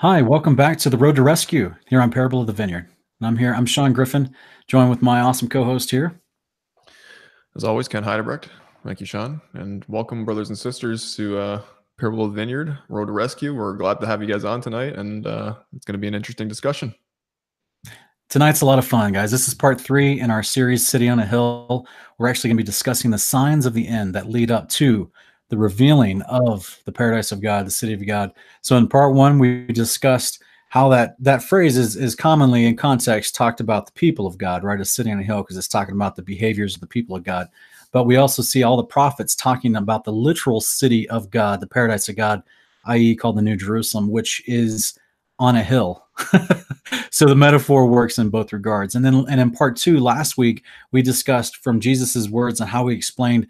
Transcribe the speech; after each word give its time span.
Hi, 0.00 0.20
welcome 0.20 0.54
back 0.54 0.76
to 0.80 0.90
the 0.90 0.98
Road 0.98 1.16
to 1.16 1.22
Rescue 1.22 1.74
here 1.88 2.02
on 2.02 2.10
Parable 2.10 2.42
of 2.42 2.46
the 2.46 2.52
Vineyard. 2.52 2.86
And 3.18 3.26
I'm 3.26 3.38
here. 3.38 3.54
I'm 3.54 3.64
Sean 3.64 3.94
Griffin, 3.94 4.30
joined 4.68 4.90
with 4.90 5.00
my 5.00 5.20
awesome 5.20 5.48
co-host 5.48 5.90
here. 5.90 6.20
As 7.56 7.64
always, 7.64 7.88
Ken 7.88 8.04
Heidebrecht. 8.04 8.50
Thank 8.84 9.00
you, 9.00 9.06
Sean, 9.06 9.40
and 9.54 9.86
welcome, 9.88 10.26
brothers 10.26 10.50
and 10.50 10.58
sisters, 10.58 11.16
to 11.16 11.38
uh, 11.38 11.62
Parable 11.98 12.26
of 12.26 12.32
the 12.32 12.36
Vineyard, 12.36 12.76
Road 12.90 13.06
to 13.06 13.12
Rescue. 13.12 13.54
We're 13.54 13.72
glad 13.72 13.98
to 14.00 14.06
have 14.06 14.20
you 14.20 14.28
guys 14.28 14.44
on 14.44 14.60
tonight, 14.60 14.96
and 14.96 15.26
uh, 15.26 15.54
it's 15.74 15.86
going 15.86 15.94
to 15.94 15.98
be 15.98 16.08
an 16.08 16.14
interesting 16.14 16.46
discussion. 16.46 16.94
Tonight's 18.28 18.60
a 18.60 18.66
lot 18.66 18.78
of 18.78 18.86
fun, 18.86 19.14
guys. 19.14 19.30
This 19.30 19.48
is 19.48 19.54
part 19.54 19.80
three 19.80 20.20
in 20.20 20.30
our 20.30 20.42
series, 20.42 20.86
City 20.86 21.08
on 21.08 21.20
a 21.20 21.24
Hill. 21.24 21.86
We're 22.18 22.28
actually 22.28 22.48
going 22.48 22.58
to 22.58 22.64
be 22.64 22.66
discussing 22.66 23.12
the 23.12 23.18
signs 23.18 23.64
of 23.64 23.72
the 23.72 23.88
end 23.88 24.14
that 24.14 24.28
lead 24.28 24.50
up 24.50 24.68
to 24.72 25.10
the 25.48 25.56
revealing 25.56 26.22
of 26.22 26.80
the 26.84 26.92
paradise 26.92 27.32
of 27.32 27.40
God, 27.40 27.66
the 27.66 27.70
city 27.70 27.92
of 27.92 28.06
God. 28.06 28.32
So 28.62 28.76
in 28.76 28.88
part 28.88 29.14
one, 29.14 29.38
we 29.38 29.66
discussed 29.66 30.42
how 30.68 30.88
that 30.88 31.16
that 31.20 31.42
phrase 31.42 31.76
is 31.76 31.96
is 31.96 32.14
commonly 32.14 32.66
in 32.66 32.76
context 32.76 33.34
talked 33.34 33.60
about 33.60 33.86
the 33.86 33.92
people 33.92 34.26
of 34.26 34.36
God, 34.36 34.64
right? 34.64 34.80
A 34.80 34.84
sitting 34.84 35.12
on 35.12 35.20
a 35.20 35.22
hill, 35.22 35.42
because 35.42 35.56
it's 35.56 35.68
talking 35.68 35.94
about 35.94 36.16
the 36.16 36.22
behaviors 36.22 36.74
of 36.74 36.80
the 36.80 36.86
people 36.86 37.16
of 37.16 37.22
God. 37.22 37.48
But 37.92 38.04
we 38.04 38.16
also 38.16 38.42
see 38.42 38.62
all 38.62 38.76
the 38.76 38.84
prophets 38.84 39.36
talking 39.36 39.76
about 39.76 40.04
the 40.04 40.12
literal 40.12 40.60
city 40.60 41.08
of 41.08 41.30
God, 41.30 41.60
the 41.60 41.66
paradise 41.66 42.08
of 42.08 42.16
God, 42.16 42.42
i.e., 42.86 43.14
called 43.14 43.36
the 43.36 43.42
New 43.42 43.56
Jerusalem, 43.56 44.10
which 44.10 44.42
is 44.46 44.98
on 45.38 45.56
a 45.56 45.62
hill. 45.62 46.04
so 47.10 47.26
the 47.26 47.34
metaphor 47.34 47.86
works 47.86 48.18
in 48.18 48.28
both 48.28 48.52
regards. 48.52 48.94
And 48.94 49.04
then 49.04 49.24
and 49.28 49.40
in 49.40 49.50
part 49.50 49.76
two, 49.76 50.00
last 50.00 50.36
week, 50.36 50.64
we 50.92 51.00
discussed 51.00 51.58
from 51.58 51.80
Jesus's 51.80 52.28
words 52.28 52.60
and 52.60 52.68
how 52.68 52.84
we 52.84 52.94
explained 52.94 53.46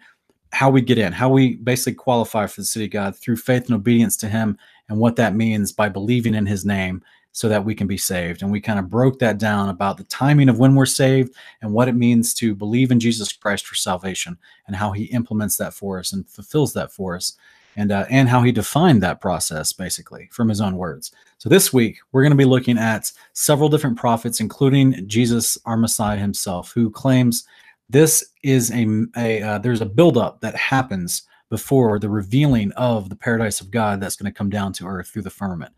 how 0.51 0.69
we 0.69 0.81
get 0.81 0.97
in, 0.97 1.13
how 1.13 1.29
we 1.29 1.55
basically 1.55 1.93
qualify 1.93 2.47
for 2.47 2.61
the 2.61 2.65
city 2.65 2.85
of 2.85 2.91
God 2.91 3.15
through 3.15 3.37
faith 3.37 3.65
and 3.65 3.75
obedience 3.75 4.15
to 4.17 4.29
Him, 4.29 4.57
and 4.89 4.97
what 4.97 5.15
that 5.17 5.35
means 5.35 5.71
by 5.71 5.89
believing 5.89 6.33
in 6.33 6.45
His 6.45 6.65
name 6.65 7.03
so 7.31 7.47
that 7.49 7.63
we 7.63 7.75
can 7.75 7.85
be 7.85 7.97
saved. 7.97 8.41
And 8.41 8.51
we 8.51 8.59
kind 8.59 8.79
of 8.79 8.89
broke 8.89 9.19
that 9.19 9.37
down 9.37 9.69
about 9.69 9.97
the 9.97 10.03
timing 10.05 10.49
of 10.49 10.57
when 10.57 10.73
we're 10.73 10.87
saved 10.87 11.35
and 11.61 11.71
what 11.71 11.87
it 11.87 11.93
means 11.93 12.33
to 12.35 12.55
believe 12.55 12.89
in 12.89 12.99
Jesus 12.99 13.31
Christ 13.31 13.67
for 13.67 13.75
salvation 13.75 14.37
and 14.65 14.75
how 14.75 14.91
He 14.91 15.03
implements 15.05 15.57
that 15.57 15.73
for 15.73 15.99
us 15.99 16.13
and 16.13 16.27
fulfills 16.27 16.73
that 16.73 16.91
for 16.91 17.15
us. 17.15 17.37
And, 17.79 17.91
uh, 17.91 18.07
and 18.09 18.27
how 18.27 18.41
he 18.41 18.51
defined 18.51 19.03
that 19.03 19.21
process 19.21 19.71
basically 19.71 20.29
from 20.31 20.49
his 20.49 20.61
own 20.61 20.77
words. 20.77 21.11
So 21.37 21.47
this 21.47 21.71
week 21.71 21.99
we're 22.11 22.23
going 22.23 22.31
to 22.31 22.35
be 22.35 22.43
looking 22.43 22.75
at 22.75 23.11
several 23.33 23.69
different 23.69 23.99
prophets, 23.99 24.39
including 24.39 25.07
Jesus, 25.07 25.59
our 25.63 25.77
Messiah 25.77 26.17
himself, 26.17 26.71
who 26.71 26.89
claims 26.89 27.45
this 27.89 28.33
is 28.43 28.71
a, 28.71 29.05
a 29.15 29.41
uh, 29.41 29.57
there's 29.59 29.81
a 29.81 29.85
buildup 29.85 30.41
that 30.41 30.55
happens 30.55 31.23
before 31.49 31.99
the 31.99 32.09
revealing 32.09 32.71
of 32.73 33.09
the 33.09 33.15
paradise 33.15 33.61
of 33.61 33.71
God 33.71 34.01
that's 34.01 34.15
going 34.15 34.31
to 34.31 34.37
come 34.37 34.49
down 34.49 34.73
to 34.73 34.85
earth 34.85 35.07
through 35.07 35.21
the 35.21 35.29
firmament. 35.29 35.73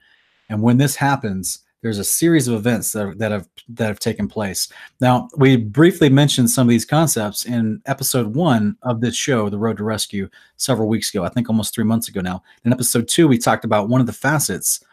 And 0.50 0.62
when 0.64 0.78
this 0.78 0.96
happens, 0.96 1.60
there's 1.82 2.00
a 2.00 2.04
series 2.04 2.48
of 2.48 2.56
events 2.56 2.92
that, 2.92 3.18
that 3.20 3.32
have 3.32 3.48
that 3.70 3.88
have 3.88 4.00
taken 4.00 4.28
place. 4.28 4.68
Now, 5.00 5.30
we 5.38 5.56
briefly 5.56 6.10
mentioned 6.10 6.50
some 6.50 6.68
of 6.68 6.70
these 6.70 6.86
concepts 6.86 7.46
in 7.46 7.82
episode 7.86 8.36
one 8.36 8.76
of 8.82 9.02
this 9.02 9.16
show, 9.16 9.50
The 9.50 9.60
Road 9.60 9.78
to 9.78 9.84
Rescue, 9.84 10.30
several 10.58 10.90
weeks 10.90 11.14
ago. 11.14 11.24
I 11.24 11.30
think 11.30 11.48
almost 11.48 11.74
three 11.74 11.86
months 11.86 12.10
ago 12.10 12.22
now. 12.22 12.44
In 12.66 12.74
episode 12.74 13.08
two, 13.08 13.28
we 13.28 13.38
talked 13.38 13.66
about 13.66 13.88
one 13.88 14.02
of 14.02 14.08
the 14.08 14.14
facets 14.14 14.84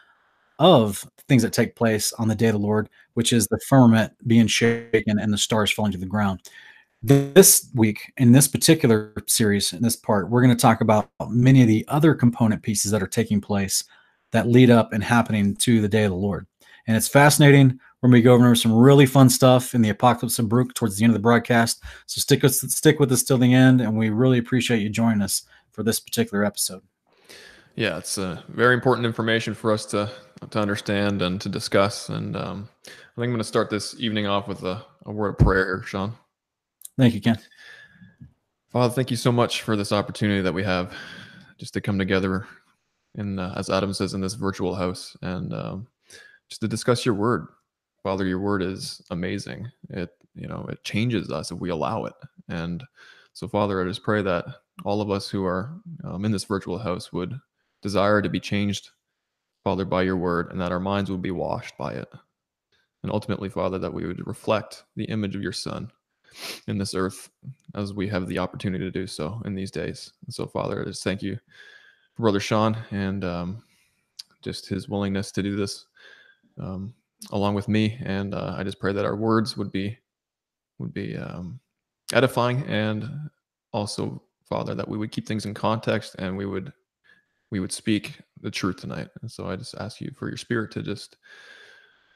of 0.58 1.04
things 1.28 1.42
that 1.42 1.52
take 1.52 1.74
place 1.74 2.12
on 2.14 2.28
the 2.28 2.34
day 2.34 2.46
of 2.46 2.52
the 2.52 2.58
Lord, 2.58 2.88
which 3.14 3.32
is 3.32 3.46
the 3.48 3.60
firmament 3.68 4.12
being 4.26 4.46
shaken 4.46 5.18
and 5.18 5.32
the 5.32 5.38
stars 5.38 5.70
falling 5.72 5.92
to 5.92 5.98
the 5.98 6.06
ground. 6.06 6.40
This 7.06 7.70
week, 7.72 8.12
in 8.16 8.32
this 8.32 8.48
particular 8.48 9.14
series, 9.28 9.72
in 9.72 9.80
this 9.80 9.94
part, 9.94 10.28
we're 10.28 10.42
going 10.42 10.56
to 10.56 10.60
talk 10.60 10.80
about 10.80 11.08
many 11.28 11.62
of 11.62 11.68
the 11.68 11.84
other 11.86 12.16
component 12.16 12.64
pieces 12.64 12.90
that 12.90 13.00
are 13.00 13.06
taking 13.06 13.40
place 13.40 13.84
that 14.32 14.48
lead 14.48 14.70
up 14.70 14.92
and 14.92 15.04
happening 15.04 15.54
to 15.58 15.80
the 15.80 15.88
day 15.88 16.02
of 16.02 16.10
the 16.10 16.16
Lord. 16.16 16.48
And 16.88 16.96
it's 16.96 17.06
fascinating. 17.06 17.78
We're 18.02 18.08
going 18.08 18.22
to 18.22 18.24
go 18.24 18.34
over 18.34 18.52
some 18.56 18.72
really 18.72 19.06
fun 19.06 19.30
stuff 19.30 19.72
in 19.72 19.82
the 19.82 19.90
Apocalypse 19.90 20.40
of 20.40 20.48
Baruch 20.48 20.74
towards 20.74 20.96
the 20.96 21.04
end 21.04 21.12
of 21.12 21.14
the 21.14 21.22
broadcast. 21.22 21.80
So 22.06 22.18
stick 22.18 22.42
with 22.42 22.56
stick 22.56 22.98
with 22.98 23.12
us 23.12 23.22
till 23.22 23.38
the 23.38 23.54
end, 23.54 23.80
and 23.80 23.96
we 23.96 24.10
really 24.10 24.38
appreciate 24.38 24.82
you 24.82 24.88
joining 24.88 25.22
us 25.22 25.42
for 25.70 25.84
this 25.84 26.00
particular 26.00 26.44
episode. 26.44 26.82
Yeah, 27.76 27.98
it's 27.98 28.18
uh, 28.18 28.42
very 28.48 28.74
important 28.74 29.06
information 29.06 29.54
for 29.54 29.70
us 29.70 29.86
to 29.86 30.10
to 30.50 30.58
understand 30.58 31.22
and 31.22 31.40
to 31.40 31.48
discuss. 31.48 32.08
And 32.08 32.36
um, 32.36 32.68
I 32.84 32.90
think 33.14 33.26
I'm 33.26 33.30
going 33.30 33.38
to 33.38 33.44
start 33.44 33.70
this 33.70 33.94
evening 34.00 34.26
off 34.26 34.48
with 34.48 34.64
a, 34.64 34.84
a 35.04 35.12
word 35.12 35.28
of 35.28 35.38
prayer, 35.38 35.84
Sean. 35.84 36.12
Thank 36.98 37.14
you, 37.14 37.20
Ken. 37.20 37.38
Father, 38.70 38.92
thank 38.92 39.10
you 39.10 39.16
so 39.16 39.30
much 39.30 39.62
for 39.62 39.76
this 39.76 39.92
opportunity 39.92 40.40
that 40.40 40.52
we 40.52 40.62
have 40.62 40.94
just 41.58 41.74
to 41.74 41.80
come 41.80 41.98
together 41.98 42.46
in, 43.16 43.38
uh, 43.38 43.54
as 43.56 43.70
Adam 43.70 43.92
says, 43.92 44.14
in 44.14 44.20
this 44.20 44.34
virtual 44.34 44.74
house 44.74 45.16
and 45.22 45.52
um, 45.52 45.86
just 46.48 46.60
to 46.62 46.68
discuss 46.68 47.04
your 47.04 47.14
word. 47.14 47.46
Father, 48.02 48.24
your 48.24 48.38
word 48.38 48.62
is 48.62 49.02
amazing. 49.10 49.70
It, 49.90 50.10
you 50.34 50.46
know, 50.46 50.66
it 50.70 50.82
changes 50.84 51.30
us 51.30 51.50
if 51.50 51.58
we 51.58 51.70
allow 51.70 52.04
it. 52.04 52.14
And 52.48 52.82
so, 53.32 53.48
Father, 53.48 53.80
I 53.82 53.88
just 53.88 54.02
pray 54.02 54.22
that 54.22 54.44
all 54.84 55.00
of 55.00 55.10
us 55.10 55.28
who 55.28 55.44
are 55.44 55.78
um, 56.04 56.24
in 56.24 56.32
this 56.32 56.44
virtual 56.44 56.78
house 56.78 57.12
would 57.12 57.38
desire 57.82 58.22
to 58.22 58.28
be 58.28 58.40
changed, 58.40 58.90
Father, 59.64 59.84
by 59.84 60.02
your 60.02 60.16
word, 60.16 60.50
and 60.50 60.60
that 60.60 60.72
our 60.72 60.80
minds 60.80 61.10
would 61.10 61.22
be 61.22 61.30
washed 61.30 61.76
by 61.76 61.92
it. 61.92 62.08
And 63.02 63.12
ultimately, 63.12 63.48
Father, 63.48 63.78
that 63.78 63.92
we 63.92 64.06
would 64.06 64.26
reflect 64.26 64.84
the 64.96 65.04
image 65.04 65.36
of 65.36 65.42
your 65.42 65.52
Son 65.52 65.90
in 66.66 66.78
this 66.78 66.94
earth 66.94 67.30
as 67.74 67.92
we 67.92 68.08
have 68.08 68.26
the 68.26 68.38
opportunity 68.38 68.84
to 68.84 68.90
do 68.90 69.06
so 69.06 69.40
in 69.44 69.54
these 69.54 69.70
days. 69.70 70.12
And 70.24 70.34
so, 70.34 70.46
Father, 70.46 70.82
I 70.82 70.84
just 70.84 71.04
thank 71.04 71.22
you 71.22 71.38
for 72.14 72.22
Brother 72.22 72.40
Sean 72.40 72.76
and 72.90 73.24
um, 73.24 73.62
just 74.42 74.68
his 74.68 74.88
willingness 74.88 75.32
to 75.32 75.42
do 75.42 75.56
this 75.56 75.86
um, 76.60 76.94
along 77.32 77.54
with 77.54 77.68
me. 77.68 77.98
And 78.02 78.34
uh, 78.34 78.54
I 78.56 78.64
just 78.64 78.80
pray 78.80 78.92
that 78.92 79.04
our 79.04 79.16
words 79.16 79.56
would 79.56 79.72
be 79.72 79.98
would 80.78 80.92
be 80.92 81.16
um, 81.16 81.58
edifying 82.12 82.62
and 82.64 83.30
also, 83.72 84.22
Father, 84.48 84.74
that 84.74 84.88
we 84.88 84.98
would 84.98 85.10
keep 85.10 85.26
things 85.26 85.46
in 85.46 85.54
context 85.54 86.16
and 86.18 86.36
we 86.36 86.46
would 86.46 86.72
we 87.50 87.60
would 87.60 87.72
speak 87.72 88.18
the 88.42 88.50
truth 88.50 88.76
tonight. 88.76 89.08
And 89.22 89.30
so 89.30 89.48
I 89.48 89.56
just 89.56 89.74
ask 89.76 90.00
you 90.00 90.10
for 90.16 90.28
your 90.28 90.36
spirit 90.36 90.70
to 90.72 90.82
just 90.82 91.16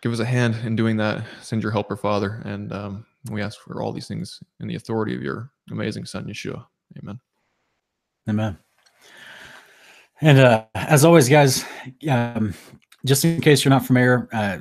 give 0.02 0.12
us 0.12 0.18
a 0.18 0.24
hand 0.24 0.56
in 0.64 0.76
doing 0.76 0.96
that. 0.98 1.24
Send 1.40 1.62
your 1.62 1.72
helper, 1.72 1.96
Father, 1.96 2.42
and 2.44 2.72
um, 2.72 3.06
we 3.28 3.42
ask 3.42 3.60
for 3.60 3.82
all 3.82 3.92
these 3.92 4.08
things 4.08 4.42
in 4.60 4.68
the 4.68 4.76
authority 4.76 5.14
of 5.14 5.22
your 5.22 5.50
amazing 5.70 6.06
Son, 6.06 6.24
Yeshua. 6.24 6.64
Amen. 6.98 7.20
Amen. 8.28 8.58
And 10.20 10.38
uh, 10.38 10.64
as 10.74 11.04
always, 11.04 11.28
guys, 11.28 11.64
um, 12.08 12.54
just 13.04 13.24
in 13.24 13.40
case 13.40 13.64
you're 13.64 13.70
not 13.70 13.86
familiar, 13.86 14.28
uh, 14.32 14.58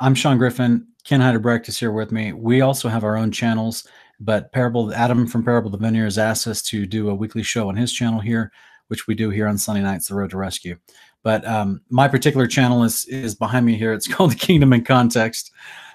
I'm 0.00 0.14
Sean 0.14 0.38
Griffin. 0.38 0.86
Ken 1.04 1.20
Heidebrecht 1.20 1.68
is 1.68 1.78
here 1.78 1.92
with 1.92 2.10
me. 2.10 2.32
We 2.32 2.62
also 2.62 2.88
have 2.88 3.04
our 3.04 3.16
own 3.16 3.30
channels, 3.30 3.86
but 4.18 4.50
Parable 4.52 4.92
Adam 4.94 5.26
from 5.26 5.44
Parable 5.44 5.70
the 5.70 5.76
Vineyard 5.76 6.04
has 6.04 6.18
asked 6.18 6.46
us 6.46 6.62
to 6.62 6.86
do 6.86 7.10
a 7.10 7.14
weekly 7.14 7.42
show 7.42 7.68
on 7.68 7.76
his 7.76 7.92
channel 7.92 8.20
here, 8.20 8.50
which 8.88 9.06
we 9.06 9.14
do 9.14 9.28
here 9.28 9.46
on 9.46 9.58
Sunday 9.58 9.82
nights, 9.82 10.08
The 10.08 10.14
Road 10.14 10.30
to 10.30 10.38
Rescue. 10.38 10.78
But 11.22 11.46
um, 11.46 11.82
my 11.90 12.08
particular 12.08 12.46
channel 12.46 12.84
is 12.84 13.04
is 13.06 13.34
behind 13.34 13.66
me 13.66 13.76
here. 13.76 13.92
It's 13.92 14.08
called 14.12 14.32
The 14.32 14.36
Kingdom 14.36 14.72
in 14.72 14.84
Context, 14.84 15.52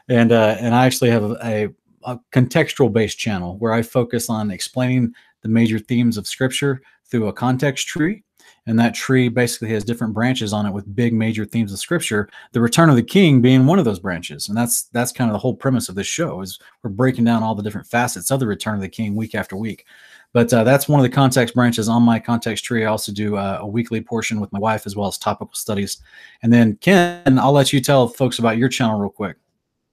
and 0.08 0.32
uh, 0.32 0.58
and 0.60 0.76
I 0.76 0.86
actually 0.86 1.10
have 1.10 1.24
a, 1.24 1.38
a 1.44 1.70
a 2.04 2.20
contextual 2.32 2.92
based 2.92 3.18
channel 3.18 3.58
where 3.58 3.74
I 3.74 3.82
focus 3.82 4.30
on 4.30 4.52
explaining 4.52 5.14
the 5.42 5.50
major 5.50 5.80
themes 5.80 6.18
of 6.18 6.28
scripture 6.28 6.82
through 7.06 7.28
a 7.28 7.34
context 7.34 7.88
tree. 7.88 8.24
And 8.66 8.78
that 8.78 8.94
tree 8.94 9.30
basically 9.30 9.70
has 9.70 9.84
different 9.84 10.14
branches 10.14 10.54
on 10.54 10.66
it 10.66 10.74
with 10.74 10.96
big 10.96 11.14
major 11.14 11.44
themes 11.44 11.74
of 11.74 11.80
scripture, 11.80 12.30
the 12.52 12.62
return 12.62 12.90
of 12.90 12.96
the 12.96 13.04
king 13.04 13.42
being 13.42 13.66
one 13.66 13.80
of 13.80 13.86
those 13.86 14.00
branches. 14.00 14.48
And 14.48 14.56
that's 14.56 14.84
that's 14.84 15.12
kind 15.12 15.30
of 15.30 15.34
the 15.34 15.40
whole 15.40 15.56
premise 15.56 15.90
of 15.90 15.96
this 15.96 16.08
show 16.08 16.42
is 16.42 16.60
we're 16.84 16.92
breaking 16.92 17.24
down 17.24 17.42
all 17.42 17.56
the 17.56 17.64
different 17.64 17.88
facets 17.88 18.30
of 18.30 18.40
the 18.40 18.48
return 18.48 18.76
of 18.76 18.82
the 18.82 18.90
king 18.90 19.16
week 19.16 19.34
after 19.34 19.56
week. 19.56 19.86
But 20.34 20.54
uh, 20.54 20.64
that's 20.64 20.88
one 20.88 21.00
of 21.00 21.04
the 21.04 21.16
context 21.16 21.56
branches 21.56 21.90
on 21.90 22.04
my 22.04 22.20
context 22.20 22.64
tree. 22.64 22.86
I 22.86 22.90
also 22.90 23.12
do 23.12 23.36
uh, 23.36 23.58
a 23.62 23.68
weekly 23.68 24.02
portion 24.02 24.40
with 24.40 24.54
my 24.54 24.60
wife 24.60 24.86
as 24.86 24.96
well 24.96 25.08
as 25.08 25.18
topical 25.18 25.56
studies. 25.56 25.98
And 26.44 26.54
then 26.54 26.76
Ken, 26.76 27.40
I'll 27.40 27.52
let 27.52 27.74
you 27.74 27.82
tell 27.82 28.08
folks 28.08 28.38
about 28.38 28.58
your 28.58 28.70
channel 28.70 29.00
real 29.00 29.10
quick. 29.10 29.38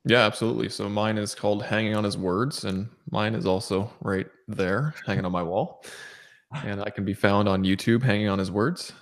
Yeah, 0.06 0.24
absolutely. 0.24 0.68
So 0.68 0.88
mine 0.88 1.18
is 1.18 1.34
called 1.34 1.64
Hanging 1.64 1.96
on 1.96 2.04
His 2.04 2.16
Words, 2.16 2.64
and 2.64 2.88
mine 3.10 3.34
is 3.34 3.44
also 3.44 3.90
right 4.00 4.26
there, 4.46 4.94
hanging 5.04 5.24
on 5.24 5.32
my 5.32 5.42
wall. 5.42 5.84
And 6.64 6.80
I 6.80 6.90
can 6.90 7.04
be 7.04 7.12
found 7.12 7.48
on 7.48 7.64
YouTube, 7.64 8.04
Hanging 8.04 8.28
on 8.28 8.38
His 8.38 8.52
Words, 8.52 8.92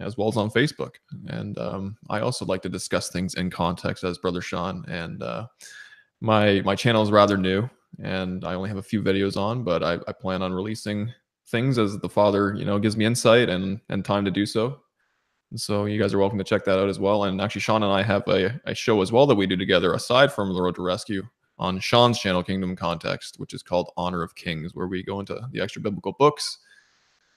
as 0.00 0.18
well 0.18 0.26
as 0.28 0.36
on 0.36 0.50
Facebook. 0.50 0.96
And 1.28 1.56
um, 1.58 1.96
I 2.10 2.20
also 2.20 2.44
like 2.44 2.60
to 2.62 2.68
discuss 2.68 3.08
things 3.08 3.34
in 3.34 3.50
context 3.50 4.02
as 4.02 4.18
Brother 4.18 4.40
Sean. 4.40 4.84
And 4.88 5.22
uh, 5.22 5.46
my 6.20 6.60
my 6.64 6.74
channel 6.74 7.02
is 7.04 7.12
rather 7.12 7.36
new, 7.36 7.70
and 8.02 8.44
I 8.44 8.54
only 8.54 8.68
have 8.68 8.78
a 8.78 8.82
few 8.82 9.00
videos 9.00 9.36
on, 9.36 9.62
but 9.62 9.84
I, 9.84 9.94
I 10.08 10.12
plan 10.12 10.42
on 10.42 10.52
releasing 10.52 11.12
things 11.46 11.78
as 11.78 11.98
the 11.98 12.08
Father, 12.08 12.54
you 12.56 12.64
know, 12.64 12.80
gives 12.80 12.96
me 12.96 13.04
insight 13.04 13.48
and 13.48 13.80
and 13.90 14.04
time 14.04 14.24
to 14.24 14.32
do 14.32 14.44
so. 14.44 14.80
So 15.56 15.86
you 15.86 15.98
guys 15.98 16.12
are 16.12 16.18
welcome 16.18 16.38
to 16.38 16.44
check 16.44 16.64
that 16.64 16.78
out 16.78 16.88
as 16.88 16.98
well. 16.98 17.24
And 17.24 17.40
actually, 17.40 17.62
Sean 17.62 17.82
and 17.82 17.92
I 17.92 18.02
have 18.02 18.22
a, 18.28 18.60
a 18.66 18.74
show 18.74 19.00
as 19.00 19.12
well 19.12 19.26
that 19.26 19.34
we 19.34 19.46
do 19.46 19.56
together 19.56 19.94
aside 19.94 20.30
from 20.30 20.52
The 20.52 20.60
Road 20.60 20.74
to 20.74 20.82
Rescue 20.82 21.22
on 21.58 21.80
Sean's 21.80 22.18
channel, 22.18 22.42
Kingdom 22.42 22.76
Context, 22.76 23.36
which 23.38 23.54
is 23.54 23.62
called 23.62 23.90
Honor 23.96 24.22
of 24.22 24.34
Kings, 24.34 24.74
where 24.74 24.86
we 24.86 25.02
go 25.02 25.20
into 25.20 25.40
the 25.50 25.60
extra 25.60 25.80
biblical 25.80 26.12
books 26.12 26.58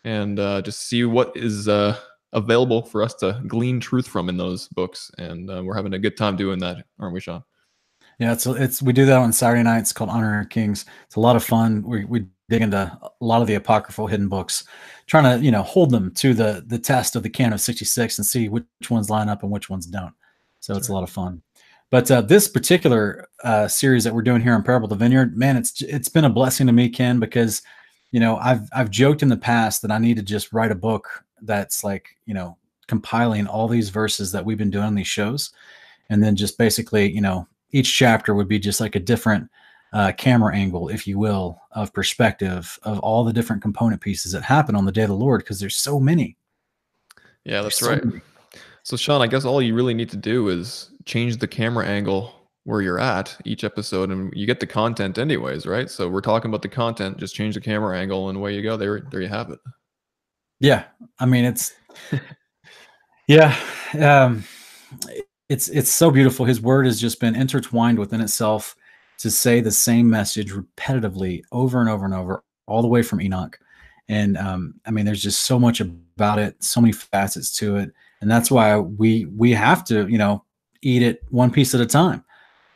and 0.04 0.40
uh, 0.40 0.62
just 0.62 0.88
see 0.88 1.04
what 1.06 1.32
is 1.36 1.68
uh, 1.68 1.98
available 2.34 2.82
for 2.82 3.02
us 3.04 3.14
to 3.16 3.42
glean 3.48 3.80
truth 3.80 4.08
from 4.08 4.30
in 4.30 4.38
those 4.38 4.68
books, 4.70 5.12
and 5.18 5.50
uh, 5.50 5.62
we're 5.64 5.76
having 5.76 5.94
a 5.94 6.00
good 6.00 6.18
time 6.18 6.36
doing 6.36 6.60
that, 6.60 6.86
aren't 7.00 7.14
we, 7.14 7.20
Sean? 7.20 7.44
Yeah, 8.22 8.34
it's 8.34 8.46
it's 8.46 8.84
we 8.84 8.94
do 8.94 9.08
that 9.08 9.18
on 9.18 9.34
Saturday 9.34 9.64
nights 9.64 9.92
called 9.92 10.12
Honor 10.12 10.46
Kings. 10.46 10.86
It's 11.08 11.16
a 11.16 11.20
lot 11.20 11.36
of 11.36 11.44
fun. 11.44 11.82
We 11.82 12.06
we 12.06 12.28
dig 12.50 12.62
into 12.62 12.78
a 12.78 13.12
lot 13.20 13.42
of 13.42 13.48
the 13.48 13.56
apocryphal 13.56 14.06
hidden 14.06 14.30
books, 14.30 14.64
trying 15.08 15.24
to 15.24 15.44
you 15.44 15.50
know 15.50 15.64
hold 15.64 15.90
them 15.90 16.14
to 16.14 16.36
the 16.36 16.64
the 16.68 16.78
test 16.78 17.16
of 17.16 17.24
the 17.24 17.32
canon 17.32 17.54
of 17.54 17.62
66 17.62 18.20
and 18.20 18.26
see 18.26 18.48
which 18.48 18.92
ones 18.92 19.10
line 19.10 19.28
up 19.28 19.42
and 19.42 19.52
which 19.52 19.72
ones 19.72 19.88
don't. 19.88 20.14
So 20.60 20.76
it's 20.76 20.90
a 20.90 20.94
lot 20.94 21.02
of 21.02 21.10
fun. 21.10 21.42
But 21.90 22.12
uh, 22.12 22.22
this 22.22 22.48
particular 22.48 23.28
uh, 23.44 23.68
series 23.68 24.04
that 24.04 24.14
we're 24.14 24.22
doing 24.22 24.42
here 24.42 24.54
on 24.54 24.62
Parable 24.62 24.86
of 24.86 24.92
the 24.92 25.04
Vineyard, 25.04 25.36
man, 25.36 25.58
it's 25.58 25.82
it's 25.82 26.10
been 26.10 26.26
a 26.26 26.30
blessing 26.30 26.68
to 26.68 26.74
me, 26.74 26.90
Ken, 26.90 27.20
because 27.20 27.64
you 28.12 28.20
know 28.20 28.38
I've 28.38 28.70
I've 28.72 28.92
joked 28.92 29.24
in 29.24 29.30
the 29.30 29.36
past 29.36 29.82
that 29.82 29.90
I 29.90 29.98
need 29.98 30.18
to 30.18 30.24
just 30.24 30.54
write 30.54 30.72
a 30.72 30.76
book 30.76 31.26
that's 31.42 31.84
like 31.84 32.08
you 32.28 32.36
know 32.36 32.56
compiling 32.86 33.48
all 33.48 33.68
these 33.68 33.90
verses 33.90 34.32
that 34.32 34.46
we've 34.46 34.60
been 34.60 34.70
doing 34.70 34.86
on 34.86 34.94
these 34.94 35.08
shows, 35.08 35.54
and 36.12 36.24
then 36.24 36.36
just 36.36 36.60
basically 36.60 37.12
you 37.12 37.22
know 37.22 37.48
each 37.72 37.94
chapter 37.94 38.34
would 38.34 38.48
be 38.48 38.60
just 38.60 38.82
like 38.82 38.96
a 38.96 39.00
different 39.00 39.50
uh, 39.94 40.12
camera 40.14 40.56
angle, 40.56 40.90
if 40.90 41.06
you 41.06 41.20
will, 41.20 41.62
of 41.72 41.94
perspective 41.94 42.80
of 42.84 43.00
all 43.00 43.24
the 43.24 43.34
different 43.34 43.62
component 43.62 44.02
pieces 44.02 44.32
that 44.32 44.44
happen 44.44 44.76
on 44.76 44.86
the 44.86 44.92
day 44.92 45.04
of 45.04 45.10
the 45.10 45.16
Lord, 45.16 45.42
because 45.42 45.60
there's 45.60 45.76
so 45.76 46.00
many. 46.00 46.38
Yeah, 47.44 47.62
that's 47.62 47.82
right. 47.82 48.04
So, 48.84 48.96
Sean, 48.98 49.22
I 49.22 49.28
guess 49.28 49.46
all 49.46 49.62
you 49.62 49.76
really 49.76 49.94
need 49.94 50.10
to 50.10 50.18
do 50.18 50.50
is 50.50 50.92
change 51.06 51.38
the 51.38 51.48
camera 51.48 51.86
angle 51.86 52.34
where 52.64 52.82
you're 52.82 53.00
at 53.00 53.36
each 53.44 53.64
episode, 53.64 54.12
and 54.12 54.32
you 54.36 54.46
get 54.46 54.60
the 54.60 54.68
content 54.68 55.18
anyways, 55.18 55.66
right? 55.66 55.90
So, 55.90 56.08
we're 56.08 56.22
talking 56.22 56.50
about 56.50 56.62
the 56.62 56.70
content. 56.70 57.18
Just 57.18 57.36
change 57.36 57.56
the 57.56 57.62
camera 57.62 57.98
angle, 57.98 58.30
and 58.30 58.38
away 58.38 58.56
you 58.56 58.62
go. 58.62 58.78
There, 58.78 59.02
there 59.12 59.22
you 59.22 59.28
have 59.28 59.50
it. 59.50 59.60
Yeah, 60.60 60.86
I 61.20 61.26
mean, 61.26 61.44
it's 61.44 61.74
yeah. 63.28 63.56
Um, 64.00 64.44
it's 65.52 65.68
it's 65.68 65.92
so 65.92 66.10
beautiful. 66.10 66.46
His 66.46 66.62
word 66.62 66.86
has 66.86 67.02
just 67.02 67.20
been 67.20 67.36
intertwined 67.36 68.00
within 68.00 68.22
itself 68.22 68.74
to 69.18 69.30
say 69.30 69.60
the 69.60 69.70
same 69.70 70.10
message 70.10 70.54
repetitively 70.54 71.44
over 71.52 71.82
and 71.82 71.90
over 71.90 72.06
and 72.06 72.14
over, 72.14 72.42
all 72.68 72.82
the 72.82 72.88
way 72.88 73.02
from 73.02 73.20
Enoch. 73.20 73.60
And 74.08 74.38
um, 74.38 74.76
I 74.86 74.92
mean, 74.92 75.06
there's 75.06 75.22
just 75.22 75.42
so 75.42 75.60
much 75.60 75.82
about 75.82 76.40
it, 76.40 76.56
so 76.64 76.80
many 76.80 76.94
facets 76.94 77.52
to 77.58 77.76
it, 77.76 77.92
and 78.22 78.32
that's 78.32 78.50
why 78.50 78.78
we 78.78 79.26
we 79.26 79.52
have 79.52 79.84
to, 79.86 80.08
you 80.08 80.18
know, 80.18 80.46
eat 80.84 81.04
it 81.04 81.22
one 81.32 81.52
piece 81.52 81.76
at 81.76 81.82
a 81.82 81.86
time, 81.86 82.24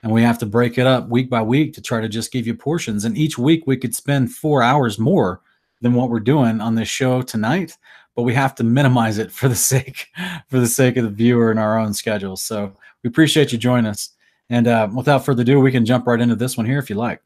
and 0.03 0.11
we 0.11 0.21
have 0.21 0.37
to 0.39 0.45
break 0.45 0.77
it 0.77 0.85
up 0.85 1.07
week 1.07 1.29
by 1.29 1.41
week 1.41 1.73
to 1.75 1.81
try 1.81 2.01
to 2.01 2.09
just 2.09 2.33
give 2.33 2.45
you 2.45 2.55
portions. 2.55 3.05
And 3.05 3.17
each 3.17 3.37
week 3.37 3.63
we 3.65 3.77
could 3.77 3.95
spend 3.95 4.33
four 4.33 4.61
hours 4.61 4.99
more 4.99 5.39
than 5.79 5.93
what 5.93 6.09
we're 6.09 6.19
doing 6.19 6.59
on 6.59 6.75
this 6.75 6.89
show 6.89 7.21
tonight, 7.21 7.77
but 8.15 8.23
we 8.23 8.33
have 8.33 8.55
to 8.55 8.63
minimize 8.63 9.17
it 9.17 9.31
for 9.31 9.47
the 9.47 9.55
sake 9.71 10.07
for 10.49 10.59
the 10.59 10.67
sake 10.67 10.97
of 10.97 11.03
the 11.03 11.09
viewer 11.09 11.51
and 11.51 11.59
our 11.59 11.77
own 11.77 11.93
schedules. 11.93 12.41
So 12.41 12.73
we 13.03 13.07
appreciate 13.07 13.51
you 13.51 13.57
joining 13.57 13.85
us. 13.85 14.09
And 14.49 14.67
uh, 14.67 14.87
without 14.93 15.25
further 15.25 15.41
ado, 15.41 15.59
we 15.59 15.71
can 15.71 15.85
jump 15.85 16.05
right 16.07 16.19
into 16.19 16.35
this 16.35 16.55
one 16.55 16.65
here 16.65 16.79
if 16.79 16.89
you 16.89 16.95
like. 16.95 17.21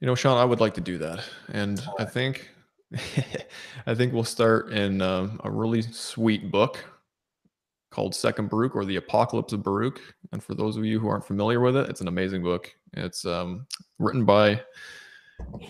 You 0.00 0.06
know, 0.06 0.14
Sean, 0.14 0.38
I 0.38 0.44
would 0.44 0.60
like 0.60 0.74
to 0.74 0.80
do 0.80 0.98
that, 0.98 1.22
and 1.52 1.80
I 1.98 2.04
think 2.04 2.50
I 3.86 3.94
think 3.94 4.12
we'll 4.12 4.24
start 4.24 4.72
in 4.72 5.02
um, 5.02 5.40
a 5.44 5.50
really 5.50 5.82
sweet 5.82 6.50
book 6.50 6.84
called 7.90 8.14
Second 8.14 8.48
Baruch 8.48 8.74
or 8.74 8.84
the 8.84 8.96
Apocalypse 8.96 9.52
of 9.52 9.62
Baruch. 9.62 10.00
And 10.32 10.42
for 10.42 10.54
those 10.54 10.76
of 10.76 10.84
you 10.84 10.98
who 10.98 11.08
aren't 11.08 11.26
familiar 11.26 11.60
with 11.60 11.76
it, 11.76 11.88
it's 11.90 12.00
an 12.00 12.08
amazing 12.08 12.42
book. 12.42 12.74
It's 12.94 13.24
um, 13.24 13.66
written 13.98 14.24
by 14.24 14.62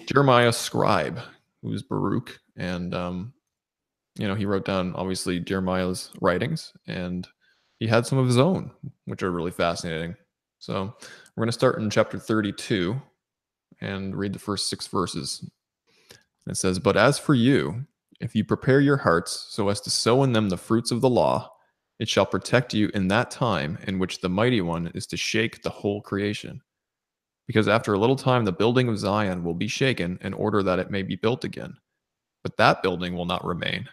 Jeremiah 0.07 0.53
Scribe, 0.53 1.19
who's 1.63 1.83
Baruch, 1.83 2.39
and 2.57 2.95
um, 2.95 3.33
you 4.21 4.29
know, 4.29 4.35
he 4.35 4.45
wrote 4.45 4.67
down 4.67 4.95
obviously 4.97 5.41
Jeremiah's 5.41 6.11
writings 6.21 6.75
and 6.87 7.27
he 7.79 7.87
had 7.87 8.07
some 8.07 8.19
of 8.19 8.27
his 8.27 8.37
own, 8.37 8.71
which 9.07 9.23
are 9.23 9.31
really 9.31 9.51
fascinating. 9.51 10.15
So 10.59 10.95
we're 11.35 11.45
going 11.45 11.49
to 11.49 11.53
start 11.53 11.79
in 11.79 11.89
chapter 11.89 12.19
32 12.19 13.01
and 13.81 14.15
read 14.15 14.35
the 14.35 14.39
first 14.39 14.69
six 14.69 14.87
verses. 14.87 15.49
It 16.47 16.59
says, 16.59 16.79
But 16.79 16.99
as 16.99 17.19
for 17.19 17.33
you, 17.33 17.87
if 18.21 18.35
you 18.35 18.45
prepare 18.45 18.81
your 18.81 18.99
hearts 18.99 19.47
so 19.49 19.71
as 19.71 19.81
to 19.81 19.91
sow 19.91 20.23
in 20.23 20.35
them 20.35 20.51
the 20.51 20.59
fruits 20.59 20.91
of 20.91 21.01
the 21.01 21.09
law, 21.09 21.51
it 21.99 22.07
shall 22.07 22.27
protect 22.27 22.75
you 22.75 22.91
in 22.93 23.09
that 23.09 23.31
time 23.31 23.79
in 23.87 23.99
which 23.99 24.21
the 24.21 24.29
mighty 24.29 24.61
one 24.61 24.93
is 24.95 25.07
to 25.07 25.17
shake 25.17 25.63
the 25.63 25.71
whole 25.71 26.03
creation. 26.03 26.61
Because 27.47 27.69
after 27.69 27.95
a 27.95 27.99
little 27.99 28.17
time, 28.17 28.45
the 28.45 28.53
building 28.53 28.87
of 28.91 28.99
Zion 28.99 29.45
will 29.45 29.55
be 29.55 29.67
shaken 29.67 30.19
in 30.21 30.35
order 30.35 30.63
that 30.63 30.79
it 30.79 30.91
may 30.91 31.03
be 31.03 31.17
built 31.17 31.43
again. 31.43 31.73
But 32.43 32.59
that 32.59 32.83
building 32.83 33.15
will 33.15 33.25
not 33.25 33.47
remain 33.47 33.89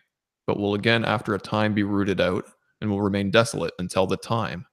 but 0.47 0.57
will 0.57 0.73
again 0.73 1.05
after 1.05 1.35
a 1.35 1.39
time 1.39 1.73
be 1.73 1.83
rooted 1.83 2.19
out 2.19 2.45
and 2.81 2.89
will 2.89 3.01
remain 3.01 3.29
desolate 3.29 3.73
until 3.77 4.07
the 4.07 4.17
time. 4.17 4.65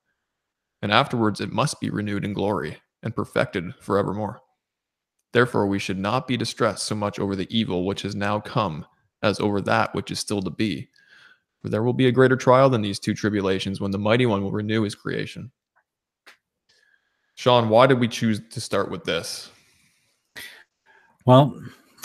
And 0.81 0.93
afterwards 0.93 1.41
it 1.41 1.53
must 1.53 1.81
be 1.81 1.91
renewed 1.91 2.25
in 2.25 2.33
glory 2.33 2.79
and 3.03 3.15
perfected 3.15 3.75
forevermore. 3.81 4.41
Therefore, 5.33 5.67
we 5.67 5.81
should 5.81 5.99
not 5.99 6.29
be 6.29 6.37
distressed 6.37 6.85
so 6.85 6.95
much 6.95 7.19
over 7.19 7.35
the 7.35 7.49
evil 7.51 7.85
which 7.85 8.03
has 8.03 8.15
now 8.15 8.39
come 8.39 8.87
as 9.23 9.41
over 9.41 9.61
that 9.63 9.93
which 9.93 10.13
is 10.13 10.21
still 10.21 10.41
to 10.41 10.51
be. 10.51 10.89
For 11.61 11.71
there 11.71 11.83
will 11.83 11.93
be 11.93 12.07
a 12.07 12.13
greater 12.13 12.37
trial 12.37 12.71
than 12.71 12.83
these 12.83 13.01
two 13.01 13.15
tribulations 13.15 13.81
when 13.81 13.91
the 13.91 13.99
mighty 13.99 14.27
one 14.27 14.45
will 14.45 14.53
renew 14.53 14.83
his 14.83 14.95
creation. 14.95 15.51
Sean, 17.35 17.69
why 17.69 17.89
did 17.89 17.99
we 17.99 18.07
choose 18.07 18.41
to 18.51 18.61
start 18.61 18.91
with 18.93 19.03
this? 19.03 19.51
Well, 21.27 21.61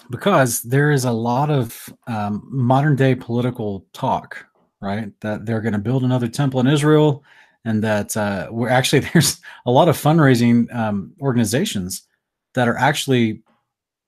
because 0.09 0.61
there 0.63 0.91
is 0.91 1.05
a 1.05 1.11
lot 1.11 1.49
of 1.49 1.93
um, 2.07 2.47
modern 2.49 2.95
day 2.95 3.15
political 3.15 3.85
talk, 3.93 4.45
right? 4.81 5.11
That 5.21 5.45
they're 5.45 5.61
going 5.61 5.73
to 5.73 5.79
build 5.79 6.03
another 6.03 6.27
temple 6.27 6.59
in 6.59 6.67
Israel, 6.67 7.23
and 7.65 7.83
that 7.83 8.15
uh, 8.17 8.47
we're 8.51 8.69
actually 8.69 8.99
there's 9.13 9.39
a 9.65 9.71
lot 9.71 9.89
of 9.89 9.97
fundraising 9.97 10.73
um, 10.75 11.13
organizations 11.21 12.03
that 12.53 12.67
are 12.67 12.77
actually. 12.77 13.41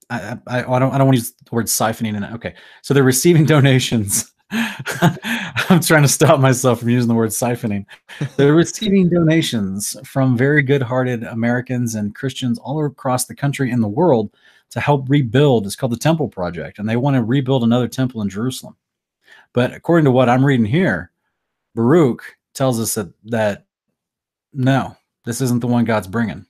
I, 0.10 0.38
I, 0.48 0.76
I, 0.76 0.80
don't 0.80 0.92
I 0.92 0.98
don't 0.98 1.08
want 1.08 1.16
to 1.18 1.22
use 1.22 1.32
the 1.32 1.56
word 1.56 1.68
siphoning 1.68 2.18
in 2.18 2.24
it. 2.24 2.34
Okay, 2.34 2.54
so 2.82 2.94
they're 2.94 3.04
receiving 3.04 3.46
donations. 3.56 4.32
I'm 4.54 5.80
trying 5.80 6.02
to 6.02 6.10
stop 6.10 6.42
myself 6.42 6.80
from 6.80 6.90
using 6.90 7.08
the 7.08 7.16
word 7.16 7.30
siphoning. 7.30 7.86
They're 8.36 8.54
receiving 8.54 9.08
donations 9.08 9.96
from 10.04 10.36
very 10.38 10.62
good-hearted 10.62 11.24
Americans 11.24 11.96
and 11.96 12.14
Christians 12.14 12.60
all 12.60 12.84
across 12.84 13.28
the 13.28 13.36
country 13.36 13.72
and 13.72 13.82
the 13.82 13.88
world 13.88 14.30
to 14.72 14.80
help 14.80 15.10
rebuild. 15.10 15.66
It's 15.66 15.76
called 15.76 15.92
the 15.92 15.98
Temple 15.98 16.28
Project, 16.28 16.80
and 16.80 16.90
they 16.90 16.96
want 16.96 17.16
to 17.16 17.24
rebuild 17.24 17.64
another 17.64 17.88
temple 17.88 18.22
in 18.22 18.30
Jerusalem. 18.30 18.76
But 19.54 19.74
according 19.74 20.06
to 20.06 20.12
what 20.12 20.30
I'm 20.30 20.46
reading 20.46 20.66
here, 20.66 21.12
Baruch 21.76 22.38
tells 22.54 22.80
us 22.80 22.96
that 22.96 23.12
that 23.26 23.66
no, 24.54 24.96
this 25.26 25.42
isn't 25.42 25.62
the 25.62 25.68
one 25.68 25.86
God's 25.86 26.08
bringing. 26.08 26.46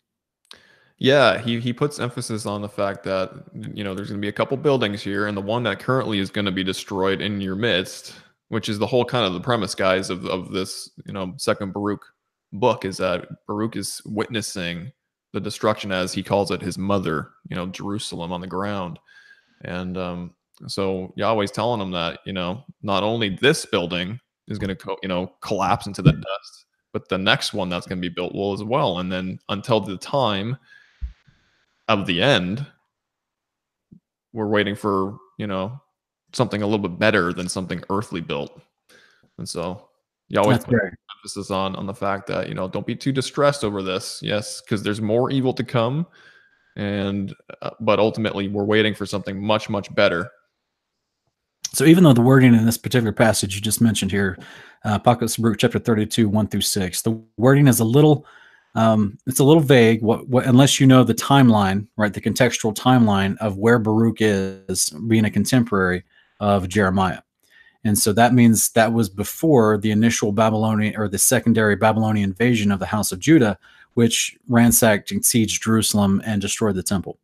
Yeah, 0.97 1.39
he 1.39 1.59
he 1.59 1.73
puts 1.73 1.99
emphasis 1.99 2.45
on 2.45 2.61
the 2.61 2.69
fact 2.69 3.03
that 3.03 3.31
you 3.53 3.83
know 3.83 3.95
there's 3.95 4.09
going 4.09 4.21
to 4.21 4.25
be 4.25 4.29
a 4.29 4.33
couple 4.33 4.55
buildings 4.57 5.01
here, 5.01 5.27
and 5.27 5.35
the 5.35 5.41
one 5.41 5.63
that 5.63 5.79
currently 5.79 6.19
is 6.19 6.29
going 6.29 6.45
to 6.45 6.51
be 6.51 6.63
destroyed 6.63 7.21
in 7.21 7.41
your 7.41 7.55
midst, 7.55 8.13
which 8.49 8.69
is 8.69 8.77
the 8.77 8.87
whole 8.87 9.03
kind 9.03 9.25
of 9.25 9.33
the 9.33 9.39
premise, 9.39 9.73
guys, 9.73 10.11
of 10.11 10.25
of 10.27 10.51
this 10.51 10.91
you 11.05 11.13
know 11.13 11.33
second 11.37 11.73
Baruch 11.73 12.05
book, 12.53 12.85
is 12.85 12.97
that 12.97 13.27
Baruch 13.47 13.75
is 13.77 13.99
witnessing 14.05 14.91
the 15.33 15.39
destruction, 15.39 15.91
as 15.91 16.13
he 16.13 16.23
calls 16.23 16.51
it, 16.51 16.61
his 16.61 16.77
mother, 16.77 17.29
you 17.49 17.55
know, 17.55 17.67
Jerusalem 17.67 18.31
on 18.31 18.41
the 18.41 18.47
ground. 18.47 18.99
And 19.63 19.97
um, 19.97 20.33
so 20.67 21.13
Yahweh's 21.15 21.51
telling 21.51 21.81
him 21.81 21.91
that, 21.91 22.19
you 22.25 22.33
know, 22.33 22.63
not 22.81 23.03
only 23.03 23.29
this 23.29 23.65
building 23.65 24.19
is 24.47 24.57
going 24.57 24.69
to, 24.69 24.75
co- 24.75 24.97
you 25.01 25.09
know, 25.09 25.33
collapse 25.41 25.87
into 25.87 26.01
the 26.01 26.11
dust, 26.11 26.65
but 26.93 27.07
the 27.07 27.17
next 27.17 27.53
one 27.53 27.69
that's 27.69 27.87
going 27.87 28.01
to 28.01 28.09
be 28.09 28.13
built 28.13 28.35
will 28.35 28.53
as 28.53 28.63
well. 28.63 28.99
And 28.99 29.11
then 29.11 29.39
until 29.49 29.79
the 29.79 29.97
time 29.97 30.57
of 31.87 32.05
the 32.05 32.21
end, 32.21 32.65
we're 34.33 34.47
waiting 34.47 34.75
for, 34.75 35.17
you 35.37 35.47
know, 35.47 35.79
something 36.33 36.61
a 36.61 36.65
little 36.65 36.87
bit 36.87 36.99
better 36.99 37.33
than 37.33 37.49
something 37.49 37.83
earthly 37.89 38.21
built. 38.21 38.61
And 39.37 39.47
so 39.47 39.89
Yahweh 40.29 40.57
emphasis 41.21 41.51
on 41.51 41.75
on 41.75 41.85
the 41.85 41.93
fact 41.93 42.27
that 42.27 42.49
you 42.49 42.55
know 42.55 42.67
don't 42.67 42.85
be 42.85 42.95
too 42.95 43.11
distressed 43.11 43.63
over 43.63 43.83
this. 43.83 44.19
Yes, 44.23 44.61
because 44.61 44.83
there's 44.83 45.01
more 45.01 45.29
evil 45.29 45.53
to 45.53 45.63
come, 45.63 46.07
and 46.75 47.33
uh, 47.61 47.71
but 47.79 47.99
ultimately 47.99 48.47
we're 48.47 48.63
waiting 48.63 48.93
for 48.93 49.05
something 49.05 49.41
much 49.41 49.69
much 49.69 49.93
better. 49.93 50.31
So 51.73 51.85
even 51.85 52.03
though 52.03 52.13
the 52.13 52.21
wording 52.21 52.53
in 52.53 52.65
this 52.65 52.77
particular 52.77 53.13
passage 53.13 53.55
you 53.55 53.61
just 53.61 53.81
mentioned 53.81 54.11
here, 54.11 54.37
uh, 54.83 54.95
Apocalypse 54.95 55.39
chapter 55.57 55.79
32, 55.79 56.27
1 56.27 56.47
through 56.47 56.61
6, 56.61 57.01
the 57.01 57.23
wording 57.37 57.67
is 57.67 57.79
a 57.79 57.85
little 57.85 58.25
um, 58.75 59.17
it's 59.25 59.39
a 59.39 59.43
little 59.43 59.61
vague 59.61 60.01
what, 60.01 60.27
what 60.27 60.45
unless 60.45 60.79
you 60.79 60.87
know 60.87 61.03
the 61.03 61.13
timeline, 61.13 61.87
right? 61.97 62.13
The 62.13 62.21
contextual 62.21 62.75
timeline 62.75 63.37
of 63.37 63.57
where 63.57 63.79
Baruch 63.79 64.17
is 64.19 64.89
being 65.07 65.25
a 65.25 65.31
contemporary 65.31 66.03
of 66.39 66.67
Jeremiah. 66.67 67.21
And 67.83 67.97
so 67.97 68.13
that 68.13 68.33
means 68.33 68.69
that 68.69 68.93
was 68.93 69.09
before 69.09 69.77
the 69.77 69.91
initial 69.91 70.31
Babylonian 70.31 70.95
or 70.95 71.07
the 71.07 71.17
secondary 71.17 71.75
Babylonian 71.75 72.29
invasion 72.29 72.71
of 72.71 72.79
the 72.79 72.85
house 72.85 73.11
of 73.11 73.19
Judah, 73.19 73.57
which 73.95 74.37
ransacked 74.47 75.11
and 75.11 75.21
sieged 75.21 75.61
Jerusalem 75.61 76.21
and 76.25 76.41
destroyed 76.41 76.75
the 76.75 76.83
temple. 76.83 77.17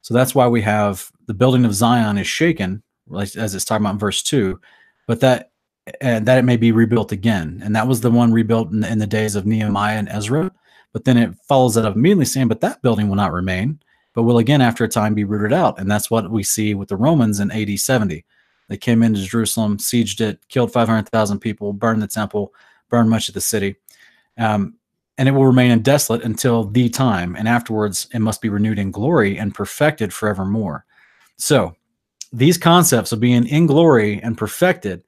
So 0.00 0.14
that's 0.14 0.34
why 0.34 0.46
we 0.46 0.62
have 0.62 1.10
the 1.26 1.34
building 1.34 1.64
of 1.64 1.74
Zion 1.74 2.18
is 2.18 2.26
shaken, 2.26 2.82
as 3.14 3.54
it's 3.54 3.64
talking 3.64 3.84
about 3.84 3.94
in 3.94 3.98
verse 3.98 4.22
two, 4.22 4.60
but 5.06 5.20
that 5.20 5.50
and 6.00 6.26
that 6.26 6.38
it 6.38 6.44
may 6.44 6.56
be 6.56 6.72
rebuilt 6.72 7.12
again. 7.12 7.60
And 7.64 7.74
that 7.74 7.88
was 7.88 8.00
the 8.00 8.10
one 8.10 8.32
rebuilt 8.32 8.70
in, 8.70 8.84
in 8.84 8.98
the 8.98 9.06
days 9.06 9.34
of 9.34 9.46
Nehemiah 9.46 9.98
and 9.98 10.08
Ezra. 10.08 10.52
But 10.92 11.04
then 11.04 11.16
it 11.16 11.34
follows 11.48 11.74
that 11.74 11.84
up 11.84 11.96
immediately 11.96 12.24
saying, 12.24 12.48
but 12.48 12.60
that 12.60 12.82
building 12.82 13.08
will 13.08 13.16
not 13.16 13.32
remain, 13.32 13.78
but 14.14 14.22
will 14.22 14.38
again 14.38 14.60
after 14.60 14.84
a 14.84 14.88
time 14.88 15.14
be 15.14 15.24
rooted 15.24 15.52
out. 15.52 15.78
And 15.78 15.90
that's 15.90 16.10
what 16.10 16.30
we 16.30 16.42
see 16.42 16.74
with 16.74 16.88
the 16.88 16.96
Romans 16.96 17.40
in 17.40 17.50
AD 17.50 17.78
70. 17.78 18.24
They 18.68 18.76
came 18.76 19.02
into 19.02 19.22
Jerusalem, 19.22 19.78
sieged 19.78 20.20
it, 20.20 20.40
killed 20.48 20.72
500,000 20.72 21.38
people, 21.40 21.72
burned 21.72 22.02
the 22.02 22.06
temple, 22.06 22.54
burned 22.88 23.10
much 23.10 23.28
of 23.28 23.34
the 23.34 23.40
city. 23.40 23.76
Um, 24.36 24.74
and 25.16 25.28
it 25.28 25.32
will 25.32 25.46
remain 25.46 25.72
in 25.72 25.82
desolate 25.82 26.22
until 26.22 26.64
the 26.64 26.88
time. 26.88 27.34
And 27.34 27.48
afterwards, 27.48 28.08
it 28.14 28.20
must 28.20 28.40
be 28.40 28.48
renewed 28.48 28.78
in 28.78 28.92
glory 28.92 29.36
and 29.38 29.54
perfected 29.54 30.12
forevermore. 30.12 30.84
So, 31.36 31.74
these 32.32 32.58
concepts 32.58 33.10
of 33.10 33.20
being 33.20 33.46
in 33.46 33.66
glory 33.66 34.22
and 34.22 34.36
perfected, 34.36 35.02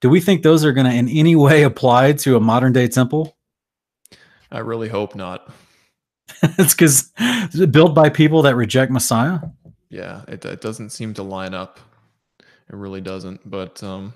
do 0.00 0.10
we 0.10 0.20
think 0.20 0.42
those 0.42 0.64
are 0.64 0.72
going 0.72 0.86
to 0.86 0.92
in 0.92 1.08
any 1.08 1.34
way 1.34 1.62
apply 1.62 2.12
to 2.12 2.36
a 2.36 2.40
modern 2.40 2.72
day 2.72 2.86
temple? 2.86 3.36
I 4.52 4.58
really 4.58 4.88
hope 4.88 5.14
not. 5.14 5.50
it's 6.42 6.74
because 6.74 7.12
built 7.70 7.94
by 7.94 8.10
people 8.10 8.42
that 8.42 8.56
reject 8.56 8.92
Messiah. 8.92 9.40
Yeah, 9.88 10.22
it, 10.28 10.44
it 10.44 10.60
doesn't 10.60 10.90
seem 10.90 11.14
to 11.14 11.22
line 11.22 11.54
up. 11.54 11.80
It 12.70 12.76
really 12.76 13.00
doesn't. 13.00 13.48
But 13.48 13.82
um, 13.82 14.14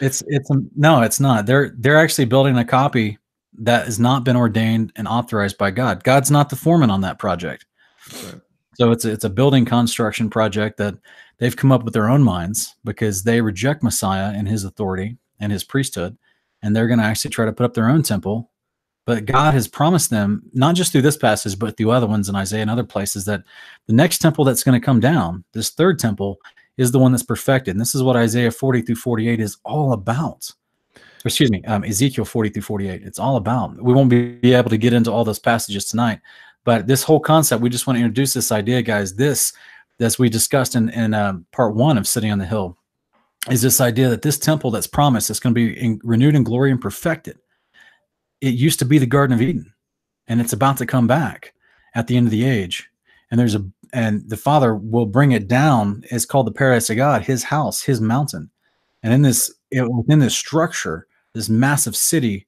it's 0.00 0.22
it's 0.26 0.50
um, 0.50 0.70
no, 0.76 1.02
it's 1.02 1.20
not. 1.20 1.46
They're 1.46 1.74
they're 1.78 1.98
actually 1.98 2.24
building 2.26 2.56
a 2.58 2.64
copy 2.64 3.18
that 3.58 3.84
has 3.84 4.00
not 4.00 4.24
been 4.24 4.36
ordained 4.36 4.92
and 4.96 5.06
authorized 5.06 5.58
by 5.58 5.70
God. 5.70 6.02
God's 6.04 6.30
not 6.30 6.48
the 6.48 6.56
foreman 6.56 6.90
on 6.90 7.02
that 7.02 7.18
project. 7.18 7.66
Right. 8.24 8.40
So 8.74 8.90
it's 8.90 9.04
a, 9.04 9.12
it's 9.12 9.24
a 9.24 9.30
building 9.30 9.64
construction 9.64 10.30
project 10.30 10.78
that 10.78 10.94
they've 11.38 11.56
come 11.56 11.70
up 11.70 11.84
with 11.84 11.92
their 11.92 12.08
own 12.08 12.22
minds 12.22 12.74
because 12.84 13.22
they 13.22 13.40
reject 13.40 13.82
Messiah 13.82 14.32
and 14.34 14.48
his 14.48 14.64
authority 14.64 15.18
and 15.40 15.52
his 15.52 15.64
priesthood, 15.64 16.16
and 16.62 16.74
they're 16.74 16.86
going 16.86 16.98
to 16.98 17.04
actually 17.04 17.30
try 17.30 17.44
to 17.44 17.52
put 17.52 17.64
up 17.64 17.74
their 17.74 17.90
own 17.90 18.02
temple. 18.02 18.50
But 19.04 19.26
God 19.26 19.52
has 19.52 19.66
promised 19.66 20.10
them, 20.10 20.42
not 20.54 20.76
just 20.76 20.92
through 20.92 21.02
this 21.02 21.16
passage, 21.16 21.58
but 21.58 21.76
through 21.76 21.90
other 21.90 22.06
ones 22.06 22.28
in 22.28 22.36
Isaiah 22.36 22.62
and 22.62 22.70
other 22.70 22.84
places, 22.84 23.24
that 23.24 23.42
the 23.86 23.92
next 23.92 24.18
temple 24.18 24.44
that's 24.44 24.62
going 24.62 24.80
to 24.80 24.84
come 24.84 25.00
down, 25.00 25.44
this 25.52 25.70
third 25.70 25.98
temple, 25.98 26.38
is 26.76 26.92
the 26.92 26.98
one 26.98 27.12
that's 27.12 27.22
perfected. 27.22 27.74
And 27.74 27.80
this 27.80 27.94
is 27.94 28.02
what 28.02 28.16
Isaiah 28.16 28.50
40 28.50 28.82
through 28.82 28.96
48 28.96 29.40
is 29.40 29.56
all 29.64 29.92
about. 29.92 30.50
Excuse 31.24 31.50
me, 31.50 31.62
um, 31.64 31.84
Ezekiel 31.84 32.24
40 32.24 32.50
through 32.50 32.62
48. 32.62 33.02
It's 33.02 33.18
all 33.18 33.36
about. 33.36 33.80
We 33.80 33.92
won't 33.92 34.10
be 34.10 34.52
able 34.52 34.70
to 34.70 34.78
get 34.78 34.92
into 34.92 35.12
all 35.12 35.24
those 35.24 35.38
passages 35.38 35.84
tonight, 35.84 36.20
but 36.64 36.86
this 36.86 37.02
whole 37.02 37.20
concept, 37.20 37.62
we 37.62 37.70
just 37.70 37.86
want 37.86 37.96
to 37.96 38.04
introduce 38.04 38.34
this 38.34 38.50
idea, 38.50 38.82
guys. 38.82 39.14
This, 39.14 39.52
as 40.00 40.18
we 40.18 40.28
discussed 40.28 40.74
in, 40.74 40.88
in 40.90 41.14
um, 41.14 41.46
part 41.52 41.74
one 41.74 41.96
of 41.96 42.08
City 42.08 42.28
on 42.28 42.38
the 42.38 42.46
Hill, 42.46 42.76
is 43.50 43.62
this 43.62 43.80
idea 43.80 44.08
that 44.08 44.22
this 44.22 44.38
temple 44.38 44.70
that's 44.70 44.86
promised 44.86 45.30
is 45.30 45.40
going 45.40 45.54
to 45.54 45.54
be 45.54 45.78
in, 45.80 46.00
renewed 46.02 46.34
in 46.34 46.44
glory 46.44 46.70
and 46.70 46.80
perfected. 46.80 47.38
It 48.40 48.54
used 48.54 48.78
to 48.80 48.84
be 48.84 48.98
the 48.98 49.06
Garden 49.06 49.34
of 49.34 49.42
Eden, 49.42 49.72
and 50.26 50.40
it's 50.40 50.52
about 50.52 50.76
to 50.78 50.86
come 50.86 51.06
back 51.06 51.54
at 51.94 52.08
the 52.08 52.16
end 52.16 52.26
of 52.26 52.30
the 52.32 52.44
age. 52.44 52.88
And 53.30 53.38
there's 53.38 53.54
a 53.54 53.64
and 53.92 54.28
the 54.28 54.36
Father 54.36 54.74
will 54.74 55.06
bring 55.06 55.32
it 55.32 55.48
down. 55.48 56.02
It's 56.10 56.24
called 56.24 56.46
the 56.46 56.52
paradise 56.52 56.90
of 56.90 56.96
God, 56.96 57.22
His 57.22 57.44
house, 57.44 57.82
His 57.82 58.00
mountain. 58.00 58.50
And 59.02 59.12
in 59.12 59.22
this 59.22 59.52
it, 59.70 59.90
within 59.90 60.18
this 60.18 60.34
structure, 60.34 61.06
this 61.34 61.48
massive 61.48 61.96
city, 61.96 62.46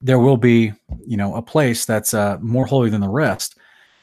there 0.00 0.18
will 0.18 0.36
be 0.36 0.72
you 1.06 1.16
know 1.16 1.34
a 1.34 1.42
place 1.42 1.84
that's 1.84 2.14
uh, 2.14 2.38
more 2.40 2.66
holy 2.66 2.90
than 2.90 3.00
the 3.00 3.08
rest. 3.08 3.56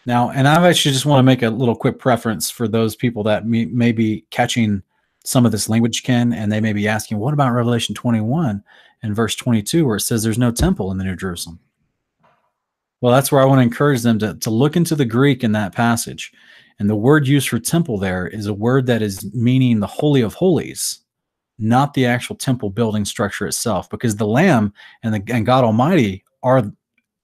Now, 0.06 0.32
and 0.32 0.48
I 0.48 0.68
actually 0.68 0.92
just 0.92 1.06
want 1.06 1.20
to 1.20 1.24
make 1.24 1.44
a 1.44 1.50
little 1.50 1.75
quick 1.75 1.98
preference 1.98 2.50
for 2.50 2.68
those 2.68 2.96
people 2.96 3.24
that 3.24 3.46
may, 3.46 3.65
may 3.65 3.94
be 3.94 4.25
catching 4.32 4.84
some 5.24 5.46
of 5.46 5.51
this 5.53 5.70
language, 5.70 6.03
Ken, 6.03 6.34
and 6.34 6.51
they 6.51 6.60
may 6.60 6.74
be 6.74 6.88
asking, 6.88 7.20
what 7.20 7.34
about 7.34 7.53
Revelation 7.53 7.96
21 7.96 8.62
and 9.01 9.15
verse 9.15 9.36
22, 9.36 9.86
where 9.86 9.96
it 9.96 10.01
says 10.01 10.22
there's 10.22 10.38
no 10.38 10.51
temple 10.51 10.92
in 10.92 10.98
the 10.98 11.06
New 11.06 11.15
Jerusalem? 11.15 11.60
Well, 13.00 13.13
that's 13.13 13.32
where 13.32 13.42
I 13.42 13.46
want 13.46 13.60
to 13.60 13.63
encourage 13.63 14.01
them 14.01 14.20
to, 14.20 14.34
to 14.36 14.50
look 14.50 14.75
into 14.75 14.96
the 14.96 15.06
Greek 15.06 15.44
in 15.44 15.53
that 15.53 15.74
passage. 15.74 16.32
And 16.84 16.90
the 16.90 16.98
word 16.98 17.25
used 17.25 17.48
for 17.48 17.60
temple 17.60 17.98
there 17.98 18.28
is 18.28 18.46
a 18.46 18.54
word 18.54 18.88
that 18.88 19.02
is 19.02 19.34
meaning 19.34 19.80
the 19.80 19.88
Holy 19.88 20.20
of 20.20 20.34
Holies, 20.34 21.00
not 21.58 21.94
the 21.94 22.06
actual 22.06 22.36
temple 22.36 22.70
building 22.70 23.06
structure 23.06 23.48
itself, 23.48 23.90
because 23.90 24.18
the 24.18 24.28
Lamb 24.28 24.74
and, 25.02 25.13
the, 25.13 25.34
and 25.34 25.46
God 25.46 25.63
Almighty 25.63 26.25
are 26.44 26.70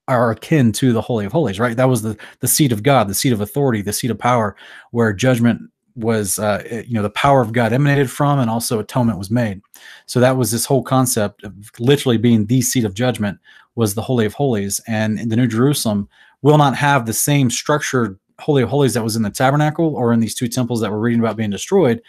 are 0.08 0.32
akin 0.32 0.72
to 0.72 0.94
the 0.94 1.02
Holy 1.02 1.26
of 1.26 1.34
Holies, 1.34 1.60
right? 1.60 1.76
That 1.76 1.90
was 1.90 2.04
the 2.04 2.18
the 2.40 2.48
seat 2.48 2.72
of 2.72 2.84
God, 2.84 3.10
the 3.10 3.14
seat 3.14 3.34
of 3.34 3.42
authority, 3.42 3.82
the 3.82 3.92
seat 3.92 4.10
of 4.12 4.18
power, 4.18 4.56
where 4.92 5.12
judgment 5.12 5.60
was 5.94 6.40
uh, 6.40 6.64
you 6.88 6.94
know 6.94 7.02
the 7.02 7.10
power 7.10 7.42
of 7.42 7.52
God 7.52 7.74
emanated 7.74 8.10
from, 8.10 8.40
and 8.40 8.50
also 8.50 8.80
atonement 8.80 9.20
was 9.20 9.30
made. 9.30 9.60
So 10.06 10.22
that 10.22 10.38
was 10.38 10.52
this 10.52 10.64
whole 10.64 10.84
concept 10.84 11.44
of 11.44 11.54
literally 11.80 12.18
being 12.18 12.46
the 12.46 12.62
seat 12.62 12.86
of 12.86 12.94
judgment 12.94 13.38
was 13.76 13.94
the 13.94 14.04
Holy 14.04 14.26
of 14.26 14.36
Holies, 14.36 14.80
and 14.88 15.30
the 15.30 15.36
New 15.36 15.48
Jerusalem 15.48 16.08
will 16.44 16.58
not 16.58 16.78
have 16.78 17.06
the 17.06 17.12
same 17.12 17.50
structured 17.50 18.18
Holy 18.40 18.64
of 18.64 18.70
Holies 18.70 18.94
that 18.94 19.04
was 19.04 19.16
in 19.16 19.24
the 19.24 19.30
tabernacle 19.30 19.96
or 19.96 20.14
in 20.14 20.20
these 20.20 20.36
two 20.36 20.48
temples 20.48 20.82
that 20.82 20.92
we're 20.92 21.00
reading 21.00 21.20
about 21.20 21.36
being 21.36 21.50
destroyed. 21.50 22.02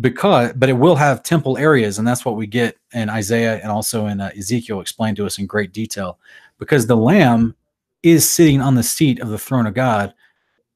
Because, 0.00 0.52
but 0.54 0.68
it 0.68 0.74
will 0.74 0.94
have 0.94 1.24
temple 1.24 1.58
areas, 1.58 1.98
and 1.98 2.06
that's 2.06 2.24
what 2.24 2.36
we 2.36 2.46
get 2.46 2.76
in 2.92 3.10
Isaiah 3.10 3.56
and 3.60 3.72
also 3.72 4.06
in 4.06 4.20
uh, 4.20 4.30
Ezekiel 4.38 4.80
explained 4.80 5.16
to 5.16 5.26
us 5.26 5.38
in 5.38 5.46
great 5.46 5.72
detail. 5.72 6.18
Because 6.58 6.86
the 6.86 6.96
Lamb 6.96 7.56
is 8.02 8.28
sitting 8.28 8.60
on 8.60 8.74
the 8.74 8.82
seat 8.82 9.20
of 9.20 9.30
the 9.30 9.38
throne 9.38 9.66
of 9.66 9.74
God, 9.74 10.14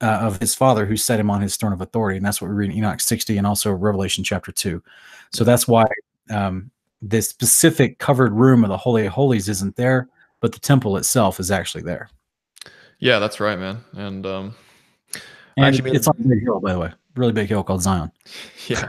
uh, 0.02 0.19
of 0.23 0.38
his 0.41 0.55
father 0.55 0.85
who 0.85 0.97
set 0.97 1.21
him 1.21 1.31
on 1.31 1.41
his 1.41 1.57
throne 1.57 1.73
of 1.73 1.81
authority. 1.81 2.17
And 2.17 2.26
that's 2.26 2.43
what 2.43 2.50
we 2.50 2.57
read 2.57 2.71
in 2.71 2.76
Enoch 2.76 3.00
60 3.00 3.38
and 3.38 3.47
also 3.47 3.73
Revelation 3.73 4.25
chapter 4.25 4.50
2. 4.50 4.83
So 5.33 5.45
that's 5.45 5.69
why 5.69 5.87
um, 6.31 6.71
this 7.00 7.29
specific 7.29 7.99
covered 7.99 8.33
room 8.33 8.64
of 8.64 8.71
the 8.71 8.76
Holy 8.76 9.07
of 9.07 9.12
Holies 9.12 9.49
isn't 9.49 9.76
there, 9.76 10.09
but 10.41 10.52
the 10.52 10.61
temple 10.61 10.97
itself 10.97 11.38
is 11.38 11.50
actually 11.50 11.85
there. 11.85 12.11
Yeah, 12.99 13.19
that's 13.19 13.41
right, 13.41 13.59
man. 13.59 13.85
And, 13.93 14.26
um, 14.26 14.55
and 15.57 15.87
it's 15.87 16.09
on 16.09 16.17
a 16.19 16.29
big 16.29 16.43
hill, 16.43 16.61
by 16.61 16.73
the 16.73 16.79
way, 16.79 16.93
really 17.17 17.33
big 17.33 17.49
hill 17.49 17.63
called 17.63 17.83
Zion. 17.83 18.11
Yeah. 18.69 18.87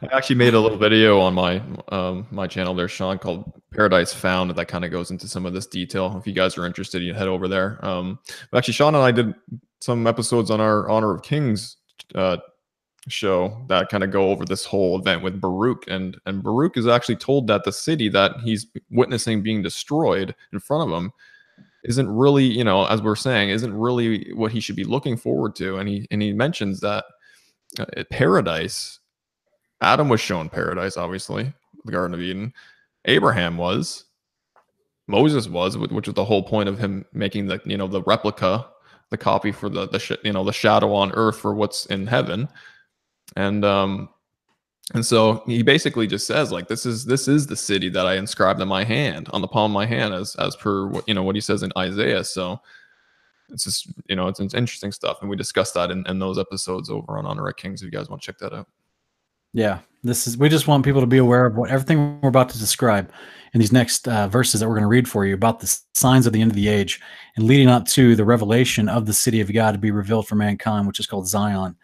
I 0.00 0.08
actually 0.10 0.36
made 0.36 0.54
a 0.54 0.60
little 0.60 0.78
video 0.78 1.20
on 1.20 1.34
my 1.34 1.62
um, 1.90 2.26
my 2.30 2.46
channel 2.46 2.74
there, 2.74 2.88
Sean, 2.88 3.18
called 3.18 3.52
Paradise 3.70 4.14
Found. 4.14 4.50
That 4.52 4.68
kind 4.68 4.86
of 4.86 4.90
goes 4.90 5.10
into 5.10 5.28
some 5.28 5.44
of 5.44 5.52
this 5.52 5.66
detail. 5.66 6.16
If 6.18 6.26
you 6.26 6.32
guys 6.32 6.56
are 6.56 6.64
interested, 6.64 7.02
you 7.02 7.12
head 7.12 7.28
over 7.28 7.46
there. 7.46 7.78
Um, 7.84 8.18
but 8.50 8.58
actually, 8.58 8.72
Sean 8.72 8.94
and 8.94 9.04
I 9.04 9.12
did 9.12 9.34
some 9.80 10.06
episodes 10.06 10.50
on 10.50 10.62
our 10.62 10.88
Honor 10.88 11.14
of 11.14 11.22
Kings 11.22 11.76
uh, 12.14 12.38
show 13.08 13.62
that 13.68 13.90
kind 13.90 14.02
of 14.02 14.10
go 14.10 14.30
over 14.30 14.46
this 14.46 14.64
whole 14.64 14.98
event 14.98 15.22
with 15.22 15.40
Baruch, 15.40 15.84
and 15.88 16.16
and 16.24 16.42
Baruch 16.42 16.78
is 16.78 16.86
actually 16.86 17.16
told 17.16 17.46
that 17.48 17.64
the 17.64 17.72
city 17.72 18.08
that 18.08 18.32
he's 18.42 18.66
witnessing 18.90 19.42
being 19.42 19.62
destroyed 19.62 20.34
in 20.52 20.58
front 20.58 20.90
of 20.90 20.96
him 20.98 21.12
isn't 21.84 22.08
really, 22.08 22.44
you 22.44 22.64
know, 22.64 22.86
as 22.86 23.02
we're 23.02 23.16
saying, 23.16 23.50
isn't 23.50 23.74
really 23.74 24.32
what 24.34 24.52
he 24.52 24.60
should 24.60 24.76
be 24.76 24.84
looking 24.84 25.16
forward 25.16 25.56
to. 25.56 25.78
And 25.78 25.88
he 25.88 26.06
and 26.10 26.22
he 26.22 26.32
mentions 26.32 26.80
that 26.80 27.04
uh, 27.78 28.04
paradise 28.10 29.00
Adam 29.82 30.08
was 30.08 30.20
shown 30.20 30.48
paradise, 30.48 30.96
obviously, 30.96 31.52
the 31.84 31.92
Garden 31.92 32.14
of 32.14 32.20
Eden. 32.20 32.54
Abraham 33.04 33.56
was. 33.56 34.04
Moses 35.08 35.48
was, 35.48 35.76
which 35.76 36.06
was 36.06 36.14
the 36.14 36.24
whole 36.24 36.44
point 36.44 36.68
of 36.68 36.78
him 36.78 37.04
making 37.12 37.46
the 37.46 37.60
you 37.64 37.76
know 37.76 37.88
the 37.88 38.02
replica, 38.02 38.64
the 39.10 39.18
copy 39.18 39.50
for 39.50 39.68
the 39.68 39.88
the 39.88 40.18
you 40.22 40.32
know 40.32 40.44
the 40.44 40.52
shadow 40.52 40.94
on 40.94 41.10
earth 41.12 41.38
for 41.38 41.52
what's 41.52 41.86
in 41.86 42.06
heaven, 42.06 42.48
and 43.34 43.64
um, 43.64 44.08
and 44.94 45.06
so 45.06 45.42
he 45.46 45.62
basically 45.62 46.06
just 46.06 46.26
says 46.26 46.50
like 46.50 46.68
this 46.68 46.84
is 46.84 47.04
this 47.04 47.28
is 47.28 47.46
the 47.46 47.56
city 47.56 47.88
that 47.90 48.06
I 48.06 48.16
inscribed 48.16 48.60
in 48.60 48.68
my 48.68 48.84
hand 48.84 49.28
on 49.32 49.40
the 49.40 49.48
palm 49.48 49.70
of 49.70 49.74
my 49.74 49.86
hand 49.86 50.12
as 50.12 50.34
as 50.36 50.56
per 50.56 50.86
what 50.86 51.08
you 51.08 51.14
know 51.14 51.22
what 51.22 51.36
he 51.36 51.40
says 51.40 51.62
in 51.62 51.72
Isaiah. 51.78 52.24
So 52.24 52.60
it's 53.50 53.64
just 53.64 53.88
you 54.08 54.16
know 54.16 54.28
it's, 54.28 54.40
it's 54.40 54.54
interesting 54.54 54.92
stuff, 54.92 55.18
and 55.20 55.30
we 55.30 55.36
discussed 55.36 55.74
that 55.74 55.90
in, 55.90 56.04
in 56.08 56.18
those 56.18 56.38
episodes 56.38 56.90
over 56.90 57.16
on 57.16 57.26
Honor 57.26 57.48
at 57.48 57.56
Kings. 57.56 57.80
If 57.80 57.86
you 57.86 57.96
guys 57.96 58.08
want 58.08 58.22
to 58.22 58.26
check 58.26 58.38
that 58.38 58.52
out. 58.52 58.68
Yeah, 59.54 59.80
this 60.02 60.26
is. 60.26 60.36
We 60.36 60.48
just 60.48 60.66
want 60.66 60.84
people 60.84 61.00
to 61.00 61.06
be 61.06 61.18
aware 61.18 61.46
of 61.46 61.56
what 61.56 61.70
everything 61.70 62.20
we're 62.20 62.28
about 62.28 62.48
to 62.50 62.58
describe 62.58 63.12
in 63.54 63.60
these 63.60 63.72
next 63.72 64.08
uh, 64.08 64.26
verses 64.28 64.60
that 64.60 64.68
we're 64.68 64.74
going 64.74 64.82
to 64.82 64.88
read 64.88 65.08
for 65.08 65.26
you 65.26 65.34
about 65.34 65.60
the 65.60 65.78
signs 65.94 66.26
of 66.26 66.32
the 66.32 66.40
end 66.40 66.50
of 66.50 66.56
the 66.56 66.68
age 66.68 67.00
and 67.36 67.46
leading 67.46 67.68
up 67.68 67.86
to 67.86 68.16
the 68.16 68.24
revelation 68.24 68.88
of 68.88 69.04
the 69.04 69.12
city 69.12 69.40
of 69.42 69.52
God 69.52 69.72
to 69.72 69.78
be 69.78 69.90
revealed 69.90 70.26
for 70.26 70.36
mankind, 70.36 70.86
which 70.86 70.98
is 70.98 71.06
called 71.06 71.28
Zion. 71.28 71.76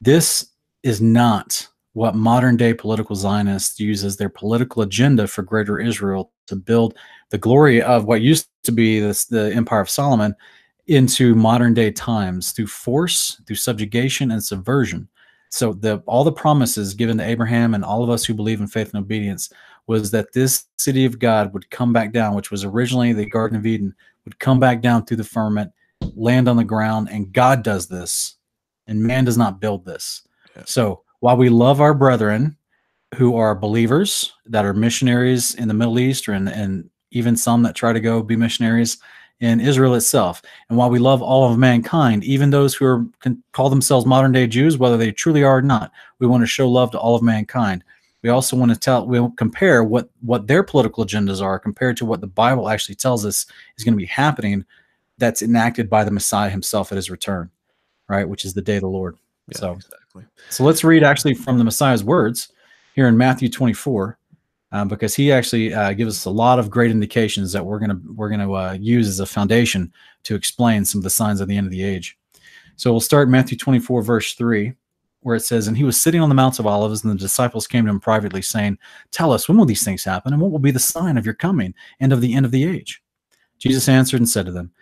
This 0.00 0.50
is 0.82 1.00
not 1.00 1.68
what 1.94 2.14
modern 2.14 2.56
day 2.56 2.74
political 2.74 3.16
Zionists 3.16 3.80
use 3.80 4.04
as 4.04 4.16
their 4.16 4.28
political 4.28 4.82
agenda 4.82 5.26
for 5.26 5.42
greater 5.42 5.80
Israel 5.80 6.32
to 6.48 6.56
build 6.56 6.94
the 7.30 7.38
glory 7.38 7.80
of 7.80 8.04
what 8.04 8.20
used 8.20 8.48
to 8.64 8.72
be 8.72 9.00
this, 9.00 9.24
the 9.24 9.52
Empire 9.54 9.80
of 9.80 9.88
Solomon 9.88 10.34
into 10.86 11.34
modern 11.34 11.72
day 11.72 11.90
times 11.90 12.52
through 12.52 12.66
force, 12.66 13.40
through 13.46 13.56
subjugation, 13.56 14.32
and 14.32 14.42
subversion. 14.42 15.08
So 15.50 15.72
the 15.72 16.02
all 16.06 16.24
the 16.24 16.32
promises 16.32 16.94
given 16.94 17.16
to 17.18 17.24
Abraham 17.24 17.74
and 17.74 17.84
all 17.84 18.02
of 18.02 18.10
us 18.10 18.24
who 18.24 18.34
believe 18.34 18.60
in 18.60 18.66
faith 18.66 18.92
and 18.92 19.02
obedience 19.02 19.50
was 19.86 20.10
that 20.10 20.32
this 20.32 20.64
city 20.78 21.04
of 21.04 21.20
God 21.20 21.54
would 21.54 21.70
come 21.70 21.92
back 21.92 22.12
down, 22.12 22.34
which 22.34 22.50
was 22.50 22.64
originally 22.64 23.12
the 23.12 23.26
Garden 23.26 23.56
of 23.56 23.66
Eden, 23.66 23.94
would 24.24 24.38
come 24.40 24.58
back 24.58 24.80
down 24.80 25.04
through 25.04 25.18
the 25.18 25.24
firmament, 25.24 25.70
land 26.16 26.48
on 26.48 26.56
the 26.56 26.64
ground, 26.64 27.08
and 27.10 27.32
God 27.32 27.62
does 27.62 27.86
this, 27.86 28.36
and 28.88 29.02
man 29.02 29.24
does 29.24 29.38
not 29.38 29.60
build 29.60 29.84
this. 29.84 30.26
Yeah. 30.56 30.62
So 30.66 31.04
while 31.24 31.38
we 31.38 31.48
love 31.48 31.80
our 31.80 31.94
brethren 31.94 32.54
who 33.14 33.34
are 33.34 33.54
believers 33.54 34.34
that 34.44 34.66
are 34.66 34.74
missionaries 34.74 35.54
in 35.54 35.68
the 35.68 35.72
Middle 35.72 35.98
East 35.98 36.28
or 36.28 36.34
in, 36.34 36.48
and 36.48 36.90
even 37.12 37.34
some 37.34 37.62
that 37.62 37.74
try 37.74 37.94
to 37.94 38.00
go 38.00 38.22
be 38.22 38.36
missionaries 38.36 38.98
in 39.40 39.58
Israel 39.58 39.94
itself. 39.94 40.42
And 40.68 40.76
while 40.76 40.90
we 40.90 40.98
love 40.98 41.22
all 41.22 41.50
of 41.50 41.56
mankind, 41.56 42.24
even 42.24 42.50
those 42.50 42.74
who 42.74 42.84
are 42.84 43.06
call 43.52 43.70
themselves 43.70 44.04
modern 44.04 44.32
day 44.32 44.46
Jews, 44.46 44.76
whether 44.76 44.98
they 44.98 45.12
truly 45.12 45.42
are 45.42 45.56
or 45.56 45.62
not, 45.62 45.92
we 46.18 46.26
want 46.26 46.42
to 46.42 46.46
show 46.46 46.68
love 46.68 46.90
to 46.90 46.98
all 46.98 47.16
of 47.16 47.22
mankind. 47.22 47.84
We 48.22 48.28
also 48.28 48.54
want 48.54 48.74
to 48.74 48.78
tell 48.78 49.06
we 49.06 49.26
compare 49.38 49.82
what 49.82 50.10
what 50.20 50.46
their 50.46 50.62
political 50.62 51.06
agendas 51.06 51.40
are 51.40 51.58
compared 51.58 51.96
to 51.96 52.04
what 52.04 52.20
the 52.20 52.26
Bible 52.26 52.68
actually 52.68 52.96
tells 52.96 53.24
us 53.24 53.46
is 53.78 53.84
going 53.84 53.94
to 53.94 53.96
be 53.96 54.04
happening 54.04 54.66
that's 55.16 55.40
enacted 55.40 55.88
by 55.88 56.04
the 56.04 56.10
Messiah 56.10 56.50
himself 56.50 56.92
at 56.92 56.96
his 56.96 57.10
return, 57.10 57.50
right? 58.10 58.28
Which 58.28 58.44
is 58.44 58.52
the 58.52 58.60
day 58.60 58.76
of 58.76 58.82
the 58.82 58.88
Lord. 58.88 59.16
Yeah, 59.48 59.58
so 59.58 59.72
exactly. 59.72 60.24
So 60.50 60.64
let's 60.64 60.84
read 60.84 61.02
actually 61.02 61.34
from 61.34 61.58
the 61.58 61.64
Messiah's 61.64 62.04
words 62.04 62.52
here 62.94 63.08
in 63.08 63.16
Matthew 63.16 63.48
24 63.48 64.18
um, 64.74 64.88
because 64.88 65.14
he 65.14 65.30
actually 65.30 65.72
uh, 65.72 65.92
gives 65.92 66.16
us 66.16 66.24
a 66.24 66.30
lot 66.30 66.58
of 66.58 66.68
great 66.68 66.90
indications 66.90 67.52
that 67.52 67.64
we're 67.64 67.78
gonna 67.78 68.00
we're 68.16 68.28
gonna 68.28 68.52
uh, 68.52 68.72
use 68.72 69.06
as 69.06 69.20
a 69.20 69.26
foundation 69.26 69.92
to 70.24 70.34
explain 70.34 70.84
some 70.84 70.98
of 70.98 71.04
the 71.04 71.10
signs 71.10 71.40
of 71.40 71.46
the 71.46 71.56
end 71.56 71.66
of 71.66 71.70
the 71.70 71.84
age. 71.84 72.18
So 72.74 72.90
we'll 72.90 73.00
start 73.00 73.28
Matthew 73.28 73.56
24 73.56 74.02
verse 74.02 74.32
three, 74.34 74.72
where 75.20 75.36
it 75.36 75.44
says, 75.44 75.68
"And 75.68 75.76
he 75.76 75.84
was 75.84 76.00
sitting 76.00 76.20
on 76.20 76.28
the 76.28 76.34
Mount 76.34 76.58
of 76.58 76.66
Olives, 76.66 77.04
and 77.04 77.12
the 77.12 77.16
disciples 77.16 77.68
came 77.68 77.84
to 77.84 77.90
him 77.90 78.00
privately, 78.00 78.42
saying, 78.42 78.78
Tell 79.12 79.30
us, 79.30 79.48
when 79.48 79.56
will 79.56 79.64
these 79.64 79.84
things 79.84 80.02
happen, 80.02 80.32
and 80.32 80.42
what 80.42 80.50
will 80.50 80.58
be 80.58 80.72
the 80.72 80.80
sign 80.80 81.16
of 81.16 81.24
your 81.24 81.34
coming 81.34 81.72
and 82.00 82.12
of 82.12 82.20
the 82.20 82.34
end 82.34 82.44
of 82.44 82.50
the 82.50 82.64
age?" 82.64 83.00
Jesus 83.58 83.88
answered 83.88 84.20
and 84.20 84.28
said 84.28 84.46
to 84.46 84.52
them. 84.52 84.72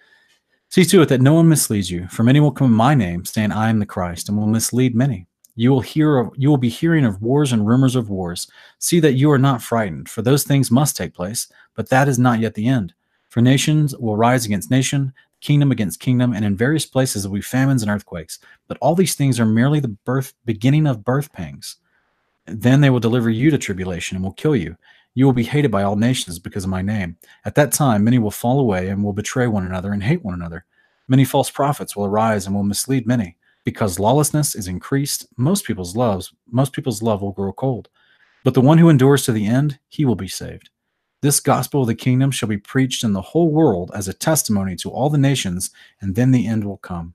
See 0.73 0.87
to 0.87 1.02
it 1.02 1.11
that 1.11 1.21
no 1.21 1.35
one 1.35 1.50
misleads 1.50 1.91
you, 1.91 2.09
for 2.09 2.23
many 2.23 2.41
will 2.41 2.50
come 2.50 2.69
in 2.69 2.73
my 2.73 2.95
name, 2.95 3.26
saying, 3.26 3.52
I 3.52 3.69
am 3.69 3.79
the 3.79 3.85
Christ, 3.85 4.31
and 4.31 4.38
will 4.38 4.47
mislead 4.47 4.95
many. 4.95 5.26
You 5.55 5.71
will 5.71 5.83
hear 5.83 6.17
of, 6.17 6.31
you 6.35 6.49
will 6.49 6.57
be 6.57 6.71
hearing 6.71 7.05
of 7.05 7.21
wars 7.21 7.52
and 7.52 7.67
rumors 7.67 7.95
of 7.95 8.09
wars. 8.09 8.50
See 8.79 8.99
that 9.00 9.12
you 9.12 9.31
are 9.31 9.38
not 9.38 9.61
frightened, 9.61 10.09
for 10.09 10.23
those 10.23 10.45
things 10.45 10.71
must 10.71 10.97
take 10.97 11.12
place, 11.12 11.47
but 11.75 11.91
that 11.91 12.09
is 12.09 12.19
not 12.19 12.41
yet 12.41 12.55
the 12.55 12.69
end. 12.69 12.95
For 13.29 13.43
nations 13.43 13.95
will 13.95 14.17
rise 14.17 14.47
against 14.47 14.71
nation, 14.71 15.12
kingdom 15.43 15.73
against 15.73 16.00
kingdom, 16.00 16.33
and 16.33 16.43
in 16.43 16.57
various 16.57 16.87
places 16.87 17.29
will 17.29 17.35
be 17.35 17.43
famines 17.43 17.83
and 17.83 17.91
earthquakes. 17.91 18.38
But 18.67 18.79
all 18.81 18.95
these 18.95 19.14
things 19.14 19.38
are 19.38 19.45
merely 19.45 19.79
the 19.79 19.88
birth 19.88 20.33
beginning 20.47 20.87
of 20.87 21.05
birth 21.05 21.35
pangs. 21.35 21.76
Then 22.47 22.81
they 22.81 22.88
will 22.88 22.99
deliver 22.99 23.29
you 23.29 23.50
to 23.50 23.59
tribulation 23.59 24.17
and 24.17 24.25
will 24.25 24.33
kill 24.33 24.57
you. 24.57 24.79
You 25.14 25.26
will 25.26 25.33
be 25.33 25.45
hated 25.45 25.71
by 25.71 25.83
all 25.83 25.97
nations 25.97 26.38
because 26.38 26.64
of 26.64 26.71
my 26.71 26.83
name. 26.83 27.16
At 27.45 27.54
that 27.57 27.73
time, 27.73 28.04
many 28.04 28.19
will 28.19 28.31
fall 28.31 28.61
away 28.61 28.88
and 28.88 29.04
will 29.04 29.12
betray 29.12 29.47
one 29.47 29.66
another 29.66 29.92
and 29.92 30.02
hate 30.02 30.25
one 30.25 30.35
another. 30.35 30.64
Many 31.09 31.25
false 31.25 31.50
prophets 31.50 31.95
will 31.95 32.07
arise 32.07 32.47
and 32.47 32.54
will 32.54 32.62
mislead 32.62 33.07
many 33.07 33.37
because 33.64 33.99
lawlessness 33.99 34.54
is 34.54 34.69
increased 34.69 35.26
most 35.37 35.64
people's 35.64 35.97
loves 35.97 36.33
most 36.50 36.73
people's 36.73 37.02
love 37.02 37.23
will 37.23 37.33
grow 37.33 37.52
cold 37.52 37.88
but 38.45 38.54
the 38.54 38.61
one 38.61 38.78
who 38.78 38.88
endures 38.88 39.25
to 39.25 39.33
the 39.33 39.47
end 39.47 39.78
he 39.88 40.04
will 40.04 40.16
be 40.16 40.28
saved 40.28 40.71
this 41.21 41.38
gospel 41.38 41.83
of 41.83 41.87
the 41.87 41.95
kingdom 41.95 42.31
shall 42.31 42.49
be 42.49 42.59
preached 42.59 43.04
in 43.04 43.12
the 43.12 43.23
whole 43.23 43.50
world 43.50 43.90
as 43.95 44.09
a 44.09 44.12
testimony 44.12 44.75
to 44.76 44.90
all 44.90 45.11
the 45.11 45.19
nations 45.19 45.71
and 46.00 46.14
then 46.14 46.31
the 46.31 46.47
end 46.47 46.64
will 46.64 46.78
come 46.78 47.14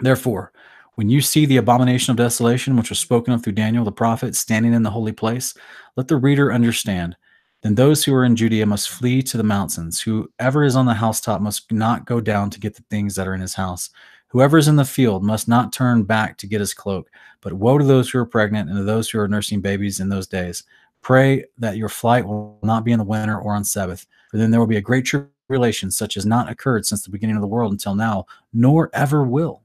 therefore 0.00 0.52
when 0.96 1.08
you 1.08 1.20
see 1.20 1.46
the 1.46 1.56
abomination 1.56 2.10
of 2.10 2.16
desolation 2.16 2.76
which 2.76 2.90
was 2.90 2.98
spoken 2.98 3.32
of 3.32 3.42
through 3.42 3.52
daniel 3.52 3.84
the 3.84 3.92
prophet 3.92 4.34
standing 4.34 4.74
in 4.74 4.82
the 4.82 4.90
holy 4.90 5.12
place 5.12 5.54
let 5.96 6.08
the 6.08 6.16
reader 6.16 6.52
understand 6.52 7.16
then 7.62 7.74
those 7.74 8.04
who 8.04 8.14
are 8.14 8.24
in 8.24 8.36
Judea 8.36 8.64
must 8.64 8.90
flee 8.90 9.22
to 9.22 9.36
the 9.36 9.42
mountains. 9.42 10.00
Whoever 10.00 10.62
is 10.62 10.76
on 10.76 10.86
the 10.86 10.94
housetop 10.94 11.40
must 11.40 11.72
not 11.72 12.04
go 12.04 12.20
down 12.20 12.48
to 12.50 12.60
get 12.60 12.76
the 12.76 12.84
things 12.90 13.16
that 13.16 13.26
are 13.26 13.34
in 13.34 13.40
his 13.40 13.54
house. 13.54 13.90
Whoever 14.28 14.58
is 14.58 14.68
in 14.68 14.76
the 14.76 14.84
field 14.84 15.24
must 15.24 15.48
not 15.48 15.72
turn 15.72 16.04
back 16.04 16.36
to 16.38 16.46
get 16.46 16.60
his 16.60 16.72
cloak. 16.72 17.10
But 17.40 17.54
woe 17.54 17.78
to 17.78 17.84
those 17.84 18.08
who 18.08 18.18
are 18.18 18.26
pregnant 18.26 18.68
and 18.68 18.78
to 18.78 18.84
those 18.84 19.10
who 19.10 19.18
are 19.18 19.26
nursing 19.26 19.60
babies 19.60 19.98
in 19.98 20.08
those 20.08 20.26
days. 20.26 20.62
Pray 21.00 21.44
that 21.58 21.76
your 21.76 21.88
flight 21.88 22.24
will 22.24 22.58
not 22.62 22.84
be 22.84 22.92
in 22.92 22.98
the 22.98 23.04
winter 23.04 23.36
or 23.36 23.52
on 23.52 23.64
Sabbath, 23.64 24.06
for 24.30 24.36
then 24.36 24.52
there 24.52 24.60
will 24.60 24.66
be 24.68 24.76
a 24.76 24.80
great 24.80 25.04
tribulation, 25.04 25.90
such 25.90 26.16
as 26.16 26.24
not 26.24 26.50
occurred 26.50 26.86
since 26.86 27.02
the 27.02 27.10
beginning 27.10 27.34
of 27.34 27.42
the 27.42 27.48
world 27.48 27.72
until 27.72 27.96
now, 27.96 28.26
nor 28.52 28.90
ever 28.92 29.24
will. 29.24 29.62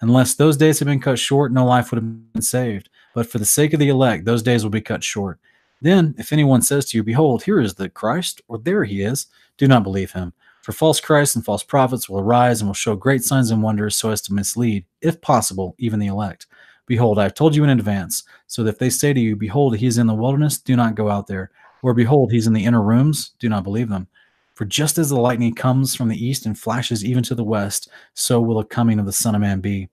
Unless 0.00 0.34
those 0.34 0.56
days 0.56 0.78
had 0.78 0.86
been 0.86 1.00
cut 1.00 1.18
short, 1.18 1.52
no 1.52 1.64
life 1.64 1.90
would 1.90 2.02
have 2.02 2.32
been 2.32 2.42
saved. 2.42 2.88
But 3.14 3.26
for 3.26 3.38
the 3.38 3.44
sake 3.44 3.72
of 3.72 3.80
the 3.80 3.88
elect, 3.88 4.24
those 4.24 4.42
days 4.42 4.62
will 4.62 4.70
be 4.70 4.80
cut 4.80 5.04
short. 5.04 5.38
Then, 5.80 6.14
if 6.18 6.32
anyone 6.32 6.62
says 6.62 6.86
to 6.86 6.96
you, 6.96 7.02
Behold, 7.02 7.42
here 7.42 7.60
is 7.60 7.74
the 7.74 7.88
Christ, 7.88 8.40
or 8.48 8.58
there 8.58 8.84
he 8.84 9.02
is, 9.02 9.26
do 9.58 9.68
not 9.68 9.82
believe 9.82 10.12
him. 10.12 10.32
For 10.62 10.72
false 10.72 11.00
Christs 11.00 11.36
and 11.36 11.44
false 11.44 11.62
prophets 11.62 12.08
will 12.08 12.20
arise 12.20 12.60
and 12.60 12.68
will 12.68 12.74
show 12.74 12.96
great 12.96 13.22
signs 13.22 13.50
and 13.50 13.62
wonders 13.62 13.96
so 13.96 14.10
as 14.10 14.22
to 14.22 14.32
mislead, 14.32 14.86
if 15.02 15.20
possible, 15.20 15.74
even 15.78 16.00
the 16.00 16.06
elect. 16.06 16.46
Behold, 16.86 17.18
I 17.18 17.24
have 17.24 17.34
told 17.34 17.54
you 17.54 17.64
in 17.64 17.70
advance, 17.70 18.24
so 18.46 18.62
that 18.64 18.70
if 18.70 18.78
they 18.78 18.90
say 18.90 19.12
to 19.12 19.20
you, 19.20 19.36
Behold, 19.36 19.76
he 19.76 19.86
is 19.86 19.98
in 19.98 20.06
the 20.06 20.14
wilderness, 20.14 20.58
do 20.58 20.74
not 20.74 20.94
go 20.94 21.10
out 21.10 21.26
there. 21.26 21.50
Or 21.82 21.92
behold, 21.92 22.32
he 22.32 22.38
is 22.38 22.46
in 22.46 22.54
the 22.54 22.64
inner 22.64 22.82
rooms, 22.82 23.32
do 23.38 23.48
not 23.48 23.62
believe 23.62 23.90
them. 23.90 24.08
For 24.54 24.64
just 24.64 24.98
as 24.98 25.08
the 25.08 25.20
lightning 25.20 25.54
comes 25.54 25.94
from 25.94 26.08
the 26.08 26.24
east 26.24 26.46
and 26.46 26.58
flashes 26.58 27.04
even 27.04 27.22
to 27.24 27.34
the 27.34 27.44
west, 27.44 27.88
so 28.14 28.40
will 28.40 28.58
the 28.58 28.64
coming 28.64 28.98
of 28.98 29.06
the 29.06 29.12
Son 29.12 29.34
of 29.34 29.40
Man 29.40 29.60
be. 29.60 29.88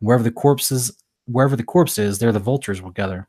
Wherever 0.00 0.24
the 0.24 0.30
corpses, 0.30 0.96
wherever 1.26 1.54
the 1.54 1.62
corpse 1.62 1.98
is, 1.98 2.18
there 2.18 2.32
the 2.32 2.38
vultures 2.38 2.80
will 2.80 2.90
gather. 2.90 3.28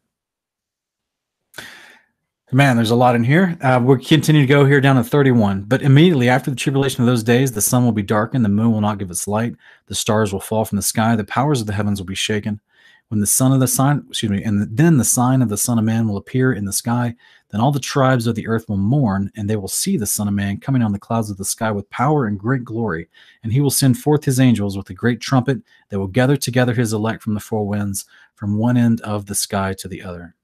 Man, 2.53 2.77
there's 2.77 2.91
a 2.91 2.95
lot 2.95 3.15
in 3.15 3.25
here. 3.25 3.57
Uh, 3.59 3.81
we'll 3.83 3.97
continue 3.97 4.41
to 4.41 4.47
go 4.47 4.63
here 4.63 4.79
down 4.79 4.95
to 4.95 5.03
31. 5.03 5.63
But 5.63 5.81
immediately 5.81 6.29
after 6.29 6.49
the 6.49 6.55
tribulation 6.55 7.01
of 7.03 7.07
those 7.07 7.23
days, 7.23 7.51
the 7.51 7.61
sun 7.61 7.83
will 7.83 7.91
be 7.91 8.03
darkened, 8.03 8.45
the 8.45 8.49
moon 8.49 8.71
will 8.71 8.79
not 8.79 8.99
give 8.99 9.11
its 9.11 9.27
light, 9.27 9.53
the 9.87 9.95
stars 9.95 10.31
will 10.31 10.39
fall 10.39 10.63
from 10.63 10.77
the 10.77 10.81
sky, 10.81 11.17
the 11.17 11.25
powers 11.25 11.59
of 11.59 11.67
the 11.67 11.73
heavens 11.73 11.99
will 11.99 12.05
be 12.05 12.15
shaken. 12.15 12.61
When 13.09 13.21
the 13.21 13.25
son 13.25 13.53
of 13.53 13.61
the 13.61 13.67
sign, 13.67 14.03
excuse 14.09 14.29
me, 14.29 14.43
and 14.43 14.67
then 14.75 14.97
the 14.97 15.05
sign 15.05 15.41
of 15.41 15.47
the 15.47 15.57
Son 15.57 15.79
of 15.79 15.85
Man 15.85 16.09
will 16.09 16.17
appear 16.17 16.51
in 16.51 16.65
the 16.65 16.73
sky, 16.73 17.15
then 17.49 17.61
all 17.61 17.71
the 17.71 17.79
tribes 17.79 18.27
of 18.27 18.35
the 18.35 18.45
earth 18.47 18.67
will 18.67 18.75
mourn, 18.75 19.31
and 19.37 19.49
they 19.49 19.55
will 19.55 19.69
see 19.69 19.95
the 19.95 20.05
Son 20.05 20.27
of 20.27 20.33
Man 20.33 20.59
coming 20.59 20.81
on 20.81 20.91
the 20.91 20.99
clouds 20.99 21.29
of 21.29 21.37
the 21.37 21.45
sky 21.45 21.71
with 21.71 21.89
power 21.89 22.25
and 22.25 22.37
great 22.37 22.65
glory. 22.65 23.07
And 23.43 23.53
he 23.53 23.61
will 23.61 23.71
send 23.71 23.97
forth 23.97 24.25
his 24.25 24.41
angels 24.41 24.75
with 24.75 24.89
a 24.89 24.93
great 24.93 25.21
trumpet 25.21 25.59
that 25.87 25.97
will 25.97 26.07
gather 26.07 26.35
together 26.35 26.73
his 26.73 26.91
elect 26.91 27.23
from 27.23 27.33
the 27.33 27.39
four 27.39 27.65
winds, 27.65 28.05
from 28.35 28.57
one 28.57 28.75
end 28.75 28.99
of 29.01 29.25
the 29.25 29.35
sky 29.35 29.73
to 29.75 29.87
the 29.87 30.03
other. 30.03 30.35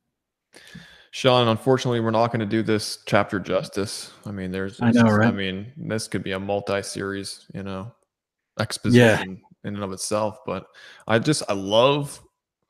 Sean, 1.11 1.49
unfortunately, 1.49 1.99
we're 1.99 2.11
not 2.11 2.27
going 2.27 2.39
to 2.39 2.45
do 2.45 2.63
this 2.63 2.99
chapter 3.05 3.39
justice. 3.39 4.13
I 4.25 4.31
mean, 4.31 4.51
there's, 4.51 4.81
I 4.81 4.91
know, 4.91 5.03
right? 5.03 5.27
I 5.27 5.31
mean, 5.31 5.71
this 5.75 6.07
could 6.07 6.23
be 6.23 6.31
a 6.31 6.39
multi-series, 6.39 7.45
you 7.53 7.61
know, 7.61 7.91
exposition 8.57 9.41
yeah. 9.43 9.67
in 9.69 9.75
and 9.75 9.83
of 9.83 9.91
itself. 9.91 10.37
But 10.45 10.65
I 11.07 11.19
just, 11.19 11.43
I 11.49 11.53
love 11.53 12.23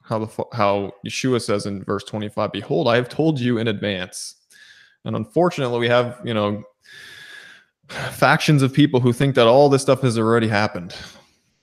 how 0.03 0.19
the 0.19 0.45
how 0.53 0.93
Yeshua 1.05 1.41
says 1.41 1.65
in 1.65 1.83
verse 1.83 2.03
25, 2.03 2.51
"Behold, 2.51 2.87
I 2.87 2.95
have 2.95 3.09
told 3.09 3.39
you 3.39 3.57
in 3.57 3.67
advance." 3.67 4.35
And 5.05 5.15
unfortunately, 5.15 5.79
we 5.79 5.89
have, 5.89 6.19
you 6.23 6.33
know, 6.33 6.63
factions 7.89 8.61
of 8.61 8.73
people 8.73 8.99
who 8.99 9.11
think 9.11 9.35
that 9.35 9.47
all 9.47 9.69
this 9.69 9.81
stuff 9.81 10.01
has 10.01 10.17
already 10.17 10.47
happened. 10.47 10.95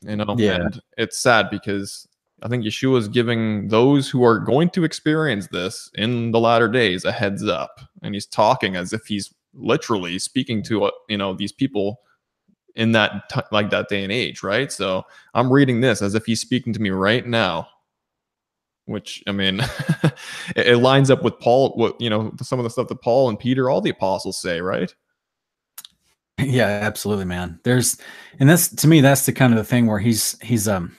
You 0.03 0.17
know, 0.17 0.35
yeah. 0.39 0.55
and 0.55 0.81
it's 0.97 1.19
sad 1.19 1.51
because 1.51 2.09
I 2.43 2.49
think 2.49 2.65
Yeshua 2.65 2.99
is 2.99 3.09
giving 3.09 3.69
those 3.69 4.09
who 4.09 4.25
are 4.25 4.39
going 4.39 4.71
to 4.71 4.85
experience 4.85 5.47
this 5.49 5.91
in 5.95 6.31
the 6.31 6.41
latter 6.41 6.69
days 6.69 7.05
a 7.05 7.13
heads 7.13 7.47
up, 7.47 7.81
and 8.03 8.15
he's 8.15 8.27
talking 8.27 8.77
as 8.77 8.93
if 8.93 9.07
he's 9.07 9.35
literally 9.53 10.19
speaking 10.19 10.63
to 10.63 10.85
uh, 10.85 10.91
you 11.09 11.19
know 11.19 11.35
these 11.35 11.53
people 11.53 12.01
in 12.77 12.93
that 12.93 13.29
t- 13.29 13.41
like 13.53 13.71
that 13.71 13.89
day 13.89 14.03
and 14.03 14.13
age, 14.13 14.43
right? 14.43 14.73
So 14.73 15.05
I'm 15.35 15.53
reading 15.53 15.81
this 15.81 16.01
as 16.01 16.15
if 16.15 16.25
he's 16.25 16.41
speaking 16.41 16.73
to 16.73 16.81
me 16.81 16.91
right 16.91 17.27
now, 17.27 17.69
which 18.91 19.23
I 19.27 19.33
mean, 19.33 19.61
it, 20.57 20.67
it 20.67 20.79
lines 20.79 21.11
up 21.11 21.23
with 21.23 21.39
Paul. 21.41 21.71
What 21.77 22.01
you 22.01 22.11
know, 22.11 22.33
some 22.43 22.59
of 22.59 22.65
the 22.65 22.71
stuff 22.71 22.89
that 22.89 23.01
Paul 23.03 23.29
and 23.29 23.39
Peter, 23.39 23.71
all 23.71 23.81
the 23.81 23.91
apostles 23.91 24.41
say, 24.41 24.61
right? 24.61 24.95
Yeah, 26.39 26.67
absolutely, 26.67 27.27
man. 27.27 27.61
There's, 27.65 27.99
and 28.39 28.49
that's 28.49 28.69
to 28.77 28.89
me, 28.89 29.01
that's 29.01 29.27
the 29.27 29.33
kind 29.33 29.53
of 29.53 29.59
the 29.59 29.65
thing 29.65 29.87
where 29.87 29.99
he's 29.99 30.39
he's 30.41 30.69
um 30.69 30.97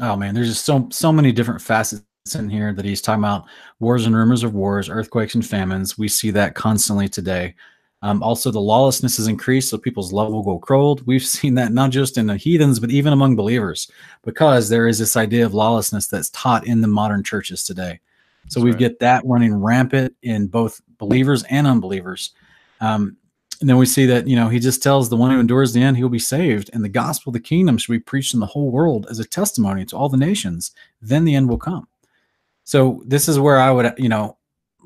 Oh 0.00 0.16
man, 0.16 0.34
there's 0.34 0.48
just 0.48 0.64
so 0.64 0.88
so 0.90 1.12
many 1.12 1.32
different 1.32 1.62
facets 1.62 2.02
in 2.34 2.50
here 2.50 2.72
that 2.74 2.84
he's 2.84 3.00
talking 3.00 3.22
about 3.22 3.46
wars 3.80 4.04
and 4.04 4.14
rumors 4.14 4.42
of 4.42 4.54
wars, 4.54 4.90
earthquakes 4.90 5.34
and 5.34 5.46
famines. 5.46 5.96
We 5.96 6.08
see 6.08 6.30
that 6.32 6.54
constantly 6.54 7.08
today. 7.08 7.54
Um, 8.02 8.22
also, 8.22 8.50
the 8.50 8.60
lawlessness 8.60 9.16
has 9.16 9.26
increased, 9.26 9.70
so 9.70 9.78
people's 9.78 10.12
love 10.12 10.30
will 10.30 10.42
go 10.42 10.58
cold. 10.58 11.06
We've 11.06 11.24
seen 11.26 11.54
that 11.54 11.72
not 11.72 11.90
just 11.90 12.18
in 12.18 12.26
the 12.26 12.36
heathens, 12.36 12.78
but 12.78 12.90
even 12.90 13.12
among 13.12 13.36
believers, 13.36 13.90
because 14.22 14.68
there 14.68 14.86
is 14.86 14.98
this 14.98 15.16
idea 15.16 15.46
of 15.46 15.54
lawlessness 15.54 16.06
that's 16.06 16.30
taught 16.30 16.66
in 16.66 16.80
the 16.80 16.88
modern 16.88 17.22
churches 17.22 17.64
today. 17.64 18.00
So 18.48 18.60
we 18.60 18.70
right. 18.70 18.78
get 18.78 19.00
that 19.00 19.24
running 19.24 19.54
rampant 19.54 20.14
in 20.22 20.46
both 20.46 20.80
believers 20.98 21.42
and 21.44 21.66
unbelievers. 21.66 22.32
Um, 22.80 23.16
and 23.60 23.68
then 23.68 23.78
we 23.78 23.86
see 23.86 24.06
that, 24.06 24.28
you 24.28 24.36
know, 24.36 24.48
he 24.48 24.58
just 24.58 24.82
tells 24.82 25.08
the 25.08 25.16
one 25.16 25.30
who 25.30 25.40
endures 25.40 25.72
the 25.72 25.82
end, 25.82 25.96
he 25.96 26.02
will 26.02 26.10
be 26.10 26.18
saved. 26.18 26.70
And 26.72 26.84
the 26.84 26.90
gospel 26.90 27.30
of 27.30 27.34
the 27.34 27.40
kingdom 27.40 27.78
should 27.78 27.92
be 27.92 27.98
preached 27.98 28.34
in 28.34 28.40
the 28.40 28.46
whole 28.46 28.70
world 28.70 29.06
as 29.10 29.18
a 29.18 29.24
testimony 29.24 29.84
to 29.86 29.96
all 29.96 30.08
the 30.08 30.16
nations. 30.16 30.72
Then 31.00 31.24
the 31.24 31.34
end 31.34 31.48
will 31.48 31.58
come. 31.58 31.88
So 32.64 33.02
this 33.06 33.28
is 33.28 33.38
where 33.38 33.58
I 33.58 33.70
would, 33.70 33.94
you 33.96 34.08
know, 34.08 34.35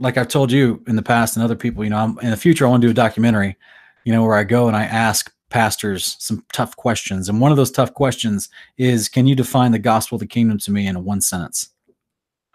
like 0.01 0.17
I've 0.17 0.29
told 0.29 0.51
you 0.51 0.83
in 0.89 0.97
the 0.97 1.03
past 1.03 1.37
and 1.37 1.45
other 1.45 1.55
people, 1.55 1.85
you 1.85 1.91
know, 1.91 1.99
I'm, 1.99 2.19
in 2.21 2.31
the 2.31 2.37
future, 2.37 2.67
I 2.67 2.71
want 2.71 2.81
to 2.83 2.89
do 2.89 2.91
a 2.91 2.95
documentary, 2.95 3.57
you 4.05 4.13
know, 4.13 4.25
where 4.25 4.35
I 4.35 4.45
go 4.45 4.67
and 4.67 4.77
I 4.77 4.85
ask 4.85 5.33
pastors 5.51 6.17
some 6.19 6.45
tough 6.53 6.75
questions. 6.77 7.29
And 7.29 7.41
one 7.41 7.51
of 7.51 7.57
those 7.57 7.71
tough 7.71 7.93
questions 7.93 8.49
is, 8.79 9.09
can 9.09 9.27
you 9.27 9.37
define 9.37 9.73
the 9.73 9.79
gospel 9.79 10.17
of 10.17 10.21
the 10.21 10.27
kingdom 10.27 10.59
to 10.59 10.71
me 10.71 10.87
in 10.87 11.05
one 11.05 11.21
sentence? 11.21 11.69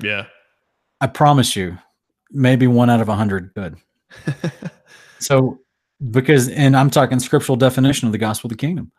Yeah. 0.01 0.25
I 0.99 1.08
promise 1.08 1.55
you, 1.55 1.77
maybe 2.31 2.67
one 2.67 2.89
out 2.89 3.01
of 3.01 3.10
a 3.10 3.15
hundred 3.15 3.53
could. 3.53 3.77
so 5.19 5.60
because 6.12 6.49
and 6.49 6.75
I'm 6.75 6.89
talking 6.89 7.19
scriptural 7.19 7.55
definition 7.55 8.08
of 8.08 8.12
the 8.12 8.17
gospel 8.17 8.47
of 8.47 8.58
the 8.58 8.58
kingdom. 8.58 8.91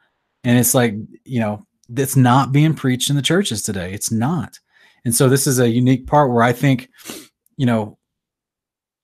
And 0.44 0.58
it's 0.58 0.74
like, 0.74 0.94
you 1.24 1.40
know, 1.40 1.66
it's 1.94 2.16
not 2.16 2.52
being 2.52 2.74
preached 2.74 3.10
in 3.10 3.16
the 3.16 3.22
churches 3.22 3.62
today. 3.62 3.92
It's 3.92 4.12
not. 4.12 4.58
And 5.04 5.14
so 5.14 5.28
this 5.28 5.46
is 5.46 5.58
a 5.58 5.68
unique 5.68 6.06
part 6.06 6.30
where 6.30 6.42
I 6.42 6.52
think, 6.52 6.90
you 7.56 7.66
know, 7.66 7.98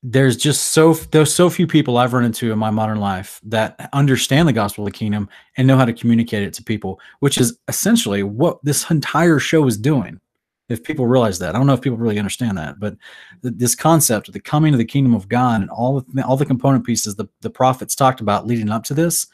there's 0.03 0.37
just 0.37 0.69
so 0.69 0.95
there's 0.95 1.33
so 1.33 1.49
few 1.49 1.67
people 1.67 1.97
I've 1.97 2.13
run 2.13 2.25
into 2.25 2.53
in 2.53 2.59
my 2.59 2.71
modern 2.71 2.99
life 2.99 3.41
that 3.45 3.89
understand 3.93 4.49
the 4.49 4.53
gospel 4.53 4.85
of 4.85 4.93
the 4.93 4.99
kingdom 4.99 5.29
and 5.57 5.67
know 5.67 5.77
how 5.77 5.85
to 5.85 5.93
communicate 5.93 6.43
it 6.43 6.53
to 6.55 6.65
people, 6.65 6.99
which 7.21 7.39
is 7.39 7.59
essentially 7.69 8.25
what 8.25 8.63
this 8.65 8.91
entire 8.91 9.39
show 9.39 9.67
is 9.67 9.77
doing. 9.77 10.21
If 10.69 10.83
people 10.83 11.07
realize 11.07 11.39
that, 11.39 11.55
I 11.55 11.59
don't 11.59 11.67
know 11.67 11.75
if 11.75 11.83
people 11.83 11.99
really 11.99 12.19
understand 12.19 12.57
that, 12.59 12.81
but 12.81 12.97
th- 13.43 13.55
this 13.57 13.75
concept 13.75 14.29
of 14.29 14.35
the 14.35 14.41
coming 14.41 14.73
of 14.73 14.79
the 14.79 14.85
kingdom 14.85 15.15
of 15.15 15.29
God 15.29 15.61
and 15.61 15.71
all 15.71 16.01
the 16.01 16.25
all 16.27 16.37
the 16.37 16.47
component 16.47 16.85
pieces 16.85 17.15
the, 17.15 17.29
the 17.41 17.51
prophets 17.51 17.95
talked 17.95 18.21
about 18.21 18.47
leading 18.47 18.71
up 18.71 18.83
to 18.85 18.95
this, 18.95 19.27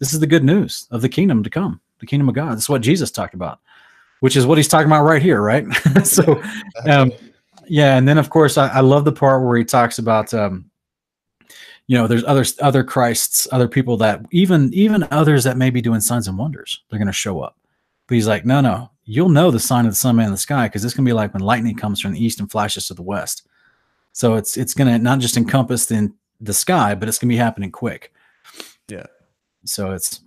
this 0.00 0.12
is 0.12 0.20
the 0.20 0.26
good 0.26 0.44
news 0.44 0.88
of 0.90 1.02
the 1.02 1.08
kingdom 1.08 1.42
to 1.44 1.50
come, 1.50 1.80
the 2.00 2.06
kingdom 2.06 2.28
of 2.28 2.34
God. 2.34 2.56
This 2.56 2.64
is 2.64 2.68
what 2.68 2.82
Jesus 2.82 3.10
talked 3.10 3.34
about, 3.34 3.60
which 4.20 4.36
is 4.36 4.46
what 4.46 4.58
he's 4.58 4.68
talking 4.68 4.86
about 4.86 5.04
right 5.04 5.22
here, 5.22 5.40
right? 5.40 5.66
so, 6.04 6.42
um, 6.88 7.12
yeah, 7.66 7.96
and 7.96 8.08
then 8.08 8.18
of 8.18 8.30
course 8.30 8.58
I, 8.58 8.68
I 8.68 8.80
love 8.80 9.04
the 9.04 9.12
part 9.12 9.44
where 9.44 9.56
he 9.56 9.64
talks 9.64 9.98
about 9.98 10.32
um, 10.34 10.70
you 11.86 11.96
know, 11.96 12.06
there's 12.06 12.24
other 12.24 12.44
other 12.60 12.82
Christs, 12.82 13.46
other 13.52 13.68
people 13.68 13.96
that 13.98 14.20
even 14.32 14.72
even 14.74 15.06
others 15.10 15.44
that 15.44 15.56
may 15.56 15.70
be 15.70 15.80
doing 15.80 16.00
signs 16.00 16.26
and 16.26 16.36
wonders, 16.36 16.82
they're 16.88 16.98
going 16.98 17.06
to 17.06 17.12
show 17.12 17.40
up. 17.40 17.56
But 18.06 18.16
he's 18.16 18.26
like, 18.26 18.44
no, 18.44 18.60
no, 18.60 18.90
you'll 19.04 19.28
know 19.28 19.50
the 19.50 19.60
sign 19.60 19.86
of 19.86 19.92
the 19.92 19.96
sun 19.96 20.16
man 20.16 20.26
in 20.26 20.32
the 20.32 20.38
sky 20.38 20.66
because 20.66 20.84
it's 20.84 20.94
going 20.94 21.04
to 21.04 21.08
be 21.08 21.14
like 21.14 21.32
when 21.32 21.42
lightning 21.42 21.76
comes 21.76 22.00
from 22.00 22.12
the 22.12 22.24
east 22.24 22.40
and 22.40 22.50
flashes 22.50 22.88
to 22.88 22.94
the 22.94 23.02
west. 23.02 23.46
So 24.12 24.34
it's 24.34 24.56
it's 24.56 24.74
going 24.74 24.92
to 24.92 24.98
not 24.98 25.20
just 25.20 25.36
encompass 25.36 25.90
in 25.90 26.14
the 26.40 26.54
sky, 26.54 26.94
but 26.94 27.08
it's 27.08 27.18
going 27.18 27.28
to 27.28 27.34
be 27.34 27.38
happening 27.38 27.70
quick. 27.70 28.12
Yeah. 28.88 29.06
So 29.64 29.92
it's 29.92 30.22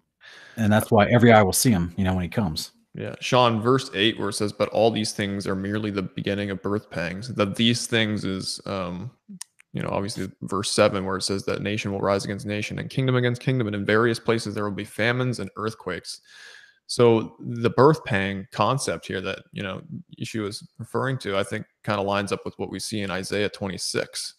and 0.56 0.72
that's 0.72 0.92
why 0.92 1.08
every 1.08 1.34
eye 1.34 1.42
will 1.42 1.54
see 1.54 1.72
him, 1.72 1.94
you 1.98 2.04
know, 2.06 2.14
when 2.14 2.24
he 2.24 2.30
comes. 2.30 2.72
Yeah. 2.96 3.16
Sean, 3.22 3.62
verse 3.62 3.92
8, 3.94 4.20
where 4.20 4.30
it 4.30 4.34
says, 4.34 4.52
But 4.52 4.70
all 4.70 4.92
these 4.92 5.12
things 5.12 5.46
are 5.48 5.56
merely 5.56 5.92
the 5.92 6.02
beginning 6.02 6.50
of 6.50 6.62
birth 6.62 6.90
pangs. 6.90 7.34
That 7.36 7.56
these 7.56 7.88
things 7.88 8.26
is, 8.26 8.60
um, 8.66 9.12
you 9.74 9.84
know, 9.84 9.90
obviously 9.90 10.30
verse 10.42 10.72
7, 10.72 11.06
where 11.06 11.18
it 11.18 11.22
says 11.22 11.46
that 11.46 11.62
nation 11.62 11.92
will 11.92 12.00
rise 12.00 12.26
against 12.26 12.46
nation 12.46 12.80
and 12.80 12.90
kingdom 12.90 13.16
against 13.16 13.42
kingdom. 13.42 13.68
And 13.68 13.76
in 13.76 13.86
various 13.86 14.20
places 14.20 14.56
there 14.56 14.64
will 14.64 14.72
be 14.72 14.86
famines 14.86 15.40
and 15.40 15.50
earthquakes. 15.56 16.22
So 16.88 17.36
the 17.40 17.70
birth 17.70 18.04
pang 18.04 18.48
concept 18.52 19.06
here 19.06 19.22
that, 19.22 19.44
you 19.52 19.62
know, 19.62 19.82
Yeshua 20.20 20.48
is 20.48 20.68
referring 20.80 21.20
to, 21.20 21.38
I 21.38 21.44
think 21.44 21.68
kind 21.84 22.00
of 22.00 22.08
lines 22.08 22.32
up 22.32 22.44
with 22.46 22.58
what 22.58 22.72
we 22.72 22.80
see 22.80 23.02
in 23.02 23.12
Isaiah 23.12 23.50
26. 23.50 24.34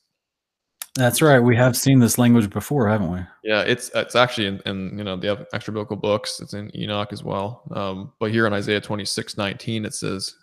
That's 0.96 1.22
right. 1.22 1.38
We 1.38 1.54
have 1.56 1.76
seen 1.76 2.00
this 2.00 2.18
language 2.18 2.50
before, 2.50 2.88
haven't 2.88 3.12
we? 3.12 3.20
Yeah, 3.44 3.62
it's 3.62 3.90
it's 3.94 4.16
actually 4.16 4.46
in, 4.46 4.60
in 4.66 4.98
you 4.98 5.04
know 5.04 5.16
the 5.16 5.46
extra 5.52 5.72
biblical 5.72 5.96
books. 5.96 6.40
It's 6.40 6.52
in 6.52 6.74
Enoch 6.76 7.12
as 7.12 7.22
well. 7.22 7.62
Um, 7.70 8.12
but 8.18 8.32
here 8.32 8.46
in 8.46 8.52
Isaiah 8.52 8.80
26, 8.80 9.36
19, 9.36 9.84
it 9.84 9.94
says, 9.94 10.34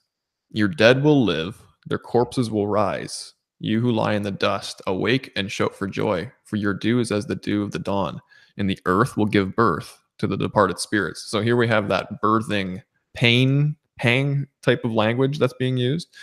Your 0.52 0.70
dead 0.70 1.04
will 1.04 1.26
live, 1.26 1.62
their 1.86 2.00
corpses 2.00 2.50
will 2.50 2.68
rise. 2.68 3.34
You 3.60 3.82
who 3.82 3.92
lie 3.92 4.14
in 4.14 4.22
the 4.22 4.32
dust, 4.32 4.82
awake 4.88 5.32
and 5.36 5.52
shout 5.52 5.76
for 5.76 5.88
joy, 5.88 6.32
for 6.46 6.56
your 6.56 6.74
dew 6.74 7.00
is 7.00 7.12
as 7.12 7.26
the 7.26 7.36
dew 7.36 7.64
of 7.64 7.72
the 7.72 7.80
dawn, 7.80 8.22
and 8.58 8.70
the 8.70 8.80
earth 8.86 9.18
will 9.18 9.26
give 9.26 9.56
birth 9.56 10.00
to 10.20 10.28
the 10.28 10.38
departed 10.38 10.80
spirits. 10.80 11.24
So 11.30 11.42
here 11.42 11.56
we 11.56 11.68
have 11.68 11.90
that 11.90 12.22
birthing 12.22 12.84
pain, 13.14 13.76
pang 13.98 14.48
type 14.62 14.86
of 14.86 14.94
language 14.94 15.40
that's 15.40 15.56
being 15.60 15.76
used, 15.76 16.16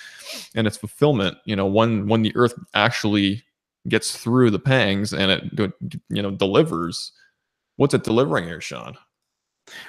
and 0.55 0.67
its 0.67 0.77
fulfillment. 0.77 1.37
You 1.45 1.57
know, 1.57 1.67
when 1.67 2.09
when 2.09 2.23
the 2.23 2.35
earth 2.37 2.55
actually 2.73 3.43
gets 3.89 4.17
through 4.17 4.51
the 4.51 4.59
pangs 4.59 5.13
and 5.13 5.31
it 5.31 5.73
you 6.09 6.23
know 6.23 6.31
delivers 6.31 7.13
what's 7.77 7.95
it 7.95 8.05
delivering 8.05 8.45
here 8.45 8.61
sean? 8.61 8.97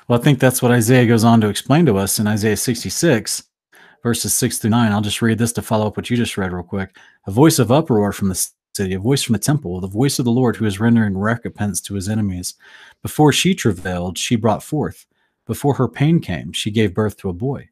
Well 0.07 0.19
i 0.19 0.23
think 0.23 0.39
that's 0.39 0.61
what 0.61 0.71
isaiah 0.71 1.05
goes 1.05 1.23
on 1.23 1.41
to 1.41 1.49
explain 1.49 1.85
to 1.85 1.97
us 1.97 2.19
in 2.19 2.27
isaiah 2.27 2.57
66 2.57 3.43
verses 4.03 4.33
6 4.33 4.59
through 4.59 4.69
9 4.69 4.91
i'll 4.91 5.01
just 5.01 5.21
read 5.21 5.37
this 5.37 5.53
to 5.53 5.61
follow 5.61 5.87
up 5.87 5.97
what 5.97 6.09
you 6.09 6.17
just 6.17 6.37
read 6.37 6.53
real 6.53 6.63
quick. 6.63 6.95
A 7.27 7.31
voice 7.31 7.59
of 7.59 7.71
uproar 7.71 8.11
from 8.11 8.29
the 8.29 8.49
city 8.75 8.93
a 8.93 8.99
voice 8.99 9.23
from 9.23 9.33
the 9.33 9.39
temple 9.39 9.79
the 9.79 9.87
voice 9.87 10.19
of 10.19 10.25
the 10.25 10.31
lord 10.31 10.55
who 10.55 10.65
is 10.65 10.79
rendering 10.79 11.17
recompense 11.17 11.79
to 11.81 11.95
his 11.95 12.09
enemies. 12.09 12.55
Before 13.01 13.31
she 13.31 13.55
travailed 13.55 14.17
she 14.17 14.35
brought 14.35 14.63
forth. 14.63 15.05
Before 15.45 15.75
her 15.75 15.87
pain 15.87 16.19
came 16.19 16.51
she 16.51 16.71
gave 16.71 16.93
birth 16.93 17.17
to 17.17 17.29
a 17.29 17.33
boy 17.33 17.69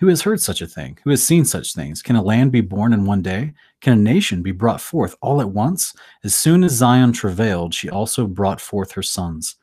who 0.00 0.08
has 0.08 0.22
heard 0.22 0.40
such 0.40 0.62
a 0.62 0.66
thing? 0.66 0.98
Who 1.04 1.10
has 1.10 1.22
seen 1.22 1.44
such 1.44 1.74
things? 1.74 2.00
Can 2.00 2.16
a 2.16 2.22
land 2.22 2.52
be 2.52 2.62
born 2.62 2.94
in 2.94 3.04
one 3.04 3.20
day? 3.20 3.52
Can 3.82 3.92
a 3.92 3.96
nation 3.96 4.42
be 4.42 4.50
brought 4.50 4.80
forth 4.80 5.14
all 5.20 5.42
at 5.42 5.50
once? 5.50 5.94
As 6.24 6.34
soon 6.34 6.64
as 6.64 6.72
Zion 6.72 7.12
travailed, 7.12 7.74
she 7.74 7.90
also 7.90 8.26
brought 8.26 8.62
forth 8.62 8.92
her 8.92 9.02
sons. 9.02 9.56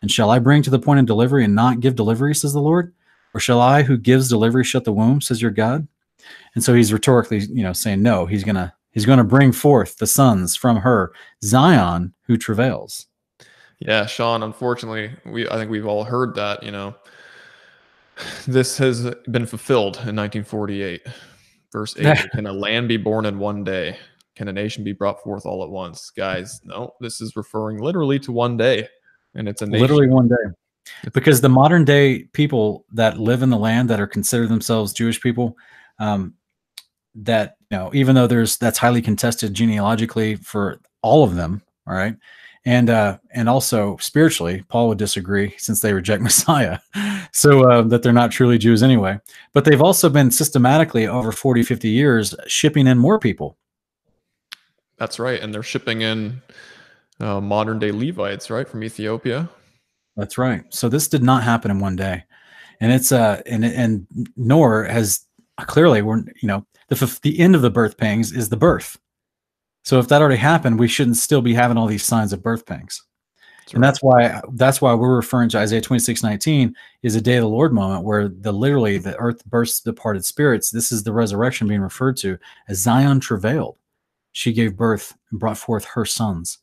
And 0.00 0.08
shall 0.08 0.30
I 0.30 0.38
bring 0.38 0.62
to 0.62 0.70
the 0.70 0.78
point 0.78 1.00
of 1.00 1.06
delivery 1.06 1.44
and 1.44 1.56
not 1.56 1.80
give 1.80 1.96
delivery, 1.96 2.36
says 2.36 2.52
the 2.52 2.60
Lord? 2.60 2.94
Or 3.34 3.40
shall 3.40 3.60
I 3.60 3.82
who 3.82 3.98
gives 3.98 4.28
delivery 4.28 4.62
shut 4.62 4.84
the 4.84 4.92
womb, 4.92 5.20
says 5.20 5.42
your 5.42 5.50
God? 5.50 5.88
And 6.54 6.62
so 6.62 6.72
he's 6.72 6.92
rhetorically, 6.92 7.38
you 7.38 7.64
know, 7.64 7.72
saying 7.72 8.00
no, 8.00 8.26
he's 8.26 8.44
gonna 8.44 8.72
he's 8.92 9.06
gonna 9.06 9.24
bring 9.24 9.50
forth 9.50 9.96
the 9.96 10.06
sons 10.06 10.54
from 10.54 10.76
her, 10.76 11.12
Zion 11.42 12.14
who 12.26 12.36
travails. 12.36 13.06
Yeah, 13.80 14.06
Sean, 14.06 14.44
unfortunately, 14.44 15.10
we 15.26 15.48
I 15.48 15.56
think 15.56 15.68
we've 15.68 15.86
all 15.86 16.04
heard 16.04 16.36
that, 16.36 16.62
you 16.62 16.70
know 16.70 16.94
this 18.46 18.78
has 18.78 19.14
been 19.30 19.46
fulfilled 19.46 19.96
in 19.96 20.16
1948. 20.16 21.02
Verse 21.72 21.96
8 21.98 22.30
Can 22.32 22.46
a 22.46 22.52
land 22.52 22.88
be 22.88 22.96
born 22.96 23.26
in 23.26 23.38
one 23.38 23.64
day? 23.64 23.96
Can 24.36 24.48
a 24.48 24.52
nation 24.52 24.84
be 24.84 24.92
brought 24.92 25.22
forth 25.22 25.44
all 25.46 25.62
at 25.62 25.70
once? 25.70 26.10
Guys, 26.10 26.60
no, 26.64 26.94
this 27.00 27.20
is 27.20 27.36
referring 27.36 27.78
literally 27.78 28.18
to 28.20 28.32
one 28.32 28.56
day. 28.56 28.88
And 29.34 29.48
it's 29.48 29.62
a 29.62 29.66
nation. 29.66 29.82
Literally 29.82 30.08
one 30.08 30.28
day. 30.28 31.10
Because 31.12 31.40
the 31.40 31.48
modern 31.48 31.84
day 31.84 32.24
people 32.32 32.84
that 32.92 33.18
live 33.18 33.42
in 33.42 33.50
the 33.50 33.58
land 33.58 33.90
that 33.90 34.00
are 34.00 34.06
considered 34.06 34.48
themselves 34.48 34.92
Jewish 34.92 35.20
people, 35.20 35.56
um, 35.98 36.34
that, 37.14 37.56
you 37.70 37.76
know, 37.76 37.90
even 37.92 38.14
though 38.14 38.26
there's 38.26 38.56
that's 38.56 38.78
highly 38.78 39.02
contested 39.02 39.54
genealogically 39.54 40.36
for 40.36 40.80
all 41.02 41.22
of 41.22 41.34
them, 41.34 41.62
all 41.86 41.94
right, 41.94 42.16
and 42.64 42.90
uh, 42.90 43.18
and 43.32 43.48
also 43.48 43.96
spiritually, 43.98 44.64
Paul 44.68 44.88
would 44.88 44.98
disagree 44.98 45.54
since 45.58 45.80
they 45.80 45.92
reject 45.92 46.22
Messiah, 46.30 46.78
so 47.32 47.68
uh, 47.70 47.82
that 47.82 48.02
they're 48.02 48.12
not 48.12 48.30
truly 48.30 48.58
Jews 48.58 48.82
anyway. 48.82 49.18
But 49.52 49.64
they've 49.64 49.82
also 49.82 50.08
been 50.08 50.30
systematically 50.30 51.06
over 51.06 51.32
40, 51.32 51.62
50 51.62 51.88
years 51.88 52.34
shipping 52.46 52.86
in 52.86 52.98
more 52.98 53.18
people. 53.18 53.56
That's 54.98 55.18
right, 55.18 55.40
and 55.40 55.54
they're 55.54 55.62
shipping 55.62 56.02
in 56.02 56.42
uh, 57.20 57.40
modern 57.40 57.78
day 57.78 57.92
Levites, 57.92 58.50
right, 58.50 58.68
from 58.68 58.84
Ethiopia. 58.84 59.48
That's 60.16 60.36
right. 60.36 60.62
So 60.68 60.88
this 60.88 61.08
did 61.08 61.22
not 61.22 61.42
happen 61.42 61.70
in 61.70 61.80
one 61.80 61.96
day, 61.96 62.24
and 62.80 62.92
it's 62.92 63.12
uh 63.12 63.40
and 63.46 63.64
and 63.64 64.06
nor 64.36 64.84
has 64.84 65.24
clearly 65.60 66.02
we're 66.02 66.18
you 66.18 66.48
know 66.48 66.66
the 66.88 67.18
the 67.22 67.38
end 67.38 67.54
of 67.54 67.62
the 67.62 67.70
birth 67.70 67.96
pangs 67.96 68.32
is 68.32 68.48
the 68.48 68.56
birth 68.56 68.98
so 69.82 69.98
if 69.98 70.08
that 70.08 70.20
already 70.20 70.36
happened, 70.36 70.78
we 70.78 70.88
shouldn't 70.88 71.16
still 71.16 71.42
be 71.42 71.54
having 71.54 71.76
all 71.76 71.86
these 71.86 72.04
signs 72.04 72.32
of 72.32 72.42
birth 72.42 72.66
pangs. 72.66 73.02
That's 73.60 73.74
and 73.74 73.82
right. 73.82 73.86
that's 73.86 74.02
why 74.02 74.40
that's 74.54 74.80
why 74.82 74.94
we're 74.94 75.14
referring 75.14 75.48
to 75.50 75.58
Isaiah 75.58 75.80
26, 75.80 76.22
19 76.22 76.74
is 77.02 77.14
a 77.14 77.20
day 77.20 77.36
of 77.36 77.42
the 77.42 77.48
Lord 77.48 77.72
moment 77.72 78.04
where 78.04 78.28
the 78.28 78.52
literally 78.52 78.98
the 78.98 79.16
earth 79.16 79.44
bursts 79.46 79.80
departed 79.80 80.24
spirits. 80.24 80.70
This 80.70 80.90
is 80.90 81.02
the 81.02 81.12
resurrection 81.12 81.68
being 81.68 81.80
referred 81.80 82.16
to 82.18 82.38
as 82.68 82.78
Zion 82.78 83.20
travailed. 83.20 83.76
She 84.32 84.52
gave 84.52 84.76
birth 84.76 85.16
and 85.30 85.38
brought 85.38 85.58
forth 85.58 85.84
her 85.84 86.04
sons. 86.04 86.58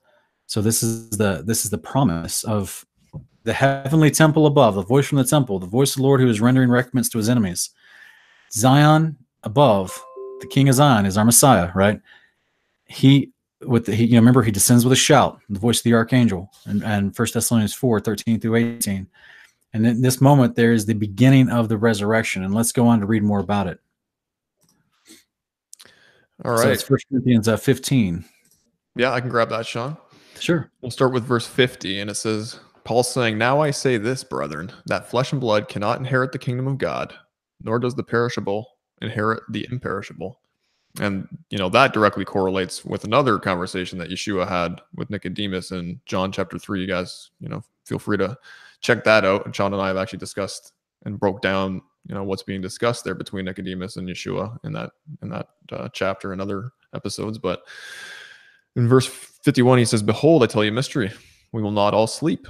So 0.48 0.62
this 0.62 0.84
is 0.84 1.10
the 1.12 1.44
this 1.46 1.66
is 1.66 1.72
the 1.72 1.78
promise 1.78 2.44
of 2.44 2.86
the 3.44 3.54
heavenly 3.54 4.12
temple 4.12 4.46
above, 4.46 4.76
the 4.76 4.82
voice 4.82 5.08
from 5.08 5.18
the 5.18 5.24
temple, 5.24 5.60
the 5.60 5.66
voice 5.66 5.92
of 5.92 5.98
the 5.98 6.04
Lord 6.04 6.20
who 6.20 6.28
is 6.28 6.42
rendering 6.42 6.70
recompense 6.70 7.08
to 7.10 7.18
his 7.18 7.30
enemies. 7.30 7.70
Zion 8.52 9.16
above, 9.44 9.98
the 10.42 10.48
King 10.48 10.68
of 10.68 10.76
Zion 10.76 11.06
is 11.06 11.18
our 11.18 11.26
Messiah, 11.26 11.72
right? 11.74 12.02
He 12.88 13.32
with 13.66 13.86
the, 13.86 13.96
he, 13.96 14.06
you 14.06 14.12
know, 14.14 14.20
remember 14.20 14.44
he 14.44 14.52
descends 14.52 14.86
with 14.86 14.94
a 14.94 14.98
shout, 14.98 15.40
the 15.50 15.60
voice 15.60 15.80
of 15.80 15.84
the 15.84 15.94
archangel, 15.94 16.52
and, 16.66 16.84
and 16.84 17.16
First 17.16 17.34
Thessalonians 17.34 17.74
4, 17.74 18.00
13 18.00 18.40
through 18.40 18.56
18. 18.56 19.08
And 19.74 19.86
in 19.86 20.02
this 20.02 20.22
moment, 20.22 20.56
there 20.56 20.74
is 20.74 20.86
the 20.86 20.94
beginning 20.94 21.50
of 21.50 21.70
the 21.70 21.78
resurrection. 21.78 22.44
And 22.44 22.54
let's 22.54 22.72
go 22.72 22.88
on 22.88 23.00
to 23.00 23.06
read 23.06 23.24
more 23.24 23.40
about 23.40 23.68
it. 23.68 23.80
All 26.46 26.52
right. 26.52 26.62
So 26.62 26.70
it's 26.70 26.84
First 26.84 27.08
Corinthians 27.10 27.48
uh, 27.48 27.58
15. 27.58 28.24
Yeah, 28.96 29.12
I 29.12 29.20
can 29.22 29.30
grab 29.30 29.50
that, 29.50 29.66
Sean. 29.66 29.98
Sure. 30.40 30.72
We'll 30.82 30.92
start 30.92 31.14
with 31.14 31.24
verse 31.24 31.48
50, 31.48 32.00
and 32.00 32.10
it 32.10 32.16
says, 32.16 32.60
Paul 32.84 33.04
saying, 33.04 33.38
Now 33.38 33.60
I 33.60 33.72
say 33.72 33.98
this, 33.98 34.24
brethren, 34.24 34.72
that 34.86 35.10
flesh 35.10 35.32
and 35.32 35.42
blood 35.42 35.68
cannot 35.68 35.98
inherit 35.98 36.32
the 36.32 36.40
kingdom 36.40 36.68
of 36.68 36.78
God, 36.78 37.14
nor 37.62 37.80
does 37.80 37.96
the 37.96 38.04
perishable 38.04 38.68
inherit 39.02 39.44
the 39.50 39.68
imperishable. 39.72 40.40
And 41.00 41.28
you 41.50 41.58
know 41.58 41.70
that 41.70 41.94
directly 41.94 42.26
correlates 42.26 42.84
with 42.84 43.04
another 43.04 43.38
conversation 43.40 44.00
that 44.00 44.10
Yeshua 44.10 44.48
had 44.48 44.82
with 44.96 45.10
Nicodemus 45.10 45.72
in 45.72 46.00
John 46.06 46.32
chapter 46.32 46.58
three. 46.58 46.82
You 46.82 46.88
guys, 46.88 47.30
you 47.40 47.50
know, 47.50 47.64
feel 47.86 48.00
free 48.00 48.18
to 48.18 48.38
check 48.82 49.04
that 49.04 49.26
out. 49.26 49.46
And 49.46 49.60
and 49.60 49.82
I 49.82 49.88
have 49.88 49.98
actually 49.98 50.20
discussed 50.20 50.74
and 51.06 51.20
broke 51.20 51.42
down, 51.42 51.82
you 52.08 52.16
know, 52.16 52.24
what's 52.24 52.44
being 52.44 52.62
discussed 52.62 53.04
there 53.04 53.16
between 53.16 53.46
Nicodemus 53.46 53.98
and 53.98 54.08
Yeshua 54.08 54.58
in 54.64 54.74
that 54.74 54.92
in 55.22 55.30
that 55.30 55.50
uh, 55.72 55.90
chapter 55.94 56.32
and 56.32 56.42
other 56.42 56.72
episodes. 56.94 57.38
But 57.38 57.62
in 58.76 58.88
verse 58.88 59.08
51, 59.08 59.80
he 59.80 59.86
says, 59.86 60.04
Behold, 60.04 60.44
I 60.44 60.48
tell 60.48 60.64
you 60.64 60.72
a 60.72 60.74
mystery. 60.74 61.12
We 61.52 61.62
will 61.62 61.72
not 61.72 61.94
all 61.94 62.08
sleep, 62.08 62.48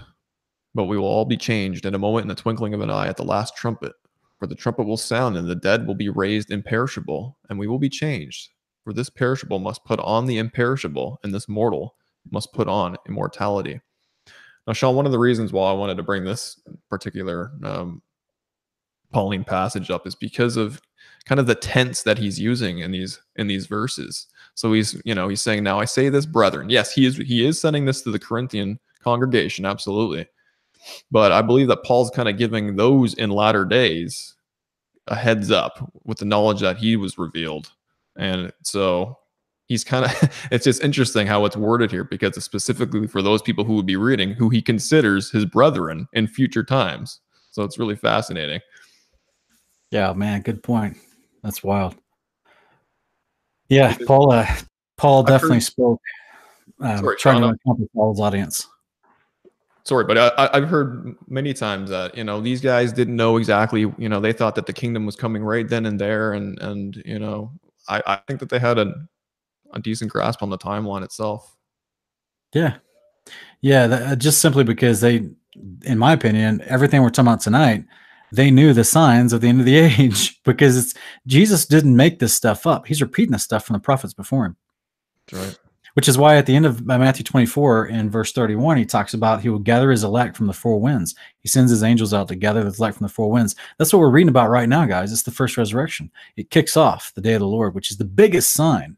but 0.73 0.86
we 0.86 0.97
will 0.97 1.05
all 1.05 1.25
be 1.25 1.38
changed 1.38 1.86
in 1.86 1.95
a 1.95 1.99
moment 1.99 2.23
in 2.23 2.27
the 2.29 2.36
twinkling 2.36 2.73
of 2.73 2.81
an 2.81 2.89
eye 2.89 3.07
at 3.07 3.17
the 3.17 3.23
last 3.23 3.55
trumpet. 3.55 3.93
For 4.39 4.47
the 4.47 4.56
trumpet 4.56 4.84
will 4.84 4.97
sound, 4.97 5.36
and 5.36 5.47
the 5.47 5.56
dead 5.56 5.88
will 5.88 5.95
be 5.95 6.10
raised 6.10 6.52
imperishable, 6.52 7.38
and 7.50 7.58
we 7.58 7.67
will 7.67 7.80
be 7.80 7.89
changed. 7.89 8.50
For 8.84 8.93
this 8.93 9.10
perishable 9.10 9.60
must 9.60 9.84
put 9.84 10.00
on 10.00 10.26
the 10.26 10.38
imperishable, 10.38 11.19
and 11.23 11.34
this 11.34 11.50
mortal 11.50 11.95
must 12.32 12.54
put 12.54 12.67
on 12.67 12.97
immortality. 13.08 13.82
Now, 14.67 14.73
Sean, 14.73 14.95
one 14.95 15.06
of 15.06 15.12
the 15.12 15.19
reasons 15.19 15.52
why 15.52 15.69
I 15.69 15.73
wanted 15.73 15.97
to 15.97 16.04
bring 16.04 16.23
this 16.23 16.60
particular 16.89 17.52
um, 17.63 18.02
Pauline 19.12 19.43
passage 19.43 19.89
up 19.89 20.06
is 20.06 20.15
because 20.15 20.58
of 20.58 20.82
kind 21.26 21.39
of 21.39 21.47
the 21.47 21.56
tense 21.56 22.04
that 22.04 22.17
he's 22.17 22.39
using 22.39 22.80
in 22.80 22.91
these 22.91 23.21
in 23.38 23.47
these 23.47 23.65
verses. 23.67 24.28
So 24.56 24.73
he's 24.73 25.02
you 25.06 25.15
know 25.15 25.28
he's 25.30 25.41
saying 25.41 25.63
now 25.63 25.80
I 25.80 25.86
say 25.86 26.10
this 26.10 26.26
brethren. 26.26 26.69
Yes, 26.69 26.91
he 26.91 27.06
is 27.06 27.17
he 27.17 27.45
is 27.45 27.60
sending 27.60 27.86
this 27.86 28.02
to 28.02 28.12
the 28.12 28.19
Corinthian 28.19 28.80
congregation 29.04 29.65
absolutely. 29.65 30.28
But 31.12 31.32
I 31.32 31.41
believe 31.41 31.67
that 31.67 31.84
Paul's 31.84 32.12
kind 32.12 32.30
of 32.30 32.38
giving 32.38 32.76
those 32.76 33.13
in 33.13 33.30
latter 33.30 33.65
days 33.65 34.36
a 35.08 35.15
heads 35.15 35.52
up 35.52 35.91
with 36.04 36.17
the 36.17 36.26
knowledge 36.26 36.60
that 36.62 36.78
he 36.78 36.95
was 36.95 37.17
revealed. 37.17 37.71
And 38.17 38.52
so 38.63 39.17
he's 39.67 39.84
kind 39.84 40.06
of 40.06 40.47
it's 40.52 40.65
just 40.65 40.84
interesting 40.84 41.28
how 41.28 41.45
it's 41.45 41.58
worded 41.58 41.91
here 41.91 42.04
because 42.04 42.36
it's 42.36 42.45
specifically 42.45 43.08
for 43.08 43.21
those 43.21 43.41
people 43.41 43.63
who 43.63 43.76
would 43.76 43.86
be 43.86 43.95
reading 43.95 44.32
who 44.32 44.50
he 44.50 44.62
considers 44.62 45.32
his 45.32 45.45
brethren 45.45 46.08
in 46.13 46.28
future 46.28 46.63
times. 46.63 47.19
So 47.52 47.63
it's 47.63 47.80
really 47.80 47.95
fascinating. 47.95 48.62
Yeah, 49.91 50.13
man, 50.13 50.41
good 50.41 50.62
point. 50.62 50.97
That's 51.43 51.63
wild. 51.63 51.95
Yeah, 53.69 53.95
Paul. 54.06 54.32
Uh, 54.32 54.47
Paul 54.97 55.23
definitely 55.23 55.58
heard, 55.58 55.63
spoke, 55.63 56.02
um, 56.80 56.97
sorry, 57.00 57.17
trying 57.17 57.41
to 57.41 57.50
accomplish 57.50 57.89
Paul's 57.93 58.19
audience. 58.19 58.67
Sorry, 59.88 60.04
but 60.04 60.17
I, 60.17 60.50
I've 60.52 60.67
heard 60.67 61.15
many 61.30 61.54
times 61.54 61.89
that 61.91 62.17
you 62.17 62.26
know 62.26 62.41
these 62.41 62.60
guys 62.60 62.91
didn't 62.91 63.15
know 63.15 63.38
exactly. 63.38 63.82
You 63.97 64.10
know, 64.10 64.19
they 64.19 64.34
thought 64.34 64.56
that 64.56 64.65
the 64.65 64.73
kingdom 64.73 65.06
was 65.06 65.15
coming 65.15 65.43
right 65.43 65.67
then 65.67 65.86
and 65.86 65.97
there, 65.97 66.34
and 66.34 66.60
and 66.60 67.02
you 67.06 67.19
know, 67.19 67.54
I, 67.88 68.04
I 68.06 68.15
think 68.28 68.41
that 68.41 68.50
they 68.50 68.60
had 68.60 68.78
a 68.78 68.93
a 69.73 69.80
decent 69.80 70.12
grasp 70.12 70.43
on 70.43 70.50
the 70.50 70.58
timeline 70.58 71.04
itself. 71.04 71.56
Yeah, 72.54 72.76
yeah, 73.62 73.88
that, 73.88 74.02
uh, 74.02 74.15
just 74.17 74.39
simply 74.39 74.65
because 74.65 75.00
they, 75.00 75.30
in 75.86 75.97
my 75.97 76.12
opinion, 76.12 76.62
everything 76.65 77.02
we're 77.02 77.10
talking 77.10 77.28
about 77.28 77.39
tonight 77.39 77.86
they 78.32 78.52
knew 78.52 78.73
the 78.73 78.84
signs 78.84 79.32
of 79.32 79.39
the 79.39 79.47
end 79.47 79.62
of 79.62 79.65
the 79.65 79.78
age 79.78 80.41
because 80.43 80.78
it's 80.78 80.93
Jesus 81.26 81.65
didn't 81.65 81.95
make 81.95 82.19
this 82.19 82.34
stuff 82.34 82.67
up. 82.67 82.88
He's 82.88 83.02
repeating 83.02 83.32
the 83.32 83.39
stuff 83.39 83.65
from 83.65 83.76
the 83.76 83.80
prophets 83.80 84.13
before 84.13 84.45
him. 84.45 84.58
That's 85.32 85.47
right. 85.47 85.60
Which 85.97 86.07
is 86.07 86.15
why 86.15 86.38
at 86.38 86.45
the 86.45 86.55
end 86.55 86.67
of 86.67 86.88
uh, 86.88 86.99
Matthew 86.99 87.23
24 87.23 87.88
in 87.88 88.12
verse 88.12 88.31
31, 88.31 88.77
he 88.77 88.86
talks 88.86 89.15
about 89.15 89.41
he 89.41 89.49
will 89.49 89.57
gather 89.57 89.89
his 89.89 90.03
elect 90.03 90.38
from 90.38 90.45
the 90.45 90.53
four 90.53 90.79
winds. 90.79 91.15
He 91.39 91.47
sends 91.47 91.71
his 91.71 91.81
angels 91.81 92.13
out 92.13 92.27
to 92.27 92.36
gather 92.36 92.63
his 92.63 92.77
elect 92.77 92.97
from 92.97 93.07
the 93.07 93.12
four 93.12 93.31
winds. 93.31 93.55
That's 93.79 93.91
what 93.91 94.01
we're 94.01 94.12
reading 94.12 94.29
about 94.29 94.51
right 94.51 94.69
now, 94.69 94.86
guys. 94.86 95.12
It's 95.12 95.23
the 95.23 95.31
first 95.31 95.57
resurrection. 95.57 96.12
It 96.36 96.51
kicks 96.51 96.77
off 96.77 97.12
the 97.15 97.21
day 97.21 97.33
of 97.33 97.39
the 97.39 97.47
Lord, 97.47 97.73
which 97.73 97.89
is 97.89 97.97
the 97.97 98.05
biggest 98.05 98.51
sign 98.51 98.95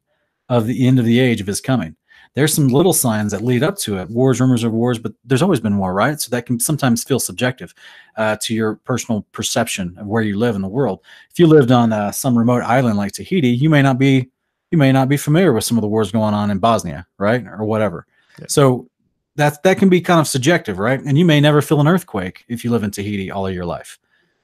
of 0.49 0.67
the 0.67 0.85
end 0.85 0.99
of 0.99 1.05
the 1.05 1.21
age 1.21 1.39
of 1.39 1.47
his 1.47 1.61
coming 1.61 1.95
there's 2.35 2.53
some 2.53 2.67
little 2.67 2.93
signs 2.93 3.31
that 3.31 3.41
lead 3.41 3.63
up 3.63 3.77
to 3.77 3.97
it 3.97 4.09
wars 4.09 4.39
rumors 4.39 4.63
of 4.63 4.71
wars 4.71 4.99
but 4.99 5.13
there's 5.25 5.41
always 5.41 5.59
been 5.59 5.77
war 5.77 5.93
right 5.93 6.19
so 6.21 6.29
that 6.29 6.45
can 6.45 6.59
sometimes 6.59 7.03
feel 7.03 7.19
subjective 7.19 7.73
uh, 8.17 8.35
to 8.41 8.53
your 8.53 8.75
personal 8.75 9.25
perception 9.31 9.95
of 9.97 10.07
where 10.07 10.21
you 10.21 10.37
live 10.37 10.55
in 10.55 10.61
the 10.61 10.67
world 10.67 10.99
if 11.31 11.39
you 11.39 11.47
lived 11.47 11.71
on 11.71 11.91
uh, 11.91 12.11
some 12.11 12.37
remote 12.37 12.61
island 12.63 12.97
like 12.97 13.11
tahiti 13.11 13.49
you 13.49 13.69
may 13.69 13.81
not 13.81 13.97
be 13.97 14.29
you 14.71 14.77
may 14.77 14.91
not 14.91 15.09
be 15.09 15.17
familiar 15.17 15.53
with 15.53 15.63
some 15.63 15.77
of 15.77 15.81
the 15.81 15.87
wars 15.87 16.11
going 16.11 16.33
on 16.33 16.51
in 16.51 16.59
bosnia 16.59 17.05
right 17.17 17.45
or 17.47 17.63
whatever 17.65 18.05
yeah. 18.39 18.45
so 18.47 18.89
that 19.35 19.61
that 19.63 19.77
can 19.77 19.89
be 19.89 20.01
kind 20.01 20.19
of 20.19 20.27
subjective 20.27 20.79
right 20.79 21.01
and 21.01 21.17
you 21.17 21.25
may 21.25 21.39
never 21.39 21.61
feel 21.61 21.81
an 21.81 21.87
earthquake 21.87 22.45
if 22.47 22.63
you 22.63 22.71
live 22.71 22.83
in 22.83 22.91
tahiti 22.91 23.31
all 23.31 23.47
of 23.47 23.53
your 23.53 23.65
life 23.65 23.99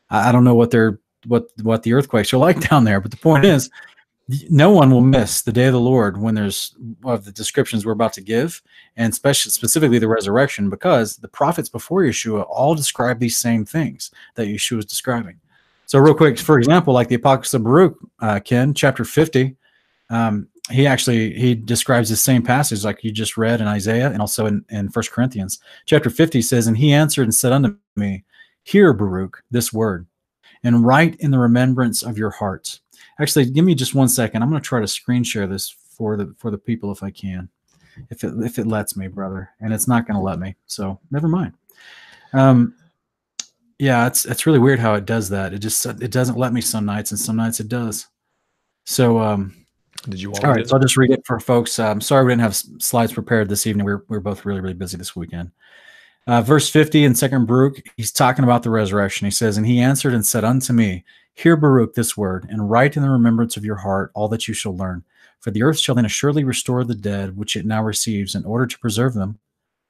i, 0.10 0.30
I 0.30 0.32
don't 0.32 0.44
know 0.44 0.56
what 0.56 0.72
they're 0.72 1.00
what 1.28 1.48
what 1.62 1.84
the 1.84 1.94
earthquakes 1.94 2.34
are 2.34 2.38
like 2.48 2.70
down 2.70 2.84
there 2.84 3.00
but 3.00 3.12
the 3.12 3.18
point 3.18 3.46
is 3.46 3.70
no 4.50 4.72
one 4.72 4.90
will 4.90 5.02
miss 5.02 5.42
the 5.42 5.52
day 5.52 5.68
of 5.68 5.74
the 5.74 5.80
Lord 5.80 6.20
when 6.20 6.34
there's 6.34 6.76
of 7.04 7.26
the 7.26 7.32
descriptions 7.32 7.86
we're 7.86 7.92
about 7.92 8.14
to 8.14 8.22
give, 8.22 8.62
and 8.98 9.14
especially 9.14 9.52
specifically 9.52 10.00
the 10.00 10.08
resurrection, 10.08 10.70
because 10.70 11.18
the 11.18 11.28
prophets 11.28 11.70
before 11.70 12.02
Yeshua 12.02 12.46
all 12.50 12.74
describe 12.74 13.20
these 13.20 13.38
same 13.38 13.66
things 13.66 14.10
that 14.34 14.48
Yeshua 14.48 14.80
is 14.80 14.86
describing. 14.86 15.40
So, 15.86 16.00
real 16.00 16.16
quick, 16.16 16.40
for 16.40 16.58
example, 16.58 16.94
like 16.94 17.08
the 17.08 17.16
Apocalypse 17.16 17.54
of 17.54 17.64
Baruch, 17.64 17.98
uh, 18.20 18.40
Ken, 18.40 18.74
chapter 18.74 19.06
50, 19.06 19.56
um, 20.10 20.48
he 20.70 20.88
actually 20.88 21.34
he 21.34 21.54
describes 21.56 22.10
the 22.10 22.16
same 22.16 22.42
passage 22.42 22.84
like 22.84 23.04
you 23.04 23.12
just 23.12 23.38
read 23.38 23.62
in 23.62 23.68
Isaiah 23.68 24.10
and 24.10 24.20
also 24.20 24.46
in, 24.46 24.66
in 24.70 24.88
1 24.88 25.06
Corinthians. 25.12 25.60
Chapter 25.86 26.10
50 26.10 26.42
says, 26.42 26.68
And 26.68 26.78
he 26.78 26.92
answered 26.92 27.24
and 27.24 27.36
said 27.36 27.52
unto 27.52 27.78
me, 27.96 28.24
Hear, 28.64 28.94
Baruch, 28.94 29.44
this 29.52 29.72
word, 29.72 30.08
and 30.64 30.86
write 30.86 31.16
in 31.18 31.30
the 31.30 31.38
remembrance 31.38 32.02
of 32.02 32.18
your 32.18 32.32
hearts 32.32 32.82
Actually, 33.20 33.46
give 33.46 33.66
me 33.66 33.76
just 33.76 33.96
one 33.96 34.10
second. 34.10 34.42
I'm 34.42 34.50
going 34.50 34.62
to 34.62 34.68
try 34.68 34.82
to 34.82 34.88
screen 34.88 35.24
share 35.24 35.48
this 35.48 35.70
for 35.70 36.18
the 36.18 36.34
for 36.38 36.52
the 36.52 36.58
people 36.58 36.92
if 36.92 37.02
I 37.02 37.12
can, 37.12 37.50
if 38.10 38.24
it 38.24 38.34
if 38.44 38.60
it 38.60 38.68
lets 38.68 38.98
me, 38.98 39.08
brother. 39.08 39.50
And 39.62 39.74
it's 39.74 39.88
not 39.88 40.06
going 40.06 40.16
to 40.16 40.24
let 40.24 40.40
me, 40.40 40.56
so 40.66 41.00
never 41.12 41.28
mind. 41.28 41.54
Um, 42.34 42.76
yeah, 43.80 44.08
it's 44.08 44.26
it's 44.26 44.46
really 44.46 44.60
weird 44.60 44.80
how 44.80 44.96
it 44.96 45.06
does 45.06 45.30
that. 45.30 45.54
It 45.54 45.60
just 45.60 45.86
it 45.86 46.12
doesn't 46.12 46.38
let 46.38 46.54
me 46.54 46.62
some 46.62 46.86
nights, 46.86 47.12
and 47.12 47.20
some 47.20 47.38
nights 47.38 47.60
it 47.60 47.70
does. 47.70 48.08
So 48.86 49.20
um, 49.20 49.65
did 50.10 50.22
you 50.22 50.32
want? 50.32 50.44
All 50.44 50.52
right, 50.52 50.68
so 50.68 50.76
I'll 50.76 50.82
just 50.82 50.98
read 50.98 51.12
it 51.12 51.26
for 51.26 51.40
folks. 51.40 51.80
I'm 51.80 51.94
um, 51.94 52.02
sorry 52.02 52.26
we 52.26 52.32
didn't 52.32 52.42
have 52.42 52.56
slides 52.56 53.14
prepared 53.14 53.50
this 53.50 53.68
evening. 53.68 53.86
We 53.86 53.94
we're 53.94 54.04
we 54.08 54.18
we're 54.18 54.22
both 54.22 54.46
really 54.46 54.62
really 54.62 54.74
busy 54.74 54.98
this 54.98 55.16
weekend. 55.16 55.52
Uh, 56.28 56.42
verse 56.42 56.70
50 56.70 57.04
in 57.04 57.14
Second 57.14 57.46
Baruch, 57.46 57.88
he's 57.98 58.12
talking 58.12 58.44
about 58.44 58.64
the 58.64 58.72
resurrection. 58.72 59.26
He 59.26 59.32
says, 59.32 59.58
And 59.58 59.68
he 59.68 59.80
answered 59.80 60.14
and 60.14 60.26
said 60.26 60.44
unto 60.44 60.74
me, 60.74 61.04
Hear, 61.36 61.56
Baruch, 61.56 61.94
this 61.94 62.18
word, 62.18 62.48
and 62.50 62.70
write 62.70 62.98
in 62.98 63.04
the 63.04 63.10
remembrance 63.10 63.58
of 63.58 63.66
your 63.66 63.76
heart 63.76 64.10
all 64.16 64.28
that 64.30 64.48
you 64.48 64.54
shall 64.54 64.76
learn. 64.76 65.04
For 65.40 65.52
the 65.52 65.62
earth 65.62 65.78
shall 65.78 65.94
then 65.94 66.06
assuredly 66.06 66.44
restore 66.44 66.84
the 66.84 66.96
dead 66.96 67.38
which 67.38 67.56
it 67.56 67.66
now 67.66 67.84
receives, 67.84 68.34
in 68.34 68.44
order 68.46 68.66
to 68.66 68.80
preserve 68.80 69.14
them. 69.14 69.38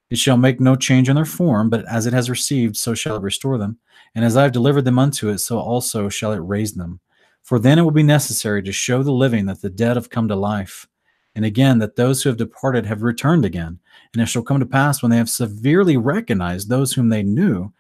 It 0.09 0.17
shall 0.17 0.37
make 0.37 0.59
no 0.59 0.75
change 0.75 1.07
in 1.07 1.15
their 1.15 1.25
form, 1.25 1.69
but 1.69 1.85
as 1.85 2.05
it 2.05 2.13
has 2.13 2.29
received, 2.29 2.75
so 2.75 2.93
shall 2.93 3.15
it 3.15 3.21
restore 3.21 3.57
them. 3.57 3.77
And 4.13 4.25
as 4.25 4.35
I 4.35 4.43
have 4.43 4.51
delivered 4.51 4.83
them 4.83 4.99
unto 4.99 5.29
it, 5.29 5.37
so 5.37 5.57
also 5.57 6.09
shall 6.09 6.33
it 6.33 6.37
raise 6.37 6.73
them. 6.73 6.99
For 7.45 7.57
then 7.57 7.79
it 7.79 7.83
will 7.83 7.91
be 7.91 8.03
necessary 8.03 8.61
to 8.63 8.73
show 8.73 9.01
the 9.01 9.13
living 9.13 9.45
that 9.45 9.61
the 9.61 9.69
dead 9.69 9.95
have 9.95 10.09
come 10.09 10.27
to 10.27 10.35
life, 10.35 10.87
and 11.33 11.45
again 11.45 11.79
that 11.79 11.95
those 11.95 12.21
who 12.21 12.29
have 12.29 12.37
departed 12.37 12.85
have 12.85 13.03
returned 13.03 13.45
again. 13.45 13.79
And 14.13 14.21
it 14.21 14.25
shall 14.25 14.41
come 14.41 14.59
to 14.59 14.65
pass 14.65 15.01
when 15.01 15.11
they 15.11 15.17
have 15.17 15.29
severely 15.29 15.95
recognized 15.95 16.67
those 16.67 16.93
whom 16.93 17.07
they 17.07 17.23
knew 17.23 17.71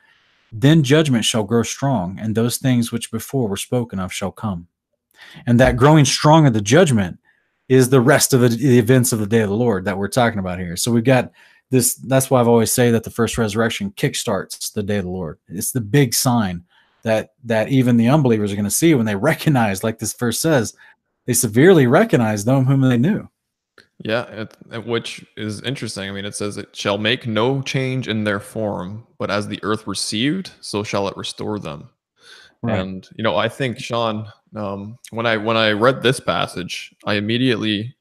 then 0.61 0.83
judgment 0.83 1.25
shall 1.25 1.43
grow 1.43 1.63
strong, 1.63 2.17
and 2.19 2.33
those 2.33 2.57
things 2.57 2.91
which 2.91 3.11
before 3.11 3.49
were 3.49 3.57
spoken 3.57 3.99
of 3.99 4.13
shall 4.13 4.31
come. 4.31 4.67
And 5.45 5.59
that 5.59 5.75
growing 5.75 6.05
strong 6.05 6.47
of 6.47 6.53
the 6.53 6.61
judgment 6.61 7.19
is 7.67 7.89
the 7.89 7.99
rest 7.99 8.33
of 8.33 8.41
the, 8.41 8.49
the 8.49 8.79
events 8.79 9.11
of 9.11 9.19
the 9.19 9.27
day 9.27 9.41
of 9.41 9.49
the 9.49 9.55
Lord 9.55 9.83
that 9.85 9.97
we're 9.97 10.07
talking 10.07 10.39
about 10.39 10.59
here. 10.59 10.77
So 10.77 10.91
we've 10.91 11.03
got 11.03 11.31
this. 11.71 11.95
That's 11.95 12.29
why 12.29 12.39
I've 12.39 12.47
always 12.47 12.71
say 12.71 12.91
that 12.91 13.03
the 13.03 13.09
first 13.09 13.37
resurrection 13.37 13.91
kickstarts 13.91 14.71
the 14.71 14.83
day 14.83 14.97
of 14.97 15.05
the 15.05 15.11
Lord. 15.11 15.39
It's 15.47 15.71
the 15.71 15.81
big 15.81 16.13
sign 16.13 16.63
that 17.05 17.29
that 17.43 17.69
even 17.69 17.97
the 17.97 18.09
unbelievers 18.09 18.51
are 18.51 18.55
going 18.55 18.65
to 18.65 18.71
see 18.71 18.93
when 18.95 19.05
they 19.05 19.15
recognize, 19.31 19.83
like 19.83 19.99
this 19.99 20.13
verse 20.13 20.39
says, 20.39 20.75
they 21.25 21.33
severely 21.33 21.87
recognize 21.87 22.43
them 22.43 22.65
whom 22.65 22.81
they 22.81 22.97
knew. 22.97 23.29
Yeah, 24.03 24.45
it, 24.71 24.85
which 24.85 25.25
is 25.37 25.61
interesting. 25.61 26.09
I 26.09 26.11
mean, 26.11 26.25
it 26.25 26.35
says 26.35 26.57
it 26.57 26.75
shall 26.75 26.97
make 26.97 27.25
no 27.25 27.61
change 27.61 28.09
in 28.09 28.25
their 28.25 28.41
form, 28.41 29.07
but 29.17 29.31
as 29.31 29.47
the 29.47 29.59
earth 29.63 29.87
received, 29.87 30.51
so 30.59 30.83
shall 30.83 31.07
it 31.07 31.15
restore 31.15 31.59
them. 31.59 31.89
Right. 32.61 32.79
And 32.79 33.07
you 33.15 33.23
know, 33.23 33.37
I 33.37 33.47
think 33.47 33.79
Sean, 33.79 34.27
um, 34.55 34.97
when 35.11 35.25
I 35.25 35.37
when 35.37 35.55
I 35.55 35.71
read 35.71 36.01
this 36.01 36.19
passage, 36.19 36.93
I 37.05 37.13
immediately 37.13 37.95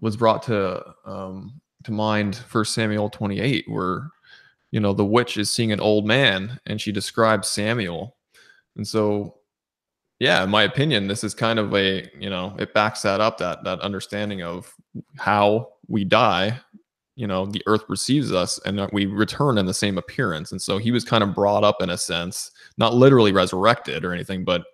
was 0.00 0.16
brought 0.16 0.42
to 0.44 0.84
um, 1.04 1.60
to 1.84 1.92
mind 1.92 2.36
First 2.36 2.74
Samuel 2.74 3.08
twenty 3.10 3.40
eight, 3.40 3.64
where 3.66 4.10
you 4.70 4.80
know 4.80 4.92
the 4.92 5.04
witch 5.04 5.36
is 5.36 5.50
seeing 5.50 5.72
an 5.72 5.80
old 5.80 6.06
man, 6.06 6.58
and 6.66 6.80
she 6.80 6.92
describes 6.92 7.48
Samuel, 7.48 8.16
and 8.76 8.86
so 8.86 9.34
yeah 10.18 10.42
in 10.42 10.48
my 10.48 10.62
opinion 10.62 11.06
this 11.06 11.22
is 11.22 11.34
kind 11.34 11.58
of 11.58 11.74
a 11.74 12.08
you 12.18 12.30
know 12.30 12.56
it 12.58 12.72
backs 12.72 13.02
that 13.02 13.20
up 13.20 13.36
that 13.36 13.62
that 13.64 13.78
understanding 13.80 14.42
of 14.42 14.72
how 15.18 15.68
we 15.88 16.04
die 16.04 16.58
you 17.16 17.26
know 17.26 17.46
the 17.46 17.62
earth 17.66 17.84
receives 17.88 18.30
us 18.32 18.60
and 18.64 18.88
we 18.92 19.06
return 19.06 19.58
in 19.58 19.66
the 19.66 19.74
same 19.74 19.98
appearance. 19.98 20.52
And 20.52 20.60
so 20.60 20.78
he 20.78 20.92
was 20.92 21.04
kind 21.04 21.24
of 21.24 21.34
brought 21.34 21.64
up 21.64 21.82
in 21.82 21.90
a 21.90 21.98
sense 21.98 22.50
not 22.78 22.94
literally 22.94 23.32
resurrected 23.32 24.04
or 24.04 24.12
anything 24.12 24.44
but 24.44 24.64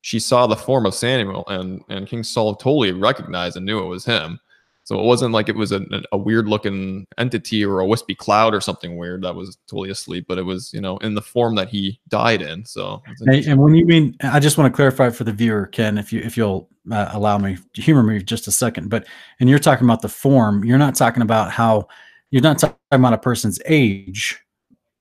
she 0.00 0.18
saw 0.18 0.46
the 0.46 0.56
form 0.56 0.86
of 0.86 0.94
samuel 0.94 1.44
and 1.48 1.82
and 1.88 2.08
king 2.08 2.22
saul 2.22 2.54
totally 2.54 2.92
recognized 2.92 3.56
and 3.56 3.66
knew 3.66 3.82
it 3.82 3.86
was 3.86 4.04
him 4.04 4.38
So 4.84 4.98
it 4.98 5.04
wasn't 5.04 5.32
like 5.32 5.48
it 5.48 5.54
was 5.54 5.70
a, 5.70 5.80
a 6.10 6.18
weird 6.18 6.48
looking 6.48 7.06
entity 7.16 7.64
or 7.64 7.78
a 7.78 7.86
wispy 7.86 8.14
cloud 8.16 8.52
or 8.52 8.60
something 8.60 8.96
weird 8.96 9.22
that 9.22 9.34
was 9.34 9.56
totally 9.68 9.90
asleep, 9.90 10.26
but 10.26 10.38
it 10.38 10.42
was, 10.42 10.72
you 10.72 10.80
know, 10.80 10.96
in 10.98 11.14
the 11.14 11.22
form 11.22 11.54
that 11.54 11.68
he 11.68 12.00
died 12.08 12.42
in. 12.42 12.64
So, 12.64 13.00
and, 13.20 13.46
and 13.46 13.60
when 13.60 13.74
you 13.74 13.86
mean, 13.86 14.16
I 14.22 14.40
just 14.40 14.58
want 14.58 14.72
to 14.72 14.76
clarify 14.76 15.10
for 15.10 15.22
the 15.24 15.32
viewer, 15.32 15.66
Ken, 15.66 15.98
if 15.98 16.12
you 16.12 16.20
if 16.20 16.36
you'll 16.36 16.68
uh, 16.90 17.10
allow 17.12 17.38
me, 17.38 17.58
humor 17.74 18.02
me 18.02 18.22
just 18.22 18.48
a 18.48 18.52
second. 18.52 18.90
But 18.90 19.06
and 19.38 19.48
you're 19.48 19.60
talking 19.60 19.86
about 19.86 20.02
the 20.02 20.08
form. 20.08 20.64
You're 20.64 20.78
not 20.78 20.96
talking 20.96 21.22
about 21.22 21.52
how 21.52 21.86
you're 22.30 22.42
not 22.42 22.58
talking 22.58 22.76
about 22.90 23.12
a 23.12 23.18
person's 23.18 23.60
age, 23.66 24.40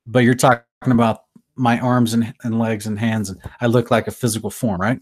but 0.06 0.20
you're 0.20 0.36
talking 0.36 0.63
about 0.86 1.24
my 1.56 1.80
arms 1.80 2.13
and, 2.13 2.34
and 2.44 2.60
legs 2.60 2.86
and 2.86 3.00
hands, 3.00 3.30
and 3.30 3.39
I 3.62 3.65
look 3.65 3.89
like 3.89 4.08
a 4.08 4.12
physical 4.12 4.52
form, 4.52 4.80
right? 4.80 5.00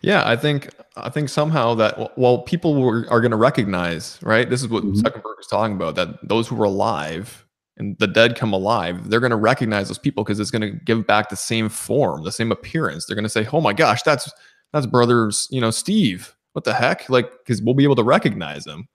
Yeah, 0.00 0.22
I 0.26 0.36
think 0.36 0.70
I 0.96 1.10
think 1.10 1.28
somehow 1.28 1.74
that 1.74 2.18
well, 2.18 2.38
people 2.42 2.80
were, 2.80 3.06
are 3.10 3.20
going 3.20 3.30
to 3.30 3.36
recognize, 3.36 4.18
right? 4.22 4.48
This 4.48 4.62
is 4.62 4.68
what 4.68 4.84
mm-hmm. 4.84 5.00
Zuckerberg 5.00 5.40
is 5.40 5.46
talking 5.46 5.76
about 5.76 5.94
that 5.96 6.28
those 6.28 6.48
who 6.48 6.56
were 6.56 6.64
alive 6.64 7.46
and 7.76 7.96
the 7.98 8.06
dead 8.06 8.36
come 8.36 8.52
alive, 8.52 9.08
they're 9.08 9.20
going 9.20 9.30
to 9.30 9.36
recognize 9.36 9.88
those 9.88 9.98
people 9.98 10.24
because 10.24 10.40
it's 10.40 10.50
going 10.50 10.62
to 10.62 10.70
give 10.84 11.06
back 11.06 11.28
the 11.28 11.36
same 11.36 11.68
form, 11.68 12.24
the 12.24 12.32
same 12.32 12.50
appearance. 12.50 13.06
They're 13.06 13.14
going 13.14 13.24
to 13.24 13.28
say, 13.28 13.46
"Oh 13.52 13.60
my 13.60 13.72
gosh, 13.72 14.02
that's 14.02 14.30
that's 14.72 14.86
brothers, 14.86 15.48
you 15.50 15.60
know, 15.60 15.70
Steve. 15.70 16.34
What 16.52 16.64
the 16.64 16.74
heck?" 16.74 17.08
Like 17.08 17.30
because 17.38 17.62
we'll 17.62 17.74
be 17.74 17.84
able 17.84 17.96
to 17.96 18.04
recognize 18.04 18.66
him. 18.66 18.88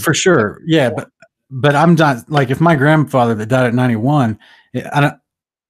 For 0.00 0.12
sure, 0.12 0.60
yeah, 0.66 0.90
but 0.90 1.10
but 1.50 1.74
I'm 1.74 1.94
not 1.94 2.28
like 2.28 2.50
if 2.50 2.60
my 2.60 2.76
grandfather 2.76 3.34
that 3.34 3.46
died 3.46 3.66
at 3.66 3.74
91, 3.74 4.38
I 4.92 5.00
don't 5.00 5.14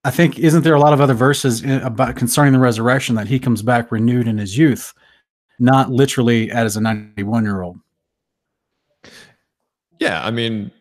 I 0.03 0.11
think 0.11 0.39
isn't 0.39 0.63
there 0.63 0.75
a 0.75 0.79
lot 0.79 0.93
of 0.93 1.01
other 1.01 1.13
verses 1.13 1.63
about 1.65 2.15
concerning 2.15 2.53
the 2.53 2.59
resurrection 2.59 3.15
that 3.15 3.27
he 3.27 3.39
comes 3.39 3.61
back 3.61 3.91
renewed 3.91 4.27
in 4.27 4.37
his 4.37 4.57
youth, 4.57 4.93
not 5.59 5.91
literally 5.91 6.49
as 6.51 6.77
a 6.77 6.81
91 6.81 7.43
year 7.43 7.61
old. 7.61 7.77
Yeah, 9.99 10.23
I 10.25 10.31
mean, 10.31 10.71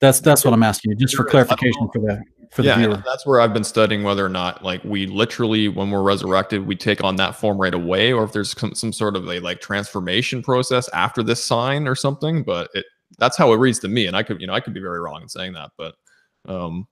that's 0.00 0.20
that's 0.20 0.44
what 0.44 0.52
I'm 0.52 0.62
asking 0.62 0.92
you, 0.92 0.96
just 0.96 1.16
for 1.16 1.24
clarification 1.24 1.88
for 1.92 2.00
the 2.00 2.22
for 2.50 2.62
the 2.62 2.68
yeah, 2.68 2.76
viewer. 2.76 3.02
That's 3.06 3.26
where 3.26 3.40
I've 3.40 3.54
been 3.54 3.64
studying 3.64 4.02
whether 4.02 4.24
or 4.24 4.28
not 4.28 4.62
like 4.62 4.84
we 4.84 5.06
literally 5.06 5.68
when 5.68 5.90
we're 5.90 6.02
resurrected 6.02 6.66
we 6.66 6.76
take 6.76 7.02
on 7.02 7.16
that 7.16 7.36
form 7.36 7.58
right 7.58 7.72
away, 7.72 8.12
or 8.12 8.24
if 8.24 8.32
there's 8.32 8.58
some, 8.58 8.74
some 8.74 8.92
sort 8.92 9.16
of 9.16 9.26
a 9.28 9.40
like 9.40 9.60
transformation 9.62 10.42
process 10.42 10.88
after 10.90 11.22
this 11.22 11.42
sign 11.42 11.88
or 11.88 11.94
something. 11.94 12.42
But 12.42 12.68
it 12.74 12.84
that's 13.18 13.38
how 13.38 13.52
it 13.54 13.56
reads 13.56 13.78
to 13.80 13.88
me, 13.88 14.06
and 14.06 14.14
I 14.14 14.22
could 14.22 14.40
you 14.42 14.46
know 14.46 14.52
I 14.52 14.60
could 14.60 14.74
be 14.74 14.80
very 14.80 15.00
wrong 15.00 15.22
in 15.22 15.28
saying 15.28 15.54
that, 15.54 15.70
but 15.78 15.94
um 16.46 16.86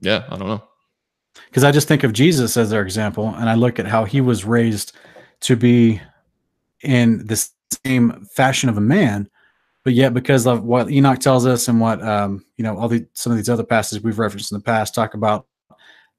yeah, 0.00 0.24
I 0.28 0.36
don't 0.36 0.48
know. 0.48 0.62
Because 1.46 1.64
I 1.64 1.72
just 1.72 1.88
think 1.88 2.04
of 2.04 2.12
Jesus 2.12 2.56
as 2.56 2.72
our 2.72 2.82
example, 2.82 3.28
and 3.36 3.48
I 3.48 3.54
look 3.54 3.78
at 3.78 3.86
how 3.86 4.04
he 4.04 4.20
was 4.20 4.44
raised 4.44 4.92
to 5.40 5.56
be 5.56 6.00
in 6.82 7.26
the 7.26 7.48
same 7.84 8.26
fashion 8.32 8.68
of 8.68 8.76
a 8.76 8.82
man, 8.82 9.28
but 9.84 9.92
yet 9.92 10.14
because 10.14 10.46
of 10.46 10.64
what 10.64 10.90
Enoch 10.90 11.20
tells 11.20 11.46
us 11.46 11.68
and 11.68 11.80
what 11.80 12.02
um, 12.02 12.44
you 12.56 12.64
know, 12.64 12.76
all 12.76 12.88
the 12.88 13.06
some 13.14 13.32
of 13.32 13.38
these 13.38 13.48
other 13.48 13.64
passages 13.64 14.02
we've 14.02 14.18
referenced 14.18 14.52
in 14.52 14.58
the 14.58 14.64
past 14.64 14.94
talk 14.94 15.14
about 15.14 15.46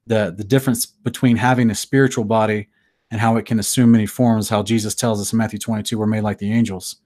the 0.07 0.33
the 0.35 0.43
difference 0.43 0.85
between 0.85 1.35
having 1.35 1.69
a 1.69 1.75
spiritual 1.75 2.23
body 2.23 2.67
and 3.11 3.19
how 3.19 3.37
it 3.37 3.45
can 3.45 3.59
assume 3.59 3.91
many 3.91 4.05
forms. 4.05 4.49
How 4.49 4.63
Jesus 4.63 4.95
tells 4.95 5.19
us 5.19 5.33
in 5.33 5.37
Matthew 5.37 5.59
22, 5.59 5.97
we're 5.97 6.05
made 6.05 6.21
like 6.21 6.37
the 6.37 6.51
angels. 6.51 6.97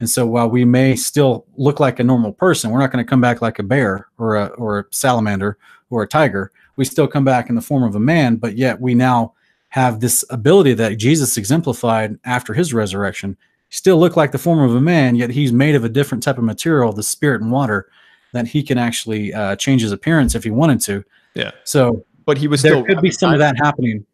And 0.00 0.10
so 0.10 0.26
while 0.26 0.50
we 0.50 0.64
may 0.64 0.94
still 0.94 1.46
look 1.56 1.80
like 1.80 1.98
a 1.98 2.04
normal 2.04 2.32
person, 2.32 2.70
we're 2.70 2.80
not 2.80 2.92
going 2.92 3.04
to 3.04 3.08
come 3.08 3.20
back 3.20 3.40
like 3.40 3.58
a 3.58 3.62
bear 3.62 4.08
or 4.18 4.36
a 4.36 4.46
or 4.46 4.80
a 4.80 4.84
salamander 4.90 5.58
or 5.90 6.02
a 6.02 6.08
tiger. 6.08 6.52
We 6.76 6.84
still 6.84 7.08
come 7.08 7.24
back 7.24 7.48
in 7.48 7.54
the 7.54 7.62
form 7.62 7.82
of 7.84 7.94
a 7.94 8.00
man, 8.00 8.36
but 8.36 8.56
yet 8.56 8.80
we 8.80 8.94
now 8.94 9.34
have 9.68 10.00
this 10.00 10.24
ability 10.30 10.74
that 10.74 10.96
Jesus 10.96 11.36
exemplified 11.36 12.18
after 12.24 12.54
his 12.54 12.72
resurrection. 12.72 13.36
Still 13.70 13.98
look 13.98 14.16
like 14.16 14.32
the 14.32 14.38
form 14.38 14.60
of 14.60 14.74
a 14.74 14.80
man, 14.80 15.16
yet 15.16 15.30
he's 15.30 15.52
made 15.52 15.74
of 15.74 15.84
a 15.84 15.88
different 15.88 16.22
type 16.22 16.38
of 16.38 16.44
material, 16.44 16.92
the 16.92 17.02
spirit 17.02 17.42
and 17.42 17.50
water, 17.50 17.90
that 18.32 18.46
he 18.46 18.62
can 18.62 18.78
actually 18.78 19.34
uh, 19.34 19.56
change 19.56 19.82
his 19.82 19.92
appearance 19.92 20.34
if 20.34 20.44
he 20.44 20.50
wanted 20.50 20.80
to. 20.82 21.04
Yeah. 21.34 21.50
So, 21.64 22.04
but 22.24 22.38
he 22.38 22.48
was 22.48 22.62
there 22.62 22.72
still 22.72 22.84
could 22.84 23.00
be 23.00 23.10
some 23.10 23.32
of 23.32 23.38
that 23.38 23.56
happening. 23.56 24.04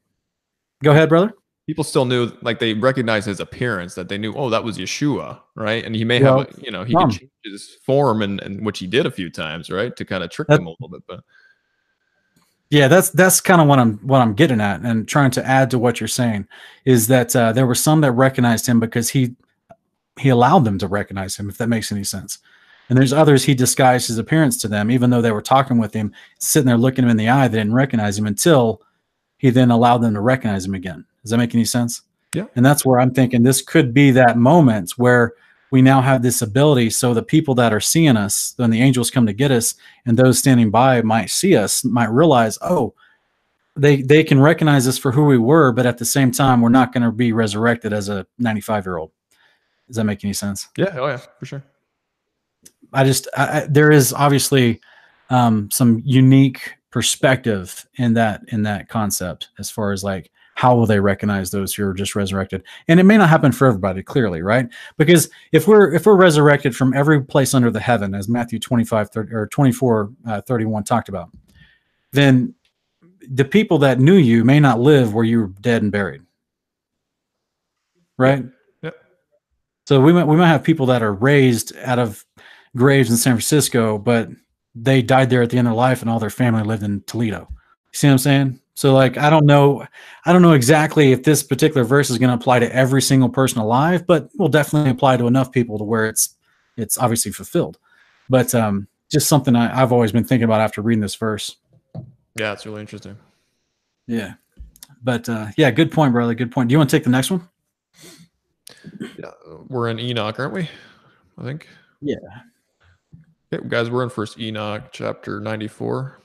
Go 0.83 0.93
ahead, 0.93 1.09
brother 1.09 1.35
people 1.67 1.85
still 1.85 2.05
knew 2.05 2.31
like 2.43 2.59
they 2.59 2.75
recognized 2.75 3.27
his 3.27 3.41
appearance 3.41 3.95
that 3.95 4.09
they 4.09 4.19
knew 4.19 4.33
oh 4.35 4.51
that 4.51 4.63
was 4.63 4.79
yeshua 4.79 5.41
right 5.55 5.85
and 5.85 5.95
he 5.95 6.05
may 6.05 6.23
well, 6.23 6.41
have 6.41 6.59
you 6.61 6.71
know 6.71 6.85
he 6.85 6.95
um, 6.95 7.11
could 7.11 7.21
change 7.21 7.31
his 7.45 7.77
form 7.85 8.23
and, 8.23 8.41
and 8.41 8.65
which 8.65 8.79
he 8.79 8.87
did 8.87 9.07
a 9.07 9.11
few 9.11 9.31
times 9.31 9.71
right 9.71 9.97
to 9.97 10.05
kind 10.05 10.25
of 10.25 10.31
trick 10.31 10.49
them 10.49 10.67
a 10.67 10.71
little 10.71 10.89
bit 10.89 11.03
but 11.07 11.21
yeah 12.73 12.89
that's 12.89 13.11
that's 13.11 13.41
kind 13.41 13.61
of 13.61 13.69
what 13.69 13.79
i'm 13.79 13.99
what 13.99 14.21
i'm 14.21 14.35
getting 14.35 14.61
at 14.61 14.81
and 14.81 15.07
trying 15.07 15.31
to 15.31 15.47
add 15.47 15.71
to 15.71 15.79
what 15.79 16.01
you're 16.01 16.09
saying 16.09 16.47
is 16.85 17.07
that 17.07 17.35
uh, 17.37 17.53
there 17.53 17.67
were 17.67 17.75
some 17.75 18.01
that 18.01 18.13
recognized 18.13 18.67
him 18.67 18.81
because 18.81 19.11
he 19.11 19.35
he 20.19 20.29
allowed 20.29 20.65
them 20.65 20.79
to 20.79 20.89
recognize 20.89 21.37
him 21.37 21.49
if 21.49 21.59
that 21.59 21.69
makes 21.69 21.93
any 21.93 22.05
sense 22.05 22.39
and 22.89 22.99
there's 22.99 23.13
others 23.13 23.45
he 23.45 23.55
disguised 23.55 24.09
his 24.09 24.19
appearance 24.19 24.57
to 24.57 24.69
them 24.69 24.91
even 24.91 25.11
though 25.11 25.23
they 25.23 25.33
were 25.33 25.43
talking 25.43 25.79
with 25.79 25.95
him 25.95 26.13
sitting 26.39 26.67
there 26.67 26.77
looking 26.77 27.05
him 27.05 27.11
in 27.11 27.17
the 27.17 27.29
eye 27.29 27.47
they 27.47 27.59
didn't 27.59 27.75
recognize 27.75 28.19
him 28.19 28.27
until 28.27 28.83
he 29.39 29.51
then 29.51 29.71
allowed 29.71 29.99
them 29.99 30.15
to 30.15 30.21
recognize 30.21 30.65
him 30.65 30.75
again 30.75 31.07
does 31.23 31.31
that 31.31 31.39
make 31.39 31.55
any 31.55 31.65
sense? 31.65 32.03
Yeah. 32.35 32.47
And 32.57 32.65
that's 32.65 32.85
where 32.85 33.01
I'm 33.01 33.13
thinking 33.13 33.43
this 33.43 33.63
could 33.63 33.95
be 33.95 34.11
that 34.13 34.39
moment 34.39 34.93
where 34.93 35.35
we 35.73 35.81
now 35.81 36.03
have 36.03 36.23
this 36.23 36.43
ability 36.43 36.91
so 36.91 37.15
the 37.15 37.23
people 37.23 37.55
that 37.55 37.73
are 37.73 37.81
seeing 37.81 38.17
us, 38.17 38.53
when 38.57 38.71
the 38.71 38.83
angels 38.83 39.11
come 39.11 39.27
to 39.27 39.33
get 39.33 39.51
us, 39.51 39.75
and 40.05 40.17
those 40.19 40.39
standing 40.39 40.71
by 40.71 41.01
might 41.01 41.31
see 41.31 41.57
us, 41.57 41.83
might 41.83 42.11
realize, 42.11 42.59
oh, 42.61 42.95
they 43.75 44.03
they 44.03 44.23
can 44.23 44.39
recognize 44.39 44.87
us 44.87 44.99
for 44.99 45.11
who 45.11 45.25
we 45.25 45.39
were, 45.39 45.73
but 45.73 45.87
at 45.87 45.97
the 45.97 46.05
same 46.05 46.31
time, 46.31 46.61
we're 46.61 46.69
not 46.69 46.93
going 46.93 47.03
to 47.03 47.11
be 47.11 47.33
resurrected 47.33 47.95
as 47.95 48.11
a 48.11 48.27
95 48.39 48.85
year 48.85 48.99
old. 48.99 49.13
Does 49.87 49.97
that 49.97 50.05
make 50.05 50.23
any 50.23 50.35
sense? 50.35 50.69
Yeah. 50.77 50.95
Oh 50.99 51.07
yeah, 51.07 51.21
for 51.39 51.47
sure. 51.47 51.65
I 52.93 53.05
just 53.05 53.27
I, 53.35 53.63
I, 53.63 53.67
there 53.67 53.91
is 53.91 54.13
obviously 54.13 54.79
um, 55.31 55.71
some 55.71 56.03
unique 56.05 56.75
perspective 56.91 57.89
in 57.97 58.13
that 58.13 58.43
in 58.49 58.63
that 58.65 58.91
concept 58.91 59.49
as 59.59 59.71
far 59.71 59.93
as 59.93 60.05
like 60.05 60.31
how 60.63 60.77
will 60.77 60.87
they 60.87 61.01
recognize 61.01 61.51
those 61.51 61.75
who 61.75 61.85
are 61.85 61.93
just 61.93 62.15
resurrected? 62.15 62.63
And 62.87 63.01
it 63.01 63.03
may 63.03 63.19
not 63.19 63.29
happen 63.29 63.51
for 63.51 63.67
everybody 63.67 64.01
clearly 64.01 64.43
right? 64.43 64.69
Because 64.97 65.29
if 65.51 65.67
we're 65.67 65.93
if 65.93 66.07
we're 66.07 66.15
resurrected 66.15 66.77
from 66.77 66.95
every 66.95 67.21
place 67.21 67.53
under 67.53 67.69
the 67.69 67.81
heaven 67.81 68.15
as 68.15 68.29
matthew 68.29 68.61
25 68.61 69.11
30, 69.11 69.35
or 69.35 69.49
24 69.49 70.13
uh, 70.25 70.41
31 70.43 70.85
talked 70.85 71.09
about 71.09 71.31
then 72.13 72.55
the 73.29 73.45
people 73.45 73.79
that 73.79 73.99
knew 73.99 74.15
you 74.15 74.45
may 74.45 74.61
not 74.61 74.79
live 74.79 75.13
where 75.13 75.25
you 75.25 75.41
were 75.41 75.47
dead 75.61 75.83
and 75.83 75.91
buried. 75.91 76.23
Right? 78.17 78.45
Yep. 78.83 78.95
so 79.89 80.01
we 80.01 80.13
might 80.13 80.29
we 80.29 80.37
might 80.37 80.47
have 80.47 80.63
people 80.63 80.87
that 80.87 81.03
are 81.03 81.13
raised 81.13 81.77
out 81.79 81.99
of 81.99 82.25
graves 82.77 83.11
in 83.11 83.17
san 83.17 83.33
francisco 83.33 83.99
but 83.99 84.29
they 84.77 85.03
died 85.03 85.29
there 85.29 85.43
at 85.43 85.51
the 85.51 85.59
end 85.59 85.67
of 85.67 85.75
life 85.75 86.03
and 86.03 86.09
all 86.09 86.21
their 86.21 86.31
family 86.31 86.63
lived 86.63 86.85
in 86.85 87.03
toledo. 87.09 87.49
You 87.51 87.95
see 87.95 88.07
what 88.07 88.13
i'm 88.13 88.19
saying 88.19 88.62
so 88.75 88.95
like 88.95 89.19
I 89.19 89.31
don't 89.31 89.47
know 89.47 89.87
I 90.25 90.33
don't 90.33 90.43
know 90.43 90.53
exactly 90.53 91.13
if 91.13 91.25
this 91.25 91.43
particular 91.43 91.85
verse 91.85 92.11
is 92.11 92.19
going 92.19 92.31
to 92.31 92.35
apply 92.35 92.61
to 92.61 92.75
every 92.75 93.03
single 93.03 93.29
person 93.29 93.59
alive, 93.59 94.07
but 94.07 94.31
will 94.39 94.49
definitely 94.49 94.91
apply 94.91 95.19
to 95.19 95.27
enough 95.27 95.53
people 95.53 95.79
to 95.79 95.85
where 95.85 96.07
it's 96.07 96.37
it's 96.77 96.99
obviously 96.99 97.33
fulfilled. 97.33 97.79
But 98.29 98.55
um 98.55 98.89
just 99.11 99.29
something 99.29 99.55
I, 99.55 99.75
have 99.75 99.93
always 99.93 100.13
been 100.13 100.25
thinking 100.25 100.45
about 100.45 100.63
after 100.63 100.81
reading 100.81 101.03
this 101.03 101.17
verse. 101.17 101.57
Yeah, 102.35 102.53
it's 102.53 102.65
really 102.65 102.81
interesting. 102.81 103.19
Yeah. 104.07 104.35
But 105.03 105.29
uh 105.29 105.49
yeah, 105.57 105.71
good 105.71 105.93
point, 105.93 106.13
brother. 106.13 106.35
Good 106.35 106.51
point. 106.51 106.69
Do 106.69 106.73
you 106.73 106.79
want 106.79 106.89
to 106.91 106.97
take 106.97 107.05
the 107.05 107.11
next 107.11 107.31
one? 107.31 107.49
Yeah, 109.01 109.31
we're 109.69 109.91
in 109.91 110.01
Enoch, 110.01 110.39
aren't 110.39 110.55
we? 110.55 110.69
I 111.39 111.45
think. 111.45 111.69
Yeah. 112.01 112.17
Okay, 113.53 113.69
guys, 113.69 113.91
we're 113.91 114.03
in 114.03 114.09
first 114.09 114.41
Enoch 114.41 114.85
chapter 114.93 115.41
94 115.41 116.22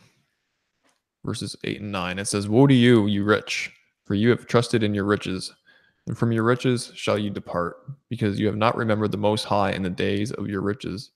verses 1.25 1.55
8 1.63 1.81
and 1.81 1.91
9. 1.91 2.19
It 2.19 2.27
says, 2.27 2.47
Woe 2.47 2.67
to 2.67 2.73
you, 2.73 3.07
you 3.07 3.23
rich, 3.23 3.71
for 4.05 4.15
you 4.15 4.29
have 4.29 4.47
trusted 4.47 4.83
in 4.83 4.93
your 4.93 5.05
riches, 5.05 5.53
and 6.07 6.17
from 6.17 6.31
your 6.31 6.43
riches 6.43 6.91
shall 6.95 7.17
you 7.17 7.29
depart, 7.29 7.77
because 8.09 8.39
you 8.39 8.47
have 8.47 8.55
not 8.55 8.77
remembered 8.77 9.11
the 9.11 9.17
Most 9.17 9.43
High 9.43 9.71
in 9.71 9.83
the 9.83 9.89
days 9.89 10.31
of 10.31 10.47
your 10.47 10.61
riches. 10.61 11.11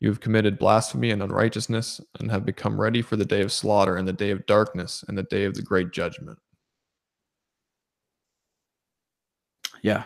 You 0.00 0.08
have 0.08 0.20
committed 0.20 0.58
blasphemy 0.58 1.10
and 1.10 1.22
unrighteousness, 1.22 2.00
and 2.20 2.30
have 2.30 2.44
become 2.44 2.80
ready 2.80 3.02
for 3.02 3.16
the 3.16 3.24
day 3.24 3.42
of 3.42 3.52
slaughter, 3.52 3.96
and 3.96 4.06
the 4.06 4.12
day 4.12 4.30
of 4.30 4.46
darkness, 4.46 5.04
and 5.08 5.16
the 5.16 5.22
day 5.24 5.44
of 5.44 5.54
the 5.54 5.62
great 5.62 5.90
judgment. 5.90 6.38
Yeah. 9.82 10.04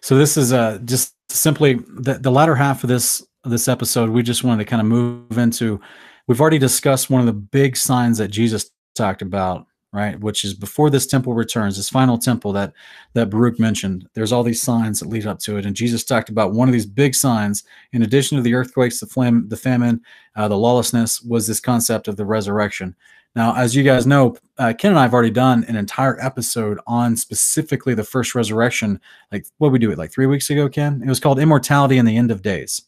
So 0.00 0.16
this 0.16 0.36
is 0.36 0.52
uh, 0.52 0.78
just 0.84 1.14
simply 1.30 1.74
the, 1.74 2.14
the 2.14 2.30
latter 2.30 2.54
half 2.54 2.82
of 2.82 2.88
this 2.88 3.24
this 3.44 3.68
episode. 3.68 4.10
We 4.10 4.22
just 4.22 4.44
wanted 4.44 4.64
to 4.64 4.70
kind 4.70 4.80
of 4.80 4.86
move 4.86 5.38
into 5.38 5.80
we've 6.26 6.40
already 6.40 6.58
discussed 6.58 7.10
one 7.10 7.20
of 7.20 7.26
the 7.26 7.32
big 7.32 7.76
signs 7.76 8.18
that 8.18 8.28
Jesus 8.28 8.70
talked 8.94 9.22
about, 9.22 9.66
right? 9.92 10.18
Which 10.20 10.44
is 10.44 10.54
before 10.54 10.90
this 10.90 11.06
temple 11.06 11.34
returns, 11.34 11.76
this 11.76 11.88
final 11.88 12.18
temple 12.18 12.52
that 12.52 12.72
that 13.14 13.30
Baruch 13.30 13.58
mentioned. 13.58 14.08
There's 14.14 14.32
all 14.32 14.42
these 14.42 14.62
signs 14.62 15.00
that 15.00 15.08
lead 15.08 15.26
up 15.26 15.38
to 15.40 15.56
it, 15.56 15.66
and 15.66 15.76
Jesus 15.76 16.04
talked 16.04 16.28
about 16.28 16.52
one 16.52 16.68
of 16.68 16.72
these 16.72 16.86
big 16.86 17.14
signs. 17.14 17.64
In 17.92 18.02
addition 18.02 18.36
to 18.36 18.42
the 18.42 18.54
earthquakes, 18.54 19.00
the 19.00 19.06
flame, 19.06 19.48
the 19.48 19.56
famine, 19.56 20.00
uh, 20.36 20.48
the 20.48 20.56
lawlessness, 20.56 21.22
was 21.22 21.46
this 21.46 21.60
concept 21.60 22.08
of 22.08 22.16
the 22.16 22.24
resurrection. 22.24 22.94
Now, 23.34 23.56
as 23.56 23.74
you 23.74 23.82
guys 23.82 24.06
know, 24.06 24.36
uh, 24.58 24.74
Ken 24.76 24.90
and 24.90 24.98
I 24.98 25.02
have 25.02 25.14
already 25.14 25.30
done 25.30 25.64
an 25.64 25.76
entire 25.76 26.20
episode 26.20 26.78
on 26.86 27.16
specifically 27.16 27.94
the 27.94 28.04
first 28.04 28.34
resurrection. 28.34 29.00
Like, 29.30 29.46
what 29.56 29.72
we 29.72 29.78
do 29.78 29.90
it 29.90 29.96
like 29.96 30.12
three 30.12 30.26
weeks 30.26 30.50
ago, 30.50 30.68
Ken? 30.68 31.00
It 31.02 31.08
was 31.08 31.18
called 31.18 31.38
Immortality 31.38 31.96
and 31.96 32.06
the 32.06 32.16
End 32.16 32.30
of 32.30 32.42
Days. 32.42 32.82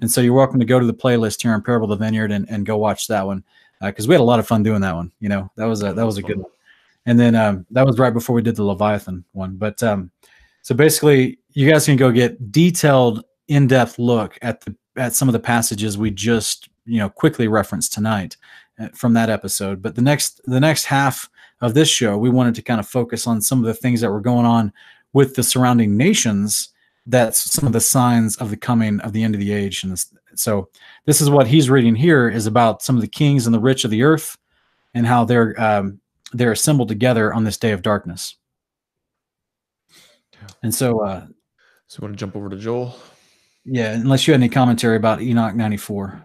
And 0.00 0.10
so 0.10 0.20
you're 0.20 0.34
welcome 0.34 0.60
to 0.60 0.66
go 0.66 0.78
to 0.78 0.86
the 0.86 0.94
playlist 0.94 1.42
here 1.42 1.52
on 1.52 1.62
Parable 1.62 1.90
of 1.90 1.98
the 1.98 2.04
Vineyard 2.04 2.32
and, 2.32 2.48
and 2.48 2.66
go 2.66 2.76
watch 2.76 3.06
that 3.08 3.26
one 3.26 3.44
because 3.80 4.06
uh, 4.06 4.08
we 4.08 4.14
had 4.14 4.20
a 4.20 4.24
lot 4.24 4.38
of 4.38 4.46
fun 4.46 4.62
doing 4.62 4.80
that 4.80 4.94
one. 4.94 5.12
You 5.20 5.28
know, 5.28 5.50
that 5.56 5.64
was 5.66 5.82
a 5.82 5.92
that 5.92 6.06
was 6.06 6.18
a 6.18 6.22
good 6.22 6.38
one. 6.38 6.50
And 7.06 7.18
then 7.18 7.34
um, 7.34 7.66
that 7.70 7.84
was 7.84 7.98
right 7.98 8.12
before 8.12 8.34
we 8.34 8.42
did 8.42 8.56
the 8.56 8.64
Leviathan 8.64 9.24
one. 9.32 9.56
But 9.56 9.82
um, 9.82 10.10
so 10.62 10.74
basically, 10.74 11.38
you 11.52 11.68
guys 11.68 11.86
can 11.86 11.96
go 11.96 12.12
get 12.12 12.52
detailed, 12.52 13.24
in 13.48 13.66
depth 13.66 13.98
look 13.98 14.38
at 14.42 14.60
the 14.60 14.74
at 14.96 15.14
some 15.14 15.28
of 15.28 15.32
the 15.32 15.40
passages 15.40 15.98
we 15.98 16.10
just 16.10 16.68
you 16.84 16.98
know 16.98 17.08
quickly 17.08 17.48
referenced 17.48 17.92
tonight 17.92 18.36
uh, 18.78 18.88
from 18.94 19.14
that 19.14 19.30
episode. 19.30 19.82
But 19.82 19.94
the 19.94 20.02
next 20.02 20.40
the 20.44 20.60
next 20.60 20.84
half 20.84 21.28
of 21.60 21.74
this 21.74 21.88
show, 21.88 22.16
we 22.16 22.30
wanted 22.30 22.54
to 22.56 22.62
kind 22.62 22.80
of 22.80 22.88
focus 22.88 23.26
on 23.26 23.40
some 23.40 23.58
of 23.58 23.66
the 23.66 23.74
things 23.74 24.00
that 24.00 24.10
were 24.10 24.20
going 24.20 24.46
on 24.46 24.72
with 25.12 25.34
the 25.34 25.42
surrounding 25.42 25.96
nations. 25.96 26.70
That's 27.06 27.50
some 27.50 27.66
of 27.66 27.72
the 27.72 27.80
signs 27.80 28.36
of 28.36 28.50
the 28.50 28.56
coming 28.56 29.00
of 29.00 29.12
the 29.12 29.22
end 29.22 29.34
of 29.34 29.40
the 29.40 29.52
age. 29.52 29.82
And 29.82 29.92
this, 29.92 30.12
so 30.34 30.68
this 31.04 31.20
is 31.20 31.30
what 31.30 31.46
he's 31.46 31.68
reading 31.68 31.94
here 31.94 32.28
is 32.28 32.46
about 32.46 32.82
some 32.82 32.96
of 32.96 33.02
the 33.02 33.08
kings 33.08 33.46
and 33.46 33.54
the 33.54 33.60
rich 33.60 33.84
of 33.84 33.90
the 33.90 34.02
earth 34.02 34.36
and 34.94 35.06
how 35.06 35.24
they're 35.24 35.60
um, 35.60 36.00
they're 36.32 36.52
assembled 36.52 36.88
together 36.88 37.32
on 37.32 37.44
this 37.44 37.58
day 37.58 37.72
of 37.72 37.82
darkness. 37.82 38.36
And 40.62 40.74
so, 40.74 41.04
uh, 41.04 41.26
so 41.86 41.98
you 42.00 42.06
want 42.06 42.14
to 42.14 42.18
jump 42.18 42.36
over 42.36 42.48
to 42.48 42.56
Joel? 42.56 42.96
Yeah, 43.64 43.92
unless 43.92 44.26
you 44.26 44.32
had 44.32 44.40
any 44.40 44.48
commentary 44.48 44.96
about 44.96 45.22
Enoch 45.22 45.54
94. 45.54 46.22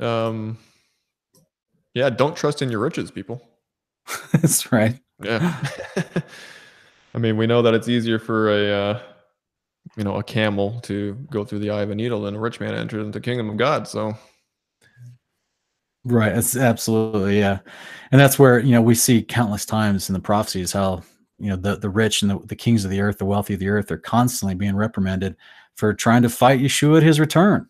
Um, 0.00 0.58
yeah, 1.94 2.10
don't 2.10 2.36
trust 2.36 2.62
in 2.62 2.70
your 2.70 2.80
riches, 2.80 3.10
people. 3.10 3.46
That's 4.32 4.72
right. 4.72 4.98
Yeah. 5.22 5.62
I 7.14 7.18
mean, 7.18 7.36
we 7.36 7.46
know 7.46 7.62
that 7.62 7.74
it's 7.74 7.88
easier 7.88 8.18
for 8.18 8.50
a, 8.50 8.72
uh, 8.72 9.02
you 9.96 10.04
know, 10.04 10.16
a 10.16 10.22
camel 10.22 10.80
to 10.82 11.14
go 11.30 11.44
through 11.44 11.60
the 11.60 11.70
eye 11.70 11.82
of 11.82 11.90
a 11.90 11.94
needle 11.94 12.22
than 12.22 12.36
a 12.36 12.40
rich 12.40 12.60
man 12.60 12.74
enter 12.74 13.00
into 13.00 13.12
the 13.12 13.20
kingdom 13.20 13.50
of 13.50 13.56
God. 13.56 13.88
So, 13.88 14.14
right, 16.04 16.36
it's 16.36 16.56
absolutely 16.56 17.38
yeah, 17.40 17.58
and 18.12 18.20
that's 18.20 18.38
where 18.38 18.60
you 18.60 18.72
know 18.72 18.82
we 18.82 18.94
see 18.94 19.22
countless 19.22 19.66
times 19.66 20.08
in 20.08 20.12
the 20.12 20.20
prophecies 20.20 20.72
how 20.72 21.02
you 21.38 21.48
know 21.48 21.56
the 21.56 21.76
the 21.76 21.90
rich 21.90 22.22
and 22.22 22.30
the, 22.30 22.38
the 22.46 22.56
kings 22.56 22.84
of 22.84 22.90
the 22.90 23.00
earth, 23.00 23.18
the 23.18 23.24
wealthy 23.24 23.54
of 23.54 23.60
the 23.60 23.68
earth, 23.68 23.90
are 23.90 23.98
constantly 23.98 24.54
being 24.54 24.76
reprimanded 24.76 25.36
for 25.74 25.92
trying 25.92 26.22
to 26.22 26.28
fight 26.28 26.60
Yeshua 26.60 26.98
at 26.98 27.02
his 27.02 27.18
return. 27.18 27.66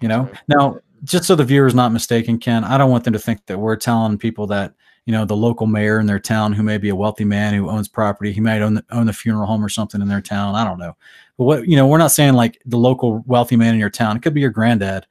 You 0.00 0.08
know, 0.08 0.28
now 0.48 0.80
just 1.04 1.24
so 1.24 1.36
the 1.36 1.44
viewer 1.44 1.66
is 1.66 1.74
not 1.74 1.92
mistaken, 1.92 2.38
Ken, 2.38 2.64
I 2.64 2.76
don't 2.76 2.90
want 2.90 3.04
them 3.04 3.12
to 3.12 3.18
think 3.18 3.46
that 3.46 3.58
we're 3.58 3.76
telling 3.76 4.18
people 4.18 4.46
that 4.48 4.74
you 5.06 5.12
know 5.12 5.24
the 5.24 5.36
local 5.36 5.66
mayor 5.66 6.00
in 6.00 6.06
their 6.06 6.18
town 6.18 6.52
who 6.52 6.62
may 6.62 6.78
be 6.78 6.88
a 6.88 6.96
wealthy 6.96 7.24
man 7.24 7.54
who 7.54 7.68
owns 7.68 7.88
property, 7.88 8.32
he 8.32 8.40
might 8.40 8.62
own 8.62 8.74
the, 8.74 8.84
own 8.90 9.06
the 9.06 9.12
funeral 9.12 9.46
home 9.46 9.64
or 9.64 9.68
something 9.68 10.00
in 10.00 10.08
their 10.08 10.20
town. 10.20 10.54
I 10.54 10.64
don't 10.64 10.78
know, 10.78 10.96
but 11.36 11.44
what 11.44 11.68
you 11.68 11.76
know, 11.76 11.86
we're 11.86 11.98
not 11.98 12.12
saying 12.12 12.34
like 12.34 12.60
the 12.66 12.78
local 12.78 13.22
wealthy 13.26 13.56
man 13.56 13.74
in 13.74 13.80
your 13.80 13.90
town. 13.90 14.16
It 14.16 14.22
could 14.22 14.34
be 14.34 14.40
your 14.40 14.50
granddad. 14.50 15.06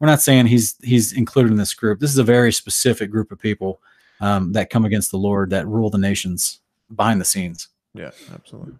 We're 0.00 0.08
not 0.08 0.22
saying 0.22 0.46
he's 0.46 0.76
he's 0.82 1.12
included 1.12 1.52
in 1.52 1.58
this 1.58 1.74
group. 1.74 2.00
This 2.00 2.10
is 2.10 2.18
a 2.18 2.24
very 2.24 2.52
specific 2.52 3.10
group 3.10 3.32
of 3.32 3.38
people 3.38 3.80
um, 4.20 4.52
that 4.52 4.70
come 4.70 4.84
against 4.84 5.10
the 5.10 5.18
Lord 5.18 5.50
that 5.50 5.66
rule 5.66 5.90
the 5.90 5.98
nations 5.98 6.60
behind 6.94 7.20
the 7.20 7.24
scenes. 7.24 7.68
Yeah, 7.94 8.10
absolutely. 8.34 8.74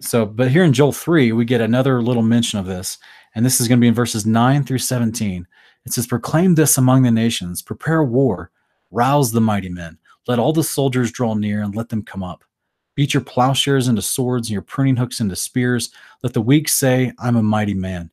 So, 0.00 0.24
but 0.24 0.50
here 0.50 0.64
in 0.64 0.72
Joel 0.72 0.92
3, 0.92 1.32
we 1.32 1.44
get 1.44 1.60
another 1.60 2.02
little 2.02 2.22
mention 2.22 2.58
of 2.58 2.66
this. 2.66 2.98
And 3.34 3.44
this 3.44 3.60
is 3.60 3.68
going 3.68 3.78
to 3.78 3.80
be 3.80 3.88
in 3.88 3.94
verses 3.94 4.26
9 4.26 4.64
through 4.64 4.78
17. 4.78 5.46
It 5.84 5.92
says, 5.92 6.06
Proclaim 6.06 6.54
this 6.54 6.78
among 6.78 7.02
the 7.02 7.10
nations, 7.10 7.62
prepare 7.62 8.02
war, 8.02 8.50
rouse 8.90 9.32
the 9.32 9.40
mighty 9.40 9.68
men, 9.68 9.98
let 10.26 10.38
all 10.38 10.52
the 10.52 10.64
soldiers 10.64 11.10
draw 11.10 11.34
near 11.34 11.62
and 11.62 11.74
let 11.74 11.88
them 11.88 12.02
come 12.02 12.22
up. 12.22 12.44
Beat 12.94 13.14
your 13.14 13.22
plowshares 13.22 13.88
into 13.88 14.02
swords 14.02 14.48
and 14.48 14.52
your 14.52 14.62
pruning 14.62 14.96
hooks 14.96 15.20
into 15.20 15.36
spears. 15.36 15.90
Let 16.22 16.34
the 16.34 16.42
weak 16.42 16.68
say, 16.68 17.12
I'm 17.18 17.36
a 17.36 17.42
mighty 17.42 17.74
man. 17.74 18.10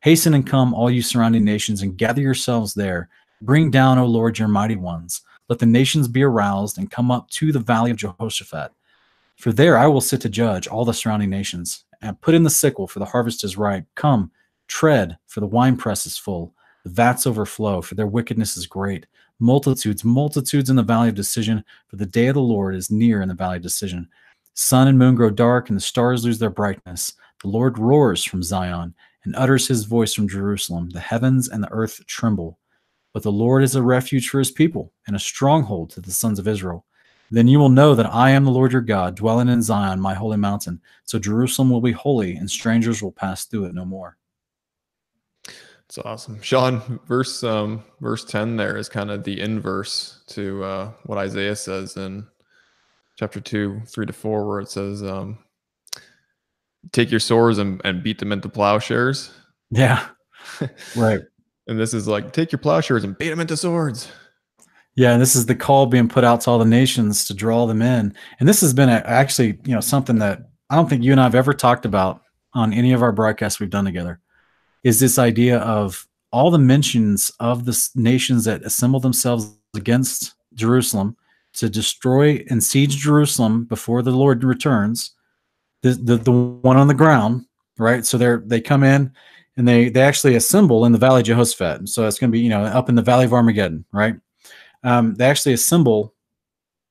Hasten 0.00 0.34
and 0.34 0.46
come, 0.46 0.74
all 0.74 0.90
you 0.90 1.02
surrounding 1.02 1.44
nations, 1.44 1.82
and 1.82 1.98
gather 1.98 2.20
yourselves 2.20 2.74
there. 2.74 3.08
Bring 3.42 3.70
down, 3.70 3.98
O 3.98 4.06
Lord, 4.06 4.38
your 4.38 4.48
mighty 4.48 4.76
ones. 4.76 5.22
Let 5.48 5.58
the 5.58 5.66
nations 5.66 6.08
be 6.08 6.22
aroused 6.22 6.78
and 6.78 6.90
come 6.90 7.10
up 7.10 7.28
to 7.30 7.52
the 7.52 7.58
valley 7.58 7.90
of 7.90 7.96
Jehoshaphat. 7.96 8.70
For 9.36 9.52
there 9.52 9.78
I 9.78 9.86
will 9.86 10.00
sit 10.00 10.20
to 10.20 10.28
judge 10.28 10.68
all 10.68 10.84
the 10.84 10.92
surrounding 10.92 11.30
nations, 11.30 11.84
and 12.00 12.20
put 12.20 12.34
in 12.34 12.42
the 12.42 12.50
sickle, 12.50 12.86
for 12.86 12.98
the 12.98 13.04
harvest 13.04 13.42
is 13.44 13.56
ripe. 13.56 13.86
Come, 13.94 14.30
tread, 14.68 15.18
for 15.26 15.40
the 15.40 15.46
winepress 15.46 16.06
is 16.06 16.18
full. 16.18 16.54
The 16.84 16.90
vats 16.90 17.26
overflow, 17.26 17.80
for 17.82 17.94
their 17.94 18.06
wickedness 18.06 18.56
is 18.56 18.66
great. 18.66 19.06
Multitudes, 19.40 20.04
multitudes 20.04 20.68
in 20.68 20.76
the 20.76 20.82
valley 20.82 21.08
of 21.08 21.14
decision, 21.14 21.64
for 21.86 21.96
the 21.96 22.06
day 22.06 22.26
of 22.26 22.34
the 22.34 22.40
Lord 22.40 22.74
is 22.74 22.90
near 22.90 23.22
in 23.22 23.28
the 23.28 23.34
valley 23.34 23.58
of 23.58 23.62
decision. 23.62 24.08
Sun 24.54 24.88
and 24.88 24.98
moon 24.98 25.14
grow 25.14 25.30
dark, 25.30 25.68
and 25.68 25.76
the 25.76 25.80
stars 25.80 26.24
lose 26.24 26.38
their 26.38 26.50
brightness. 26.50 27.12
The 27.42 27.48
Lord 27.48 27.78
roars 27.78 28.24
from 28.24 28.42
Zion 28.42 28.94
and 29.24 29.36
utters 29.36 29.68
his 29.68 29.84
voice 29.84 30.12
from 30.12 30.28
Jerusalem. 30.28 30.90
The 30.90 31.00
heavens 31.00 31.48
and 31.48 31.62
the 31.62 31.70
earth 31.70 32.04
tremble. 32.06 32.58
But 33.12 33.22
the 33.22 33.32
Lord 33.32 33.62
is 33.62 33.76
a 33.76 33.82
refuge 33.82 34.28
for 34.28 34.38
his 34.40 34.50
people 34.50 34.92
and 35.06 35.14
a 35.14 35.20
stronghold 35.20 35.90
to 35.90 36.00
the 36.00 36.10
sons 36.10 36.38
of 36.38 36.48
Israel. 36.48 36.84
Then 37.30 37.46
you 37.46 37.58
will 37.58 37.68
know 37.68 37.94
that 37.94 38.12
I 38.12 38.30
am 38.30 38.44
the 38.44 38.50
Lord 38.50 38.72
your 38.72 38.80
God, 38.80 39.14
dwelling 39.14 39.48
in 39.48 39.62
Zion, 39.62 40.00
my 40.00 40.14
holy 40.14 40.38
mountain. 40.38 40.80
So 41.04 41.18
Jerusalem 41.18 41.70
will 41.70 41.80
be 41.80 41.92
holy, 41.92 42.36
and 42.36 42.50
strangers 42.50 43.02
will 43.02 43.12
pass 43.12 43.44
through 43.44 43.66
it 43.66 43.74
no 43.74 43.84
more. 43.84 44.16
It's 45.88 45.98
awesome, 45.98 46.40
Sean. 46.42 47.00
Verse 47.06 47.42
um, 47.42 47.82
verse 48.00 48.24
ten 48.24 48.56
there 48.56 48.76
is 48.76 48.88
kind 48.88 49.10
of 49.10 49.24
the 49.24 49.40
inverse 49.40 50.22
to 50.28 50.62
uh, 50.62 50.92
what 51.06 51.16
Isaiah 51.18 51.56
says 51.56 51.96
in 51.96 52.26
chapter 53.18 53.40
two, 53.40 53.80
three 53.86 54.04
to 54.04 54.12
four, 54.12 54.46
where 54.46 54.60
it 54.60 54.68
says, 54.68 55.02
um, 55.02 55.38
"Take 56.92 57.10
your 57.10 57.20
swords 57.20 57.56
and, 57.56 57.80
and 57.84 58.02
beat 58.02 58.18
them 58.18 58.32
into 58.32 58.50
plowshares." 58.50 59.30
Yeah, 59.70 60.06
right. 60.96 61.20
And 61.66 61.78
this 61.78 61.92
is 61.92 62.08
like, 62.08 62.32
take 62.32 62.50
your 62.50 62.58
plowshares 62.58 63.04
and 63.04 63.16
beat 63.16 63.28
them 63.28 63.40
into 63.40 63.56
swords. 63.56 64.10
Yeah, 64.96 65.12
and 65.12 65.22
this 65.22 65.36
is 65.36 65.46
the 65.46 65.54
call 65.54 65.86
being 65.86 66.08
put 66.08 66.24
out 66.24 66.40
to 66.42 66.50
all 66.50 66.58
the 66.58 66.64
nations 66.64 67.26
to 67.26 67.34
draw 67.34 67.66
them 67.66 67.82
in. 67.82 68.14
And 68.40 68.48
this 68.48 68.62
has 68.62 68.74
been 68.74 68.88
a, 68.88 69.02
actually, 69.04 69.58
you 69.64 69.74
know, 69.74 69.80
something 69.80 70.18
that 70.18 70.40
I 70.70 70.76
don't 70.76 70.88
think 70.88 71.04
you 71.04 71.12
and 71.12 71.20
I 71.20 71.24
have 71.24 71.34
ever 71.34 71.52
talked 71.52 71.84
about 71.84 72.22
on 72.54 72.72
any 72.72 72.92
of 72.92 73.02
our 73.02 73.12
broadcasts 73.12 73.60
we've 73.60 73.70
done 73.70 73.84
together. 73.84 74.20
Is 74.84 75.00
this 75.00 75.18
idea 75.18 75.58
of 75.58 76.06
all 76.32 76.50
the 76.50 76.58
mentions 76.58 77.32
of 77.40 77.64
the 77.64 77.88
nations 77.94 78.44
that 78.44 78.62
assemble 78.62 79.00
themselves 79.00 79.56
against 79.74 80.34
Jerusalem 80.54 81.16
to 81.54 81.68
destroy 81.68 82.44
and 82.50 82.62
siege 82.62 82.96
Jerusalem 82.96 83.64
before 83.64 84.02
the 84.02 84.10
Lord 84.10 84.44
returns. 84.44 85.12
The 85.82 85.90
the, 85.90 86.16
the 86.16 86.32
one 86.32 86.76
on 86.76 86.88
the 86.88 86.94
ground, 86.94 87.46
right? 87.78 88.04
So 88.04 88.18
they're 88.18 88.42
they 88.44 88.60
come 88.60 88.82
in 88.82 89.12
and 89.56 89.66
they 89.66 89.88
they 89.88 90.02
actually 90.02 90.34
assemble 90.34 90.84
in 90.84 90.92
the 90.92 90.98
Valley 90.98 91.20
of 91.20 91.26
Jehoshaphat. 91.26 91.88
So 91.88 92.06
it's 92.06 92.18
going 92.18 92.30
to 92.30 92.32
be 92.32 92.40
you 92.40 92.50
know 92.50 92.64
up 92.64 92.88
in 92.88 92.94
the 92.94 93.02
Valley 93.02 93.24
of 93.24 93.32
Armageddon, 93.32 93.84
right? 93.92 94.16
Um, 94.84 95.14
they 95.14 95.26
actually 95.26 95.54
assemble 95.54 96.14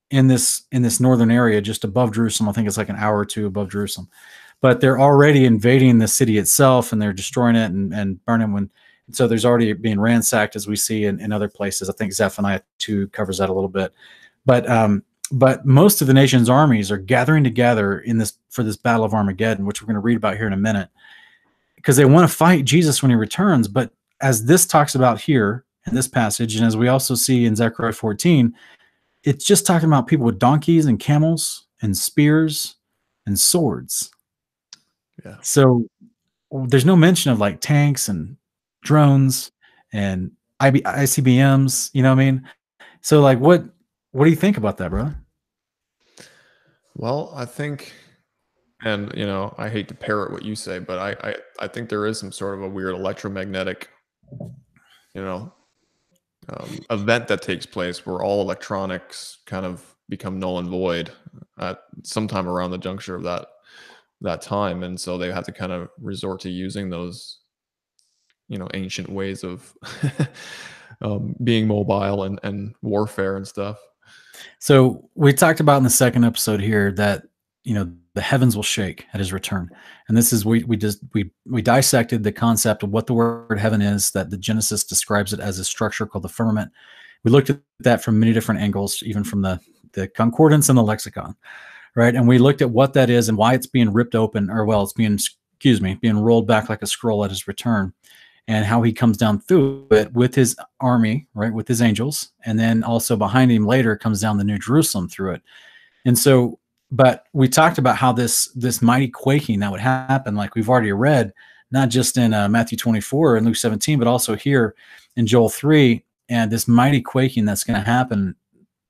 in 0.10 0.28
this 0.28 0.64
in 0.72 0.82
this 0.82 1.00
northern 1.00 1.32
area 1.32 1.62
just 1.62 1.84
above 1.84 2.14
Jerusalem. 2.14 2.50
I 2.50 2.54
think 2.54 2.68
it's 2.68 2.78
like 2.78 2.90
an 2.90 2.96
hour 2.96 3.18
or 3.18 3.26
two 3.26 3.46
above 3.46 3.70
Jerusalem, 3.70 4.10
but 4.62 4.82
they're 4.82 5.00
already 5.00 5.46
invading 5.46 6.00
the 6.00 6.08
city 6.08 6.38
itself 6.38 6.92
and 6.92 7.02
they're 7.02 7.14
destroying 7.14 7.56
it 7.56 7.72
and, 7.72 7.94
and 7.94 8.24
burning 8.26 8.54
when. 8.54 8.70
So 9.12 9.26
there's 9.26 9.46
already 9.46 9.72
being 9.72 10.00
ransacked 10.02 10.58
as 10.58 10.68
we 10.68 10.76
see 10.76 11.06
in, 11.06 11.22
in 11.22 11.32
other 11.32 11.48
places. 11.48 11.90
I 11.90 11.94
think 11.94 12.12
Zephaniah 12.12 12.62
two 12.78 13.08
covers 13.10 13.38
that 13.38 13.50
a 13.50 13.54
little 13.54 13.70
bit, 13.70 13.94
but 14.46 14.70
um, 14.70 15.04
but 15.32 15.66
most 15.66 16.02
of 16.02 16.08
the 16.08 16.14
nation's 16.14 16.50
armies 16.50 16.92
are 16.92 16.98
gathering 16.98 17.44
together 17.44 18.00
in 18.00 18.18
this 18.18 18.38
for 18.50 18.64
this 18.64 18.78
battle 18.78 19.06
of 19.06 19.14
Armageddon, 19.14 19.66
which 19.66 19.82
we're 19.82 19.88
going 19.88 19.96
to 19.96 20.02
read 20.02 20.18
about 20.18 20.38
here 20.38 20.48
in 20.48 20.54
a 20.54 20.58
minute 20.58 20.90
because 21.76 21.96
they 21.96 22.06
want 22.06 22.30
to 22.30 22.36
fight 22.36 22.66
Jesus 22.66 23.02
when 23.02 23.12
he 23.12 23.16
returns. 23.16 23.68
But 23.68 23.92
as 24.22 24.46
this 24.46 24.66
talks 24.66 24.96
about 24.96 25.22
here 25.22 25.64
in 25.86 25.96
this 25.96 26.08
passage, 26.08 26.56
and 26.56 26.66
as 26.66 26.76
we 26.76 26.88
also 26.88 27.16
see 27.16 27.46
in 27.46 27.56
Zechariah 27.56 27.94
14, 27.94 28.54
it's 29.24 29.46
just 29.46 29.66
talking 29.66 29.88
about 29.88 30.08
people 30.08 30.26
with 30.26 30.40
donkeys 30.40 30.86
and 30.86 31.00
camels 31.00 31.68
and 31.82 31.96
spears 31.96 32.76
and 33.26 33.38
swords. 33.38 34.12
Yeah. 35.24 35.38
So 35.42 35.86
there's 36.52 36.86
no 36.86 36.96
mention 36.96 37.32
of 37.32 37.40
like 37.40 37.60
tanks 37.62 38.10
and 38.10 38.38
drones 38.84 39.52
and 39.94 40.32
IB, 40.60 40.82
ICBMs. 40.82 41.92
You 41.94 42.04
know 42.04 42.10
what 42.10 42.22
I 42.22 42.26
mean? 42.32 42.50
So 43.02 43.22
like, 43.22 43.40
what 43.40 43.64
what 44.12 44.26
do 44.26 44.30
you 44.30 44.36
think 44.36 44.58
about 44.58 44.78
that, 44.78 44.92
bro? 44.92 45.12
Well, 46.96 47.32
I 47.36 47.46
think 47.46 47.94
and 48.84 49.12
you 49.16 49.26
know, 49.26 49.54
I 49.58 49.70
hate 49.70 49.88
to 49.90 49.96
parrot 49.96 50.32
what 50.32 50.44
you 50.44 50.56
say, 50.56 50.80
but 50.80 51.00
I, 51.00 51.30
I, 51.30 51.36
I 51.60 51.68
think 51.68 51.90
there 51.90 52.06
is 52.06 52.20
some 52.20 52.32
sort 52.32 52.56
of 52.56 52.64
a 52.64 52.70
weird 52.70 52.96
electromagnetic, 52.96 53.90
you 54.32 55.22
know, 55.22 55.54
um, 56.50 56.80
event 56.90 57.28
that 57.28 57.42
takes 57.42 57.66
place 57.66 58.06
where 58.06 58.22
all 58.22 58.42
electronics 58.42 59.40
kind 59.46 59.66
of 59.66 59.96
become 60.10 60.40
null 60.40 60.60
and 60.60 60.70
void 60.70 61.12
at 61.60 61.80
sometime 62.04 62.48
around 62.48 62.72
the 62.72 62.78
juncture 62.78 63.16
of 63.16 63.24
that 63.24 63.48
that 64.22 64.42
time, 64.42 64.84
and 64.84 65.00
so 65.00 65.18
they 65.18 65.32
have 65.32 65.46
to 65.46 65.52
kind 65.52 65.72
of 65.72 65.90
resort 66.00 66.42
to 66.42 66.50
using 66.50 66.90
those, 66.90 67.40
you 68.48 68.58
know, 68.58 68.68
ancient 68.74 69.10
ways 69.10 69.44
of 69.44 69.74
um, 71.02 71.36
being 71.44 71.68
mobile 71.68 72.24
and 72.24 72.40
and 72.44 72.74
warfare 72.82 73.38
and 73.38 73.48
stuff. 73.48 73.78
So 74.60 75.10
we 75.16 75.34
talked 75.34 75.60
about 75.60 75.78
in 75.78 75.84
the 75.84 75.90
second 75.90 76.24
episode 76.24 76.62
here 76.62 76.92
that 76.94 77.24
you 77.64 77.74
know 77.74 77.92
the 78.14 78.22
heavens 78.22 78.56
will 78.56 78.64
shake 78.64 79.06
at 79.14 79.20
his 79.20 79.34
return, 79.34 79.70
and 80.08 80.18
this 80.18 80.34
is 80.34 80.46
we 80.46 80.64
we 80.64 80.78
just 80.78 81.00
we 81.14 81.32
we 81.46 81.62
dissected 81.62 82.24
the 82.24 82.32
concept 82.32 82.84
of 82.84 82.90
what 82.90 83.08
the 83.08 83.14
word 83.14 83.60
heaven 83.60 83.82
is. 83.82 84.12
That 84.12 84.30
the 84.30 84.38
Genesis 84.38 84.84
describes 84.84 85.34
it 85.34 85.40
as 85.40 85.60
a 85.60 85.66
structure 85.66 86.06
called 86.06 86.24
the 86.24 86.30
firmament. 86.30 86.72
We 87.24 87.32
looked 87.32 87.50
at 87.50 87.60
that 87.80 88.04
from 88.04 88.20
many 88.20 88.34
different 88.34 88.62
angles, 88.62 89.04
even 89.04 89.24
from 89.24 89.42
the 89.42 89.60
the 89.94 90.08
concordance 90.08 90.70
and 90.70 90.78
the 90.78 90.84
lexicon, 90.84 91.36
right? 91.98 92.16
And 92.16 92.28
we 92.28 92.38
looked 92.38 92.62
at 92.62 92.70
what 92.70 92.94
that 92.94 93.10
is 93.10 93.28
and 93.28 93.38
why 93.38 93.56
it's 93.56 93.66
being 93.66 93.92
ripped 93.92 94.14
open, 94.14 94.52
or 94.52 94.64
well, 94.66 94.84
it's 94.84 94.94
being 94.94 95.16
excuse 95.16 95.82
me, 95.82 95.96
being 95.96 96.20
rolled 96.20 96.48
back 96.48 96.70
like 96.70 96.84
a 96.84 96.88
scroll 96.88 97.26
at 97.26 97.32
his 97.32 97.48
return 97.48 97.92
and 98.48 98.64
how 98.64 98.84
he 98.84 98.94
comes 98.94 99.18
down 99.18 99.40
through 99.40 99.88
it 99.90 100.14
with 100.14 100.36
his 100.36 100.56
army, 100.80 101.28
right, 101.34 101.52
with 101.52 101.68
his 101.68 101.82
angels, 101.82 102.30
and 102.46 102.58
then 102.58 102.84
also 102.84 103.18
behind 103.18 103.52
him 103.52 103.66
later 103.66 103.98
comes 103.98 104.22
down 104.22 104.38
the 104.38 104.44
New 104.44 104.60
Jerusalem 104.60 105.10
through 105.10 105.34
it. 105.34 105.42
And 106.06 106.18
so, 106.18 106.60
but 106.92 107.26
we 107.34 107.50
talked 107.50 107.80
about 107.80 107.98
how 107.98 108.14
this 108.14 108.46
this 108.56 108.80
mighty 108.80 109.08
quaking 109.08 109.60
that 109.62 109.72
would 109.72 109.82
happen, 109.82 110.36
like 110.36 110.54
we've 110.54 110.70
already 110.70 110.92
read, 110.92 111.34
not 111.72 111.90
just 111.90 112.16
in 112.16 112.32
uh, 112.32 112.48
Matthew 112.48 112.78
24 112.78 113.38
and 113.38 113.46
Luke 113.48 113.56
17, 113.56 113.98
but 113.98 114.08
also 114.08 114.36
here 114.36 114.76
in 115.16 115.26
Joel 115.26 115.50
3, 115.50 116.04
and 116.30 116.52
this 116.52 116.68
mighty 116.68 117.02
quaking 117.02 117.46
that's 117.46 117.64
going 117.64 117.80
to 117.80 117.86
happen. 117.86 118.36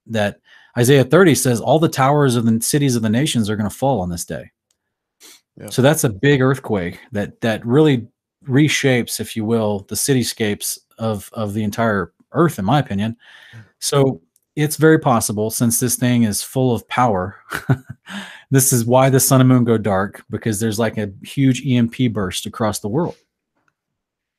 That 0.09 0.39
Isaiah 0.77 1.03
30 1.03 1.35
says 1.35 1.59
all 1.59 1.79
the 1.79 1.89
towers 1.89 2.35
of 2.35 2.45
the 2.45 2.61
cities 2.61 2.95
of 2.95 3.01
the 3.01 3.09
nations 3.09 3.49
are 3.49 3.55
going 3.55 3.69
to 3.69 3.75
fall 3.75 3.99
on 3.99 4.09
this 4.09 4.25
day. 4.25 4.51
Yeah. 5.57 5.69
So 5.69 5.81
that's 5.81 6.03
a 6.03 6.09
big 6.09 6.41
earthquake 6.41 6.99
that 7.11 7.41
that 7.41 7.65
really 7.65 8.07
reshapes, 8.47 9.19
if 9.19 9.35
you 9.35 9.43
will, 9.43 9.85
the 9.89 9.95
cityscapes 9.95 10.77
of 10.99 11.29
of 11.33 11.53
the 11.53 11.63
entire 11.63 12.13
Earth, 12.33 12.59
in 12.59 12.65
my 12.65 12.79
opinion. 12.79 13.17
So 13.79 14.21
it's 14.55 14.75
very 14.75 14.99
possible, 14.99 15.49
since 15.49 15.79
this 15.79 15.95
thing 15.95 16.23
is 16.23 16.41
full 16.41 16.73
of 16.73 16.87
power. 16.87 17.37
this 18.51 18.73
is 18.73 18.85
why 18.85 19.09
the 19.09 19.19
sun 19.19 19.41
and 19.41 19.47
moon 19.47 19.63
go 19.63 19.77
dark 19.77 20.23
because 20.29 20.59
there's 20.59 20.79
like 20.79 20.97
a 20.97 21.11
huge 21.23 21.65
EMP 21.65 22.11
burst 22.11 22.45
across 22.45 22.79
the 22.79 22.89
world. 22.89 23.15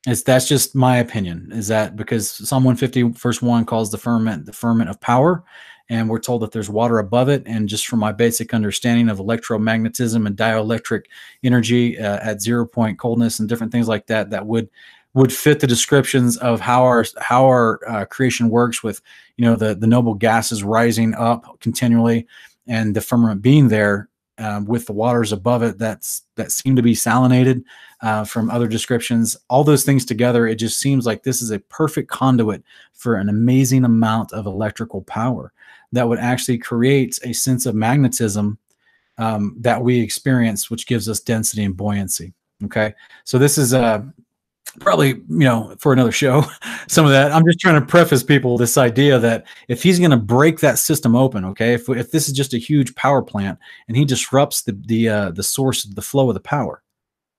It's 0.06 0.22
that's 0.22 0.48
just 0.48 0.74
my 0.74 0.98
opinion. 0.98 1.50
Is 1.52 1.68
that 1.68 1.96
because 1.96 2.30
Psalm 2.30 2.64
150 2.64 3.18
verse 3.18 3.42
one 3.42 3.64
calls 3.64 3.90
the 3.90 3.98
firmament 3.98 4.46
the 4.46 4.52
firmament 4.52 4.90
of 4.90 5.00
power, 5.00 5.44
and 5.88 6.08
we're 6.08 6.18
told 6.18 6.42
that 6.42 6.52
there's 6.52 6.68
water 6.68 6.98
above 6.98 7.28
it. 7.28 7.42
And 7.46 7.68
just 7.68 7.86
from 7.86 8.00
my 8.00 8.12
basic 8.12 8.52
understanding 8.52 9.08
of 9.08 9.18
electromagnetism 9.18 10.26
and 10.26 10.36
dielectric 10.36 11.04
energy 11.42 11.98
uh, 11.98 12.18
at 12.22 12.42
zero 12.42 12.66
point 12.66 12.98
coldness 12.98 13.38
and 13.38 13.48
different 13.48 13.72
things 13.72 13.88
like 13.88 14.06
that, 14.08 14.30
that 14.30 14.46
would 14.46 14.68
would 15.14 15.32
fit 15.32 15.60
the 15.60 15.66
descriptions 15.66 16.36
of 16.36 16.60
how 16.60 16.84
our 16.84 17.04
how 17.18 17.44
our 17.44 17.80
uh, 17.88 18.04
creation 18.04 18.50
works 18.50 18.82
with 18.82 19.00
you 19.36 19.44
know 19.44 19.56
the 19.56 19.74
the 19.74 19.86
noble 19.86 20.14
gases 20.14 20.62
rising 20.62 21.14
up 21.14 21.58
continually 21.60 22.26
and 22.66 22.94
the 22.94 23.00
firmament 23.00 23.42
being 23.42 23.68
there 23.68 24.08
um, 24.38 24.64
with 24.66 24.86
the 24.86 24.92
waters 24.92 25.32
above 25.32 25.62
it 25.62 25.78
that's 25.78 26.22
that 26.36 26.52
seem 26.52 26.76
to 26.76 26.82
be 26.82 26.94
salinated 26.94 27.64
uh, 28.02 28.24
from 28.24 28.50
other 28.50 28.68
descriptions 28.68 29.36
all 29.48 29.64
those 29.64 29.82
things 29.82 30.04
together 30.04 30.46
it 30.46 30.56
just 30.56 30.78
seems 30.78 31.06
like 31.06 31.22
this 31.22 31.40
is 31.42 31.50
a 31.50 31.58
perfect 31.58 32.08
conduit 32.10 32.62
for 32.92 33.16
an 33.16 33.28
amazing 33.28 33.84
amount 33.84 34.32
of 34.32 34.46
electrical 34.46 35.02
power 35.02 35.52
that 35.92 36.08
would 36.08 36.18
actually 36.18 36.58
create 36.58 37.18
a 37.24 37.32
sense 37.32 37.66
of 37.66 37.74
magnetism 37.74 38.58
um, 39.18 39.56
that 39.58 39.82
we 39.82 40.00
experience, 40.00 40.70
which 40.70 40.86
gives 40.86 41.08
us 41.08 41.20
density 41.20 41.64
and 41.64 41.76
buoyancy. 41.76 42.32
Okay, 42.64 42.94
so 43.24 43.38
this 43.38 43.56
is 43.56 43.72
uh, 43.72 44.02
probably 44.80 45.08
you 45.08 45.24
know 45.28 45.74
for 45.78 45.92
another 45.92 46.12
show 46.12 46.44
some 46.88 47.04
of 47.04 47.10
that 47.10 47.32
i'm 47.32 47.44
just 47.44 47.58
trying 47.58 47.80
to 47.80 47.86
preface 47.86 48.22
people 48.22 48.56
this 48.56 48.76
idea 48.76 49.18
that 49.18 49.46
if 49.68 49.82
he's 49.82 49.98
going 49.98 50.10
to 50.10 50.16
break 50.16 50.60
that 50.60 50.78
system 50.78 51.16
open 51.16 51.44
okay 51.44 51.72
if, 51.72 51.88
if 51.88 52.10
this 52.10 52.28
is 52.28 52.34
just 52.34 52.54
a 52.54 52.58
huge 52.58 52.94
power 52.94 53.22
plant 53.22 53.58
and 53.88 53.96
he 53.96 54.04
disrupts 54.04 54.62
the 54.62 54.72
the 54.86 55.08
uh, 55.08 55.30
the 55.30 55.42
source 55.42 55.84
of 55.84 55.94
the 55.94 56.02
flow 56.02 56.28
of 56.28 56.34
the 56.34 56.40
power 56.40 56.82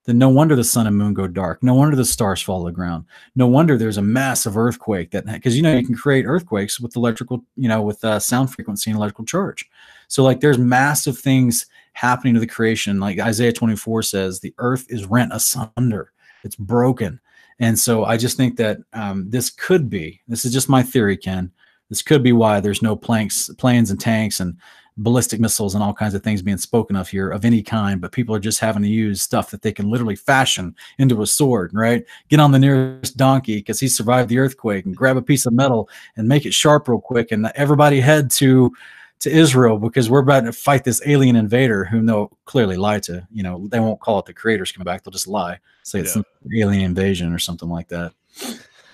then 0.10 0.18
no 0.18 0.30
wonder 0.30 0.56
the 0.56 0.64
sun 0.64 0.88
and 0.88 0.98
moon 0.98 1.14
go 1.14 1.28
dark. 1.28 1.62
No 1.62 1.76
wonder 1.76 1.96
the 1.96 2.04
stars 2.04 2.42
fall 2.42 2.64
to 2.64 2.66
the 2.66 2.76
ground. 2.76 3.06
No 3.36 3.46
wonder 3.46 3.78
there's 3.78 3.98
a 3.98 4.02
massive 4.02 4.58
earthquake 4.58 5.12
that 5.12 5.28
because 5.28 5.56
you 5.56 5.62
know 5.62 5.78
you 5.78 5.86
can 5.86 5.96
create 5.96 6.26
earthquakes 6.26 6.80
with 6.80 6.96
electrical, 6.96 7.46
you 7.56 7.70
know, 7.70 7.84
with 7.84 8.04
uh, 8.04 8.20
sound 8.20 8.52
frequency 8.52 8.90
and 8.90 8.98
electrical 8.98 9.26
charge. 9.26 9.70
So 10.08 10.24
like 10.24 10.40
there's 10.40 10.58
massive 10.58 11.20
things 11.20 11.68
happening 11.94 12.34
to 12.34 12.40
the 12.40 12.48
creation. 12.48 13.00
Like 13.00 13.20
Isaiah 13.20 13.54
24 13.54 14.02
says, 14.02 14.40
the 14.40 14.54
earth 14.58 14.88
is 14.90 15.06
rent 15.06 15.32
asunder. 15.32 16.12
It's 16.44 16.56
broken. 16.56 17.20
And 17.60 17.78
so 17.78 18.06
I 18.06 18.18
just 18.18 18.36
think 18.36 18.58
that 18.58 18.80
um, 18.94 19.30
this 19.30 19.52
could 19.52 19.90
be. 19.90 20.22
This 20.28 20.44
is 20.44 20.52
just 20.52 20.70
my 20.70 20.82
theory, 20.82 21.18
Ken. 21.18 21.52
This 21.90 22.02
could 22.02 22.24
be 22.24 22.32
why 22.32 22.60
there's 22.60 22.82
no 22.82 22.96
planks, 22.96 23.50
planes 23.58 23.92
and 23.92 24.00
tanks 24.00 24.40
and 24.40 24.58
ballistic 25.00 25.40
missiles 25.40 25.76
and 25.76 25.84
all 25.84 25.94
kinds 25.94 26.14
of 26.14 26.22
things 26.22 26.42
being 26.42 26.58
spoken 26.58 26.96
of 26.96 27.10
here 27.10 27.30
of 27.30 27.46
any 27.46 27.64
kind, 27.64 28.02
but 28.02 28.12
people 28.12 28.36
are 28.36 28.40
just 28.40 28.60
having 28.60 28.84
to 28.84 28.90
use 28.90 29.22
stuff 29.22 29.52
that 29.52 29.62
they 29.62 29.72
can 29.72 29.90
literally 29.90 30.16
fashion 30.16 30.76
into 30.98 31.22
a 31.22 31.28
sword, 31.28 31.72
right? 31.74 32.06
Get 32.28 32.40
on 32.40 32.52
the 32.52 32.60
nearest 32.60 33.18
donkey 33.18 33.58
because 33.58 33.80
he 33.80 33.88
survived 33.88 34.30
the 34.30 34.40
earthquake 34.40 34.86
and 34.86 34.96
grab 34.96 35.18
a 35.18 35.22
piece 35.22 35.46
of 35.46 35.54
metal 35.54 35.90
and 36.18 36.28
make 36.28 36.46
it 36.46 36.54
sharp 36.54 36.88
real 36.88 37.02
quick. 37.02 37.32
And 37.32 37.52
everybody 37.56 38.00
head 38.00 38.30
to 38.32 38.72
to 39.20 39.30
Israel 39.30 39.78
because 39.78 40.10
we're 40.10 40.20
about 40.20 40.46
to 40.46 40.54
fight 40.54 40.86
this 40.86 41.02
alien 41.06 41.36
invader 41.36 41.84
whom 41.84 42.06
they'll 42.06 42.32
clearly 42.46 42.78
lie 42.78 43.00
to. 43.00 43.28
You 43.32 43.44
know, 43.44 43.68
they 43.68 43.80
won't 43.80 44.00
call 44.00 44.20
it 44.20 44.26
the 44.26 44.34
creators 44.34 44.72
coming 44.72 44.86
back, 44.86 45.04
they'll 45.04 45.12
just 45.12 45.28
lie, 45.28 45.60
say 45.84 46.00
it's 46.00 46.16
yeah. 46.16 46.22
alien 46.64 46.84
invasion 46.84 47.34
or 47.34 47.40
something 47.40 47.70
like 47.70 47.90
that. 47.90 48.14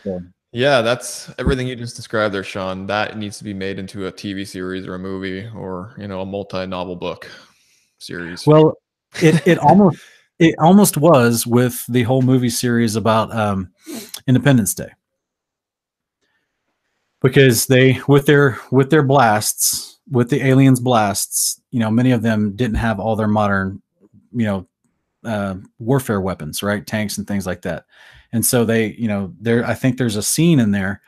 So. 0.03 0.21
Yeah, 0.55 0.81
that's 0.81 1.29
everything 1.37 1.67
you 1.67 1.75
just 1.75 1.97
described 1.97 2.33
there, 2.33 2.41
Sean. 2.41 2.85
That 2.85 3.17
needs 3.17 3.37
to 3.39 3.43
be 3.43 3.53
made 3.53 3.77
into 3.77 4.07
a 4.07 4.11
TV 4.11 4.47
series 4.47 4.87
or 4.87 4.95
a 4.95 4.99
movie 4.99 5.49
or 5.53 5.93
you 5.97 6.07
know 6.07 6.21
a 6.21 6.25
multi-novel 6.25 6.95
book 6.95 7.29
series. 7.97 8.47
Well, 8.47 8.77
it 9.21 9.45
it 9.45 9.59
almost 9.59 9.99
it 10.39 10.55
almost 10.57 10.95
was 10.95 11.45
with 11.45 11.85
the 11.89 12.03
whole 12.03 12.21
movie 12.21 12.49
series 12.49 12.95
about 12.95 13.35
um, 13.35 13.73
Independence 14.27 14.73
Day 14.73 14.91
because 17.21 17.65
they 17.65 17.99
with 18.07 18.25
their 18.25 18.57
with 18.71 18.89
their 18.89 19.03
blasts 19.03 19.99
with 20.09 20.29
the 20.29 20.41
aliens 20.41 20.79
blasts 20.79 21.59
you 21.71 21.81
know 21.81 21.91
many 21.91 22.11
of 22.11 22.21
them 22.21 22.55
didn't 22.55 22.77
have 22.77 22.97
all 22.97 23.17
their 23.17 23.27
modern 23.27 23.81
you 24.31 24.45
know 24.45 24.67
uh, 25.25 25.55
warfare 25.79 26.21
weapons 26.21 26.63
right 26.63 26.87
tanks 26.87 27.17
and 27.17 27.27
things 27.27 27.45
like 27.45 27.61
that 27.63 27.83
and 28.31 28.45
so 28.45 28.65
they, 28.65 28.93
you 28.93 29.07
know, 29.07 29.33
there 29.39 29.65
I 29.65 29.73
think 29.73 29.97
there's 29.97 30.15
a 30.15 30.23
scene 30.23 30.59
in 30.59 30.71
there, 30.71 31.01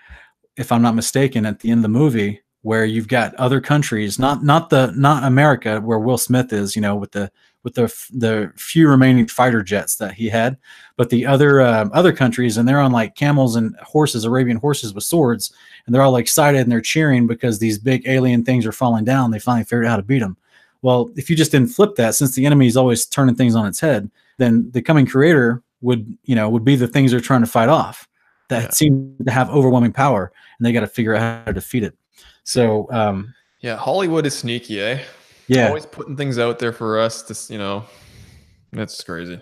if 0.55 0.71
I'm 0.71 0.81
not 0.81 0.95
mistaken, 0.95 1.45
at 1.45 1.59
the 1.59 1.71
end 1.71 1.79
of 1.79 1.83
the 1.83 1.89
movie 1.89 2.41
where 2.61 2.85
you've 2.85 3.07
got 3.07 3.35
other 3.35 3.61
countries, 3.61 4.19
not 4.19 4.43
not 4.43 4.69
the 4.69 4.91
not 4.95 5.23
America 5.23 5.79
where 5.79 5.99
Will 5.99 6.17
Smith 6.17 6.51
is, 6.51 6.75
you 6.75 6.81
know, 6.81 6.95
with 6.95 7.11
the 7.11 7.31
with 7.63 7.75
the 7.75 7.87
the 8.13 8.51
few 8.55 8.87
remaining 8.87 9.27
fighter 9.27 9.61
jets 9.61 9.95
that 9.97 10.13
he 10.13 10.29
had, 10.29 10.57
but 10.95 11.09
the 11.09 11.25
other 11.25 11.61
um, 11.61 11.91
other 11.93 12.13
countries, 12.13 12.57
and 12.57 12.67
they're 12.67 12.79
on 12.79 12.91
like 12.91 13.15
camels 13.15 13.55
and 13.55 13.75
horses, 13.77 14.25
Arabian 14.25 14.57
horses 14.57 14.93
with 14.93 15.03
swords, 15.03 15.53
and 15.85 15.93
they're 15.93 16.01
all 16.01 16.15
excited 16.15 16.61
and 16.61 16.71
they're 16.71 16.81
cheering 16.81 17.27
because 17.27 17.59
these 17.59 17.77
big 17.77 18.07
alien 18.07 18.43
things 18.43 18.65
are 18.65 18.71
falling 18.71 19.05
down. 19.05 19.31
They 19.31 19.39
finally 19.39 19.65
figured 19.65 19.85
out 19.85 19.91
how 19.91 19.97
to 19.97 20.03
beat 20.03 20.19
them. 20.19 20.37
Well, 20.81 21.09
if 21.15 21.29
you 21.29 21.35
just 21.35 21.51
didn't 21.51 21.69
flip 21.69 21.95
that, 21.95 22.15
since 22.15 22.35
the 22.35 22.45
enemy 22.45 22.67
is 22.67 22.77
always 22.77 23.05
turning 23.05 23.35
things 23.35 23.55
on 23.55 23.65
its 23.65 23.79
head, 23.79 24.09
then 24.37 24.69
the 24.71 24.81
coming 24.81 25.05
creator 25.05 25.61
would 25.81 26.17
you 26.23 26.35
know 26.35 26.49
would 26.49 26.65
be 26.65 26.75
the 26.75 26.87
things 26.87 27.11
they're 27.11 27.19
trying 27.19 27.41
to 27.41 27.47
fight 27.47 27.69
off 27.69 28.07
that 28.49 28.63
yeah. 28.63 28.69
seem 28.71 29.15
to 29.25 29.31
have 29.31 29.49
overwhelming 29.49 29.91
power 29.91 30.31
and 30.57 30.65
they 30.65 30.71
got 30.71 30.81
to 30.81 30.87
figure 30.87 31.15
out 31.15 31.21
how 31.21 31.45
to 31.45 31.53
defeat 31.53 31.83
it. 31.83 31.97
So 32.43 32.91
um 32.91 33.33
yeah 33.61 33.75
hollywood 33.75 34.25
is 34.25 34.37
sneaky 34.37 34.81
eh? 34.81 35.03
Yeah. 35.47 35.67
Always 35.67 35.85
putting 35.85 36.17
things 36.17 36.39
out 36.39 36.59
there 36.59 36.73
for 36.73 36.99
us 36.99 37.23
to 37.23 37.53
you 37.53 37.59
know 37.59 37.85
that's 38.71 39.01
crazy. 39.03 39.41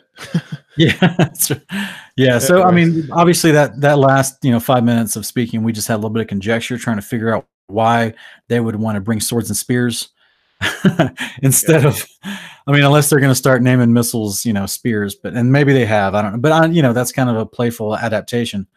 Yeah 0.78 1.30
yeah 2.16 2.38
so 2.38 2.64
i 2.64 2.72
mean 2.72 3.10
obviously 3.12 3.52
that 3.52 3.80
that 3.82 3.98
last 3.98 4.38
you 4.44 4.52
know 4.52 4.60
five 4.60 4.84
minutes 4.84 5.16
of 5.16 5.26
speaking 5.26 5.64
we 5.64 5.74
just 5.74 5.88
had 5.88 5.96
a 5.96 5.98
little 5.98 6.10
bit 6.10 6.22
of 6.22 6.28
conjecture 6.28 6.78
trying 6.78 6.98
to 6.98 7.02
figure 7.02 7.34
out 7.34 7.46
why 7.68 8.14
they 8.48 8.60
would 8.60 8.76
want 8.76 8.96
to 8.96 9.02
bring 9.02 9.20
swords 9.20 9.50
and 9.50 9.58
spears 9.58 10.10
instead 11.42 11.84
yeah. 11.84 11.90
of 11.90 12.06
i 12.68 12.72
mean 12.72 12.84
unless 12.84 13.10
they're 13.10 13.20
going 13.20 13.32
to 13.32 13.36
start 13.36 13.62
naming 13.62 13.92
missiles 13.92 14.46
you 14.46 14.54
know 14.54 14.66
spears 14.66 15.16
but 15.16 15.34
and 15.34 15.52
maybe 15.52 15.74
they 15.74 15.86
have 15.86 16.16
i 16.16 16.22
don't 16.22 16.34
know 16.34 16.40
but 16.40 16.52
I, 16.52 16.66
you 16.68 16.82
know 16.82 16.94
that's 16.94 17.12
kind 17.12 17.30
of 17.30 17.38
a 17.38 17.46
playful 17.46 17.98
adaptation. 17.98 18.68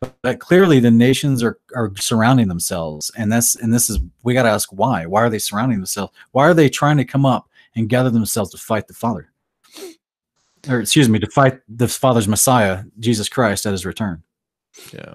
But, 0.00 0.14
but 0.20 0.40
clearly 0.40 0.78
the 0.78 0.90
nations 0.90 1.42
are 1.42 1.58
are 1.74 1.90
surrounding 1.96 2.48
themselves 2.48 3.10
and 3.16 3.32
that's 3.32 3.56
and 3.56 3.72
this 3.72 3.88
is 3.88 3.98
we 4.22 4.34
got 4.34 4.42
to 4.42 4.50
ask 4.50 4.68
why. 4.70 5.06
Why 5.06 5.22
are 5.22 5.30
they 5.30 5.38
surrounding 5.38 5.78
themselves? 5.78 6.12
Why 6.32 6.46
are 6.46 6.54
they 6.54 6.68
trying 6.68 6.98
to 6.98 7.04
come 7.04 7.24
up 7.24 7.48
and 7.74 7.88
gather 7.88 8.10
themselves 8.10 8.50
to 8.50 8.58
fight 8.58 8.88
the 8.88 8.94
father? 8.94 9.30
Or 10.68 10.80
excuse 10.80 11.08
me 11.08 11.18
to 11.18 11.26
fight 11.28 11.60
the 11.68 11.88
father's 11.88 12.28
messiah 12.28 12.82
jesus 12.98 13.28
christ 13.28 13.66
at 13.66 13.72
his 13.72 13.86
return. 13.86 14.22
Yeah 14.92 15.14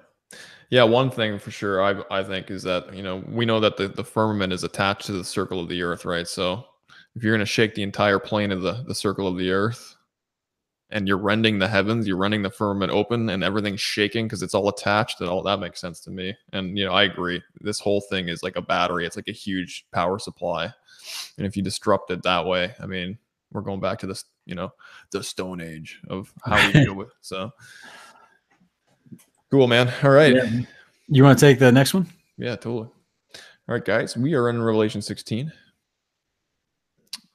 yeah, 0.72 0.84
one 0.84 1.12
thing 1.12 1.38
for 1.38 1.52
sure 1.52 1.84
I 1.84 2.02
I 2.10 2.24
think 2.24 2.50
is 2.50 2.64
that 2.64 2.96
you 2.96 3.04
know 3.04 3.24
we 3.28 3.46
know 3.46 3.60
that 3.60 3.78
the, 3.78 3.90
the 3.90 4.06
firmament 4.06 4.54
is 4.54 4.64
attached 4.64 5.06
to 5.08 5.12
the 5.12 5.24
circle 5.24 5.60
of 5.60 5.68
the 5.68 5.84
earth, 5.84 6.06
right? 6.06 6.28
So 6.28 6.64
if 7.14 7.24
you're 7.24 7.34
going 7.34 7.42
to 7.42 7.46
shake 7.46 7.76
the 7.76 7.84
entire 7.84 8.20
plane 8.20 8.52
of 8.52 8.62
the 8.62 8.84
the 8.88 8.96
circle 8.96 9.28
of 9.28 9.38
the 9.38 9.52
earth, 9.52 9.98
and 10.90 11.10
you're 11.10 11.18
rending 11.18 11.60
the 11.60 11.68
heavens, 11.68 12.08
you're 12.08 12.16
rending 12.16 12.42
the 12.42 12.50
firmament 12.50 12.94
open, 12.94 13.30
and 13.30 13.44
everything's 13.44 13.82
shaking 13.82 14.26
because 14.26 14.42
it's 14.42 14.54
all 14.54 14.70
attached. 14.70 15.20
And 15.20 15.30
all 15.30 15.44
that 15.44 15.60
makes 15.60 15.82
sense 15.82 16.00
to 16.02 16.10
me. 16.10 16.36
And 16.54 16.78
you 16.78 16.86
know, 16.86 16.94
I 16.94 17.04
agree. 17.04 17.44
This 17.60 17.82
whole 17.82 18.02
thing 18.10 18.30
is 18.30 18.42
like 18.42 18.56
a 18.56 18.62
battery. 18.62 19.06
It's 19.06 19.18
like 19.18 19.28
a 19.28 19.34
huge 19.34 19.86
power 19.92 20.20
supply, 20.20 20.74
and 21.38 21.46
if 21.46 21.58
you 21.58 21.64
disrupt 21.64 22.12
it 22.12 22.24
that 22.24 22.46
way, 22.46 22.74
I 22.80 22.86
mean, 22.86 23.18
we're 23.52 23.60
going 23.60 23.82
back 23.82 24.00
to 24.00 24.08
this, 24.08 24.24
you 24.46 24.56
know, 24.56 24.72
the 25.12 25.22
Stone 25.22 25.60
Age 25.60 26.00
of 26.10 26.32
how 26.46 26.66
we 26.66 26.72
deal 26.86 26.94
with. 26.94 27.12
So 27.20 27.52
cool, 29.52 29.68
man. 29.68 29.94
All 30.04 30.12
right. 30.12 30.36
Yeah. 30.36 30.62
You 31.08 31.24
want 31.24 31.38
to 31.38 31.46
take 31.46 31.60
the 31.60 31.72
next 31.72 31.94
one? 31.94 32.08
Yeah, 32.38 32.56
totally. 32.56 32.90
All 33.68 33.76
right, 33.76 33.86
guys, 33.86 34.18
we 34.18 34.34
are 34.34 34.50
in 34.50 34.62
Revelation 34.62 35.02
16 35.02 35.52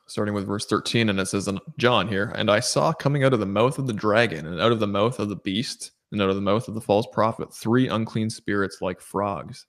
starting 0.07 0.35
with 0.35 0.47
verse 0.47 0.67
13, 0.67 1.09
and 1.09 1.21
it 1.21 1.27
says, 1.27 1.49
John 1.79 2.09
here, 2.09 2.33
and 2.37 2.51
I 2.51 2.61
saw 2.61 2.93
coming 2.93 3.25
out 3.25 3.35
of 3.35 3.41
the 3.41 3.47
mouth 3.47 3.79
of 3.79 3.87
the 3.87 3.93
dragon, 3.93 4.47
and 4.47 4.61
out 4.61 4.73
of 4.73 4.81
the 4.81 4.87
mouth 4.87 5.19
of 5.19 5.29
the 5.29 5.37
beast, 5.37 5.93
and 6.13 6.23
out 6.23 6.31
of 6.31 6.37
the 6.37 6.41
mouth 6.41 6.69
of 6.69 6.75
the 6.75 6.81
false 6.81 7.07
prophet, 7.13 7.53
three 7.53 7.89
unclean 7.89 8.31
spirits 8.31 8.79
like 8.81 9.01
frogs. 9.01 9.67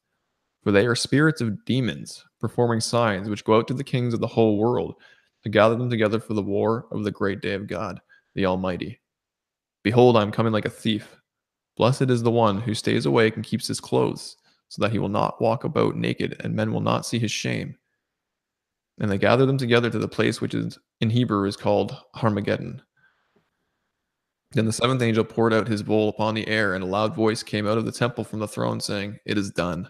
For 0.64 0.72
they 0.72 0.86
are 0.86 0.96
spirits 0.96 1.42
of 1.42 1.66
demons, 1.66 2.24
performing 2.40 2.82
signs 2.82 3.30
which 3.30 3.44
go 3.44 3.58
out 3.58 3.68
to 3.68 3.74
the 3.74 3.84
kings 3.84 4.14
of 4.14 4.20
the 4.20 4.28
whole 4.28 4.58
world 4.58 4.96
to 5.44 5.50
gather 5.50 5.76
them 5.76 5.90
together 5.90 6.20
for 6.20 6.34
the 6.34 6.42
war 6.42 6.88
of 6.92 7.04
the 7.04 7.12
great 7.12 7.42
day 7.42 7.54
of 7.54 7.68
God, 7.68 8.00
the 8.36 8.46
Almighty. 8.46 9.00
Behold, 9.84 10.18
I 10.18 10.22
am 10.22 10.32
coming 10.32 10.54
like 10.54 10.66
a 10.66 10.70
thief. 10.70 11.17
Blessed 11.78 12.10
is 12.10 12.24
the 12.24 12.32
one 12.32 12.60
who 12.60 12.74
stays 12.74 13.06
awake 13.06 13.36
and 13.36 13.46
keeps 13.46 13.68
his 13.68 13.80
clothes, 13.80 14.36
so 14.68 14.82
that 14.82 14.92
he 14.92 15.00
will 15.00 15.10
not 15.10 15.40
walk 15.40 15.64
about 15.64 15.96
naked, 15.96 16.36
and 16.44 16.56
men 16.56 16.74
will 16.74 16.82
not 16.82 17.06
see 17.06 17.20
his 17.20 17.32
shame. 17.32 17.78
And 19.00 19.12
they 19.12 19.20
gathered 19.20 19.46
them 19.46 19.60
together 19.60 19.92
to 19.92 20.00
the 20.00 20.08
place 20.08 20.42
which 20.42 20.56
is 20.56 20.80
in 21.02 21.12
Hebrew 21.12 21.48
is 21.48 21.56
called 21.56 21.96
Armageddon. 22.22 22.82
Then 24.54 24.66
the 24.66 24.74
seventh 24.74 25.04
angel 25.04 25.24
poured 25.24 25.54
out 25.54 25.68
his 25.68 25.84
bowl 25.84 26.10
upon 26.10 26.34
the 26.34 26.48
air, 26.48 26.74
and 26.74 26.84
a 26.84 26.88
loud 26.88 27.16
voice 27.16 27.44
came 27.44 27.68
out 27.68 27.78
of 27.78 27.86
the 27.86 27.92
temple 27.92 28.24
from 28.24 28.40
the 28.40 28.48
throne, 28.48 28.80
saying, 28.80 29.20
It 29.26 29.38
is 29.38 29.52
done. 29.52 29.90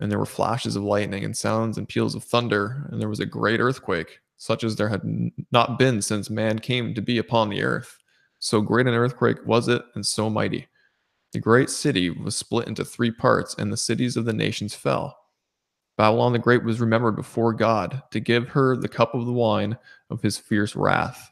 And 0.00 0.10
there 0.10 0.18
were 0.18 0.26
flashes 0.26 0.74
of 0.74 0.82
lightning, 0.82 1.24
and 1.24 1.36
sounds 1.36 1.78
and 1.78 1.88
peals 1.88 2.16
of 2.16 2.24
thunder, 2.24 2.88
and 2.90 3.00
there 3.00 3.08
was 3.08 3.20
a 3.20 3.26
great 3.26 3.60
earthquake, 3.60 4.18
such 4.38 4.64
as 4.64 4.74
there 4.74 4.88
had 4.88 5.02
not 5.52 5.78
been 5.78 6.02
since 6.02 6.30
man 6.30 6.58
came 6.58 6.94
to 6.94 7.02
be 7.02 7.18
upon 7.18 7.48
the 7.48 7.62
earth. 7.62 7.96
So 8.40 8.60
great 8.60 8.88
an 8.88 8.94
earthquake 8.94 9.36
was 9.46 9.68
it, 9.68 9.82
and 9.94 10.04
so 10.04 10.28
mighty. 10.28 10.66
The 11.32 11.38
great 11.38 11.70
city 11.70 12.10
was 12.10 12.36
split 12.36 12.66
into 12.66 12.84
three 12.84 13.10
parts, 13.10 13.54
and 13.54 13.72
the 13.72 13.76
cities 13.76 14.16
of 14.16 14.24
the 14.24 14.32
nations 14.32 14.74
fell. 14.74 15.16
Babylon 15.96 16.32
the 16.32 16.38
Great 16.38 16.64
was 16.64 16.80
remembered 16.80 17.14
before 17.14 17.52
God 17.52 18.02
to 18.10 18.20
give 18.20 18.48
her 18.48 18.76
the 18.76 18.88
cup 18.88 19.14
of 19.14 19.26
the 19.26 19.32
wine 19.32 19.76
of 20.08 20.22
his 20.22 20.38
fierce 20.38 20.74
wrath. 20.74 21.30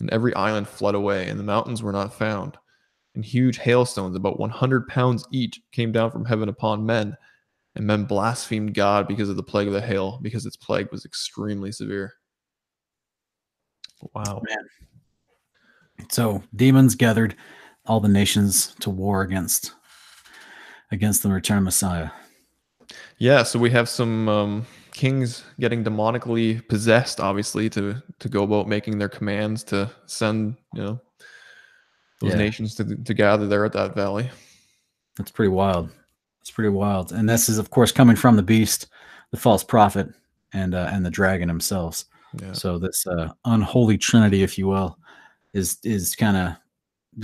And 0.00 0.08
every 0.10 0.34
island 0.34 0.68
fled 0.68 0.94
away, 0.94 1.28
and 1.28 1.38
the 1.38 1.44
mountains 1.44 1.82
were 1.82 1.92
not 1.92 2.14
found. 2.14 2.56
And 3.14 3.24
huge 3.24 3.58
hailstones, 3.58 4.16
about 4.16 4.38
100 4.38 4.88
pounds 4.88 5.26
each, 5.32 5.60
came 5.72 5.92
down 5.92 6.10
from 6.10 6.24
heaven 6.24 6.48
upon 6.48 6.86
men. 6.86 7.16
And 7.74 7.86
men 7.86 8.04
blasphemed 8.04 8.74
God 8.74 9.08
because 9.08 9.28
of 9.28 9.36
the 9.36 9.42
plague 9.42 9.66
of 9.66 9.74
the 9.74 9.80
hail, 9.80 10.20
because 10.22 10.46
its 10.46 10.56
plague 10.56 10.90
was 10.92 11.04
extremely 11.04 11.72
severe. 11.72 12.14
Wow. 14.14 14.42
Man. 14.48 16.06
So 16.10 16.42
demons 16.54 16.94
gathered 16.94 17.36
all 17.86 18.00
the 18.00 18.08
nations 18.08 18.74
to 18.80 18.90
war 18.90 19.22
against 19.22 19.72
against 20.90 21.22
the 21.22 21.30
return 21.30 21.58
of 21.58 21.64
Messiah. 21.64 22.10
Yeah, 23.18 23.42
so 23.42 23.58
we 23.58 23.70
have 23.70 23.88
some 23.88 24.28
um, 24.28 24.66
kings 24.92 25.44
getting 25.58 25.84
demonically 25.84 26.66
possessed, 26.68 27.20
obviously, 27.20 27.68
to 27.70 28.02
to 28.18 28.28
go 28.28 28.42
about 28.42 28.68
making 28.68 28.98
their 28.98 29.08
commands 29.08 29.62
to 29.64 29.90
send 30.06 30.56
you 30.74 30.82
know 30.82 31.00
those 32.20 32.32
yeah. 32.32 32.38
nations 32.38 32.74
to 32.76 32.96
to 32.96 33.14
gather 33.14 33.46
there 33.46 33.64
at 33.64 33.72
that 33.72 33.94
valley. 33.94 34.30
That's 35.16 35.30
pretty 35.30 35.50
wild. 35.50 35.90
It's 36.40 36.50
pretty 36.50 36.70
wild, 36.70 37.12
and 37.12 37.28
this 37.28 37.48
is, 37.48 37.58
of 37.58 37.70
course, 37.70 37.92
coming 37.92 38.16
from 38.16 38.36
the 38.36 38.42
beast, 38.42 38.88
the 39.30 39.38
false 39.38 39.64
prophet, 39.64 40.08
and 40.52 40.74
uh, 40.74 40.90
and 40.92 41.04
the 41.04 41.10
dragon 41.10 41.48
themselves. 41.48 42.06
Yeah. 42.40 42.52
So 42.52 42.78
this 42.78 43.06
uh, 43.06 43.32
unholy 43.44 43.96
trinity, 43.96 44.42
if 44.42 44.58
you 44.58 44.66
will, 44.66 44.98
is 45.52 45.78
is 45.84 46.14
kind 46.16 46.36
of 46.36 46.56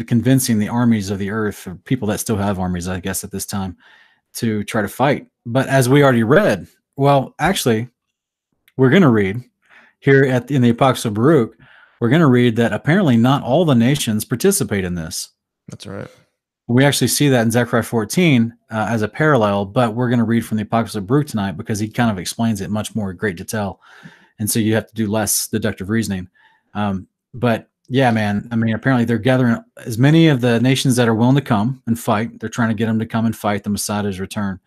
convincing 0.07 0.59
the 0.59 0.69
armies 0.69 1.11
of 1.11 1.19
the 1.19 1.31
earth, 1.31 1.67
or 1.67 1.75
people 1.85 2.09
that 2.09 2.21
still 2.21 2.37
have 2.37 2.59
armies, 2.59 2.89
I 2.89 3.01
guess, 3.01 3.25
at 3.25 3.31
this 3.31 3.47
time, 3.47 3.77
to 4.35 4.65
try 4.65 4.83
to 4.83 4.89
fight. 4.89 5.27
But 5.47 5.69
as 5.69 5.89
we 5.89 6.03
already 6.03 6.23
read, 6.23 6.69
well, 6.97 7.35
actually, 7.39 7.89
we're 8.77 8.91
going 8.91 9.03
to 9.03 9.09
read 9.09 9.43
here 10.01 10.25
at 10.25 10.51
in 10.51 10.63
the 10.63 10.71
Apocalypse 10.71 11.05
of 11.05 11.15
Baruch, 11.15 11.57
we're 12.01 12.09
going 12.09 12.21
to 12.21 12.27
read 12.27 12.57
that 12.57 12.73
apparently 12.73 13.17
not 13.17 13.43
all 13.43 13.65
the 13.65 13.75
nations 13.75 14.25
participate 14.25 14.85
in 14.85 14.95
this. 14.95 15.31
That's 15.69 15.87
right. 15.87 16.09
We 16.67 16.85
actually 16.85 17.09
see 17.09 17.29
that 17.29 17.43
in 17.43 17.51
Zechariah 17.51 17.83
14 17.83 18.55
uh, 18.71 18.87
as 18.89 19.03
a 19.03 19.09
parallel, 19.09 19.65
but 19.65 19.95
we're 19.95 20.09
going 20.09 20.21
to 20.21 20.25
read 20.25 20.47
from 20.47 20.57
the 20.57 20.63
Apocalypse 20.63 20.95
of 20.95 21.07
Baruch 21.07 21.27
tonight 21.27 21.57
because 21.57 21.81
he 21.81 21.89
kind 21.89 22.11
of 22.11 22.19
explains 22.19 22.61
it 22.61 22.71
much 22.71 22.95
more 22.95 23.13
great 23.13 23.37
detail. 23.37 23.81
And 24.39 24.49
so 24.49 24.61
you 24.61 24.75
have 24.75 24.87
to 24.87 24.95
do 24.95 25.11
less 25.11 25.49
deductive 25.49 25.91
reasoning. 25.91 26.29
Um, 26.75 27.09
but 27.35 27.70
yeah, 27.93 28.13
man. 28.13 28.47
I 28.53 28.57
mean, 28.57 28.73
apparently 28.73 29.05
they're 29.05 29.19
gathering 29.19 29.59
as 29.79 29.99
many 29.99 30.29
of 30.29 30.41
the 30.41 30.61
nations 30.61 30.95
that 30.95 31.09
are 31.09 31.15
willing 31.15 31.35
to 31.35 31.41
come 31.43 31.83
and 31.89 31.99
fight. 31.99 32.39
They're 32.39 32.49
trying 32.49 32.69
to 32.69 32.75
get 32.75 32.87
them 32.87 33.01
to 33.01 33.07
come 33.07 33.27
and 33.27 33.37
fight 33.37 33.65
the 33.65 33.71
Messiah's 33.71 34.21
return. 34.21 34.61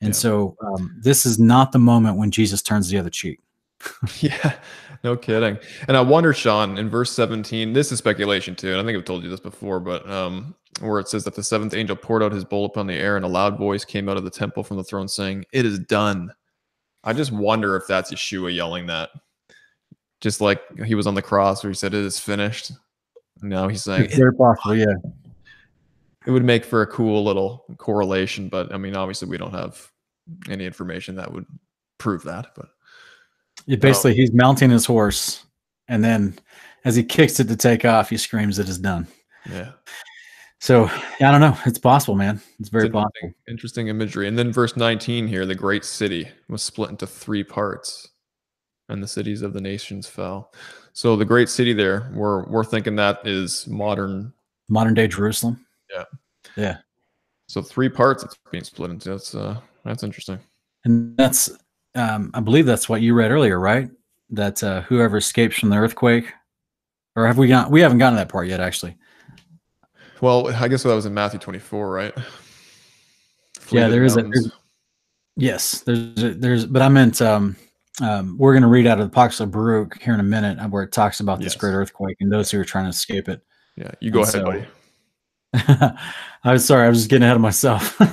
And 0.00 0.08
yeah. 0.08 0.14
so 0.14 0.56
um, 0.64 0.98
this 0.98 1.26
is 1.26 1.38
not 1.38 1.72
the 1.72 1.78
moment 1.78 2.16
when 2.16 2.30
Jesus 2.30 2.62
turns 2.62 2.88
the 2.88 2.96
other 2.96 3.10
cheek. 3.10 3.40
yeah, 4.20 4.54
no 5.04 5.18
kidding. 5.18 5.58
And 5.86 5.98
I 5.98 6.00
wonder, 6.00 6.32
Sean, 6.32 6.78
in 6.78 6.88
verse 6.88 7.12
17, 7.12 7.74
this 7.74 7.92
is 7.92 7.98
speculation 7.98 8.56
too. 8.56 8.72
And 8.72 8.80
I 8.80 8.84
think 8.84 8.96
I've 8.96 9.04
told 9.04 9.22
you 9.22 9.28
this 9.28 9.38
before, 9.38 9.78
but 9.78 10.08
um, 10.10 10.54
where 10.80 10.98
it 10.98 11.08
says 11.08 11.24
that 11.24 11.34
the 11.34 11.42
seventh 11.42 11.74
angel 11.74 11.94
poured 11.94 12.22
out 12.22 12.32
his 12.32 12.44
bowl 12.44 12.64
upon 12.64 12.86
the 12.86 12.94
air 12.94 13.16
and 13.16 13.24
a 13.26 13.28
loud 13.28 13.58
voice 13.58 13.84
came 13.84 14.08
out 14.08 14.16
of 14.16 14.24
the 14.24 14.30
temple 14.30 14.64
from 14.64 14.78
the 14.78 14.84
throne 14.84 15.08
saying, 15.08 15.44
It 15.52 15.66
is 15.66 15.78
done. 15.78 16.32
I 17.04 17.12
just 17.12 17.32
wonder 17.32 17.76
if 17.76 17.86
that's 17.86 18.10
Yeshua 18.10 18.54
yelling 18.54 18.86
that 18.86 19.10
just 20.22 20.40
like 20.40 20.62
he 20.86 20.94
was 20.94 21.06
on 21.06 21.14
the 21.14 21.20
cross 21.20 21.62
where 21.62 21.70
he 21.70 21.74
said 21.74 21.92
it 21.92 22.04
is 22.04 22.18
finished. 22.18 22.72
Now 23.42 23.68
he's 23.68 23.82
saying 23.82 24.04
it's 24.04 24.14
very 24.14 24.32
possible, 24.32 24.76
yeah. 24.76 24.94
It 26.24 26.30
would 26.30 26.44
make 26.44 26.64
for 26.64 26.82
a 26.82 26.86
cool 26.86 27.24
little 27.24 27.64
correlation, 27.78 28.48
but 28.48 28.72
I 28.72 28.78
mean, 28.78 28.96
obviously, 28.96 29.28
we 29.28 29.36
don't 29.36 29.52
have 29.52 29.90
any 30.48 30.64
information 30.64 31.16
that 31.16 31.32
would 31.32 31.46
prove 31.98 32.22
that. 32.22 32.52
But 32.54 32.68
yeah, 33.66 33.76
basically, 33.76 34.12
um, 34.12 34.16
he's 34.18 34.32
mounting 34.32 34.70
his 34.70 34.86
horse, 34.86 35.44
and 35.88 36.04
then 36.04 36.38
as 36.84 36.94
he 36.94 37.02
kicks 37.02 37.40
it 37.40 37.48
to 37.48 37.56
take 37.56 37.84
off, 37.84 38.08
he 38.08 38.16
screams, 38.16 38.60
"It 38.60 38.68
is 38.68 38.78
done." 38.78 39.08
Yeah. 39.50 39.72
So 40.60 40.84
I 40.84 41.32
don't 41.32 41.40
know. 41.40 41.58
It's 41.66 41.80
possible, 41.80 42.14
man. 42.14 42.40
It's 42.60 42.68
very 42.68 42.86
it's 42.86 42.94
interesting, 42.94 43.10
possible. 43.10 43.34
Interesting 43.48 43.88
imagery. 43.88 44.28
And 44.28 44.38
then 44.38 44.52
verse 44.52 44.76
19 44.76 45.26
here, 45.26 45.44
the 45.44 45.56
great 45.56 45.84
city 45.84 46.28
was 46.48 46.62
split 46.62 46.90
into 46.90 47.04
three 47.04 47.42
parts 47.42 48.11
and 48.92 49.02
the 49.02 49.08
cities 49.08 49.42
of 49.42 49.52
the 49.52 49.60
nations 49.60 50.06
fell. 50.06 50.52
So 50.92 51.16
the 51.16 51.24
great 51.24 51.48
city 51.48 51.72
there, 51.72 52.10
we're 52.14 52.44
we're 52.44 52.64
thinking 52.64 52.96
that 52.96 53.26
is 53.26 53.66
modern 53.66 54.32
modern 54.68 54.94
day 54.94 55.08
Jerusalem. 55.08 55.64
Yeah. 55.92 56.04
Yeah. 56.56 56.76
So 57.48 57.62
three 57.62 57.88
parts 57.88 58.22
it's 58.22 58.36
being 58.50 58.64
split 58.64 58.90
into. 58.90 59.10
That's 59.10 59.34
uh 59.34 59.58
that's 59.84 60.02
interesting. 60.02 60.38
And 60.84 61.16
that's 61.16 61.50
um 61.94 62.30
I 62.34 62.40
believe 62.40 62.66
that's 62.66 62.88
what 62.88 63.00
you 63.02 63.14
read 63.14 63.30
earlier, 63.30 63.58
right? 63.58 63.90
That 64.30 64.62
uh 64.62 64.82
whoever 64.82 65.16
escapes 65.16 65.58
from 65.58 65.70
the 65.70 65.76
earthquake 65.76 66.32
or 67.16 67.26
have 67.26 67.38
we 67.38 67.48
got 67.48 67.70
we 67.70 67.80
haven't 67.80 67.98
gotten 67.98 68.16
to 68.16 68.20
that 68.20 68.28
part 68.28 68.48
yet 68.48 68.60
actually. 68.60 68.96
Well, 70.20 70.48
I 70.54 70.68
guess 70.68 70.84
that 70.84 70.94
was 70.94 71.06
in 71.06 71.14
Matthew 71.14 71.40
24, 71.40 71.90
right? 71.90 72.14
Yeah, 73.70 73.88
there 73.88 74.04
is 74.04 74.16
a 74.16 74.22
there's, 74.22 74.52
yes, 75.36 75.80
there's 75.80 76.22
a, 76.22 76.34
there's 76.34 76.66
but 76.66 76.82
I 76.82 76.88
meant 76.88 77.20
um 77.20 77.56
um, 78.00 78.36
we're 78.38 78.52
going 78.52 78.62
to 78.62 78.68
read 78.68 78.86
out 78.86 78.98
of 78.98 79.06
the 79.06 79.12
Apocalypse 79.12 79.40
of 79.40 79.50
Baruch 79.50 80.00
here 80.00 80.14
in 80.14 80.20
a 80.20 80.24
minute, 80.24 80.58
uh, 80.58 80.68
where 80.68 80.82
it 80.82 80.92
talks 80.92 81.20
about 81.20 81.38
this 81.38 81.52
yes. 81.52 81.56
great 81.56 81.72
earthquake 81.72 82.16
and 82.20 82.32
those 82.32 82.50
who 82.50 82.58
are 82.58 82.64
trying 82.64 82.84
to 82.84 82.90
escape 82.90 83.28
it. 83.28 83.42
Yeah, 83.76 83.90
you 84.00 84.10
go 84.10 84.22
and 84.22 84.28
ahead, 84.28 84.66
so, 85.54 85.64
buddy. 85.64 85.96
I 86.44 86.52
was 86.52 86.64
sorry, 86.64 86.86
I 86.86 86.88
was 86.88 86.98
just 86.98 87.10
getting 87.10 87.24
ahead 87.24 87.36
of 87.36 87.42
myself. 87.42 87.98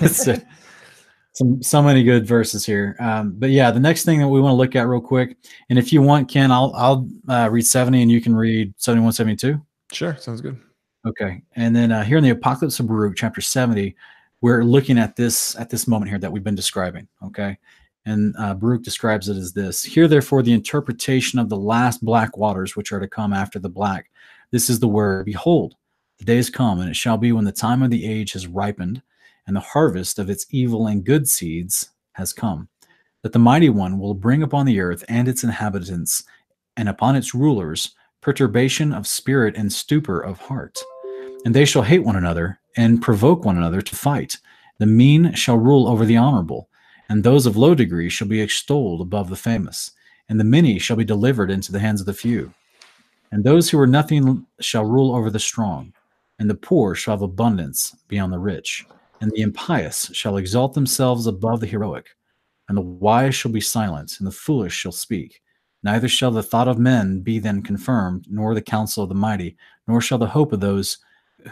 some 1.40 1.64
so 1.64 1.82
many 1.82 2.04
good 2.04 2.26
verses 2.26 2.66
here. 2.66 2.96
Um, 3.00 3.34
but 3.38 3.50
yeah, 3.50 3.72
the 3.72 3.80
next 3.80 4.04
thing 4.04 4.20
that 4.20 4.28
we 4.28 4.42
want 4.42 4.52
to 4.52 4.58
look 4.58 4.76
at 4.76 4.88
real 4.88 5.02
quick, 5.02 5.38
and 5.70 5.80
if 5.80 5.94
you 5.94 6.02
want, 6.02 6.30
Ken, 6.30 6.52
I'll 6.52 6.74
I'll 6.76 7.10
uh, 7.28 7.50
read 7.50 7.66
seventy, 7.66 8.02
and 8.02 8.12
you 8.12 8.22
can 8.22 8.36
read 8.36 8.74
71, 8.78 9.14
72. 9.14 9.60
Sure, 9.92 10.16
sounds 10.18 10.42
good. 10.42 10.60
Okay, 11.08 11.42
and 11.56 11.74
then 11.74 11.92
uh, 11.92 12.04
here 12.04 12.18
in 12.18 12.24
the 12.24 12.32
Apocalypse 12.32 12.80
of 12.80 12.88
Baruch, 12.88 13.16
chapter 13.16 13.42
seventy, 13.42 13.96
we're 14.42 14.64
looking 14.64 15.00
at 15.00 15.16
this 15.16 15.56
at 15.58 15.70
this 15.70 15.88
moment 15.88 16.10
here 16.10 16.20
that 16.20 16.32
we've 16.32 16.44
been 16.44 16.56
describing. 16.56 17.08
Okay, 17.24 17.58
and 18.06 18.36
uh, 18.38 18.54
Baruch 18.54 18.84
describes 18.84 19.30
it 19.30 19.38
as 19.38 19.54
this 19.54 19.84
Hear 19.84 20.08
therefore 20.08 20.42
the 20.42 20.54
interpretation 20.54 21.40
of 21.40 21.50
the 21.50 21.58
last 21.58 22.04
black 22.04 22.38
waters 22.38 22.76
which 22.76 22.92
are 22.92 23.00
to 23.00 23.08
come 23.08 23.34
after 23.34 23.60
the 23.60 23.70
black. 23.70 24.10
This 24.52 24.70
is 24.70 24.80
the 24.80 24.88
word 24.88 25.26
Behold, 25.26 25.76
the 26.18 26.26
days 26.26 26.50
come, 26.50 26.80
and 26.80 26.90
it 26.90 26.96
shall 26.96 27.18
be 27.18 27.32
when 27.32 27.46
the 27.46 27.52
time 27.52 27.82
of 27.82 27.92
the 27.92 28.06
age 28.06 28.34
has 28.34 28.48
ripened, 28.48 29.02
and 29.48 29.56
the 29.56 29.62
harvest 29.62 30.20
of 30.20 30.30
its 30.30 30.46
evil 30.52 30.88
and 30.88 31.04
good 31.04 31.28
seeds 31.28 31.92
has 32.14 32.34
come, 32.34 32.68
that 33.24 33.34
the 33.34 33.40
mighty 33.40 33.70
one 33.70 34.00
will 34.00 34.14
bring 34.14 34.44
upon 34.44 34.66
the 34.66 34.80
earth 34.80 35.04
and 35.08 35.28
its 35.28 35.44
inhabitants, 35.44 36.24
and 36.78 36.90
upon 36.90 37.16
its 37.16 37.34
rulers, 37.34 37.96
perturbation 38.22 38.94
of 38.94 39.08
spirit 39.08 39.56
and 39.56 39.72
stupor 39.72 40.20
of 40.20 40.40
heart. 40.40 40.78
And 41.46 41.56
they 41.56 41.66
shall 41.66 41.82
hate 41.82 42.04
one 42.04 42.18
another 42.18 42.60
and 42.76 43.02
provoke 43.02 43.46
one 43.46 43.58
another 43.58 43.82
to 43.82 43.96
fight. 43.96 44.38
The 44.78 44.86
mean 44.86 45.34
shall 45.34 45.58
rule 45.58 45.88
over 45.88 46.06
the 46.06 46.18
honorable, 46.18 46.69
and 47.10 47.24
those 47.24 47.46
of 47.46 47.58
low 47.58 47.76
degree 47.76 48.08
shall 48.10 48.28
be 48.28 48.40
extolled 48.42 49.02
above 49.02 49.30
the 49.30 49.36
famous, 49.36 49.92
and 50.30 50.40
the 50.40 50.44
many 50.44 50.78
shall 50.80 50.96
be 50.96 51.04
delivered 51.04 51.50
into 51.50 51.72
the 51.72 51.80
hands 51.80 52.00
of 52.00 52.06
the 52.06 52.14
few. 52.14 52.54
And 53.32 53.44
those 53.44 53.70
who 53.70 53.80
are 53.80 53.88
nothing 53.88 54.46
shall 54.60 54.86
rule 54.86 55.16
over 55.16 55.30
the 55.30 55.40
strong, 55.40 55.94
and 56.38 56.50
the 56.50 56.56
poor 56.56 56.96
shall 56.96 57.16
have 57.16 57.22
abundance 57.22 57.96
beyond 58.08 58.32
the 58.32 58.40
rich, 58.40 58.86
and 59.22 59.32
the 59.32 59.42
impious 59.42 60.10
shall 60.14 60.38
exalt 60.38 60.74
themselves 60.74 61.28
above 61.28 61.60
the 61.60 61.68
heroic, 61.68 62.16
and 62.68 62.78
the 62.78 62.82
wise 62.82 63.36
shall 63.36 63.52
be 63.52 63.62
silent, 63.62 64.16
and 64.20 64.28
the 64.28 64.32
foolish 64.32 64.74
shall 64.74 64.92
speak. 64.92 65.42
Neither 65.82 66.08
shall 66.08 66.32
the 66.32 66.44
thought 66.44 66.68
of 66.68 66.78
men 66.78 67.22
be 67.22 67.40
then 67.40 67.62
confirmed, 67.62 68.26
nor 68.30 68.54
the 68.54 68.62
counsel 68.62 69.04
of 69.04 69.10
the 69.10 69.16
mighty, 69.16 69.58
nor 69.88 70.02
shall 70.02 70.18
the 70.18 70.28
hope 70.28 70.54
of 70.54 70.60
those 70.60 70.98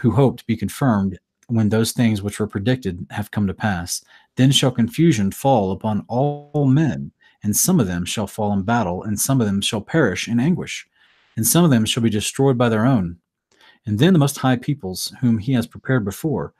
who 0.00 0.10
hoped 0.12 0.46
be 0.46 0.56
confirmed 0.56 1.18
when 1.48 1.70
those 1.70 1.92
things 1.92 2.22
which 2.22 2.38
were 2.38 2.46
predicted 2.46 3.06
have 3.10 3.30
come 3.30 3.46
to 3.46 3.54
pass. 3.54 4.04
Then 4.38 4.52
shall 4.52 4.70
confusion 4.70 5.32
fall 5.32 5.72
upon 5.72 6.04
all 6.06 6.64
men, 6.64 7.10
and 7.42 7.56
some 7.56 7.80
of 7.80 7.88
them 7.88 8.04
shall 8.04 8.28
fall 8.28 8.52
in 8.52 8.62
battle, 8.62 9.02
and 9.02 9.18
some 9.18 9.40
of 9.40 9.48
them 9.48 9.60
shall 9.60 9.80
perish 9.80 10.28
in 10.28 10.38
anguish, 10.38 10.86
and 11.36 11.44
some 11.44 11.64
of 11.64 11.72
them 11.72 11.84
shall 11.84 12.04
be 12.04 12.08
destroyed 12.08 12.56
by 12.56 12.68
their 12.68 12.86
own. 12.86 13.16
And 13.84 13.98
then 13.98 14.12
the 14.12 14.20
Most 14.20 14.38
High 14.38 14.54
peoples, 14.54 15.12
whom 15.20 15.38
he 15.38 15.54
has 15.54 15.66
prepared 15.66 16.04
before, 16.04 16.54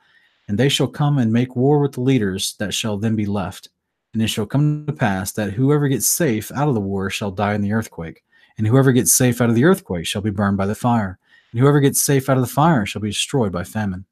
and 0.49 0.57
they 0.57 0.67
shall 0.67 0.87
come 0.87 1.17
and 1.19 1.31
make 1.31 1.55
war 1.55 1.79
with 1.79 1.93
the 1.93 2.01
leaders 2.01 2.55
that 2.59 2.73
shall 2.73 2.97
then 2.97 3.15
be 3.15 3.25
left. 3.25 3.69
And 4.13 4.21
it 4.21 4.27
shall 4.27 4.45
come 4.45 4.85
to 4.85 4.91
pass 4.91 5.31
that 5.31 5.53
whoever 5.53 5.87
gets 5.87 6.05
safe 6.05 6.51
out 6.51 6.67
of 6.67 6.73
the 6.73 6.81
war 6.81 7.09
shall 7.09 7.31
die 7.31 7.53
in 7.53 7.61
the 7.61 7.71
earthquake, 7.71 8.25
and 8.57 8.67
whoever 8.67 8.91
gets 8.91 9.13
safe 9.13 9.39
out 9.39 9.47
of 9.47 9.55
the 9.55 9.63
earthquake 9.63 10.05
shall 10.05 10.21
be 10.21 10.31
burned 10.31 10.57
by 10.57 10.65
the 10.65 10.75
fire, 10.75 11.17
and 11.53 11.61
whoever 11.61 11.79
gets 11.79 12.01
safe 12.01 12.29
out 12.29 12.35
of 12.35 12.43
the 12.43 12.53
fire 12.53 12.85
shall 12.85 13.01
be 13.01 13.09
destroyed 13.09 13.53
by 13.53 13.63
famine. 13.63 14.03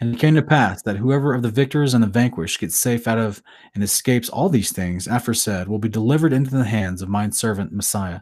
And 0.00 0.14
it 0.14 0.20
came 0.20 0.34
to 0.34 0.42
pass 0.42 0.82
that 0.82 0.96
whoever 0.96 1.34
of 1.34 1.42
the 1.42 1.50
victors 1.50 1.94
and 1.94 2.02
the 2.02 2.08
vanquished 2.08 2.60
gets 2.60 2.76
safe 2.76 3.08
out 3.08 3.18
of 3.18 3.42
and 3.74 3.82
escapes 3.82 4.28
all 4.28 4.48
these 4.48 4.72
things, 4.72 5.06
aforesaid, 5.06 5.68
will 5.68 5.78
be 5.78 5.88
delivered 5.88 6.32
into 6.32 6.50
the 6.50 6.64
hands 6.64 7.02
of 7.02 7.08
mine 7.08 7.32
servant 7.32 7.72
Messiah. 7.72 8.20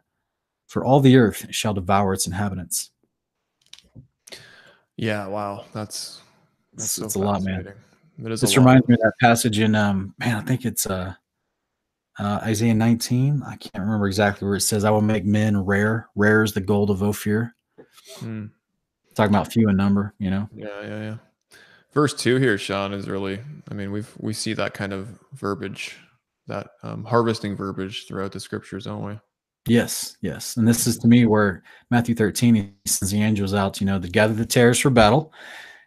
For 0.66 0.84
all 0.84 1.00
the 1.00 1.16
earth 1.16 1.46
shall 1.50 1.74
devour 1.74 2.14
its 2.14 2.26
inhabitants. 2.26 2.90
Yeah, 4.96 5.26
wow, 5.26 5.64
that's 5.72 6.22
that's 6.74 6.92
so 6.92 7.05
it's 7.05 7.16
a 7.16 7.18
lot, 7.18 7.42
man. 7.42 7.74
It 8.24 8.32
is 8.32 8.40
This 8.40 8.57
a 8.57 8.61
lot. 8.61 8.66
reminds 8.66 8.88
me 8.88 8.94
of 8.94 9.00
that 9.00 9.12
passage 9.20 9.59
in 9.59 9.74
um 9.74 10.14
man, 10.18 10.36
I 10.36 10.40
think 10.40 10.64
it's 10.64 10.86
uh, 10.86 11.14
uh 12.18 12.40
Isaiah 12.42 12.74
19. 12.74 13.42
I 13.44 13.57
can't 13.57 13.84
remember 13.84 14.07
exactly 14.07 14.46
where 14.46 14.57
it 14.57 14.62
says, 14.62 14.84
I 14.84 14.90
will 14.90 15.03
make 15.03 15.24
men 15.24 15.62
rare. 15.62 16.09
Rare 16.14 16.42
is 16.42 16.53
the 16.53 16.61
gold 16.61 16.90
of 16.90 17.03
Ophir. 17.03 17.55
Hmm. 18.18 18.46
Talking 19.14 19.34
about 19.34 19.53
few 19.53 19.68
in 19.68 19.76
number, 19.76 20.14
you 20.18 20.30
know. 20.30 20.48
Yeah, 20.55 20.80
yeah, 20.82 21.00
yeah. 21.03 21.16
Verse 21.93 22.14
two 22.14 22.36
here, 22.36 22.57
Sean, 22.57 22.93
is 22.93 23.09
really. 23.09 23.40
I 23.70 23.74
mean, 23.74 23.93
we've 23.93 24.11
we 24.18 24.32
see 24.32 24.55
that 24.55 24.74
kind 24.74 24.93
of 24.93 25.18
verbiage, 25.34 25.97
that 26.47 26.68
um, 26.82 27.05
harvesting 27.05 27.55
verbiage 27.55 28.07
throughout 28.07 28.32
the 28.32 28.40
scriptures, 28.40 28.84
don't 28.84 29.05
we? 29.05 29.18
Yes, 29.68 30.16
yes. 30.22 30.57
And 30.57 30.66
this 30.66 30.86
is 30.86 30.99
to 30.99 31.09
me 31.09 31.26
where 31.26 31.62
Matthew 31.90 32.14
13 32.14 32.55
he 32.55 32.72
sends 32.86 33.12
the 33.12 33.22
angels 33.22 33.55
out, 33.55 33.80
you 33.80 33.86
know, 33.86 34.01
to 34.01 34.09
gather 34.09 34.34
the 34.34 34.47
tares 34.47 34.78
for 34.78 34.90
battle. 34.90 35.32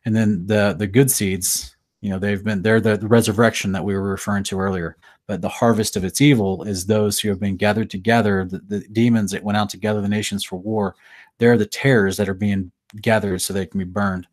And 0.06 0.16
then 0.16 0.45
the 0.45 0.76
the 0.78 0.88
good 0.88 1.10
seeds, 1.10 1.76
you 2.01 2.10
know, 2.10 2.20
they've 2.20 2.43
been 2.43 2.62
they're 2.62 2.80
the, 2.80 2.97
the 2.97 3.08
resurrection 3.08 3.72
that 3.74 3.84
we 3.84 3.95
were 3.95 4.10
referring 4.10 4.43
to 4.45 4.60
earlier. 4.60 4.97
But 5.28 5.41
the 5.41 5.49
harvest 5.49 5.97
of 5.97 6.03
its 6.03 6.22
evil 6.22 6.64
is 6.64 6.86
those 6.86 7.20
who 7.20 7.30
have 7.30 7.39
been 7.39 7.58
gathered 7.58 7.89
together, 7.89 8.45
the, 8.45 8.60
the 8.60 8.88
demons 8.91 9.32
that 9.32 9.43
went 9.43 9.58
out 9.58 9.72
to 9.72 9.78
gather 9.78 10.01
the 10.01 10.08
nations 10.08 10.43
for 10.43 10.58
war. 10.58 10.95
They're 11.39 11.58
the 11.58 11.66
tares 11.66 12.16
that 12.18 12.30
are 12.30 12.36
being 12.36 12.72
gathered 13.01 13.41
so 13.41 13.51
they 13.51 13.66
can 13.66 13.80
be 13.80 13.86
burned. 13.86 14.28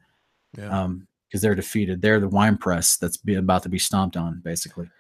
Yeah. 0.57 0.83
Um, 0.83 1.09
because 1.33 1.41
they're 1.41 1.55
defeated. 1.55 2.03
They're 2.03 2.21
the 2.21 2.29
wine 2.29 2.59
press 2.59 2.99
that's 2.99 3.17
be, 3.17 3.37
about 3.37 3.63
to 3.63 3.71
be 3.71 3.79
stomped 3.79 4.19
on, 4.19 4.43
basically. 4.45 4.91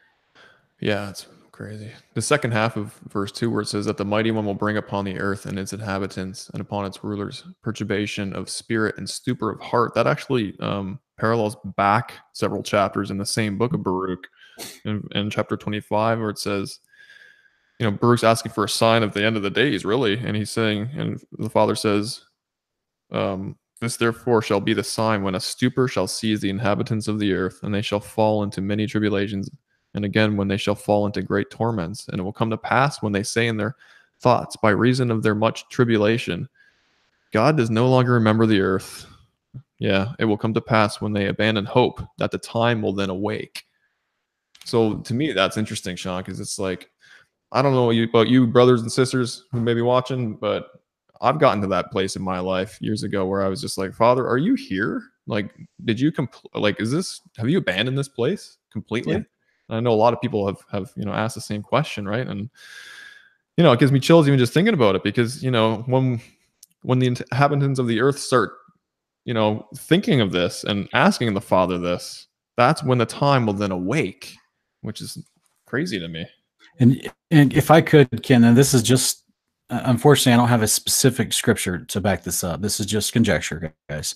Yeah, 0.81 1.11
it's 1.11 1.27
crazy. 1.51 1.91
The 2.15 2.23
second 2.23 2.53
half 2.53 2.79
of 2.79 2.95
verse 3.11 3.31
2, 3.33 3.51
where 3.51 3.61
it 3.61 3.69
says 3.69 3.85
that 3.85 3.99
the 3.99 4.07
mighty 4.07 4.31
one 4.31 4.47
will 4.47 4.55
bring 4.55 4.79
upon 4.79 5.05
the 5.05 5.21
earth 5.21 5.45
and 5.45 5.59
its 5.59 5.75
inhabitants 5.75 6.49
and 6.49 6.63
upon 6.63 6.87
its 6.87 7.05
rulers 7.05 7.45
perturbation 7.63 8.33
of 8.33 8.49
spirit 8.49 8.97
and 8.97 9.09
stupor 9.09 9.51
of 9.51 9.61
heart. 9.61 9.93
That 9.95 10.07
actually 10.07 10.59
um, 10.61 10.99
parallels 11.19 11.55
back 11.77 12.15
several 12.33 12.63
chapters 12.63 13.11
in 13.11 13.19
the 13.19 13.27
same 13.27 13.59
book 13.59 13.75
of 13.75 13.83
Baruch 13.83 14.27
in, 14.87 15.07
in 15.15 15.29
chapter 15.29 15.59
25, 15.59 16.19
where 16.19 16.31
it 16.31 16.39
says, 16.39 16.79
you 17.79 17.85
know, 17.85 17.95
Baruch's 17.95 18.25
asking 18.25 18.53
for 18.53 18.65
a 18.65 18.71
sign 18.71 19.03
of 19.03 19.13
the 19.13 19.23
end 19.23 19.37
of 19.37 19.43
the 19.43 19.51
days, 19.51 19.85
really. 19.85 20.17
And 20.17 20.35
he's 20.35 20.51
saying, 20.51 20.89
and 20.97 21.23
the 21.33 21.51
father 21.51 21.75
says, 21.75 22.25
um, 23.11 23.57
this 23.83 23.97
therefore 23.97 24.41
shall 24.41 24.61
be 24.61 24.73
the 24.73 24.85
sign 24.85 25.23
when 25.23 25.35
a 25.35 25.41
stupor 25.41 25.89
shall 25.89 26.07
seize 26.07 26.41
the 26.41 26.49
inhabitants 26.49 27.09
of 27.09 27.19
the 27.19 27.35
earth, 27.35 27.63
and 27.63 27.75
they 27.75 27.83
shall 27.83 28.01
fall 28.01 28.45
into 28.45 28.63
many 28.63 28.87
tribulations, 28.87 29.51
and 29.95 30.05
again 30.05 30.37
when 30.37 30.47
they 30.49 30.57
shall 30.57 30.77
fall 30.77 31.05
into 31.05 31.21
great 31.21 31.51
torments. 31.51 32.09
And 32.09 32.21
it 32.21 32.23
will 32.23 32.33
come 32.33 32.49
to 32.51 32.57
pass 32.57 33.03
when 33.03 33.13
they 33.13 33.25
say 33.25 33.49
in 33.49 33.57
their 33.57 33.75
thoughts, 34.21 34.57
by 34.57 34.71
reason 34.71 35.11
of 35.11 35.25
their 35.25 35.35
much 35.35 35.69
tribulation, 35.69 36.49
God 37.33 37.57
does 37.57 37.71
no 37.71 37.89
longer 37.89 38.13
remember 38.13 38.47
the 38.47 38.61
earth. 38.61 39.07
Yeah, 39.79 40.13
it 40.21 40.27
will 40.27 40.39
come 40.39 40.55
to 40.55 40.61
pass 40.61 41.01
when 41.01 41.13
they 41.13 41.27
abandon 41.27 41.65
hope 41.65 42.01
that 42.19 42.31
the 42.31 42.39
time 42.39 42.83
will 42.83 42.93
then 42.93 43.11
awake. 43.11 43.65
So 44.65 44.99
to 44.99 45.13
me, 45.13 45.33
that's 45.33 45.57
interesting, 45.57 45.97
Sean, 45.97 46.23
because 46.23 46.39
it's 46.39 46.61
like, 46.61 46.89
I 47.51 47.63
don't 47.63 47.75
know 47.75 47.91
about 47.91 48.29
you, 48.29 48.47
brothers 48.47 48.83
and 48.83 48.93
sisters 48.93 49.45
who 49.51 49.61
may 49.61 49.75
be 49.75 49.83
watching, 49.83 50.37
but 50.37 50.82
I've 51.23 51.39
gotten 51.39 51.61
to 51.63 51.69
that 51.69 51.91
place 51.91 52.17
in 52.17 52.23
my 52.23 52.41
life 52.41 52.79
years 52.81 53.05
ago 53.05 53.25
where 53.25 53.43
I 53.43 53.49
was 53.49 53.61
just 53.61 53.79
like, 53.79 53.95
Father, 53.95 54.27
are 54.27 54.39
you 54.39 54.55
here? 54.55 55.03
Like, 55.27 55.55
did 55.85 56.01
you 56.01 56.11
compl- 56.11 56.51
like, 56.55 56.81
is 56.81 56.91
this, 56.91 57.21
have 57.37 57.49
you 57.49 57.59
abandoned 57.59 57.97
this 57.97 58.09
place 58.09 58.59
completely? 58.73 59.13
Yeah. 59.13 59.23
And 59.69 59.77
I 59.77 59.81
know 59.81 59.93
a 59.93 59.95
lot 59.95 60.13
of 60.13 60.21
people 60.21 60.47
have, 60.47 60.59
have, 60.73 60.91
you 60.97 61.05
know, 61.05 61.13
asked 61.13 61.37
the 61.37 61.41
same 61.41 61.63
question, 61.63 62.07
right? 62.07 62.27
And, 62.27 62.51
you 63.57 63.63
know, 63.63 63.71
it 63.73 63.79
gives 63.79 63.93
me 63.93 64.01
chills 64.01 64.27
even 64.27 64.39
just 64.39 64.53
thinking 64.53 64.75
about 64.75 64.97
it 64.97 65.05
because, 65.05 65.43
you 65.43 65.51
know, 65.51 65.85
when, 65.87 66.21
when 66.83 66.99
the 66.99 67.07
inhabitants 67.07 67.79
of 67.79 67.87
the 67.87 68.01
earth 68.01 68.19
start, 68.19 68.55
you 69.25 69.33
know, 69.33 69.69
thinking 69.77 70.21
of 70.21 70.33
this 70.33 70.65
and 70.65 70.89
asking 70.93 71.33
the 71.35 71.41
Father 71.41 71.79
this, 71.79 72.27
that's 72.57 72.83
when 72.83 72.99
the 72.99 73.07
time 73.07 73.47
will 73.47 73.53
then 73.53 73.71
awake, 73.71 74.35
which 74.81 75.01
is 75.01 75.19
crazy 75.67 76.01
to 76.01 76.09
me. 76.09 76.27
And 76.81 77.11
and 77.31 77.53
if 77.55 77.71
I 77.71 77.81
could, 77.81 78.23
Ken, 78.23 78.45
and 78.45 78.57
this 78.57 78.75
is 78.75 78.83
just 78.83 79.22
unfortunately 79.73 80.35
I 80.35 80.37
don't 80.37 80.49
have 80.49 80.63
a 80.63 80.69
specific 80.69 81.33
scripture 81.33 81.79
to 81.79 82.01
back 82.01 82.23
this 82.23 82.45
up. 82.45 82.61
This 82.61 82.79
is 82.79 82.87
just 82.87 83.13
conjecture, 83.13 83.75
guys. 83.89 84.15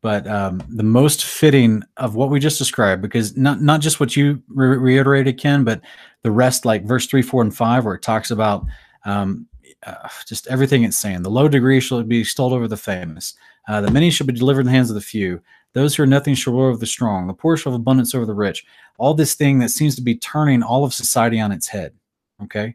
But 0.00 0.26
um, 0.26 0.62
the 0.68 0.82
most 0.82 1.24
fitting 1.24 1.82
of 1.96 2.16
what 2.16 2.30
we 2.30 2.40
just 2.40 2.58
described, 2.58 3.02
because 3.02 3.36
not 3.36 3.60
not 3.60 3.80
just 3.80 4.00
what 4.00 4.16
you 4.16 4.42
re- 4.48 4.76
reiterated, 4.76 5.38
Ken, 5.38 5.62
but 5.62 5.80
the 6.22 6.30
rest, 6.30 6.64
like 6.64 6.84
verse 6.84 7.06
three, 7.06 7.22
four, 7.22 7.42
and 7.42 7.54
five, 7.54 7.84
where 7.84 7.94
it 7.94 8.02
talks 8.02 8.30
about 8.32 8.64
um, 9.04 9.46
uh, 9.86 10.08
just 10.26 10.48
everything 10.48 10.82
it's 10.82 10.96
saying. 10.96 11.22
The 11.22 11.30
low 11.30 11.48
degree 11.48 11.80
shall 11.80 12.02
be 12.02 12.20
extolled 12.20 12.52
over 12.52 12.66
the 12.66 12.76
famous. 12.76 13.34
Uh, 13.68 13.80
the 13.80 13.92
many 13.92 14.10
shall 14.10 14.26
be 14.26 14.32
delivered 14.32 14.62
in 14.62 14.66
the 14.66 14.72
hands 14.72 14.90
of 14.90 14.94
the 14.94 15.00
few. 15.00 15.40
Those 15.72 15.94
who 15.94 16.02
are 16.02 16.06
nothing 16.06 16.34
shall 16.34 16.52
rule 16.52 16.66
over 16.66 16.78
the 16.78 16.86
strong. 16.86 17.28
The 17.28 17.34
poor 17.34 17.56
shall 17.56 17.72
have 17.72 17.80
abundance 17.80 18.14
over 18.14 18.26
the 18.26 18.34
rich. 18.34 18.64
All 18.98 19.14
this 19.14 19.34
thing 19.34 19.60
that 19.60 19.70
seems 19.70 19.94
to 19.96 20.02
be 20.02 20.16
turning 20.16 20.62
all 20.62 20.84
of 20.84 20.92
society 20.92 21.40
on 21.40 21.52
its 21.52 21.68
head. 21.68 21.94
Okay. 22.42 22.74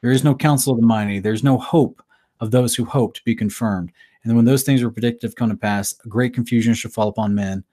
There 0.00 0.10
is 0.10 0.24
no 0.24 0.34
counsel 0.34 0.72
of 0.72 0.80
the 0.80 0.86
mighty. 0.86 1.18
There's 1.18 1.44
no 1.44 1.58
hope 1.58 2.02
of 2.40 2.50
those 2.50 2.74
who 2.74 2.84
hope 2.84 3.14
to 3.14 3.24
be 3.24 3.34
confirmed. 3.34 3.92
And 4.24 4.36
when 4.36 4.44
those 4.44 4.62
things 4.62 4.82
were 4.82 4.90
predicted 4.90 5.22
have 5.28 5.36
come 5.36 5.50
to 5.50 5.56
pass, 5.56 5.94
a 6.04 6.08
great 6.08 6.34
confusion 6.34 6.74
shall 6.74 6.90
fall 6.90 7.08
upon 7.08 7.34
men. 7.34 7.64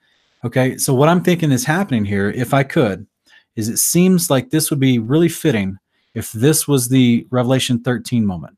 Okay. 0.43 0.77
So 0.77 0.93
what 0.93 1.09
I'm 1.09 1.23
thinking 1.23 1.51
is 1.51 1.65
happening 1.65 2.05
here, 2.05 2.29
if 2.31 2.53
I 2.53 2.63
could, 2.63 3.05
is 3.55 3.69
it 3.69 3.77
seems 3.77 4.29
like 4.29 4.49
this 4.49 4.69
would 4.69 4.79
be 4.79 4.99
really 4.99 5.29
fitting 5.29 5.77
if 6.13 6.31
this 6.31 6.67
was 6.67 6.87
the 6.87 7.27
Revelation 7.29 7.81
13 7.81 8.25
moment. 8.25 8.57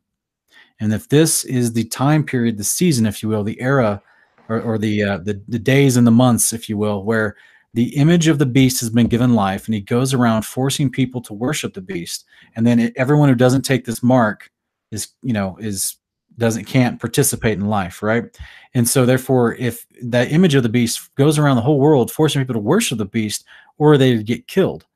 And 0.79 0.93
if 0.93 1.09
this 1.09 1.43
is 1.45 1.73
the 1.73 1.85
time 1.85 2.23
period, 2.23 2.57
the 2.57 2.63
season, 2.63 3.05
if 3.05 3.23
you 3.23 3.29
will, 3.29 3.43
the 3.43 3.59
era 3.59 4.01
or, 4.47 4.61
or 4.61 4.77
the, 4.77 5.03
uh, 5.03 5.17
the 5.17 5.41
the 5.47 5.59
days 5.59 5.97
and 5.97 6.05
the 6.05 6.11
months, 6.11 6.53
if 6.53 6.69
you 6.69 6.77
will, 6.77 7.03
where 7.03 7.35
the 7.77 7.95
image 7.95 8.27
of 8.27 8.39
the 8.39 8.45
beast 8.47 8.79
has 8.79 8.89
been 8.89 9.05
given 9.05 9.35
life, 9.35 9.67
and 9.67 9.75
he 9.75 9.81
goes 9.81 10.11
around 10.11 10.43
forcing 10.43 10.89
people 10.89 11.21
to 11.21 11.31
worship 11.31 11.75
the 11.75 11.81
beast, 11.81 12.25
and 12.55 12.65
then 12.65 12.79
it, 12.79 12.93
everyone 12.95 13.29
who 13.29 13.35
doesn't 13.35 13.61
take 13.61 13.85
this 13.85 14.01
mark 14.01 14.51
is, 14.91 15.09
you 15.21 15.31
know, 15.31 15.55
is 15.61 15.97
doesn't 16.39 16.65
can't 16.65 16.99
participate 16.99 17.59
in 17.59 17.67
life, 17.67 18.01
right? 18.01 18.35
And 18.73 18.89
so, 18.89 19.05
therefore, 19.05 19.53
if 19.57 19.85
that 20.01 20.31
image 20.31 20.55
of 20.55 20.63
the 20.63 20.69
beast 20.69 21.13
goes 21.13 21.37
around 21.37 21.55
the 21.55 21.61
whole 21.61 21.79
world, 21.79 22.11
forcing 22.11 22.41
people 22.41 22.55
to 22.55 22.59
worship 22.59 22.97
the 22.97 23.05
beast, 23.05 23.45
or 23.77 23.95
they 23.95 24.23
get 24.23 24.47
killed. 24.47 24.87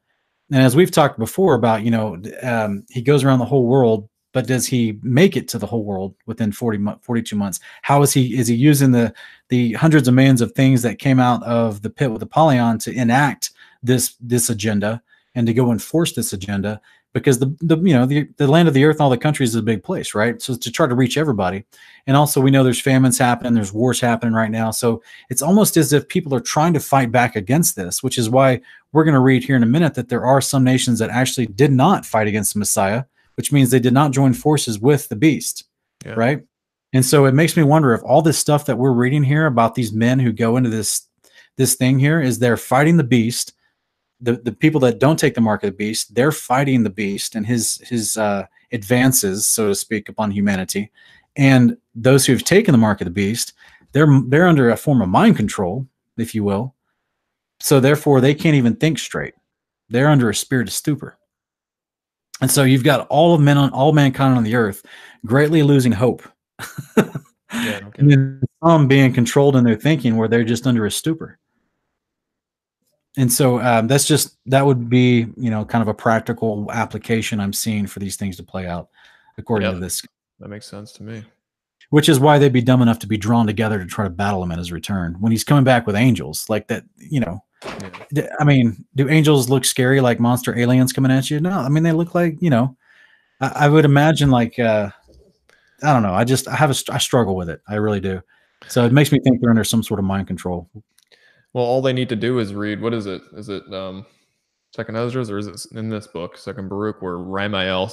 And 0.51 0.63
as 0.63 0.75
we've 0.75 0.89
talked 0.89 1.19
before 1.19 1.53
about, 1.53 1.83
you 1.83 1.91
know, 1.91 2.19
um, 2.41 2.83
he 2.89 3.03
goes 3.03 3.23
around 3.23 3.37
the 3.37 3.45
whole 3.45 3.67
world 3.67 4.09
but 4.33 4.47
does 4.47 4.65
he 4.65 4.97
make 5.01 5.35
it 5.35 5.47
to 5.49 5.57
the 5.57 5.65
whole 5.65 5.83
world 5.83 6.15
within 6.25 6.51
40 6.51 6.79
42 7.01 7.35
months? 7.35 7.59
How 7.81 8.01
is 8.01 8.13
he 8.13 8.37
is 8.37 8.47
he 8.47 8.55
using 8.55 8.91
the 8.91 9.13
the 9.49 9.73
hundreds 9.73 10.07
of 10.07 10.13
millions 10.13 10.41
of 10.41 10.53
things 10.53 10.81
that 10.83 10.99
came 10.99 11.19
out 11.19 11.43
of 11.43 11.81
the 11.81 11.89
pit 11.89 12.11
with 12.11 12.21
apollyon 12.21 12.79
to 12.79 12.91
enact 12.91 13.51
this 13.83 14.15
this 14.19 14.49
agenda 14.49 15.01
and 15.35 15.47
to 15.47 15.53
go 15.53 15.71
enforce 15.71 16.13
this 16.13 16.33
agenda? 16.33 16.81
Because 17.13 17.39
the, 17.39 17.53
the 17.59 17.77
you 17.77 17.93
know 17.93 18.05
the, 18.05 18.29
the 18.37 18.47
land 18.47 18.69
of 18.69 18.73
the 18.73 18.85
earth 18.85 18.95
and 18.95 19.01
all 19.01 19.09
the 19.09 19.17
countries 19.17 19.49
is 19.49 19.55
a 19.55 19.61
big 19.61 19.83
place 19.83 20.15
right? 20.15 20.41
So 20.41 20.55
to 20.55 20.71
try 20.71 20.87
to 20.87 20.95
reach 20.95 21.17
everybody. 21.17 21.65
And 22.07 22.15
also 22.15 22.39
we 22.39 22.51
know 22.51 22.63
there's 22.63 22.79
famines 22.79 23.17
happening 23.17 23.53
there's 23.53 23.73
wars 23.73 23.99
happening 23.99 24.33
right 24.33 24.49
now. 24.49 24.71
So 24.71 25.03
it's 25.29 25.41
almost 25.41 25.75
as 25.75 25.91
if 25.91 26.07
people 26.07 26.33
are 26.33 26.39
trying 26.39 26.73
to 26.73 26.79
fight 26.79 27.11
back 27.11 27.35
against 27.35 27.75
this 27.75 28.01
which 28.01 28.17
is 28.17 28.29
why 28.29 28.61
we're 28.93 29.03
going 29.03 29.13
to 29.13 29.19
read 29.19 29.43
here 29.43 29.57
in 29.57 29.63
a 29.63 29.65
minute 29.67 29.93
that 29.95 30.07
there 30.07 30.25
are 30.25 30.39
some 30.39 30.63
nations 30.63 30.99
that 30.99 31.09
actually 31.09 31.47
did 31.47 31.71
not 31.73 32.05
fight 32.05 32.27
against 32.27 32.53
the 32.53 32.59
messiah 32.59 33.03
which 33.35 33.51
means 33.51 33.69
they 33.69 33.79
did 33.79 33.93
not 33.93 34.11
join 34.11 34.33
forces 34.33 34.79
with 34.79 35.09
the 35.09 35.15
beast 35.15 35.65
yeah. 36.05 36.13
right 36.13 36.41
and 36.93 37.05
so 37.05 37.25
it 37.25 37.33
makes 37.33 37.55
me 37.55 37.63
wonder 37.63 37.93
if 37.93 38.03
all 38.03 38.21
this 38.21 38.37
stuff 38.37 38.65
that 38.65 38.77
we're 38.77 38.91
reading 38.91 39.23
here 39.23 39.45
about 39.45 39.75
these 39.75 39.93
men 39.93 40.19
who 40.19 40.31
go 40.31 40.57
into 40.57 40.69
this 40.69 41.07
this 41.57 41.75
thing 41.75 41.99
here 41.99 42.21
is 42.21 42.39
they're 42.39 42.57
fighting 42.57 42.97
the 42.97 43.03
beast 43.03 43.53
the 44.21 44.33
the 44.33 44.51
people 44.51 44.79
that 44.81 44.99
don't 44.99 45.17
take 45.17 45.33
the 45.33 45.41
mark 45.41 45.63
of 45.63 45.71
the 45.71 45.75
beast, 45.75 46.13
they're 46.13 46.31
fighting 46.31 46.83
the 46.83 46.89
beast 46.89 47.35
and 47.35 47.45
his 47.45 47.79
his 47.79 48.17
uh, 48.17 48.45
advances, 48.71 49.47
so 49.47 49.69
to 49.69 49.75
speak, 49.75 50.07
upon 50.07 50.31
humanity. 50.31 50.91
And 51.35 51.77
those 51.95 52.25
who 52.25 52.33
have 52.33 52.43
taken 52.43 52.71
the 52.71 52.77
mark 52.77 53.01
of 53.01 53.05
the 53.05 53.11
beast, 53.11 53.53
they're 53.91 54.07
they're 54.27 54.47
under 54.47 54.69
a 54.69 54.77
form 54.77 55.01
of 55.01 55.09
mind 55.09 55.35
control, 55.35 55.87
if 56.17 56.35
you 56.35 56.43
will. 56.43 56.75
So 57.59 57.79
therefore, 57.79 58.21
they 58.21 58.35
can't 58.35 58.55
even 58.55 58.75
think 58.75 58.99
straight. 58.99 59.33
They're 59.89 60.09
under 60.09 60.29
a 60.29 60.35
spirit 60.35 60.67
of 60.67 60.73
stupor. 60.73 61.17
And 62.41 62.49
so 62.49 62.63
you've 62.63 62.83
got 62.83 63.07
all 63.07 63.35
of 63.35 63.41
men 63.41 63.57
on 63.57 63.69
all 63.71 63.93
mankind 63.93 64.35
on 64.35 64.43
the 64.43 64.55
earth 64.55 64.83
greatly 65.25 65.63
losing 65.63 65.91
hope. 65.91 66.23
yeah, 66.97 67.05
okay. 67.53 67.89
and 67.99 68.43
some 68.63 68.87
being 68.87 69.13
controlled 69.13 69.55
in 69.55 69.63
their 69.63 69.75
thinking 69.75 70.17
where 70.17 70.27
they're 70.27 70.43
just 70.43 70.67
under 70.67 70.85
a 70.85 70.91
stupor. 70.91 71.37
And 73.17 73.31
so 73.31 73.59
um, 73.61 73.87
that's 73.87 74.07
just 74.07 74.37
that 74.45 74.65
would 74.65 74.89
be 74.89 75.27
you 75.35 75.49
know 75.49 75.65
kind 75.65 75.81
of 75.81 75.89
a 75.89 75.93
practical 75.93 76.71
application 76.71 77.41
i'm 77.41 77.51
seeing 77.51 77.85
for 77.85 77.99
these 77.99 78.15
things 78.15 78.37
to 78.37 78.43
play 78.43 78.67
out 78.67 78.89
according 79.37 79.73
to 79.73 79.79
this. 79.79 80.01
That 80.39 80.47
makes 80.47 80.65
sense 80.65 80.93
to 80.93 81.03
me. 81.03 81.23
Which 81.89 82.07
is 82.07 82.21
why 82.21 82.39
they'd 82.39 82.53
be 82.53 82.61
dumb 82.61 82.81
enough 82.81 82.99
to 82.99 83.07
be 83.07 83.17
drawn 83.17 83.45
together 83.45 83.77
to 83.77 83.85
try 83.85 84.05
to 84.05 84.09
battle 84.09 84.41
him 84.41 84.51
at 84.51 84.57
his 84.57 84.71
return 84.71 85.17
when 85.19 85.33
he's 85.33 85.43
coming 85.43 85.65
back 85.65 85.85
with 85.85 85.95
angels. 85.95 86.49
Like 86.49 86.67
that 86.67 86.85
you 86.97 87.19
know 87.19 87.43
yeah. 88.11 88.27
i 88.39 88.43
mean 88.43 88.83
do 88.95 89.09
angels 89.09 89.49
look 89.49 89.65
scary 89.65 90.01
like 90.01 90.19
monster 90.19 90.57
aliens 90.57 90.91
coming 90.91 91.11
at 91.11 91.29
you 91.29 91.39
no 91.39 91.51
i 91.51 91.69
mean 91.69 91.83
they 91.83 91.91
look 91.91 92.15
like 92.15 92.35
you 92.41 92.49
know 92.49 92.75
i, 93.39 93.47
I 93.65 93.69
would 93.69 93.85
imagine 93.85 94.31
like 94.31 94.57
uh 94.57 94.89
i 95.83 95.93
don't 95.93 96.03
know 96.03 96.13
i 96.13 96.23
just 96.23 96.47
i 96.47 96.55
have 96.55 96.71
a 96.71 96.93
i 96.93 96.97
struggle 96.97 97.35
with 97.35 97.49
it 97.49 97.61
i 97.67 97.75
really 97.75 97.99
do 97.99 98.21
so 98.67 98.85
it 98.85 98.91
makes 98.91 99.11
me 99.11 99.19
think 99.19 99.41
they're 99.41 99.49
under 99.49 99.63
some 99.63 99.83
sort 99.83 99.99
of 99.99 100.05
mind 100.05 100.27
control 100.27 100.69
well, 101.53 101.65
all 101.65 101.81
they 101.81 101.93
need 101.93 102.09
to 102.09 102.15
do 102.15 102.39
is 102.39 102.53
read. 102.53 102.81
What 102.81 102.93
is 102.93 103.05
it? 103.05 103.21
Is 103.33 103.49
it 103.49 103.63
um, 103.73 104.05
Second 104.73 104.95
Esdras 104.95 105.29
or 105.29 105.37
is 105.37 105.47
it 105.47 105.77
in 105.77 105.89
this 105.89 106.07
book, 106.07 106.37
Second 106.37 106.69
Baruch, 106.69 107.01
where 107.01 107.17
Ramael 107.17 107.91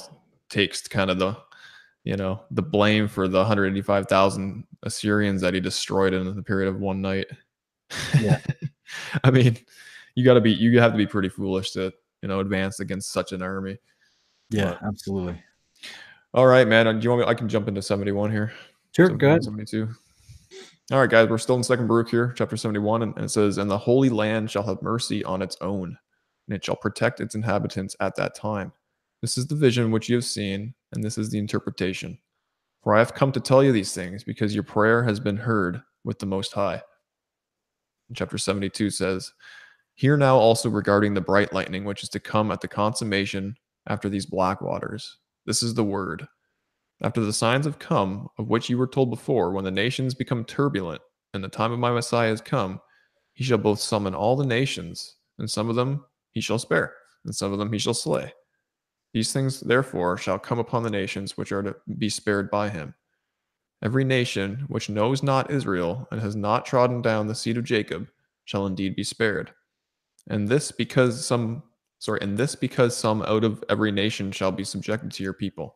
takes 0.49 0.87
kind 0.87 1.11
of 1.11 1.19
the, 1.19 1.35
you 2.05 2.15
know, 2.15 2.41
the 2.51 2.61
blame 2.61 3.07
for 3.07 3.27
the 3.27 3.39
185,000 3.39 4.65
Assyrians 4.83 5.41
that 5.41 5.53
he 5.53 5.59
destroyed 5.59 6.13
in 6.13 6.33
the 6.35 6.43
period 6.43 6.69
of 6.69 6.79
one 6.79 7.01
night. 7.01 7.27
Yeah, 8.19 8.39
I 9.23 9.31
mean, 9.31 9.57
you 10.15 10.23
got 10.23 10.35
to 10.35 10.41
be, 10.41 10.51
you 10.51 10.79
have 10.79 10.91
to 10.91 10.97
be 10.97 11.07
pretty 11.07 11.29
foolish 11.29 11.71
to, 11.71 11.93
you 12.21 12.27
know, 12.27 12.39
advance 12.39 12.79
against 12.79 13.11
such 13.11 13.31
an 13.31 13.41
army. 13.41 13.77
Yeah, 14.49 14.77
but, 14.79 14.87
absolutely. 14.87 15.41
All 16.33 16.47
right, 16.47 16.67
man. 16.67 16.87
Uh, 16.87 16.93
do 16.93 16.99
you 16.99 17.09
want 17.09 17.21
me? 17.21 17.27
I 17.27 17.33
can 17.33 17.49
jump 17.49 17.67
into 17.67 17.81
71 17.81 18.31
here. 18.31 18.51
Sure, 18.95 19.09
go 19.09 19.27
ahead. 19.27 19.43
72. 19.43 19.89
All 20.91 20.99
right, 20.99 21.09
guys, 21.09 21.29
we're 21.29 21.37
still 21.37 21.55
in 21.55 21.63
Second 21.63 21.87
Baruch 21.87 22.09
here, 22.09 22.33
chapter 22.35 22.57
71, 22.57 23.03
and 23.03 23.17
it 23.19 23.29
says, 23.29 23.59
And 23.59 23.69
the 23.69 23.77
Holy 23.77 24.09
Land 24.09 24.49
shall 24.49 24.63
have 24.63 24.81
mercy 24.81 25.23
on 25.23 25.43
its 25.43 25.55
own, 25.61 25.95
and 26.47 26.55
it 26.55 26.65
shall 26.65 26.75
protect 26.75 27.19
its 27.19 27.35
inhabitants 27.35 27.95
at 27.99 28.15
that 28.15 28.33
time. 28.33 28.71
This 29.21 29.37
is 29.37 29.45
the 29.45 29.55
vision 29.55 29.91
which 29.91 30.09
you 30.09 30.15
have 30.15 30.25
seen, 30.25 30.73
and 30.91 31.03
this 31.03 31.19
is 31.19 31.29
the 31.29 31.37
interpretation. 31.37 32.17
For 32.81 32.95
I 32.95 32.99
have 32.99 33.13
come 33.13 33.31
to 33.33 33.39
tell 33.39 33.63
you 33.63 33.71
these 33.71 33.93
things, 33.93 34.23
because 34.23 34.55
your 34.55 34.63
prayer 34.63 35.03
has 35.03 35.19
been 35.19 35.37
heard 35.37 35.83
with 36.03 36.17
the 36.17 36.25
Most 36.25 36.53
High. 36.53 36.81
Chapter 38.15 38.37
72 38.37 38.89
says, 38.89 39.33
Hear 39.95 40.17
now 40.17 40.37
also 40.37 40.69
regarding 40.69 41.13
the 41.13 41.21
bright 41.21 41.53
lightning 41.53 41.83
which 41.83 42.03
is 42.03 42.09
to 42.09 42.19
come 42.19 42.51
at 42.51 42.61
the 42.61 42.67
consummation 42.67 43.55
after 43.87 44.09
these 44.09 44.25
black 44.25 44.61
waters. 44.61 45.17
This 45.45 45.61
is 45.61 45.73
the 45.73 45.83
word. 45.83 46.27
After 47.01 47.21
the 47.21 47.33
signs 47.33 47.65
have 47.65 47.79
come, 47.79 48.27
of 48.37 48.49
which 48.49 48.69
you 48.69 48.77
were 48.77 48.87
told 48.87 49.09
before, 49.09 49.51
when 49.51 49.63
the 49.63 49.71
nations 49.71 50.13
become 50.13 50.43
turbulent, 50.43 51.01
and 51.33 51.43
the 51.43 51.49
time 51.49 51.71
of 51.71 51.79
my 51.79 51.91
Messiah 51.91 52.29
has 52.29 52.41
come, 52.41 52.81
he 53.33 53.43
shall 53.43 53.57
both 53.57 53.79
summon 53.79 54.13
all 54.13 54.35
the 54.35 54.45
nations, 54.45 55.15
and 55.37 55.49
some 55.49 55.69
of 55.69 55.75
them 55.75 56.05
he 56.31 56.41
shall 56.41 56.59
spare, 56.59 56.93
and 57.25 57.33
some 57.33 57.53
of 57.53 57.59
them 57.59 57.71
he 57.71 57.79
shall 57.79 57.93
slay. 57.93 58.33
These 59.13 59.33
things, 59.33 59.59
therefore, 59.61 60.17
shall 60.17 60.37
come 60.37 60.59
upon 60.59 60.83
the 60.83 60.89
nations 60.89 61.37
which 61.37 61.51
are 61.51 61.63
to 61.63 61.75
be 61.97 62.09
spared 62.09 62.51
by 62.51 62.69
him. 62.69 62.93
Every 63.81 64.03
nation 64.03 64.65
which 64.67 64.89
knows 64.89 65.23
not 65.23 65.51
Israel 65.51 66.07
and 66.11 66.19
has 66.19 66.35
not 66.35 66.65
trodden 66.65 67.01
down 67.01 67.27
the 67.27 67.35
seed 67.35 67.57
of 67.57 67.63
Jacob 67.63 68.09
shall 68.43 68.65
indeed 68.65 68.95
be 68.95 69.03
spared. 69.03 69.51
And 70.27 70.47
this 70.47 70.71
because 70.71 71.25
some 71.25 71.63
sorry, 71.99 72.19
and 72.21 72.37
this 72.37 72.55
because 72.55 72.95
some 72.95 73.21
out 73.21 73.43
of 73.43 73.63
every 73.69 73.91
nation 73.91 74.31
shall 74.31 74.51
be 74.51 74.63
subjected 74.63 75.11
to 75.11 75.23
your 75.23 75.33
people. 75.33 75.75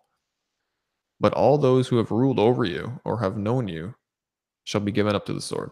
But 1.20 1.34
all 1.34 1.58
those 1.58 1.88
who 1.88 1.98
have 1.98 2.12
ruled 2.12 2.40
over 2.40 2.66
you 2.66 3.00
or 3.06 3.20
have 3.20 3.38
known 3.38 3.68
you 3.68 3.96
shall 4.66 4.82
be 4.82 4.92
given 4.92 5.16
up 5.16 5.26
to 5.28 5.34
the 5.34 5.42
sword. 5.42 5.72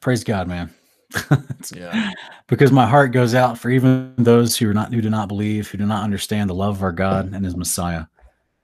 Praise 0.00 0.24
God, 0.24 0.48
man. 0.48 0.74
yeah. 1.74 2.12
Because 2.46 2.72
my 2.72 2.86
heart 2.86 3.12
goes 3.12 3.34
out 3.34 3.58
for 3.58 3.70
even 3.70 4.14
those 4.16 4.56
who 4.56 4.68
are 4.68 4.74
not 4.74 4.92
who 4.92 5.00
do 5.00 5.10
not 5.10 5.28
believe, 5.28 5.68
who 5.68 5.78
do 5.78 5.86
not 5.86 6.04
understand 6.04 6.48
the 6.48 6.54
love 6.54 6.76
of 6.76 6.82
our 6.82 6.92
God 6.92 7.32
and 7.32 7.44
his 7.44 7.56
Messiah. 7.56 8.04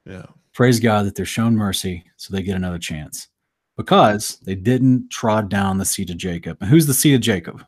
Yeah. 0.05 0.25
Praise 0.57 0.79
God 0.79 1.05
that 1.05 1.13
they're 1.13 1.23
shown 1.23 1.55
mercy 1.55 2.03
so 2.15 2.33
they 2.33 2.41
get 2.41 2.55
another 2.55 2.79
chance. 2.79 3.27
Because 3.75 4.37
they 4.37 4.55
didn't 4.55 5.11
trod 5.11 5.49
down 5.49 5.77
the 5.77 5.85
seed 5.85 6.09
of 6.09 6.17
Jacob. 6.17 6.57
And 6.59 6.67
who's 6.67 6.87
the 6.87 6.95
seed 6.95 7.13
of 7.13 7.21
Jacob? 7.21 7.63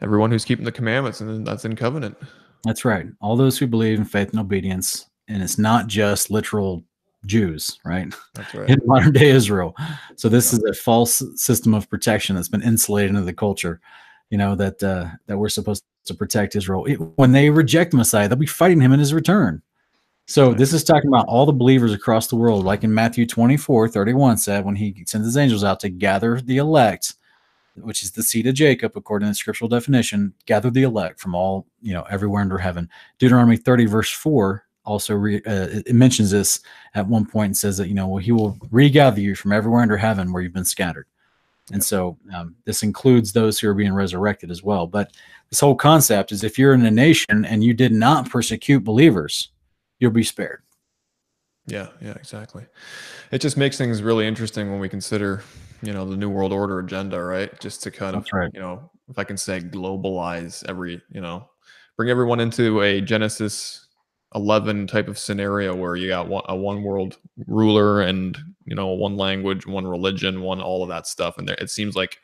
Everyone 0.00 0.30
who's 0.30 0.44
keeping 0.44 0.64
the 0.64 0.70
commandments 0.70 1.20
and 1.20 1.44
that's 1.44 1.64
in 1.64 1.74
covenant. 1.74 2.16
That's 2.62 2.84
right. 2.84 3.06
All 3.20 3.34
those 3.34 3.58
who 3.58 3.66
believe 3.66 3.98
in 3.98 4.04
faith 4.04 4.30
and 4.30 4.38
obedience. 4.38 5.10
And 5.26 5.42
it's 5.42 5.58
not 5.58 5.88
just 5.88 6.30
literal 6.30 6.84
Jews, 7.26 7.80
right? 7.84 8.14
That's 8.34 8.54
right. 8.54 8.70
In 8.70 8.78
modern 8.84 9.10
day 9.10 9.30
Israel. 9.30 9.74
So 10.14 10.28
this 10.28 10.52
yeah. 10.52 10.58
is 10.58 10.64
a 10.64 10.80
false 10.80 11.24
system 11.34 11.74
of 11.74 11.90
protection 11.90 12.36
that's 12.36 12.48
been 12.48 12.62
insulated 12.62 13.10
into 13.10 13.22
the 13.22 13.34
culture, 13.34 13.80
you 14.30 14.38
know, 14.38 14.54
that 14.54 14.80
uh, 14.80 15.08
that 15.26 15.38
we're 15.38 15.48
supposed 15.48 15.82
to 16.04 16.14
protect 16.14 16.54
Israel. 16.54 16.84
It, 16.84 17.00
when 17.16 17.32
they 17.32 17.50
reject 17.50 17.94
Messiah, 17.94 18.28
they'll 18.28 18.38
be 18.38 18.46
fighting 18.46 18.80
him 18.80 18.92
in 18.92 19.00
his 19.00 19.12
return. 19.12 19.60
So 20.30 20.54
this 20.54 20.72
is 20.72 20.84
talking 20.84 21.08
about 21.08 21.26
all 21.26 21.44
the 21.44 21.52
believers 21.52 21.92
across 21.92 22.28
the 22.28 22.36
world, 22.36 22.64
like 22.64 22.84
in 22.84 22.94
Matthew 22.94 23.26
24, 23.26 23.88
31 23.88 24.36
said, 24.36 24.64
when 24.64 24.76
he 24.76 25.02
sends 25.04 25.26
his 25.26 25.36
angels 25.36 25.64
out 25.64 25.80
to 25.80 25.88
gather 25.88 26.40
the 26.40 26.58
elect 26.58 27.14
which 27.74 28.04
is 28.04 28.12
the 28.12 28.22
seed 28.22 28.46
of 28.46 28.54
Jacob, 28.54 28.92
according 28.94 29.26
to 29.26 29.30
the 29.30 29.34
scriptural 29.34 29.68
definition, 29.68 30.32
gather 30.46 30.70
the 30.70 30.84
elect 30.84 31.18
from 31.18 31.34
all, 31.34 31.66
you 31.80 31.92
know, 31.92 32.02
everywhere 32.10 32.42
under 32.42 32.58
heaven. 32.58 32.88
Deuteronomy 33.18 33.56
30, 33.56 33.86
verse 33.86 34.10
4 34.10 34.64
also 34.84 35.14
re, 35.14 35.36
uh, 35.46 35.80
it 35.86 35.94
mentions 35.94 36.30
this 36.30 36.60
at 36.94 37.06
one 37.06 37.26
point 37.26 37.46
and 37.46 37.56
says 37.56 37.76
that, 37.78 37.88
you 37.88 37.94
know, 37.94 38.06
well, 38.06 38.22
he 38.22 38.32
will 38.32 38.56
regather 38.70 39.20
you 39.20 39.34
from 39.34 39.52
everywhere 39.52 39.82
under 39.82 39.96
heaven 39.96 40.32
where 40.32 40.42
you've 40.42 40.52
been 40.52 40.64
scattered. 40.64 41.06
And 41.72 41.82
so 41.82 42.18
um, 42.34 42.54
this 42.66 42.82
includes 42.82 43.32
those 43.32 43.58
who 43.58 43.68
are 43.68 43.74
being 43.74 43.94
resurrected 43.94 44.50
as 44.50 44.62
well. 44.62 44.86
But 44.86 45.12
this 45.48 45.60
whole 45.60 45.76
concept 45.76 46.30
is 46.30 46.44
if 46.44 46.58
you're 46.58 46.74
in 46.74 46.84
a 46.84 46.90
nation 46.90 47.44
and 47.44 47.64
you 47.64 47.74
did 47.74 47.92
not 47.92 48.30
persecute 48.30 48.84
believers, 48.84 49.50
you'll 50.00 50.10
be 50.10 50.24
spared. 50.24 50.62
Yeah, 51.66 51.88
yeah, 52.00 52.14
exactly. 52.14 52.66
It 53.30 53.40
just 53.40 53.56
makes 53.56 53.78
things 53.78 54.02
really 54.02 54.26
interesting 54.26 54.70
when 54.70 54.80
we 54.80 54.88
consider 54.88 55.42
you 55.82 55.92
know 55.92 56.04
the 56.04 56.16
new 56.16 56.28
world 56.28 56.52
order 56.52 56.78
agenda 56.78 57.22
right 57.22 57.58
just 57.60 57.82
to 57.82 57.90
kind 57.90 58.16
of 58.16 58.26
right. 58.32 58.50
you 58.52 58.60
know 58.60 58.90
if 59.08 59.18
i 59.18 59.24
can 59.24 59.36
say 59.36 59.60
globalize 59.60 60.64
every 60.68 61.00
you 61.10 61.20
know 61.20 61.48
bring 61.96 62.10
everyone 62.10 62.40
into 62.40 62.82
a 62.82 63.00
genesis 63.00 63.86
11 64.34 64.86
type 64.86 65.08
of 65.08 65.18
scenario 65.18 65.74
where 65.74 65.96
you 65.96 66.06
got 66.06 66.28
one, 66.28 66.44
a 66.48 66.56
one 66.56 66.82
world 66.82 67.18
ruler 67.46 68.02
and 68.02 68.38
you 68.66 68.74
know 68.74 68.88
one 68.88 69.16
language 69.16 69.66
one 69.66 69.86
religion 69.86 70.42
one 70.42 70.60
all 70.60 70.82
of 70.82 70.88
that 70.88 71.06
stuff 71.06 71.38
and 71.38 71.48
there, 71.48 71.56
it 71.58 71.70
seems 71.70 71.96
like 71.96 72.18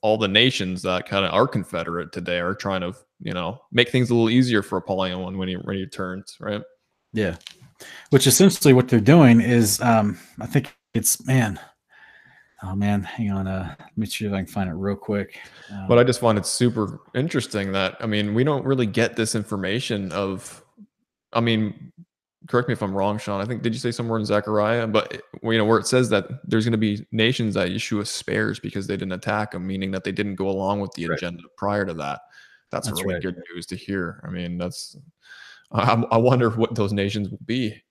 all 0.00 0.18
the 0.18 0.28
nations 0.28 0.82
that 0.82 1.08
kind 1.08 1.24
of 1.24 1.32
are 1.32 1.48
confederate 1.48 2.12
today 2.12 2.38
are 2.38 2.54
trying 2.54 2.80
to 2.80 2.94
you 3.20 3.32
know 3.32 3.60
make 3.72 3.90
things 3.90 4.10
a 4.10 4.14
little 4.14 4.30
easier 4.30 4.62
for 4.62 4.78
apollyon 4.78 5.36
when 5.36 5.48
he 5.48 5.54
when 5.54 5.76
he 5.76 5.86
turns 5.86 6.36
right 6.40 6.62
yeah 7.12 7.36
which 8.10 8.26
essentially 8.26 8.72
what 8.72 8.88
they're 8.88 9.00
doing 9.00 9.40
is 9.40 9.80
um 9.80 10.18
i 10.40 10.46
think 10.46 10.74
it's 10.94 11.24
man 11.26 11.58
Oh 12.62 12.74
man, 12.74 13.02
hang 13.02 13.30
on. 13.30 13.46
Uh, 13.46 13.74
let 13.78 13.96
me 13.96 14.06
see 14.06 14.26
if 14.26 14.32
I 14.32 14.38
can 14.38 14.46
find 14.46 14.68
it 14.68 14.72
real 14.72 14.96
quick. 14.96 15.38
Um, 15.70 15.86
but 15.86 15.98
I 15.98 16.02
just 16.02 16.20
find 16.20 16.36
it 16.36 16.44
super 16.44 17.00
interesting 17.14 17.70
that 17.72 17.96
I 18.00 18.06
mean 18.06 18.34
we 18.34 18.42
don't 18.42 18.64
really 18.64 18.86
get 18.86 19.16
this 19.16 19.34
information 19.34 20.10
of. 20.12 20.64
I 21.32 21.40
mean, 21.40 21.92
correct 22.48 22.68
me 22.68 22.72
if 22.72 22.82
I'm 22.82 22.94
wrong, 22.94 23.18
Sean. 23.18 23.40
I 23.40 23.44
think 23.44 23.62
did 23.62 23.74
you 23.74 23.78
say 23.78 23.92
somewhere 23.92 24.18
in 24.18 24.24
Zechariah? 24.24 24.88
But 24.88 25.22
you 25.40 25.56
know 25.56 25.64
where 25.64 25.78
it 25.78 25.86
says 25.86 26.08
that 26.08 26.26
there's 26.44 26.64
going 26.64 26.72
to 26.72 26.78
be 26.78 27.06
nations 27.12 27.54
that 27.54 27.70
issue 27.70 28.00
Yeshua 28.00 28.06
spares 28.08 28.58
because 28.58 28.88
they 28.88 28.96
didn't 28.96 29.12
attack 29.12 29.52
them, 29.52 29.64
meaning 29.64 29.92
that 29.92 30.02
they 30.02 30.12
didn't 30.12 30.34
go 30.34 30.48
along 30.48 30.80
with 30.80 30.90
the 30.92 31.06
right. 31.06 31.16
agenda 31.16 31.44
prior 31.56 31.86
to 31.86 31.94
that. 31.94 32.22
That's, 32.70 32.86
That's 32.88 33.02
really 33.02 33.14
right. 33.14 33.22
good 33.22 33.40
news 33.54 33.66
to 33.66 33.76
hear. 33.76 34.22
I 34.26 34.30
mean, 34.30 34.58
that's 34.58 34.96
I, 35.72 36.02
I 36.10 36.16
wonder 36.18 36.50
what 36.50 36.74
those 36.74 36.92
nations 36.92 37.28
will 37.30 37.40
be. 37.44 37.82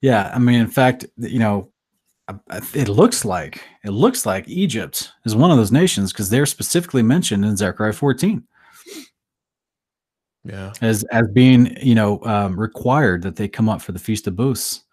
Yeah, 0.00 0.32
I 0.34 0.38
mean, 0.38 0.60
in 0.60 0.66
fact, 0.68 1.06
you 1.16 1.38
know, 1.38 1.70
I- 2.28 2.38
I- 2.50 2.60
it 2.74 2.88
looks 2.88 3.24
like 3.24 3.62
it 3.84 3.90
looks 3.90 4.26
like 4.26 4.48
Egypt 4.48 5.12
is 5.24 5.34
one 5.36 5.50
of 5.50 5.56
those 5.56 5.72
nations 5.72 6.12
because 6.12 6.30
they're 6.30 6.46
specifically 6.46 7.02
mentioned 7.02 7.44
in 7.44 7.56
Zechariah 7.56 7.92
14 7.92 8.44
Yeah, 10.44 10.72
as 10.80 11.04
as 11.12 11.26
being 11.32 11.76
you 11.80 11.94
know 11.94 12.20
um, 12.24 12.58
required 12.58 13.22
that 13.22 13.36
they 13.36 13.48
come 13.48 13.68
up 13.68 13.80
for 13.80 13.92
the 13.92 13.98
feast 13.98 14.26
of 14.26 14.36
booths. 14.36 14.84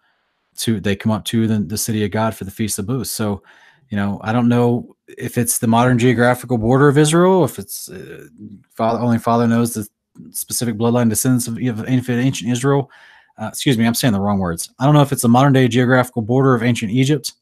To 0.58 0.78
they 0.80 0.94
come 0.96 1.12
up 1.12 1.24
to 1.26 1.46
the, 1.46 1.58
the 1.60 1.78
city 1.78 2.04
of 2.04 2.10
God 2.10 2.34
for 2.34 2.44
the 2.44 2.50
feast 2.50 2.78
of 2.78 2.86
booths. 2.86 3.10
So, 3.10 3.42
you 3.90 3.96
know, 3.96 4.20
I 4.22 4.32
don't 4.32 4.48
know 4.48 4.96
if 5.08 5.36
it's 5.36 5.58
the 5.58 5.66
modern 5.66 5.98
geographical 5.98 6.58
border 6.58 6.88
of 6.88 6.96
Israel, 6.96 7.44
if 7.44 7.58
it's 7.58 7.88
uh, 7.88 8.28
father 8.74 9.00
only 9.00 9.18
Father 9.18 9.46
knows 9.46 9.74
the 9.74 9.88
specific 10.30 10.76
bloodline 10.76 11.08
descendants 11.08 11.48
of, 11.48 11.58
of 11.58 11.88
ancient 11.88 12.50
Israel. 12.50 12.90
Uh, 13.36 13.48
excuse 13.48 13.76
me, 13.76 13.86
I'm 13.86 13.94
saying 13.94 14.12
the 14.12 14.20
wrong 14.20 14.38
words. 14.38 14.70
I 14.78 14.84
don't 14.84 14.94
know 14.94 15.02
if 15.02 15.12
it's 15.12 15.22
the 15.22 15.28
modern 15.28 15.52
day 15.52 15.66
geographical 15.66 16.22
border 16.22 16.54
of 16.54 16.62
ancient 16.62 16.92
Egypt, 16.92 17.32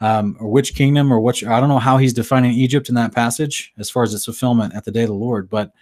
um, 0.00 0.36
or 0.40 0.48
which 0.48 0.74
kingdom, 0.74 1.12
or 1.12 1.20
which 1.20 1.44
I 1.44 1.60
don't 1.60 1.68
know 1.68 1.78
how 1.78 1.98
he's 1.98 2.12
defining 2.12 2.52
Egypt 2.52 2.88
in 2.88 2.94
that 2.96 3.14
passage 3.14 3.72
as 3.78 3.88
far 3.88 4.02
as 4.02 4.12
its 4.12 4.24
fulfillment 4.24 4.74
at 4.74 4.84
the 4.84 4.90
day 4.90 5.02
of 5.02 5.08
the 5.08 5.14
Lord, 5.14 5.48
but 5.48 5.72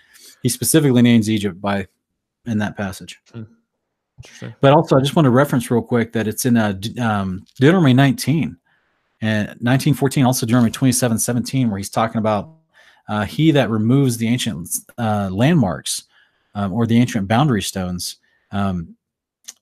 he 0.42 0.48
specifically 0.48 1.02
names 1.02 1.30
Egypt 1.30 1.60
by 1.60 1.86
in 2.46 2.58
that 2.58 2.76
passage. 2.76 3.20
interesting. 4.18 4.54
But 4.60 4.74
also, 4.74 4.96
I 4.96 5.00
just 5.00 5.16
want 5.16 5.24
to 5.24 5.30
reference 5.30 5.70
real 5.70 5.82
quick 5.82 6.12
that 6.12 6.28
it's 6.28 6.44
in 6.44 6.56
uh, 6.58 6.78
um, 7.00 7.46
Deuteronomy 7.56 7.94
19 7.94 8.58
and 9.24 9.46
1914, 9.46 10.26
also 10.26 10.44
Deuteronomy 10.44 10.70
27 10.70 11.18
17, 11.18 11.70
where 11.70 11.78
he's 11.78 11.88
talking 11.88 12.18
about 12.18 12.50
uh, 13.08 13.24
he 13.24 13.52
that 13.52 13.70
removes 13.70 14.18
the 14.18 14.28
ancient 14.28 14.68
uh, 14.98 15.30
landmarks 15.32 16.04
um, 16.54 16.74
or 16.74 16.86
the 16.86 16.98
ancient 16.98 17.26
boundary 17.26 17.62
stones 17.62 18.16
um, 18.50 18.94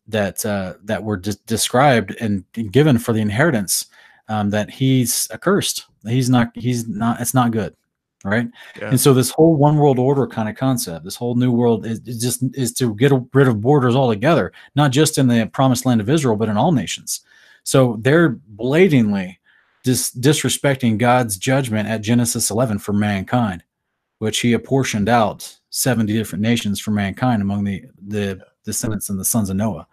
that 0.08 0.44
uh, 0.44 0.74
that 0.82 1.04
were 1.04 1.16
de- 1.16 1.38
described 1.46 2.16
and 2.20 2.44
given 2.72 2.98
for 2.98 3.12
the 3.12 3.20
inheritance, 3.20 3.86
um, 4.26 4.50
that 4.50 4.68
he's 4.68 5.28
accursed. 5.32 5.86
He's 6.08 6.28
not. 6.28 6.50
He's 6.56 6.88
not. 6.88 7.20
It's 7.20 7.34
not 7.34 7.52
good. 7.52 7.76
Right. 8.24 8.48
Yeah, 8.80 8.88
And 8.88 9.00
so 9.00 9.14
this 9.14 9.30
whole 9.30 9.54
one 9.54 9.76
world 9.76 9.98
order 9.98 10.26
kind 10.26 10.48
of 10.48 10.56
concept, 10.56 11.04
this 11.04 11.16
whole 11.16 11.36
new 11.36 11.52
world 11.52 11.86
is, 11.86 12.00
is 12.06 12.20
just 12.20 12.42
is 12.54 12.72
to 12.74 12.96
get 12.96 13.12
rid 13.32 13.46
of 13.46 13.60
borders 13.60 13.94
altogether, 13.94 14.52
not 14.74 14.90
just 14.90 15.18
in 15.18 15.28
the 15.28 15.46
promised 15.52 15.86
land 15.86 16.00
of 16.00 16.10
Israel, 16.10 16.36
but 16.36 16.48
in 16.48 16.56
all 16.56 16.72
nations. 16.72 17.20
So 17.64 17.96
they're 18.00 18.40
blatantly 18.48 19.38
dis- 19.82 20.14
disrespecting 20.14 20.98
God's 20.98 21.36
judgment 21.36 21.88
at 21.88 22.02
Genesis 22.02 22.50
11 22.50 22.78
for 22.78 22.92
mankind, 22.92 23.62
which 24.18 24.40
he 24.40 24.52
apportioned 24.52 25.08
out 25.08 25.58
70 25.70 26.12
different 26.12 26.42
nations 26.42 26.80
for 26.80 26.90
mankind 26.90 27.42
among 27.42 27.64
the 27.64 27.84
the 28.06 28.40
descendants 28.64 29.10
and 29.10 29.18
the 29.18 29.24
sons 29.24 29.50
of 29.50 29.56
Noah. 29.56 29.86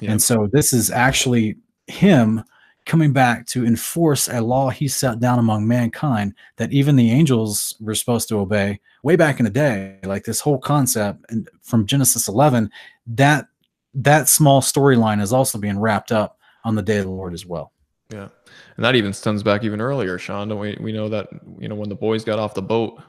Yeah. 0.00 0.12
And 0.12 0.22
so 0.22 0.48
this 0.50 0.72
is 0.72 0.90
actually 0.90 1.56
him 1.86 2.42
coming 2.86 3.12
back 3.12 3.46
to 3.46 3.64
enforce 3.64 4.28
a 4.28 4.40
law 4.40 4.70
he 4.70 4.88
set 4.88 5.20
down 5.20 5.38
among 5.38 5.66
mankind 5.66 6.34
that 6.56 6.72
even 6.72 6.96
the 6.96 7.10
angels 7.10 7.76
were 7.80 7.94
supposed 7.94 8.28
to 8.28 8.38
obey 8.38 8.78
way 9.02 9.16
back 9.16 9.38
in 9.40 9.44
the 9.44 9.50
day 9.50 9.98
like 10.04 10.24
this 10.24 10.40
whole 10.40 10.58
concept 10.58 11.24
and 11.30 11.48
from 11.62 11.86
genesis 11.86 12.28
11 12.28 12.70
that 13.06 13.46
that 13.94 14.28
small 14.28 14.60
storyline 14.60 15.22
is 15.22 15.32
also 15.32 15.56
being 15.56 15.78
wrapped 15.78 16.12
up 16.12 16.38
on 16.64 16.74
the 16.74 16.82
day 16.82 16.98
of 16.98 17.04
the 17.04 17.10
lord 17.10 17.32
as 17.32 17.46
well 17.46 17.72
yeah, 18.12 18.28
and 18.76 18.84
that 18.84 18.94
even 18.96 19.12
stems 19.12 19.42
back 19.42 19.64
even 19.64 19.80
earlier, 19.80 20.18
Sean. 20.18 20.48
Don't 20.48 20.58
we? 20.58 20.76
We 20.80 20.92
know 20.92 21.08
that 21.08 21.28
you 21.58 21.68
know 21.68 21.74
when 21.74 21.88
the 21.88 21.94
boys 21.94 22.24
got 22.24 22.38
off 22.38 22.54
the 22.54 22.62
boat 22.62 23.00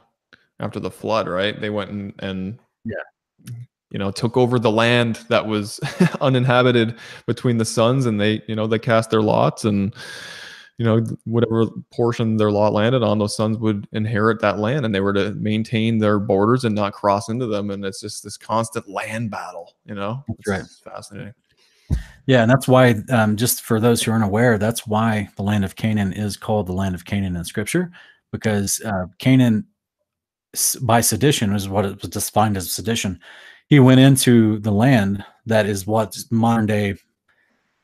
after 0.60 0.80
the 0.80 0.90
flood, 0.90 1.28
right? 1.28 1.60
They 1.60 1.70
went 1.70 1.90
and 1.90 2.12
and 2.20 2.58
Yeah. 2.84 2.94
you 3.90 3.98
know 3.98 4.10
took 4.10 4.36
over 4.36 4.58
the 4.58 4.70
land 4.70 5.20
that 5.28 5.46
was 5.46 5.80
uninhabited 6.20 6.96
between 7.26 7.58
the 7.58 7.64
sons, 7.64 8.06
and 8.06 8.20
they 8.20 8.42
you 8.46 8.54
know 8.56 8.66
they 8.66 8.78
cast 8.78 9.10
their 9.10 9.22
lots 9.22 9.64
and. 9.64 9.94
You 10.78 10.84
know, 10.84 11.06
whatever 11.24 11.64
portion 11.90 12.36
their 12.36 12.50
lot 12.50 12.74
landed 12.74 13.02
on, 13.02 13.18
those 13.18 13.34
sons 13.34 13.56
would 13.56 13.88
inherit 13.92 14.42
that 14.42 14.58
land, 14.58 14.84
and 14.84 14.94
they 14.94 15.00
were 15.00 15.14
to 15.14 15.32
maintain 15.36 15.96
their 15.96 16.18
borders 16.18 16.66
and 16.66 16.74
not 16.74 16.92
cross 16.92 17.30
into 17.30 17.46
them. 17.46 17.70
And 17.70 17.82
it's 17.82 17.98
just 17.98 18.22
this 18.22 18.36
constant 18.36 18.86
land 18.86 19.30
battle. 19.30 19.72
You 19.86 19.94
know, 19.94 20.22
That's 20.28 20.46
right. 20.46 20.62
Fascinating. 20.84 21.32
Yeah 22.26 22.42
and 22.42 22.50
that's 22.50 22.68
why 22.68 22.94
um, 23.10 23.36
just 23.36 23.62
for 23.62 23.80
those 23.80 24.02
who 24.02 24.10
aren't 24.10 24.24
aware 24.24 24.58
that's 24.58 24.86
why 24.86 25.28
the 25.36 25.42
land 25.42 25.64
of 25.64 25.76
canaan 25.76 26.12
is 26.12 26.36
called 26.36 26.66
the 26.66 26.72
land 26.72 26.94
of 26.94 27.04
canaan 27.04 27.36
in 27.36 27.44
scripture 27.44 27.90
because 28.32 28.80
uh, 28.84 29.06
canaan 29.18 29.66
by 30.82 31.00
sedition 31.00 31.54
is 31.54 31.68
what 31.68 31.84
it 31.84 32.00
was 32.00 32.10
defined 32.10 32.56
as 32.56 32.70
sedition 32.70 33.18
he 33.68 33.80
went 33.80 34.00
into 34.00 34.58
the 34.60 34.70
land 34.70 35.24
that 35.46 35.66
is 35.66 35.86
what 35.86 36.16
modern 36.30 36.66
day 36.66 36.94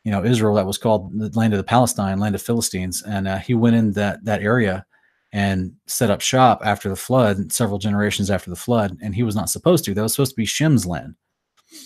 you 0.04 0.10
know 0.10 0.24
Israel 0.24 0.54
that 0.54 0.66
was 0.66 0.78
called 0.78 1.12
the 1.18 1.30
land 1.38 1.52
of 1.52 1.58
the 1.58 1.64
Palestine, 1.64 2.18
land 2.18 2.34
of 2.34 2.42
Philistines, 2.42 3.02
and 3.02 3.28
uh, 3.28 3.38
he 3.38 3.54
went 3.54 3.76
in 3.76 3.92
that 3.92 4.24
that 4.24 4.42
area 4.42 4.84
and 5.32 5.72
set 5.86 6.10
up 6.10 6.20
shop 6.20 6.60
after 6.64 6.88
the 6.88 6.96
flood, 6.96 7.50
several 7.52 7.78
generations 7.78 8.30
after 8.30 8.50
the 8.50 8.56
flood, 8.56 8.98
and 9.00 9.14
he 9.14 9.22
was 9.22 9.34
not 9.34 9.48
supposed 9.48 9.84
to. 9.84 9.94
That 9.94 10.02
was 10.02 10.12
supposed 10.12 10.32
to 10.32 10.36
be 10.36 10.44
Shem's 10.44 10.84
land, 10.86 11.14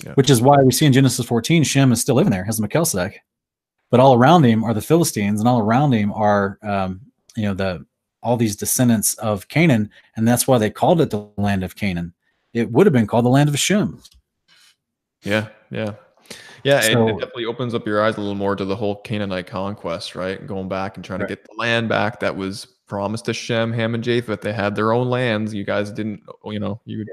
Yeah. 0.05 0.13
which 0.15 0.31
is 0.31 0.43
why 0.43 0.63
we 0.63 0.73
see 0.73 0.85
in 0.87 0.93
Genesis 0.93 1.25
14 1.27 1.65
Shem 1.65 1.93
is 1.93 2.01
still 2.01 2.15
living 2.17 2.31
there, 2.31 2.45
has 2.45 2.61
Melchizedek, 2.61 3.21
but 3.91 4.01
all 4.01 4.15
around 4.15 4.45
him 4.45 4.63
are 4.65 4.75
the 4.75 4.81
Philistines, 4.83 5.41
and 5.41 5.49
all 5.49 5.61
around 5.61 5.93
him 5.93 6.13
are 6.13 6.59
um, 6.63 7.01
you 7.37 7.45
know 7.45 7.55
the 7.55 7.87
all 8.23 8.37
these 8.37 8.57
descendants 8.57 9.15
of 9.15 9.47
Canaan, 9.49 9.89
and 10.17 10.27
that's 10.27 10.47
why 10.49 10.59
they 10.59 10.71
called 10.71 11.01
it 11.01 11.11
the 11.11 11.29
land 11.37 11.63
of 11.65 11.77
Canaan. 11.77 12.13
It 12.53 12.71
would 12.73 12.87
have 12.87 12.93
been 12.93 13.07
called 13.07 13.25
the 13.25 13.29
land 13.31 13.49
of 13.49 13.59
Shem. 13.59 14.03
Yeah, 15.23 15.49
yeah, 15.71 15.95
yeah. 16.65 16.79
it- 16.81 16.93
So- 16.93 17.09
it, 17.09 17.13
definitely 17.13 17.47
opens 17.47 17.75
up 17.75 17.87
your 17.87 18.03
eyes 18.03 18.17
a 18.17 18.21
little 18.21 18.35
more 18.35 18.57
to 18.57 18.65
the 18.65 18.77
whole 18.77 18.97
Canaanite 18.97 19.47
conquest, 19.47 20.15
right? 20.15 20.45
Going 20.47 20.69
back 20.69 20.97
and 20.97 21.05
trying 21.05 21.21
Right. 21.21 21.29
to 21.29 21.37
get 21.37 21.45
the 21.45 21.55
land 21.59 21.89
back 21.89 22.21
that 22.21 22.37
was 22.37 22.67
promised 22.87 23.25
to 23.27 23.35
Shem, 23.35 23.73
Ham, 23.73 23.95
and 23.95 24.03
Japheth. 24.05 24.41
They 24.41 24.53
had 24.53 24.75
their 24.77 24.93
own 24.93 25.09
lands. 25.09 25.53
You 25.55 25.65
guys 25.65 25.91
didn't, 25.91 26.23
you 26.45 26.61
know, 26.61 26.81
you. 26.85 27.05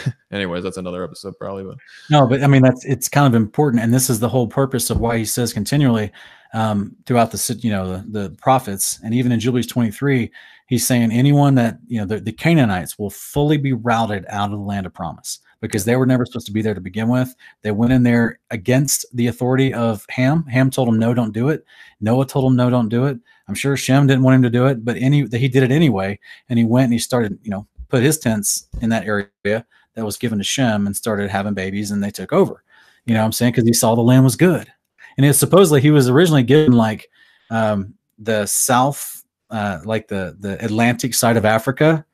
Anyways, 0.32 0.62
that's 0.62 0.76
another 0.76 1.04
episode 1.04 1.38
probably, 1.38 1.64
but 1.64 1.76
No, 2.10 2.26
but 2.26 2.42
I 2.42 2.46
mean 2.46 2.62
that's 2.62 2.84
it's 2.84 3.08
kind 3.08 3.26
of 3.26 3.34
important, 3.34 3.82
and 3.82 3.92
this 3.92 4.10
is 4.10 4.20
the 4.20 4.28
whole 4.28 4.46
purpose 4.46 4.90
of 4.90 5.00
why 5.00 5.18
he 5.18 5.24
says 5.24 5.52
continually 5.52 6.10
um, 6.54 6.96
throughout 7.06 7.30
the 7.30 7.58
you 7.62 7.70
know 7.70 7.92
the, 7.92 8.20
the 8.20 8.30
prophets, 8.36 9.00
and 9.04 9.14
even 9.14 9.32
in 9.32 9.40
Jubilees 9.40 9.66
twenty 9.66 9.90
three, 9.90 10.30
he's 10.66 10.86
saying 10.86 11.12
anyone 11.12 11.54
that 11.56 11.78
you 11.86 12.00
know 12.00 12.06
the, 12.06 12.20
the 12.20 12.32
Canaanites 12.32 12.98
will 12.98 13.10
fully 13.10 13.56
be 13.56 13.72
routed 13.72 14.24
out 14.28 14.52
of 14.52 14.58
the 14.58 14.64
land 14.64 14.86
of 14.86 14.94
promise 14.94 15.40
because 15.60 15.84
they 15.84 15.96
were 15.96 16.06
never 16.06 16.26
supposed 16.26 16.46
to 16.46 16.52
be 16.52 16.60
there 16.60 16.74
to 16.74 16.80
begin 16.80 17.08
with. 17.08 17.34
They 17.62 17.70
went 17.70 17.92
in 17.92 18.02
there 18.02 18.40
against 18.50 19.06
the 19.14 19.28
authority 19.28 19.72
of 19.72 20.04
Ham. 20.10 20.44
Ham 20.46 20.70
told 20.70 20.88
him, 20.88 20.98
no, 20.98 21.14
don't 21.14 21.32
do 21.32 21.50
it. 21.50 21.64
Noah 22.00 22.26
told 22.26 22.50
him 22.50 22.56
no, 22.56 22.68
don't 22.68 22.88
do 22.88 23.06
it. 23.06 23.16
I'm 23.48 23.54
sure 23.54 23.76
Shem 23.76 24.08
didn't 24.08 24.24
want 24.24 24.34
him 24.34 24.42
to 24.42 24.50
do 24.50 24.66
it, 24.66 24.84
but 24.84 24.96
any 24.96 25.22
that 25.22 25.38
he 25.38 25.48
did 25.48 25.62
it 25.62 25.70
anyway, 25.70 26.18
and 26.48 26.58
he 26.58 26.64
went 26.64 26.84
and 26.84 26.92
he 26.92 26.98
started 26.98 27.38
you 27.42 27.50
know 27.50 27.66
put 27.88 28.02
his 28.02 28.18
tents 28.18 28.66
in 28.80 28.88
that 28.88 29.06
area 29.06 29.64
that 29.94 30.04
was 30.04 30.16
given 30.16 30.38
to 30.38 30.44
Shem 30.44 30.86
and 30.86 30.96
started 30.96 31.30
having 31.30 31.54
babies 31.54 31.90
and 31.90 32.02
they 32.02 32.10
took 32.10 32.32
over. 32.32 32.62
You 33.06 33.14
know 33.14 33.20
what 33.20 33.26
I'm 33.26 33.32
saying? 33.32 33.52
Because 33.52 33.66
he 33.66 33.72
saw 33.72 33.94
the 33.94 34.02
land 34.02 34.24
was 34.24 34.36
good. 34.36 34.72
And 35.16 35.26
it's 35.26 35.38
supposedly 35.38 35.80
he 35.80 35.90
was 35.90 36.08
originally 36.08 36.42
given 36.42 36.72
like 36.72 37.10
um, 37.50 37.94
the 38.18 38.46
south, 38.46 39.24
uh, 39.50 39.80
like 39.84 40.08
the 40.08 40.36
the 40.38 40.62
Atlantic 40.64 41.14
side 41.14 41.36
of 41.36 41.44
Africa 41.44 42.04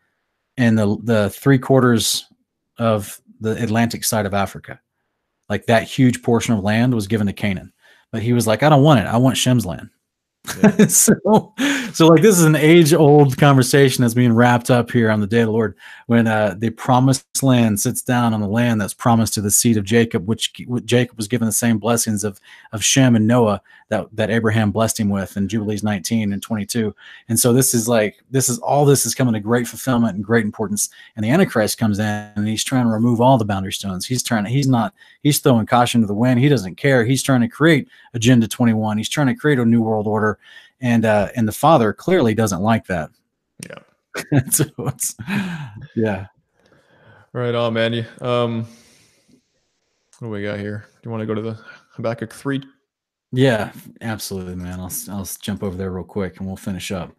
and 0.56 0.76
the 0.78 0.96
the 1.04 1.30
three 1.30 1.58
quarters 1.58 2.26
of 2.78 3.20
the 3.40 3.62
Atlantic 3.62 4.04
side 4.04 4.26
of 4.26 4.34
Africa. 4.34 4.80
Like 5.48 5.66
that 5.66 5.84
huge 5.84 6.22
portion 6.22 6.54
of 6.54 6.64
land 6.64 6.94
was 6.94 7.06
given 7.06 7.26
to 7.26 7.32
Canaan. 7.32 7.72
But 8.10 8.22
he 8.22 8.32
was 8.32 8.46
like, 8.46 8.62
I 8.62 8.68
don't 8.68 8.82
want 8.82 9.00
it. 9.00 9.06
I 9.06 9.16
want 9.16 9.36
Shem's 9.36 9.66
land. 9.66 9.90
so, 10.88 11.14
so 11.92 12.06
like 12.06 12.22
this 12.22 12.38
is 12.38 12.44
an 12.44 12.56
age-old 12.56 13.36
conversation 13.36 14.02
that's 14.02 14.14
being 14.14 14.32
wrapped 14.32 14.70
up 14.70 14.90
here 14.90 15.10
on 15.10 15.20
the 15.20 15.26
day 15.26 15.40
of 15.40 15.46
the 15.46 15.52
Lord 15.52 15.76
when 16.06 16.26
uh, 16.26 16.54
the 16.56 16.70
promised 16.70 17.42
land 17.42 17.78
sits 17.80 18.02
down 18.02 18.32
on 18.32 18.40
the 18.40 18.48
land 18.48 18.80
that's 18.80 18.94
promised 18.94 19.34
to 19.34 19.40
the 19.40 19.50
seed 19.50 19.76
of 19.76 19.84
Jacob, 19.84 20.26
which 20.26 20.52
which 20.66 20.84
Jacob 20.84 21.16
was 21.16 21.28
given 21.28 21.46
the 21.46 21.52
same 21.52 21.78
blessings 21.78 22.24
of 22.24 22.40
of 22.72 22.82
Shem 22.82 23.14
and 23.16 23.26
Noah 23.26 23.60
that 23.88 24.06
that 24.12 24.30
Abraham 24.30 24.70
blessed 24.70 25.00
him 25.00 25.08
with 25.08 25.36
in 25.36 25.48
Jubilees 25.48 25.82
19 25.82 26.32
and 26.32 26.42
22. 26.42 26.94
And 27.28 27.38
so 27.38 27.52
this 27.52 27.74
is 27.74 27.88
like 27.88 28.16
this 28.30 28.48
is 28.48 28.58
all 28.58 28.84
this 28.84 29.06
is 29.06 29.14
coming 29.14 29.34
to 29.34 29.40
great 29.40 29.66
fulfillment 29.66 30.16
and 30.16 30.24
great 30.24 30.44
importance. 30.44 30.90
And 31.16 31.24
the 31.24 31.30
Antichrist 31.30 31.78
comes 31.78 31.98
in 31.98 32.04
and 32.04 32.46
he's 32.46 32.64
trying 32.64 32.84
to 32.84 32.90
remove 32.90 33.20
all 33.20 33.38
the 33.38 33.44
boundary 33.44 33.72
stones. 33.72 34.06
He's 34.06 34.22
trying 34.22 34.44
to 34.44 34.50
he's 34.50 34.68
not 34.68 34.94
he's 35.22 35.38
throwing 35.38 35.66
caution 35.66 36.00
to 36.02 36.06
the 36.06 36.14
wind. 36.14 36.40
He 36.40 36.48
doesn't 36.48 36.76
care. 36.76 37.04
He's 37.04 37.22
trying 37.22 37.40
to 37.40 37.48
create 37.48 37.88
Agenda 38.14 38.46
21. 38.46 38.98
He's 38.98 39.08
trying 39.08 39.28
to 39.28 39.34
create 39.34 39.58
a 39.58 39.64
new 39.64 39.82
world 39.82 40.06
order. 40.06 40.27
And 40.80 41.04
uh, 41.04 41.28
and 41.36 41.46
the 41.46 41.52
Father 41.52 41.92
clearly 41.92 42.34
doesn't 42.34 42.60
like 42.60 42.86
that. 42.86 43.10
Yeah. 43.64 44.40
so 44.50 44.64
it's 44.78 45.14
yeah. 45.94 46.26
right 47.32 47.54
on, 47.54 47.74
man. 47.74 47.92
You, 47.92 48.04
um, 48.20 48.66
what 50.18 50.28
do 50.28 50.30
we 50.30 50.42
got 50.42 50.58
here? 50.58 50.86
Do 50.88 50.98
you 51.04 51.10
want 51.10 51.22
to 51.22 51.26
go 51.26 51.34
to 51.34 51.42
the 51.42 51.58
Habakkuk 51.92 52.32
three? 52.32 52.62
Yeah, 53.32 53.72
absolutely, 54.00 54.54
man. 54.54 54.80
I'll 54.80 54.92
I'll 55.10 55.28
jump 55.40 55.62
over 55.62 55.76
there 55.76 55.90
real 55.90 56.04
quick 56.04 56.38
and 56.38 56.46
we'll 56.46 56.56
finish 56.56 56.90
up. 56.92 57.12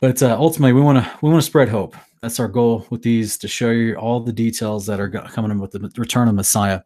But 0.00 0.22
uh, 0.22 0.36
ultimately, 0.38 0.72
we 0.72 0.80
want 0.80 1.04
to 1.04 1.10
we 1.22 1.30
want 1.30 1.42
to 1.42 1.46
spread 1.46 1.68
hope, 1.68 1.96
that's 2.20 2.40
our 2.40 2.48
goal 2.48 2.86
with 2.90 3.02
these 3.02 3.38
to 3.38 3.48
show 3.48 3.70
you 3.70 3.94
all 3.94 4.20
the 4.20 4.32
details 4.32 4.86
that 4.86 4.98
are 4.98 5.08
coming 5.08 5.50
in 5.50 5.60
with 5.60 5.70
the 5.70 5.90
return 5.96 6.28
of 6.28 6.34
Messiah 6.34 6.80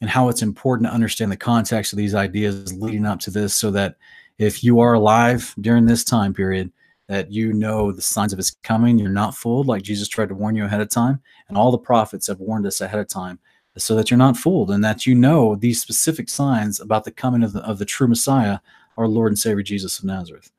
and 0.00 0.08
how 0.08 0.28
it's 0.28 0.42
important 0.42 0.88
to 0.88 0.94
understand 0.94 1.30
the 1.30 1.36
context 1.36 1.92
of 1.92 1.98
these 1.98 2.14
ideas 2.14 2.72
leading 2.72 3.04
up 3.04 3.20
to 3.20 3.30
this 3.30 3.54
so 3.54 3.70
that 3.72 3.96
if 4.40 4.64
you 4.64 4.80
are 4.80 4.94
alive 4.94 5.54
during 5.60 5.84
this 5.84 6.02
time 6.02 6.32
period, 6.32 6.72
that 7.08 7.30
you 7.30 7.52
know 7.52 7.92
the 7.92 8.00
signs 8.00 8.32
of 8.32 8.38
his 8.38 8.52
coming, 8.62 8.98
you're 8.98 9.10
not 9.10 9.34
fooled 9.34 9.66
like 9.66 9.82
Jesus 9.82 10.08
tried 10.08 10.30
to 10.30 10.34
warn 10.34 10.56
you 10.56 10.64
ahead 10.64 10.80
of 10.80 10.88
time. 10.88 11.20
And 11.48 11.58
all 11.58 11.70
the 11.70 11.76
prophets 11.76 12.26
have 12.28 12.40
warned 12.40 12.64
us 12.64 12.80
ahead 12.80 13.00
of 13.00 13.06
time 13.06 13.38
so 13.76 13.94
that 13.94 14.10
you're 14.10 14.16
not 14.16 14.38
fooled 14.38 14.70
and 14.70 14.82
that 14.82 15.04
you 15.04 15.14
know 15.14 15.56
these 15.56 15.82
specific 15.82 16.30
signs 16.30 16.80
about 16.80 17.04
the 17.04 17.10
coming 17.10 17.42
of 17.42 17.52
the, 17.52 17.60
of 17.60 17.78
the 17.78 17.84
true 17.84 18.08
Messiah, 18.08 18.60
our 18.96 19.06
Lord 19.06 19.30
and 19.30 19.38
Savior 19.38 19.62
Jesus 19.62 19.98
of 19.98 20.06
Nazareth. 20.06 20.50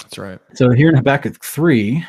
That's 0.00 0.16
right. 0.16 0.38
So 0.54 0.70
here 0.70 0.88
in 0.88 0.96
Habakkuk 0.96 1.44
3, 1.44 2.02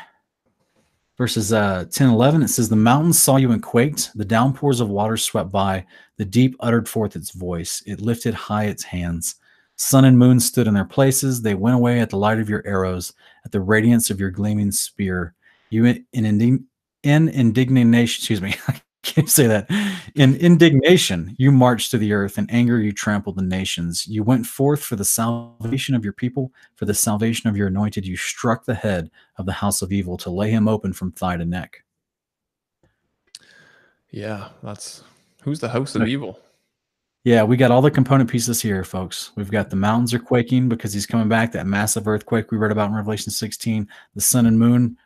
verses 1.18 1.52
uh, 1.52 1.84
10 1.90 2.08
11, 2.08 2.42
it 2.42 2.48
says, 2.48 2.70
The 2.70 2.76
mountains 2.76 3.20
saw 3.20 3.36
you 3.36 3.52
and 3.52 3.62
quaked, 3.62 4.16
the 4.16 4.24
downpours 4.24 4.80
of 4.80 4.88
water 4.88 5.18
swept 5.18 5.52
by, 5.52 5.84
the 6.16 6.24
deep 6.24 6.56
uttered 6.60 6.88
forth 6.88 7.16
its 7.16 7.32
voice, 7.32 7.82
it 7.86 8.00
lifted 8.00 8.32
high 8.32 8.64
its 8.64 8.82
hands. 8.82 9.34
Sun 9.76 10.04
and 10.04 10.18
moon 10.18 10.38
stood 10.38 10.66
in 10.66 10.74
their 10.74 10.84
places, 10.84 11.42
they 11.42 11.54
went 11.54 11.76
away 11.76 12.00
at 12.00 12.10
the 12.10 12.16
light 12.16 12.38
of 12.38 12.48
your 12.48 12.66
arrows, 12.66 13.12
at 13.44 13.52
the 13.52 13.60
radiance 13.60 14.10
of 14.10 14.20
your 14.20 14.30
gleaming 14.30 14.70
spear. 14.70 15.34
You 15.70 15.86
in, 15.86 16.06
in, 16.12 16.66
in 17.02 17.28
indignation, 17.28 18.20
excuse 18.20 18.40
me, 18.40 18.54
I 18.68 18.80
can't 19.02 19.28
say 19.28 19.46
that. 19.46 19.68
In 20.14 20.36
indignation, 20.36 21.34
you 21.38 21.50
marched 21.50 21.90
to 21.90 21.98
the 21.98 22.12
earth. 22.12 22.38
In 22.38 22.48
anger, 22.50 22.78
you 22.80 22.92
trampled 22.92 23.36
the 23.36 23.42
nations. 23.42 24.06
You 24.06 24.22
went 24.22 24.46
forth 24.46 24.82
for 24.82 24.96
the 24.96 25.04
salvation 25.04 25.94
of 25.94 26.04
your 26.04 26.12
people, 26.12 26.52
for 26.76 26.84
the 26.84 26.94
salvation 26.94 27.48
of 27.48 27.56
your 27.56 27.66
anointed. 27.66 28.06
You 28.06 28.16
struck 28.16 28.64
the 28.64 28.74
head 28.74 29.10
of 29.38 29.46
the 29.46 29.52
house 29.52 29.82
of 29.82 29.92
evil 29.92 30.16
to 30.18 30.30
lay 30.30 30.50
him 30.50 30.68
open 30.68 30.92
from 30.92 31.12
thigh 31.12 31.36
to 31.36 31.44
neck. 31.44 31.82
Yeah, 34.10 34.50
that's 34.62 35.02
who's 35.42 35.58
the 35.58 35.70
house 35.70 35.94
of 35.94 36.06
evil? 36.06 36.38
Yeah, 37.24 37.44
we 37.44 37.56
got 37.56 37.70
all 37.70 37.82
the 37.82 37.90
component 37.90 38.28
pieces 38.28 38.60
here, 38.60 38.82
folks. 38.82 39.30
We've 39.36 39.50
got 39.50 39.70
the 39.70 39.76
mountains 39.76 40.12
are 40.12 40.18
quaking 40.18 40.68
because 40.68 40.92
he's 40.92 41.06
coming 41.06 41.28
back, 41.28 41.52
that 41.52 41.68
massive 41.68 42.08
earthquake 42.08 42.50
we 42.50 42.58
read 42.58 42.72
about 42.72 42.88
in 42.88 42.96
Revelation 42.96 43.30
16. 43.30 43.86
The 44.14 44.20
sun 44.20 44.46
and 44.46 44.58
moon, 44.58 44.96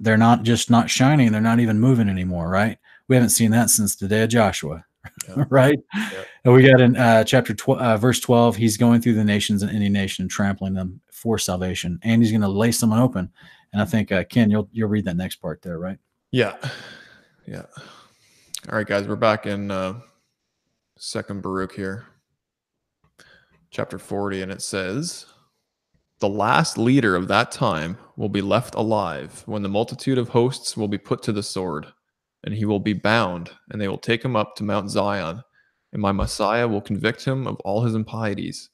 they're 0.00 0.16
not 0.16 0.42
just 0.42 0.70
not 0.70 0.90
shining, 0.90 1.30
they're 1.30 1.40
not 1.40 1.60
even 1.60 1.78
moving 1.78 2.08
anymore, 2.08 2.48
right? 2.48 2.78
We 3.06 3.14
haven't 3.14 3.30
seen 3.30 3.52
that 3.52 3.70
since 3.70 3.94
the 3.94 4.08
day 4.08 4.24
of 4.24 4.30
Joshua, 4.30 4.84
yeah. 5.28 5.44
right? 5.50 5.78
Yeah. 5.94 6.24
And 6.44 6.54
we 6.54 6.68
got 6.68 6.80
in 6.80 6.96
uh, 6.96 7.22
chapter 7.22 7.54
12, 7.54 7.80
uh, 7.80 7.96
verse 7.96 8.18
12, 8.18 8.56
he's 8.56 8.76
going 8.76 9.00
through 9.00 9.14
the 9.14 9.24
nations 9.24 9.62
and 9.62 9.70
any 9.70 9.88
nation 9.88 10.22
and 10.22 10.30
trampling 10.30 10.74
them 10.74 11.00
for 11.12 11.38
salvation, 11.38 12.00
and 12.02 12.20
he's 12.20 12.32
going 12.32 12.40
to 12.40 12.48
lay 12.48 12.72
someone 12.72 12.98
open. 12.98 13.30
And 13.72 13.80
I 13.80 13.84
think 13.84 14.10
uh, 14.10 14.24
Ken, 14.24 14.50
you'll 14.50 14.68
you'll 14.72 14.88
read 14.88 15.04
that 15.04 15.16
next 15.16 15.36
part 15.36 15.62
there, 15.62 15.78
right? 15.78 15.98
Yeah, 16.32 16.56
yeah. 17.46 17.66
All 18.68 18.76
right, 18.76 18.86
guys, 18.86 19.06
we're 19.06 19.16
back 19.16 19.46
in 19.46 19.70
uh, 19.70 20.00
Second 21.04 21.42
Baruch 21.42 21.72
here, 21.72 22.06
chapter 23.72 23.98
40, 23.98 24.40
and 24.40 24.52
it 24.52 24.62
says, 24.62 25.26
The 26.20 26.28
last 26.28 26.78
leader 26.78 27.16
of 27.16 27.26
that 27.26 27.50
time 27.50 27.98
will 28.16 28.28
be 28.28 28.40
left 28.40 28.76
alive 28.76 29.42
when 29.46 29.64
the 29.64 29.68
multitude 29.68 30.16
of 30.16 30.28
hosts 30.28 30.76
will 30.76 30.86
be 30.86 30.98
put 30.98 31.20
to 31.24 31.32
the 31.32 31.42
sword 31.42 31.88
and 32.44 32.54
he 32.54 32.64
will 32.64 32.78
be 32.78 32.92
bound, 32.92 33.50
and 33.70 33.80
they 33.80 33.88
will 33.88 33.98
take 33.98 34.24
him 34.24 34.36
up 34.36 34.54
to 34.54 34.62
Mount 34.62 34.90
Zion. 34.90 35.42
And 35.92 36.00
my 36.00 36.12
Messiah 36.12 36.68
will 36.68 36.80
convict 36.80 37.24
him 37.24 37.48
of 37.48 37.56
all 37.64 37.82
his 37.82 37.96
impieties, 37.96 38.70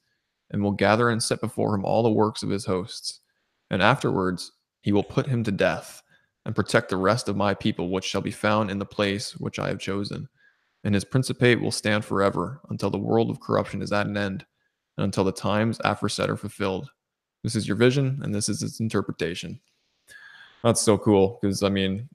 and 0.51 0.61
will 0.61 0.73
gather 0.73 1.09
and 1.09 1.23
set 1.23 1.41
before 1.41 1.73
him 1.73 1.83
all 1.83 2.03
the 2.03 2.11
works 2.11 2.43
of 2.43 2.51
his 2.51 2.65
hosts. 2.65 3.21
And 3.71 3.81
afterwards 3.81 4.51
he 4.81 4.91
will 4.91 5.01
put 5.01 5.25
him 5.25 5.43
to 5.45 5.51
death, 5.51 6.03
and 6.45 6.55
protect 6.55 6.89
the 6.89 6.97
rest 6.97 7.27
of 7.27 7.35
my 7.35 7.55
people, 7.55 7.89
which 7.89 8.05
shall 8.05 8.21
be 8.21 8.29
found 8.29 8.69
in 8.69 8.77
the 8.77 8.85
place 8.85 9.35
which 9.35 9.57
I 9.57 9.69
have 9.69 9.79
chosen. 9.79 10.29
And 10.83 10.93
his 10.93 11.03
principate 11.03 11.59
will 11.59 11.71
stand 11.71 12.05
forever, 12.05 12.61
until 12.69 12.89
the 12.89 12.97
world 12.97 13.29
of 13.29 13.41
corruption 13.41 13.81
is 13.81 13.91
at 13.91 14.07
an 14.07 14.15
end, 14.15 14.45
and 14.97 15.03
until 15.03 15.23
the 15.23 15.31
times 15.31 15.79
aforesaid 15.83 16.29
are 16.29 16.37
fulfilled. 16.37 16.89
This 17.43 17.55
is 17.55 17.67
your 17.67 17.77
vision, 17.77 18.19
and 18.23 18.33
this 18.33 18.49
is 18.49 18.63
its 18.63 18.79
interpretation. 18.79 19.59
That's 20.63 20.81
so 20.81 20.97
cool 20.97 21.39
because 21.41 21.63
I 21.63 21.69
mean, 21.69 22.09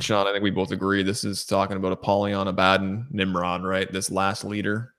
Sean, 0.00 0.26
I 0.26 0.32
think 0.32 0.42
we 0.42 0.50
both 0.50 0.70
agree 0.70 1.02
this 1.02 1.24
is 1.24 1.44
talking 1.44 1.76
about 1.76 1.92
Apollyon, 1.92 2.48
Abaddon, 2.48 3.06
Nimrod, 3.10 3.64
right? 3.64 3.90
This 3.92 4.10
last 4.10 4.44
leader 4.44 4.94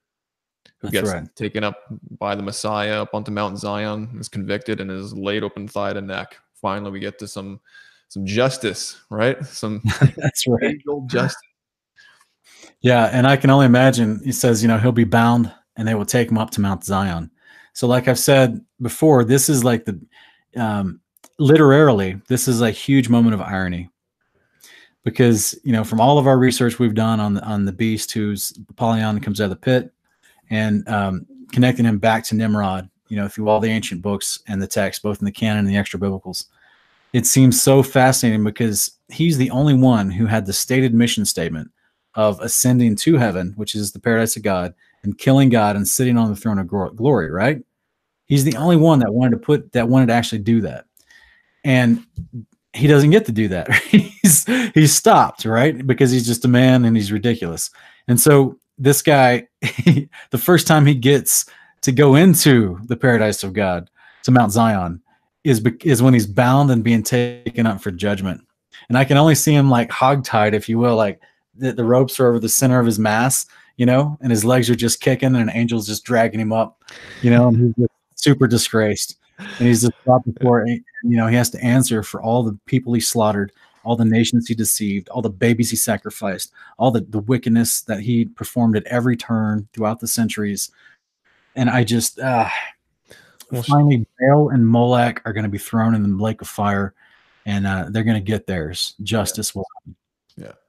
who 0.79 0.89
That's 0.89 1.09
gets 1.09 1.13
right. 1.13 1.35
taken 1.35 1.63
up 1.63 1.77
by 2.19 2.35
the 2.35 2.43
Messiah 2.43 3.01
up 3.01 3.13
onto 3.13 3.31
Mount 3.31 3.57
Zion, 3.57 4.17
is 4.19 4.27
convicted, 4.27 4.81
and 4.81 4.91
is 4.91 5.13
laid 5.13 5.43
open 5.43 5.67
thigh 5.67 5.93
to 5.93 6.01
neck. 6.01 6.37
Finally, 6.53 6.91
we 6.91 6.99
get 6.99 7.17
to 7.19 7.27
some 7.27 7.59
some 8.09 8.25
justice, 8.25 9.01
right? 9.09 9.43
Some 9.45 9.81
That's 10.17 10.45
right. 10.47 10.77
justice. 11.07 11.41
Yeah, 12.81 13.09
and 13.11 13.25
I 13.25 13.37
can 13.37 13.49
only 13.49 13.65
imagine. 13.65 14.21
He 14.23 14.31
says, 14.31 14.61
you 14.61 14.67
know, 14.67 14.77
he'll 14.77 14.91
be 14.91 15.03
bound, 15.05 15.51
and 15.75 15.87
they 15.87 15.95
will 15.95 16.05
take 16.05 16.29
him 16.29 16.37
up 16.37 16.51
to 16.51 16.61
Mount 16.61 16.83
Zion. 16.83 17.31
So, 17.73 17.87
like 17.87 18.07
I've 18.07 18.19
said 18.19 18.63
before, 18.81 19.23
this 19.23 19.49
is 19.49 19.63
like 19.63 19.85
the 19.85 19.99
um, 20.55 20.99
literally, 21.39 22.21
this 22.27 22.47
is 22.47 22.61
a 22.61 22.71
huge 22.71 23.09
moment 23.09 23.33
of 23.33 23.41
irony 23.41 23.89
because 25.03 25.57
you 25.63 25.71
know 25.71 25.83
from 25.83 26.01
all 26.01 26.17
of 26.17 26.27
our 26.27 26.37
research 26.37 26.79
we've 26.79 26.95
done 26.95 27.19
on 27.19 27.35
the 27.35 27.43
on 27.43 27.63
the 27.63 27.71
beast 27.71 28.11
who's 28.11 28.57
Apollyon 28.69 29.19
comes 29.21 29.39
out 29.39 29.45
of 29.45 29.49
the 29.51 29.55
pit 29.55 29.93
and 30.49 30.87
um, 30.89 31.25
connecting 31.51 31.85
him 31.85 31.99
back 31.99 32.23
to 32.25 32.35
Nimrod, 32.35 32.89
you 33.07 33.17
know, 33.17 33.27
through 33.27 33.47
all 33.47 33.59
the 33.59 33.69
ancient 33.69 34.01
books 34.01 34.39
and 34.47 34.61
the 34.61 34.67
text, 34.67 35.01
both 35.01 35.19
in 35.19 35.25
the 35.25 35.31
canon 35.31 35.59
and 35.59 35.69
the 35.69 35.77
extra 35.77 35.99
biblicals. 35.99 36.45
It 37.13 37.25
seems 37.25 37.61
so 37.61 37.81
fascinating 37.81 38.43
because 38.43 38.91
he's 39.09 39.37
the 39.37 39.49
only 39.51 39.73
one 39.73 40.11
who 40.11 40.25
had 40.25 40.45
the 40.45 40.53
stated 40.53 40.93
mission 40.93 41.25
statement 41.25 41.71
of 42.15 42.39
ascending 42.39 42.95
to 42.95 43.17
heaven, 43.17 43.53
which 43.55 43.75
is 43.75 43.91
the 43.91 43.99
paradise 43.99 44.35
of 44.35 44.43
God, 44.43 44.73
and 45.03 45.17
killing 45.17 45.49
God 45.49 45.75
and 45.75 45.87
sitting 45.87 46.17
on 46.17 46.29
the 46.29 46.35
throne 46.35 46.59
of 46.59 46.67
glory, 46.67 47.29
right? 47.29 47.61
He's 48.25 48.43
the 48.43 48.55
only 48.55 48.77
one 48.77 48.99
that 48.99 49.13
wanted 49.13 49.31
to 49.31 49.37
put 49.37 49.71
that 49.73 49.87
wanted 49.87 50.07
to 50.07 50.13
actually 50.13 50.39
do 50.39 50.61
that. 50.61 50.85
And 51.63 52.05
he 52.73 52.87
doesn't 52.87 53.11
get 53.11 53.25
to 53.25 53.31
do 53.31 53.47
that. 53.49 53.71
he's 53.89 54.45
he's 54.73 54.93
stopped, 54.93 55.45
right? 55.45 55.85
Because 55.85 56.11
he's 56.11 56.25
just 56.25 56.45
a 56.45 56.49
man 56.49 56.85
and 56.85 56.95
he's 56.95 57.11
ridiculous. 57.11 57.69
And 58.07 58.19
so 58.19 58.57
this 58.77 59.01
guy, 59.01 59.47
he, 59.61 60.09
the 60.31 60.37
first 60.37 60.67
time 60.67 60.85
he 60.85 60.95
gets 60.95 61.45
to 61.81 61.91
go 61.91 62.15
into 62.15 62.79
the 62.85 62.97
paradise 62.97 63.43
of 63.43 63.53
God, 63.53 63.89
to 64.23 64.31
Mount 64.31 64.51
Zion, 64.51 65.01
is 65.43 65.63
is 65.83 66.01
when 66.01 66.13
he's 66.13 66.27
bound 66.27 66.71
and 66.71 66.83
being 66.83 67.03
taken 67.03 67.67
up 67.67 67.81
for 67.81 67.91
judgment. 67.91 68.41
And 68.89 68.97
I 68.97 69.05
can 69.05 69.17
only 69.17 69.35
see 69.35 69.53
him 69.53 69.69
like 69.69 69.89
hogtied, 69.89 70.53
if 70.53 70.67
you 70.67 70.79
will, 70.79 70.95
like 70.95 71.21
the, 71.57 71.73
the 71.73 71.83
ropes 71.83 72.19
are 72.19 72.27
over 72.27 72.39
the 72.39 72.49
center 72.49 72.79
of 72.79 72.85
his 72.85 72.99
mass, 72.99 73.45
you 73.77 73.85
know, 73.85 74.17
and 74.21 74.31
his 74.31 74.45
legs 74.45 74.69
are 74.69 74.75
just 74.75 75.01
kicking, 75.01 75.27
and 75.27 75.37
an 75.37 75.49
angel's 75.49 75.87
just 75.87 76.03
dragging 76.03 76.39
him 76.39 76.53
up, 76.53 76.83
you 77.21 77.29
know, 77.29 77.47
and 77.47 77.57
he's 77.57 77.75
just 77.75 77.91
super 78.15 78.47
disgraced. 78.47 79.17
And 79.37 79.67
he's 79.67 79.81
just 79.81 79.93
brought 80.05 80.23
before 80.25 80.65
you 80.67 80.83
know 81.03 81.27
he 81.27 81.35
has 81.35 81.49
to 81.49 81.63
answer 81.63 82.03
for 82.03 82.21
all 82.21 82.41
the 82.43 82.57
people 82.65 82.93
he 82.93 83.01
slaughtered 83.01 83.51
all 83.83 83.97
the 83.97 84.05
nations 84.05 84.47
he 84.47 84.55
deceived 84.55 85.09
all 85.09 85.21
the 85.21 85.29
babies 85.29 85.69
he 85.69 85.75
sacrificed 85.75 86.53
all 86.79 86.89
the, 86.89 87.01
the 87.01 87.19
wickedness 87.19 87.81
that 87.81 87.99
he 87.99 88.25
performed 88.25 88.77
at 88.77 88.85
every 88.85 89.17
turn 89.17 89.67
throughout 89.73 89.99
the 89.99 90.07
centuries. 90.07 90.71
And 91.55 91.69
i 91.69 91.83
just 91.83 92.17
uh 92.17 92.47
well, 93.51 93.63
finally 93.63 94.05
baal 94.19 94.49
and 94.49 94.65
molech 94.65 95.21
are 95.25 95.33
going 95.33 95.43
to 95.43 95.49
be 95.49 95.57
thrown 95.57 95.93
in 95.93 96.01
the 96.01 96.23
lake 96.23 96.41
of 96.41 96.47
fire 96.47 96.93
and 97.45 97.67
uh, 97.67 97.87
they're 97.89 98.03
going 98.03 98.15
to 98.15 98.21
get 98.21 98.47
theirs. 98.47 98.95
Justice 99.03 99.53
yeah. 99.53 99.59
will 99.59 99.65
happen. 99.75 99.95
Yeah 100.37 100.64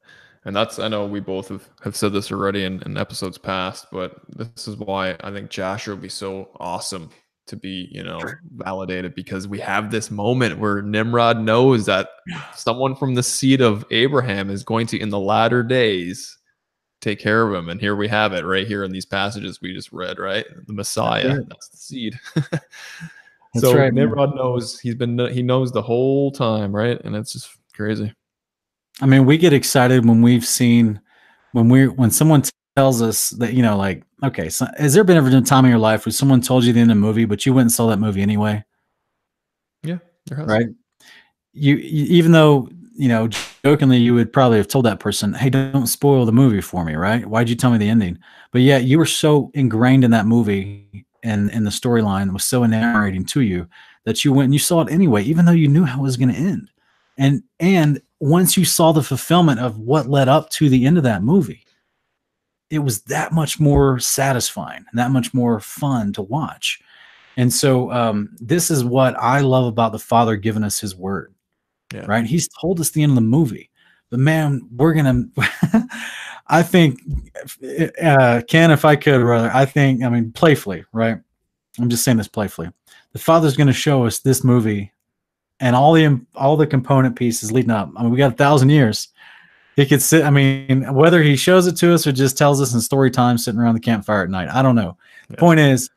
and 0.46 0.56
that's 0.56 0.78
i 0.78 0.88
know 0.88 1.04
we 1.04 1.20
both 1.20 1.48
have, 1.48 1.68
have 1.84 1.94
said 1.94 2.12
this 2.12 2.32
already 2.32 2.64
in, 2.64 2.82
in 2.84 2.96
episodes 2.96 3.36
past 3.36 3.86
but 3.92 4.16
this 4.30 4.66
is 4.66 4.76
why 4.76 5.14
i 5.20 5.30
think 5.30 5.50
jasher 5.50 5.94
will 5.94 6.00
be 6.00 6.08
so 6.08 6.48
awesome 6.58 7.10
to 7.46 7.56
be, 7.56 7.88
you 7.90 8.02
know, 8.02 8.20
validated 8.56 9.14
because 9.14 9.46
we 9.46 9.60
have 9.60 9.90
this 9.90 10.10
moment 10.10 10.58
where 10.58 10.82
Nimrod 10.82 11.40
knows 11.40 11.86
that 11.86 12.08
someone 12.54 12.94
from 12.94 13.14
the 13.14 13.22
seed 13.22 13.60
of 13.60 13.84
Abraham 13.90 14.50
is 14.50 14.64
going 14.64 14.86
to, 14.88 14.98
in 14.98 15.10
the 15.10 15.18
latter 15.18 15.62
days, 15.62 16.38
take 17.00 17.20
care 17.20 17.46
of 17.46 17.54
him. 17.54 17.68
And 17.68 17.80
here 17.80 17.94
we 17.94 18.08
have 18.08 18.32
it 18.32 18.44
right 18.44 18.66
here 18.66 18.82
in 18.84 18.90
these 18.90 19.06
passages 19.06 19.60
we 19.60 19.72
just 19.72 19.92
read, 19.92 20.18
right? 20.18 20.44
The 20.66 20.72
Messiah, 20.72 21.36
that's, 21.36 21.48
that's 21.48 21.68
the 21.68 21.76
seed. 21.76 22.18
so 23.56 23.76
right, 23.76 23.94
Nimrod 23.94 24.30
man. 24.30 24.38
knows 24.38 24.80
he's 24.80 24.96
been, 24.96 25.18
he 25.32 25.42
knows 25.42 25.70
the 25.70 25.82
whole 25.82 26.32
time, 26.32 26.74
right? 26.74 27.00
And 27.04 27.14
it's 27.14 27.32
just 27.32 27.56
crazy. 27.74 28.12
I 29.00 29.06
mean, 29.06 29.26
we 29.26 29.36
get 29.36 29.52
excited 29.52 30.06
when 30.06 30.22
we've 30.22 30.46
seen, 30.46 31.00
when 31.52 31.68
we, 31.68 31.88
when 31.88 32.10
someone 32.10 32.42
tells 32.76 33.00
us 33.00 33.30
that 33.30 33.54
you 33.54 33.62
know 33.62 33.76
like 33.76 34.04
okay 34.22 34.50
so 34.50 34.66
has 34.76 34.92
there 34.92 35.02
been 35.02 35.16
ever 35.16 35.34
a 35.34 35.40
time 35.40 35.64
in 35.64 35.70
your 35.70 35.80
life 35.80 36.04
where 36.04 36.12
someone 36.12 36.42
told 36.42 36.62
you 36.62 36.72
the 36.74 36.80
end 36.80 36.90
of 36.90 36.96
a 36.96 37.00
movie 37.00 37.24
but 37.24 37.46
you 37.46 37.54
went 37.54 37.62
and 37.62 37.72
saw 37.72 37.86
that 37.88 37.98
movie 37.98 38.22
anyway? 38.22 38.62
Yeah 39.82 39.98
right? 40.30 40.66
You, 41.54 41.76
you, 41.76 42.04
even 42.16 42.32
though 42.32 42.68
you 42.94 43.08
know 43.08 43.28
jokingly 43.64 43.96
you 43.96 44.14
would 44.14 44.32
probably 44.32 44.58
have 44.58 44.68
told 44.68 44.84
that 44.84 45.00
person 45.00 45.32
hey 45.32 45.48
don't 45.48 45.86
spoil 45.86 46.26
the 46.26 46.32
movie 46.32 46.60
for 46.60 46.84
me 46.84 46.94
right? 46.94 47.24
Why'd 47.26 47.48
you 47.48 47.56
tell 47.56 47.70
me 47.70 47.78
the 47.78 47.88
ending? 47.88 48.18
But 48.52 48.60
yeah 48.60 48.78
you 48.78 48.98
were 48.98 49.06
so 49.06 49.50
ingrained 49.54 50.04
in 50.04 50.10
that 50.10 50.26
movie 50.26 51.06
and 51.22 51.50
in 51.50 51.64
the 51.64 51.70
storyline 51.70 52.32
was 52.32 52.44
so 52.44 52.64
narrating 52.66 53.24
to 53.24 53.40
you 53.40 53.66
that 54.04 54.22
you 54.22 54.34
went 54.34 54.44
and 54.44 54.54
you 54.54 54.60
saw 54.60 54.82
it 54.82 54.92
anyway 54.92 55.22
even 55.22 55.46
though 55.46 55.52
you 55.52 55.68
knew 55.68 55.84
how 55.84 56.00
it 56.00 56.02
was 56.02 56.18
going 56.18 56.32
to 56.32 56.38
end. 56.38 56.70
And 57.16 57.42
and 57.58 58.02
once 58.20 58.56
you 58.56 58.64
saw 58.64 58.92
the 58.92 59.02
fulfillment 59.02 59.60
of 59.60 59.78
what 59.78 60.08
led 60.08 60.28
up 60.28 60.50
to 60.50 60.68
the 60.68 60.86
end 60.86 60.96
of 60.96 61.04
that 61.04 61.22
movie, 61.22 61.64
it 62.70 62.78
was 62.78 63.02
that 63.02 63.32
much 63.32 63.60
more 63.60 63.98
satisfying 63.98 64.84
that 64.94 65.10
much 65.10 65.32
more 65.32 65.60
fun 65.60 66.12
to 66.12 66.22
watch. 66.22 66.80
And 67.36 67.52
so 67.52 67.92
um, 67.92 68.34
this 68.40 68.70
is 68.70 68.84
what 68.84 69.14
I 69.16 69.40
love 69.40 69.66
about 69.66 69.92
the 69.92 69.98
Father 69.98 70.36
giving 70.36 70.64
us 70.64 70.80
His 70.80 70.96
Word. 70.96 71.34
Yeah. 71.94 72.06
Right? 72.06 72.24
He's 72.24 72.48
told 72.48 72.80
us 72.80 72.90
the 72.90 73.02
end 73.02 73.12
of 73.12 73.16
the 73.16 73.20
movie, 73.20 73.70
but 74.10 74.18
man, 74.18 74.68
we're 74.74 74.94
gonna. 74.94 75.26
I 76.48 76.62
think, 76.62 77.00
uh, 78.00 78.40
Ken, 78.46 78.70
if 78.70 78.84
I 78.84 78.94
could, 78.94 79.20
rather, 79.20 79.50
I 79.52 79.64
think, 79.64 80.04
I 80.04 80.08
mean, 80.08 80.30
playfully, 80.30 80.84
right? 80.92 81.18
I'm 81.78 81.90
just 81.90 82.04
saying 82.04 82.18
this 82.18 82.28
playfully. 82.28 82.70
The 83.12 83.18
Father's 83.18 83.56
going 83.56 83.66
to 83.66 83.72
show 83.72 84.06
us 84.06 84.20
this 84.20 84.44
movie 84.44 84.92
and 85.60 85.74
all 85.74 85.92
the 85.92 86.20
all 86.34 86.56
the 86.56 86.66
component 86.66 87.16
pieces 87.16 87.52
leading 87.52 87.70
up. 87.70 87.90
I 87.96 88.02
mean, 88.02 88.12
we 88.12 88.18
got 88.18 88.32
a 88.32 88.36
thousand 88.36 88.70
years. 88.70 89.08
He 89.76 89.84
could 89.84 90.02
sit. 90.02 90.24
I 90.24 90.30
mean, 90.30 90.94
whether 90.94 91.22
he 91.22 91.36
shows 91.36 91.66
it 91.66 91.76
to 91.76 91.92
us 91.92 92.06
or 92.06 92.12
just 92.12 92.38
tells 92.38 92.60
us 92.60 92.72
in 92.72 92.80
story 92.80 93.10
time, 93.10 93.36
sitting 93.36 93.60
around 93.60 93.74
the 93.74 93.80
campfire 93.80 94.22
at 94.22 94.30
night, 94.30 94.48
I 94.48 94.62
don't 94.62 94.74
know. 94.74 94.96
Yeah. 95.30 95.36
Point 95.36 95.60
is, 95.60 95.90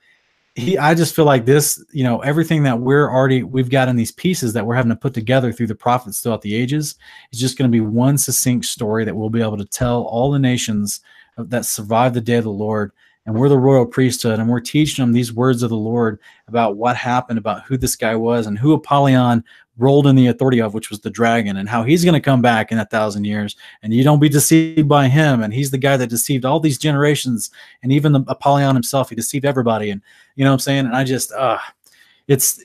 he. 0.56 0.78
I 0.78 0.94
just 0.94 1.16
feel 1.16 1.26
like 1.26 1.46
this. 1.46 1.84
You 1.92 2.04
know, 2.04 2.20
everything 2.20 2.64
that 2.64 2.80
we're 2.80 3.10
already 3.10 3.44
we've 3.44 3.70
got 3.70 3.88
in 3.88 3.96
these 3.96 4.12
pieces 4.12 4.54
that 4.54 4.66
we're 4.66 4.76
having 4.76 4.90
to 4.90 4.98
put 4.98 5.14
together 5.14 5.54
through 5.54 5.68
the 5.68 5.76
prophets 5.76 6.22
throughout 6.22 6.42
the 6.42 6.56
ages 6.56 6.96
is 7.32 7.40
just 7.40 7.58
going 7.58 7.72
to 7.72 7.76
be 7.76 7.82
one 7.82 8.18
succinct 8.18 8.66
story 8.66 9.06
that 9.06 9.16
we'll 9.16 9.30
be 9.30 9.42
able 9.42 9.58
to 9.58 9.66
tell 9.66 10.04
all 10.04 10.32
the 10.32 10.40
nations 10.40 11.00
that 11.38 11.66
survived 11.66 12.16
the 12.16 12.22
day 12.22 12.36
of 12.36 12.44
the 12.44 12.52
Lord 12.52 12.92
and 13.30 13.38
we're 13.38 13.48
the 13.48 13.60
royal 13.60 13.86
priesthood 13.86 14.40
and 14.40 14.50
we're 14.50 14.60
teaching 14.60 15.04
them 15.04 15.14
these 15.14 15.32
words 15.32 15.62
of 15.62 15.70
the 15.70 15.78
lord 15.78 16.20
about 16.48 16.78
what 16.78 16.98
happened 16.98 17.38
about 17.38 17.64
who 17.64 17.78
this 17.78 17.96
guy 17.96 18.16
was 18.16 18.48
and 18.48 18.58
who 18.58 18.74
apollyon 18.74 19.44
rolled 19.78 20.08
in 20.08 20.16
the 20.16 20.26
authority 20.26 20.60
of 20.60 20.74
which 20.74 20.90
was 20.90 21.00
the 21.02 21.12
dragon 21.12 21.58
and 21.58 21.70
how 21.70 21.84
he's 21.84 22.04
going 22.04 22.16
to 22.16 22.20
come 22.20 22.42
back 22.42 22.72
in 22.72 22.80
a 22.80 22.86
thousand 22.88 23.26
years. 23.26 23.56
And 23.84 23.94
you 23.94 24.04
don't 24.04 24.20
be 24.20 24.30
deceived 24.30 24.90
by 24.90 25.08
him 25.08 25.44
and 25.44 25.54
he's 25.54 25.70
the 25.70 25.78
guy 25.78 25.96
that 25.96 26.10
deceived 26.10 26.44
all 26.44 26.60
these 26.60 26.80
generations 26.80 27.52
and 27.84 27.92
even 27.92 28.14
the 28.14 28.24
apollyon 28.28 28.76
himself 28.76 29.10
he 29.10 29.16
deceived 29.16 29.46
everybody 29.46 29.92
and 29.92 30.02
you 30.36 30.44
know 30.44 30.50
what 30.50 30.56
i'm 30.56 30.60
saying? 30.60 30.86
And 30.88 30.96
i 30.96 31.04
just 31.04 31.32
uh 31.32 31.60
it's 32.28 32.64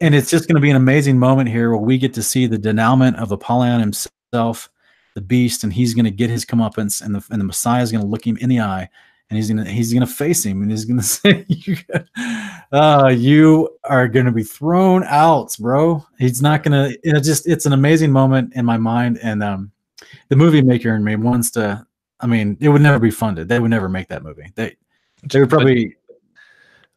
and 0.00 0.14
it's 0.14 0.30
just 0.30 0.46
going 0.46 0.54
to 0.54 0.62
be 0.62 0.70
an 0.70 0.76
amazing 0.76 1.18
moment 1.18 1.48
here 1.48 1.70
where 1.70 1.80
we 1.80 1.98
get 1.98 2.14
to 2.14 2.22
see 2.22 2.46
the 2.46 2.56
denouement 2.56 3.16
of 3.16 3.32
apollyon 3.32 3.80
himself 3.80 4.70
the 5.16 5.20
beast 5.20 5.64
and 5.64 5.72
he's 5.72 5.92
going 5.92 6.04
to 6.04 6.10
get 6.12 6.30
his 6.30 6.44
comeuppance 6.44 7.04
and 7.04 7.16
the, 7.16 7.26
and 7.32 7.40
the 7.40 7.44
messiah 7.44 7.82
is 7.82 7.90
going 7.90 8.02
to 8.02 8.08
look 8.08 8.24
him 8.24 8.36
in 8.36 8.48
the 8.48 8.60
eye 8.60 8.88
and 9.32 9.38
he's 9.38 9.48
gonna 9.48 9.64
he's 9.64 9.94
gonna 9.94 10.06
face 10.06 10.44
him 10.44 10.60
and 10.60 10.70
he's 10.70 10.84
gonna 10.84 11.02
say 11.02 11.46
you, 11.48 11.74
uh, 12.70 13.10
you 13.16 13.66
are 13.84 14.06
gonna 14.06 14.30
be 14.30 14.42
thrown 14.42 15.02
out 15.04 15.56
bro 15.58 16.04
he's 16.18 16.42
not 16.42 16.62
gonna 16.62 16.92
it 17.02 17.18
just 17.22 17.48
it's 17.48 17.64
an 17.64 17.72
amazing 17.72 18.12
moment 18.12 18.52
in 18.54 18.66
my 18.66 18.76
mind 18.76 19.18
and 19.22 19.42
um 19.42 19.72
the 20.28 20.36
movie 20.36 20.60
maker 20.60 20.94
in 20.94 21.02
me 21.02 21.16
wants 21.16 21.50
to 21.50 21.84
i 22.20 22.26
mean 22.26 22.58
it 22.60 22.68
would 22.68 22.82
never 22.82 22.98
be 22.98 23.10
funded 23.10 23.48
they 23.48 23.58
would 23.58 23.70
never 23.70 23.88
make 23.88 24.06
that 24.06 24.22
movie 24.22 24.52
they 24.54 24.76
they 25.24 25.40
would 25.40 25.48
probably 25.48 25.96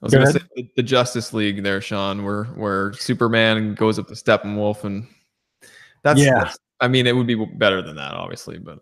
I 0.01 0.05
was 0.05 0.11
Go 0.11 0.17
gonna 0.19 0.29
ahead. 0.31 0.41
say 0.57 0.71
the 0.75 0.83
Justice 0.83 1.33
League 1.33 1.63
there, 1.63 1.79
Sean, 1.79 2.25
where 2.25 2.43
where 2.43 2.91
Superman 2.93 3.73
goes 3.75 3.97
up 3.97 4.07
to 4.09 4.13
Steppenwolf, 4.13 4.83
and 4.83 5.07
that's 6.03 6.19
yeah. 6.19 6.43
That's, 6.43 6.59
I 6.81 6.89
mean, 6.89 7.07
it 7.07 7.15
would 7.15 7.25
be 7.25 7.33
better 7.33 7.81
than 7.81 7.95
that, 7.95 8.13
obviously, 8.13 8.59
but 8.59 8.79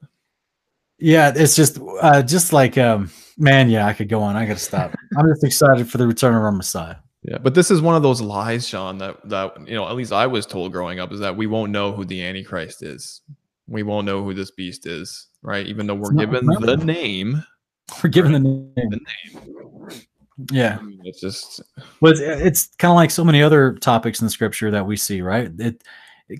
yeah, 1.04 1.34
it's 1.36 1.54
just 1.54 1.80
uh, 2.02 2.22
just 2.22 2.54
like 2.54 2.78
um, 2.78 3.12
man, 3.38 3.70
yeah, 3.70 3.86
I 3.86 3.94
could 3.94 4.08
go 4.08 4.22
on. 4.22 4.38
I 4.38 4.46
got 4.46 4.54
to 4.54 4.64
stop. 4.64 4.96
I'm 5.18 5.28
just 5.28 5.44
excited 5.44 5.90
for 5.90 5.98
the 5.98 6.08
return 6.08 6.34
of 6.34 6.42
our 6.42 6.52
Messiah. 6.52 6.96
Yeah, 7.24 7.40
but 7.40 7.54
this 7.54 7.70
is 7.70 7.82
one 7.82 7.96
of 7.96 8.04
those 8.04 8.22
lies, 8.22 8.66
Sean, 8.66 9.00
that 9.00 9.18
that 9.28 9.68
you 9.68 9.76
know, 9.76 9.86
at 9.86 9.96
least 9.96 10.14
I 10.14 10.28
was 10.28 10.46
told 10.46 10.72
growing 10.72 11.02
up 11.02 11.12
is 11.12 11.20
that 11.20 11.36
we 11.36 11.46
won't 11.46 11.74
know 11.74 11.92
who 11.92 12.06
the 12.06 12.24
Antichrist 12.24 12.84
is. 12.84 13.20
We 13.68 13.84
won't 13.84 14.06
know 14.06 14.24
who 14.24 14.34
this 14.34 14.52
beast 14.52 14.86
is, 14.86 15.28
right? 15.42 15.66
Even 15.68 15.88
though 15.88 15.96
we're 15.96 16.14
given 16.14 16.46
the 16.46 16.78
name. 16.78 17.44
We're 18.02 18.10
given 18.10 18.32
right? 18.32 18.44
the 18.44 18.50
name. 18.50 18.90
The 18.90 19.00
name. 19.36 19.90
Yeah, 20.52 20.78
I 20.80 20.84
mean, 20.84 21.02
it's 21.04 21.20
just. 21.20 21.62
Well, 22.00 22.14
it's, 22.14 22.22
it's 22.22 22.68
kind 22.78 22.92
of 22.92 22.96
like 22.96 23.12
so 23.12 23.26
many 23.26 23.44
other 23.44 23.74
topics 23.74 24.22
in 24.22 24.26
the 24.26 24.32
scripture 24.32 24.72
that 24.72 24.88
we 24.88 24.96
see, 24.96 25.22
right? 25.22 25.52
It, 25.60 25.84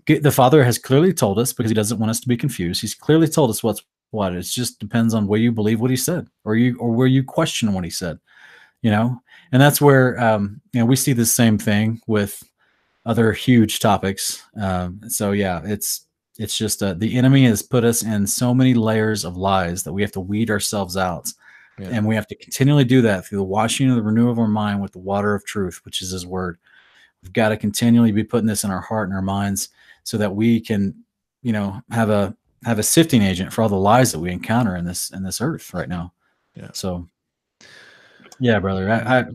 it, 0.08 0.24
the 0.24 0.32
Father 0.32 0.64
has 0.64 0.78
clearly 0.78 1.12
told 1.12 1.38
us 1.38 1.52
because 1.52 1.70
He 1.70 1.76
doesn't 1.76 2.00
want 2.00 2.12
us 2.12 2.22
to 2.22 2.30
be 2.30 2.38
confused. 2.38 2.80
He's 2.80 2.96
clearly 2.96 3.28
told 3.28 3.50
us 3.50 3.62
what's 3.62 3.84
what 4.14 4.34
it 4.34 4.42
just 4.44 4.80
depends 4.80 5.14
on 5.14 5.28
where 5.28 5.40
you 5.40 5.52
believe 5.52 5.80
what 5.80 5.92
he 5.92 5.98
said 5.98 6.28
or 6.46 6.56
you 6.56 6.78
or 6.78 6.92
where 6.92 7.08
you 7.08 7.24
question 7.24 7.74
what 7.74 7.84
he 7.84 7.90
said 7.90 8.20
you 8.84 8.92
know? 8.92 9.20
And 9.52 9.62
that's 9.62 9.82
where 9.82 10.20
um 10.20 10.62
you 10.74 10.80
know 10.80 10.86
we 10.86 10.96
see 10.96 11.14
the 11.14 11.26
same 11.26 11.58
thing 11.58 12.00
with 12.06 12.44
other 13.06 13.34
huge 13.34 13.80
topics. 13.80 14.44
Um 14.62 15.02
so 15.10 15.32
yeah 15.32 15.62
it's 15.64 16.06
it's 16.38 16.58
just 16.58 16.82
uh, 16.84 16.94
the 16.94 17.16
enemy 17.16 17.46
has 17.46 17.62
put 17.62 17.84
us 17.84 18.04
in 18.04 18.26
so 18.26 18.54
many 18.54 18.74
layers 18.74 19.24
of 19.24 19.38
lies 19.38 19.84
that 19.84 19.94
we 19.94 20.02
have 20.02 20.12
to 20.12 20.20
weed 20.20 20.52
ourselves 20.52 20.98
out. 20.98 21.32
Yeah. 21.80 21.90
and 21.92 22.06
we 22.06 22.14
have 22.14 22.28
to 22.28 22.36
continually 22.36 22.84
do 22.84 23.02
that 23.02 23.26
through 23.26 23.40
the 23.40 23.44
washing 23.44 23.90
of 23.90 23.96
the 23.96 24.04
renewal 24.04 24.32
of 24.32 24.38
our 24.38 24.48
mind 24.48 24.80
with 24.80 24.92
the 24.92 25.00
water 25.00 25.34
of 25.34 25.44
truth 25.44 25.82
which 25.86 26.04
is 26.04 26.12
his 26.12 26.26
word. 26.26 26.60
We've 27.24 27.34
got 27.34 27.50
to 27.50 27.58
continually 27.58 28.12
be 28.12 28.24
putting 28.24 28.46
this 28.46 28.64
in 28.64 28.70
our 28.70 28.82
heart 28.82 29.08
and 29.08 29.16
our 29.16 29.24
minds 29.24 29.70
so 30.04 30.18
that 30.18 30.36
we 30.36 30.60
can 30.60 30.94
you 31.42 31.54
know 31.54 31.82
have 31.90 32.10
a 32.10 32.36
have 32.66 32.80
a 32.80 32.84
sifting 32.84 33.22
agent 33.22 33.52
for 33.52 33.62
all 33.62 33.70
the 33.70 33.76
lies 33.76 34.12
that 34.12 34.20
we 34.20 34.32
encounter 34.32 34.76
in 34.76 34.86
this 34.86 35.12
in 35.12 35.24
this 35.24 35.42
earth 35.42 35.74
right 35.74 35.90
now. 35.90 36.14
Yeah. 36.56 36.70
So, 36.74 37.08
yeah, 38.40 38.60
brother, 38.60 38.90
I, 38.90 39.20
I 39.20 39.26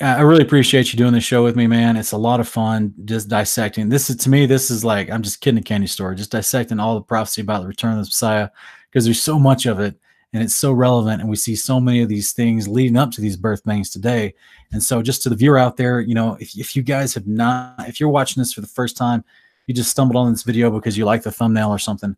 I 0.00 0.20
really 0.20 0.42
appreciate 0.42 0.92
you 0.92 0.96
doing 0.96 1.12
the 1.12 1.20
show 1.20 1.42
with 1.42 1.56
me, 1.56 1.66
man. 1.66 1.96
It's 1.96 2.12
a 2.12 2.18
lot 2.18 2.40
of 2.40 2.48
fun 2.48 2.94
just 3.04 3.28
dissecting. 3.28 3.88
This 3.88 4.10
is 4.10 4.16
to 4.16 4.28
me, 4.28 4.46
this 4.46 4.70
is 4.70 4.84
like 4.84 5.10
I'm 5.10 5.22
just 5.22 5.40
kidding 5.40 5.58
a 5.58 5.62
candy 5.62 5.86
store, 5.86 6.14
just 6.14 6.32
dissecting 6.32 6.80
all 6.80 6.94
the 6.94 7.02
prophecy 7.02 7.40
about 7.40 7.62
the 7.62 7.68
return 7.68 7.92
of 7.92 7.98
the 7.98 8.02
Messiah 8.02 8.50
because 8.90 9.04
there's 9.04 9.22
so 9.22 9.38
much 9.38 9.66
of 9.66 9.80
it 9.80 9.98
and 10.32 10.42
it's 10.42 10.54
so 10.54 10.72
relevant, 10.72 11.22
and 11.22 11.30
we 11.30 11.36
see 11.36 11.56
so 11.56 11.80
many 11.80 12.02
of 12.02 12.08
these 12.08 12.32
things 12.32 12.68
leading 12.68 12.98
up 12.98 13.10
to 13.12 13.20
these 13.20 13.36
birth 13.36 13.62
things 13.62 13.88
today. 13.88 14.34
And 14.72 14.82
so, 14.82 15.00
just 15.00 15.22
to 15.22 15.30
the 15.30 15.36
viewer 15.36 15.56
out 15.56 15.78
there, 15.78 16.00
you 16.00 16.14
know, 16.14 16.36
if 16.38 16.56
if 16.56 16.76
you 16.76 16.82
guys 16.82 17.14
have 17.14 17.26
not, 17.26 17.88
if 17.88 17.98
you're 17.98 18.10
watching 18.10 18.40
this 18.40 18.52
for 18.52 18.60
the 18.60 18.66
first 18.66 18.96
time, 18.96 19.24
you 19.68 19.74
just 19.74 19.90
stumbled 19.90 20.16
on 20.16 20.32
this 20.32 20.42
video 20.42 20.70
because 20.70 20.96
you 20.96 21.04
like 21.04 21.22
the 21.22 21.30
thumbnail 21.30 21.68
or 21.68 21.78
something. 21.78 22.16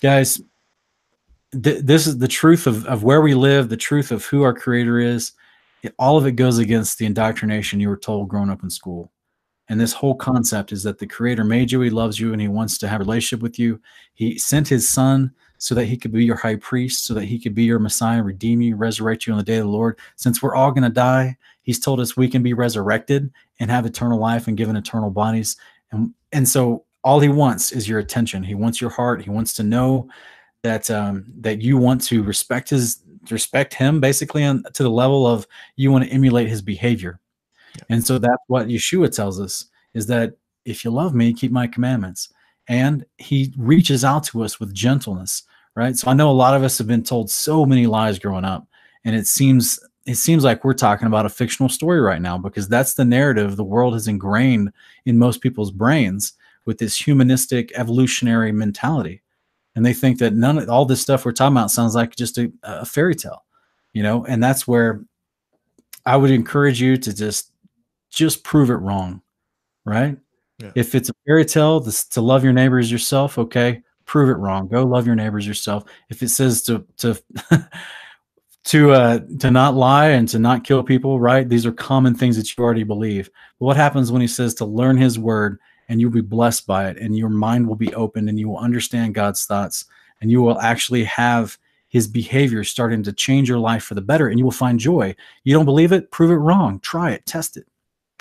Guys, 0.00 0.40
th- 1.50 1.82
this 1.82 2.06
is 2.06 2.18
the 2.18 2.28
truth 2.28 2.68
of, 2.68 2.86
of 2.86 3.02
where 3.02 3.20
we 3.20 3.34
live, 3.34 3.68
the 3.68 3.76
truth 3.76 4.12
of 4.12 4.24
who 4.24 4.42
our 4.42 4.54
creator 4.54 5.00
is. 5.00 5.32
It, 5.82 5.92
all 5.98 6.16
of 6.16 6.24
it 6.24 6.32
goes 6.32 6.58
against 6.58 6.98
the 6.98 7.06
indoctrination 7.06 7.80
you 7.80 7.88
were 7.88 7.96
told 7.96 8.28
growing 8.28 8.48
up 8.48 8.62
in 8.62 8.70
school. 8.70 9.10
And 9.68 9.80
this 9.80 9.92
whole 9.92 10.14
concept 10.14 10.70
is 10.70 10.84
that 10.84 10.98
the 10.98 11.06
creator 11.06 11.42
made 11.42 11.72
you, 11.72 11.80
he 11.80 11.90
loves 11.90 12.20
you, 12.20 12.32
and 12.32 12.40
he 12.40 12.48
wants 12.48 12.78
to 12.78 12.88
have 12.88 13.00
a 13.00 13.04
relationship 13.04 13.42
with 13.42 13.58
you. 13.58 13.80
He 14.14 14.38
sent 14.38 14.68
his 14.68 14.88
son 14.88 15.32
so 15.58 15.74
that 15.74 15.86
he 15.86 15.96
could 15.96 16.12
be 16.12 16.24
your 16.24 16.36
high 16.36 16.56
priest, 16.56 17.06
so 17.06 17.14
that 17.14 17.24
he 17.24 17.40
could 17.40 17.56
be 17.56 17.64
your 17.64 17.78
Messiah, 17.80 18.22
redeem 18.22 18.60
you, 18.60 18.76
resurrect 18.76 19.26
you 19.26 19.32
on 19.32 19.38
the 19.38 19.44
day 19.44 19.56
of 19.56 19.64
the 19.64 19.70
Lord. 19.70 19.98
Since 20.14 20.42
we're 20.42 20.54
all 20.54 20.70
going 20.70 20.84
to 20.84 20.90
die, 20.90 21.36
he's 21.62 21.80
told 21.80 21.98
us 21.98 22.16
we 22.16 22.28
can 22.28 22.42
be 22.42 22.52
resurrected 22.52 23.32
and 23.58 23.70
have 23.70 23.84
eternal 23.84 24.20
life 24.20 24.46
and 24.46 24.56
given 24.56 24.76
eternal 24.76 25.10
bodies. 25.10 25.56
And 25.90 26.14
and 26.34 26.48
so 26.48 26.83
all 27.04 27.20
he 27.20 27.28
wants 27.28 27.70
is 27.70 27.88
your 27.88 27.98
attention. 27.98 28.42
He 28.42 28.54
wants 28.54 28.80
your 28.80 28.90
heart. 28.90 29.22
He 29.22 29.30
wants 29.30 29.52
to 29.54 29.62
know 29.62 30.08
that 30.62 30.90
um, 30.90 31.26
that 31.40 31.60
you 31.60 31.76
want 31.76 32.02
to 32.04 32.22
respect 32.22 32.70
his 32.70 33.02
respect 33.30 33.72
him 33.74 34.00
basically 34.00 34.44
on, 34.44 34.64
to 34.72 34.82
the 34.82 34.90
level 34.90 35.26
of 35.26 35.46
you 35.76 35.92
want 35.92 36.04
to 36.04 36.10
emulate 36.10 36.48
his 36.48 36.62
behavior. 36.62 37.20
And 37.90 38.04
so 38.04 38.18
that's 38.18 38.42
what 38.48 38.68
Yeshua 38.68 39.14
tells 39.14 39.40
us 39.40 39.66
is 39.92 40.06
that 40.06 40.34
if 40.64 40.84
you 40.84 40.90
love 40.90 41.14
me, 41.14 41.32
keep 41.32 41.52
my 41.52 41.66
commandments. 41.66 42.32
And 42.68 43.04
he 43.18 43.52
reaches 43.58 44.04
out 44.04 44.24
to 44.24 44.42
us 44.42 44.58
with 44.58 44.72
gentleness, 44.72 45.42
right? 45.76 45.96
So 45.96 46.10
I 46.10 46.14
know 46.14 46.30
a 46.30 46.32
lot 46.32 46.54
of 46.54 46.62
us 46.62 46.78
have 46.78 46.86
been 46.86 47.02
told 47.02 47.30
so 47.30 47.66
many 47.66 47.86
lies 47.86 48.18
growing 48.18 48.44
up, 48.44 48.66
and 49.04 49.14
it 49.14 49.26
seems 49.26 49.78
it 50.06 50.16
seems 50.16 50.44
like 50.44 50.64
we're 50.64 50.74
talking 50.74 51.06
about 51.06 51.26
a 51.26 51.30
fictional 51.30 51.68
story 51.68 52.00
right 52.00 52.20
now 52.20 52.38
because 52.38 52.68
that's 52.68 52.94
the 52.94 53.04
narrative 53.04 53.56
the 53.56 53.64
world 53.64 53.94
has 53.94 54.08
ingrained 54.08 54.70
in 55.06 55.18
most 55.18 55.40
people's 55.40 55.70
brains 55.70 56.34
with 56.66 56.78
this 56.78 56.96
humanistic 56.96 57.72
evolutionary 57.74 58.52
mentality. 58.52 59.22
And 59.76 59.84
they 59.84 59.94
think 59.94 60.18
that 60.18 60.34
none 60.34 60.58
of 60.58 60.68
all 60.68 60.84
this 60.84 61.00
stuff 61.00 61.24
we're 61.24 61.32
talking 61.32 61.56
about 61.56 61.70
sounds 61.70 61.94
like 61.94 62.14
just 62.14 62.38
a, 62.38 62.52
a 62.62 62.84
fairy 62.84 63.14
tale 63.14 63.44
you 63.92 64.02
know? 64.02 64.26
And 64.26 64.42
that's 64.42 64.68
where 64.68 65.04
i 66.06 66.16
would 66.18 66.30
encourage 66.30 66.82
you 66.82 66.98
to 66.98 67.14
just 67.14 67.52
just 68.10 68.44
prove 68.44 68.68
it 68.68 68.74
wrong 68.74 69.22
right? 69.86 70.18
Yeah. 70.58 70.72
if 70.74 70.94
it's 70.94 71.08
a 71.08 71.14
fairy 71.26 71.46
tale 71.46 71.80
this, 71.80 72.04
to 72.08 72.20
love 72.20 72.44
your 72.44 72.52
neighbors 72.52 72.92
yourself 72.92 73.38
okay 73.38 73.82
prove 74.04 74.28
it 74.28 74.34
wrong. 74.34 74.68
Go 74.68 74.84
love 74.84 75.06
your 75.06 75.16
neighbors 75.16 75.46
yourself. 75.46 75.84
If 76.10 76.22
it 76.22 76.28
says 76.28 76.62
to 76.64 76.86
to 76.98 77.18
to 78.64 78.92
uh 78.92 79.20
to 79.40 79.50
not 79.50 79.74
lie 79.74 80.08
and 80.08 80.28
to 80.28 80.38
not 80.38 80.64
kill 80.64 80.82
people 80.82 81.20
right 81.20 81.48
these 81.48 81.66
are 81.66 81.72
common 81.72 82.14
things 82.14 82.36
that 82.36 82.56
you 82.56 82.62
already 82.62 82.82
believe. 82.84 83.30
But 83.58 83.66
what 83.66 83.76
happens 83.76 84.12
when 84.12 84.20
he 84.20 84.28
says 84.28 84.54
to 84.54 84.64
learn 84.64 84.96
his 84.96 85.18
word 85.18 85.58
and 85.88 86.00
you'll 86.00 86.10
be 86.10 86.20
blessed 86.20 86.66
by 86.66 86.88
it 86.88 86.96
and 86.98 87.16
your 87.16 87.28
mind 87.28 87.68
will 87.68 87.76
be 87.76 87.94
open 87.94 88.28
and 88.28 88.38
you 88.38 88.48
will 88.48 88.58
understand 88.58 89.14
God's 89.14 89.44
thoughts 89.44 89.84
and 90.20 90.30
you 90.30 90.42
will 90.42 90.60
actually 90.60 91.04
have 91.04 91.58
his 91.88 92.08
behavior 92.08 92.64
starting 92.64 93.02
to 93.04 93.12
change 93.12 93.48
your 93.48 93.58
life 93.58 93.84
for 93.84 93.94
the 93.94 94.00
better 94.00 94.28
and 94.28 94.38
you 94.38 94.44
will 94.44 94.50
find 94.50 94.80
joy. 94.80 95.14
You 95.44 95.54
don't 95.54 95.64
believe 95.64 95.92
it? 95.92 96.10
Prove 96.10 96.30
it 96.30 96.36
wrong. 96.36 96.80
Try 96.80 97.12
it, 97.12 97.24
test 97.26 97.56
it. 97.56 97.66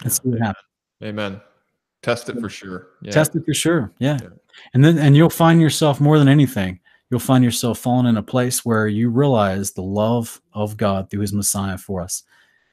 And 0.04 0.12
see 0.12 0.30
what 0.30 0.40
happens. 0.40 0.66
Amen. 1.04 1.42
Test 2.02 2.30
it 2.30 2.40
for 2.40 2.50
sure. 2.50 2.90
Yeah. 3.02 3.12
Test 3.12 3.36
it 3.36 3.46
for 3.46 3.54
sure. 3.54 3.92
Yeah. 4.00 4.20
yeah. 4.22 4.30
And 4.74 4.84
then 4.84 4.98
and 4.98 5.16
you'll 5.16 5.30
find 5.30 5.60
yourself 5.62 6.00
more 6.00 6.20
than 6.20 6.28
anything, 6.28 6.80
you'll 7.10 7.20
find 7.20 7.44
yourself 7.44 7.80
falling 7.80 8.08
in 8.08 8.18
a 8.18 8.24
place 8.24 8.64
where 8.64 8.88
you 8.88 9.10
realize 9.10 9.72
the 9.72 9.82
love 9.82 10.42
of 10.54 10.78
God 10.78 11.10
through 11.10 11.22
his 11.22 11.34
Messiah 11.34 11.78
for 11.78 12.02
us. 12.02 12.24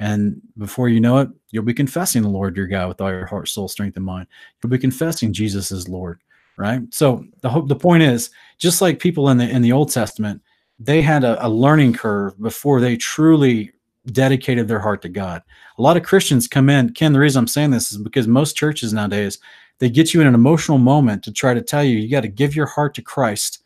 And 0.01 0.40
before 0.56 0.89
you 0.89 0.98
know 0.98 1.18
it, 1.18 1.28
you'll 1.51 1.62
be 1.62 1.74
confessing 1.74 2.22
the 2.22 2.28
Lord 2.28 2.56
your 2.56 2.66
God 2.66 2.89
with 2.89 3.01
all 3.02 3.10
your 3.10 3.27
heart, 3.27 3.48
soul, 3.48 3.68
strength, 3.68 3.97
and 3.97 4.05
mind. 4.05 4.27
You'll 4.62 4.70
be 4.70 4.78
confessing 4.78 5.31
Jesus 5.32 5.70
is 5.70 5.90
Lord, 5.90 6.20
right? 6.56 6.81
So 6.90 7.24
the 7.43 7.51
hope, 7.51 7.68
the 7.68 7.77
point 7.77 8.02
is, 8.02 8.31
just 8.56 8.81
like 8.81 8.98
people 8.98 9.28
in 9.28 9.36
the 9.36 9.48
in 9.48 9.60
the 9.60 9.72
Old 9.72 9.93
Testament, 9.93 10.40
they 10.78 11.02
had 11.02 11.22
a, 11.22 11.47
a 11.47 11.48
learning 11.48 11.93
curve 11.93 12.40
before 12.40 12.81
they 12.81 12.97
truly 12.97 13.72
dedicated 14.06 14.66
their 14.66 14.78
heart 14.78 15.02
to 15.02 15.10
God. 15.10 15.43
A 15.77 15.82
lot 15.82 15.98
of 15.98 16.02
Christians 16.02 16.48
come 16.48 16.70
in. 16.70 16.94
Ken, 16.94 17.12
the 17.12 17.20
reason 17.20 17.40
I'm 17.40 17.47
saying 17.47 17.70
this 17.70 17.93
is 17.93 17.98
because 17.98 18.27
most 18.27 18.56
churches 18.56 18.94
nowadays 18.94 19.39
they 19.81 19.90
get 19.90 20.14
you 20.14 20.22
in 20.22 20.27
an 20.27 20.35
emotional 20.35 20.78
moment 20.78 21.22
to 21.24 21.32
try 21.32 21.52
to 21.52 21.60
tell 21.60 21.85
you 21.85 21.98
you 21.98 22.10
got 22.10 22.22
to 22.22 22.28
give 22.28 22.56
your 22.56 22.66
heart 22.66 22.94
to 22.94 23.02
Christ, 23.02 23.62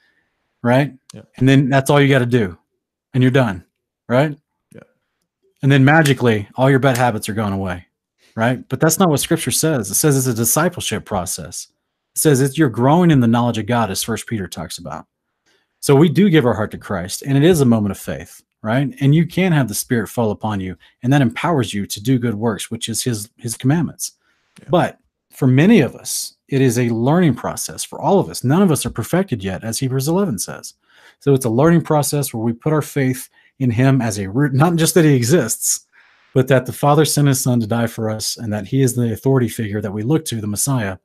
right? 0.62 0.92
Yeah. 1.12 1.22
And 1.36 1.48
then 1.48 1.68
that's 1.68 1.90
all 1.90 2.00
you 2.00 2.08
got 2.08 2.18
to 2.20 2.26
do, 2.26 2.58
and 3.12 3.22
you're 3.22 3.30
done, 3.30 3.64
right? 4.08 4.36
And 5.64 5.72
then 5.72 5.82
magically, 5.82 6.46
all 6.56 6.68
your 6.68 6.78
bad 6.78 6.98
habits 6.98 7.26
are 7.26 7.32
gone 7.32 7.54
away, 7.54 7.86
right? 8.36 8.68
But 8.68 8.80
that's 8.80 8.98
not 8.98 9.08
what 9.08 9.20
Scripture 9.20 9.50
says. 9.50 9.90
It 9.90 9.94
says 9.94 10.14
it's 10.14 10.26
a 10.26 10.34
discipleship 10.34 11.06
process. 11.06 11.68
It 12.14 12.18
says 12.18 12.42
it's 12.42 12.58
you're 12.58 12.68
growing 12.68 13.10
in 13.10 13.20
the 13.20 13.26
knowledge 13.26 13.56
of 13.56 13.64
God, 13.64 13.90
as 13.90 14.02
First 14.02 14.26
Peter 14.26 14.46
talks 14.46 14.76
about. 14.76 15.06
So 15.80 15.96
we 15.96 16.10
do 16.10 16.28
give 16.28 16.44
our 16.44 16.52
heart 16.52 16.70
to 16.72 16.78
Christ, 16.78 17.22
and 17.22 17.34
it 17.38 17.44
is 17.44 17.62
a 17.62 17.64
moment 17.64 17.92
of 17.92 17.98
faith, 17.98 18.42
right? 18.60 18.94
And 19.00 19.14
you 19.14 19.26
can 19.26 19.52
have 19.52 19.68
the 19.68 19.74
Spirit 19.74 20.08
fall 20.08 20.32
upon 20.32 20.60
you, 20.60 20.76
and 21.02 21.10
that 21.14 21.22
empowers 21.22 21.72
you 21.72 21.86
to 21.86 22.02
do 22.02 22.18
good 22.18 22.34
works, 22.34 22.70
which 22.70 22.90
is 22.90 23.02
His 23.02 23.30
His 23.38 23.56
commandments. 23.56 24.12
Yeah. 24.60 24.68
But 24.68 24.98
for 25.30 25.46
many 25.46 25.80
of 25.80 25.96
us, 25.96 26.34
it 26.48 26.60
is 26.60 26.78
a 26.78 26.90
learning 26.90 27.36
process. 27.36 27.84
For 27.84 27.98
all 27.98 28.20
of 28.20 28.28
us, 28.28 28.44
none 28.44 28.60
of 28.60 28.70
us 28.70 28.84
are 28.84 28.90
perfected 28.90 29.42
yet, 29.42 29.64
as 29.64 29.78
Hebrews 29.78 30.08
11 30.08 30.40
says. 30.40 30.74
So 31.20 31.32
it's 31.32 31.46
a 31.46 31.48
learning 31.48 31.84
process 31.84 32.34
where 32.34 32.44
we 32.44 32.52
put 32.52 32.74
our 32.74 32.82
faith 32.82 33.30
in 33.58 33.70
Him 33.70 34.00
as 34.00 34.18
a 34.18 34.28
root, 34.28 34.52
not 34.54 34.76
just 34.76 34.94
that 34.94 35.04
He 35.04 35.14
exists, 35.14 35.86
but 36.34 36.48
that 36.48 36.66
the 36.66 36.72
Father 36.72 37.04
sent 37.04 37.28
His 37.28 37.40
Son 37.40 37.60
to 37.60 37.66
die 37.66 37.86
for 37.86 38.10
us, 38.10 38.36
and 38.36 38.52
that 38.52 38.66
He 38.66 38.82
is 38.82 38.94
the 38.94 39.12
authority 39.12 39.48
figure 39.48 39.80
that 39.80 39.92
we 39.92 40.02
look 40.02 40.24
to, 40.26 40.40
the 40.40 40.46
Messiah, 40.46 40.98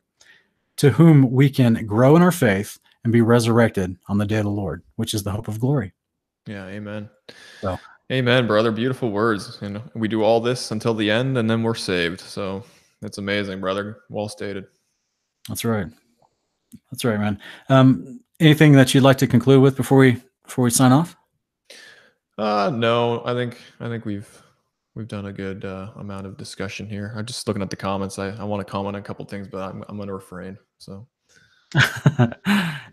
to 0.78 0.92
whom 0.92 1.32
we 1.32 1.50
can 1.50 1.86
grow 1.86 2.16
in 2.16 2.22
our 2.22 2.32
faith 2.32 2.80
and 3.04 3.14
be 3.14 3.22
resurrected 3.22 3.96
on 4.08 4.18
the 4.18 4.26
day 4.26 4.38
of 4.38 4.46
the 4.46 4.50
Lord, 4.50 4.84
which 4.96 5.14
is 5.14 5.24
the 5.24 5.32
hope 5.32 5.48
of 5.48 5.60
glory. 5.60 5.94
Yeah, 6.46 6.66
amen. 6.68 7.10
So- 7.62 7.80
amen, 8.12 8.48
brother. 8.48 8.72
Beautiful 8.72 9.12
words. 9.12 9.58
You 9.62 9.70
know, 9.70 9.84
we 9.94 10.08
do 10.08 10.24
all 10.24 10.40
this 10.40 10.72
until 10.72 10.94
the 10.94 11.10
end 11.12 11.38
and 11.38 11.50
then 11.50 11.64
we're 11.64 11.76
saved. 11.76 12.20
So 12.22 12.64
it's 13.02 13.20
amazing, 13.20 13.60
brother. 13.62 14.00
Well 14.10 14.28
stated. 14.30 14.66
That's 15.48 15.64
right. 15.64 15.88
That's 16.92 17.06
right, 17.06 17.20
man. 17.20 17.40
Um, 17.70 18.20
anything 18.40 18.74
that 18.74 18.94
you'd 18.94 19.04
like 19.04 19.18
to 19.20 19.28
conclude 19.28 19.62
with 19.62 19.76
before 19.76 20.00
we 20.00 20.18
before 20.44 20.64
we 20.64 20.70
sign 20.72 20.92
off? 20.92 21.16
Uh 22.40 22.70
no, 22.74 23.22
I 23.26 23.34
think 23.34 23.58
I 23.80 23.90
think 23.90 24.06
we've 24.06 24.42
we've 24.96 25.08
done 25.08 25.26
a 25.26 25.34
good 25.34 25.66
uh, 25.66 25.92
amount 25.98 26.26
of 26.26 26.38
discussion 26.38 26.88
here. 26.88 27.14
I'm 27.16 27.26
just 27.26 27.48
looking 27.48 27.62
at 27.62 27.70
the 27.70 27.76
comments. 27.76 28.18
I, 28.18 28.30
I 28.30 28.46
want 28.46 28.66
to 28.66 28.72
comment 28.72 28.96
on 28.96 29.02
a 29.02 29.04
couple 29.04 29.26
things, 29.26 29.48
but 29.48 29.70
I'm 29.70 29.84
I'm 29.90 29.98
gonna 29.98 30.14
refrain. 30.14 30.58
So 30.78 31.06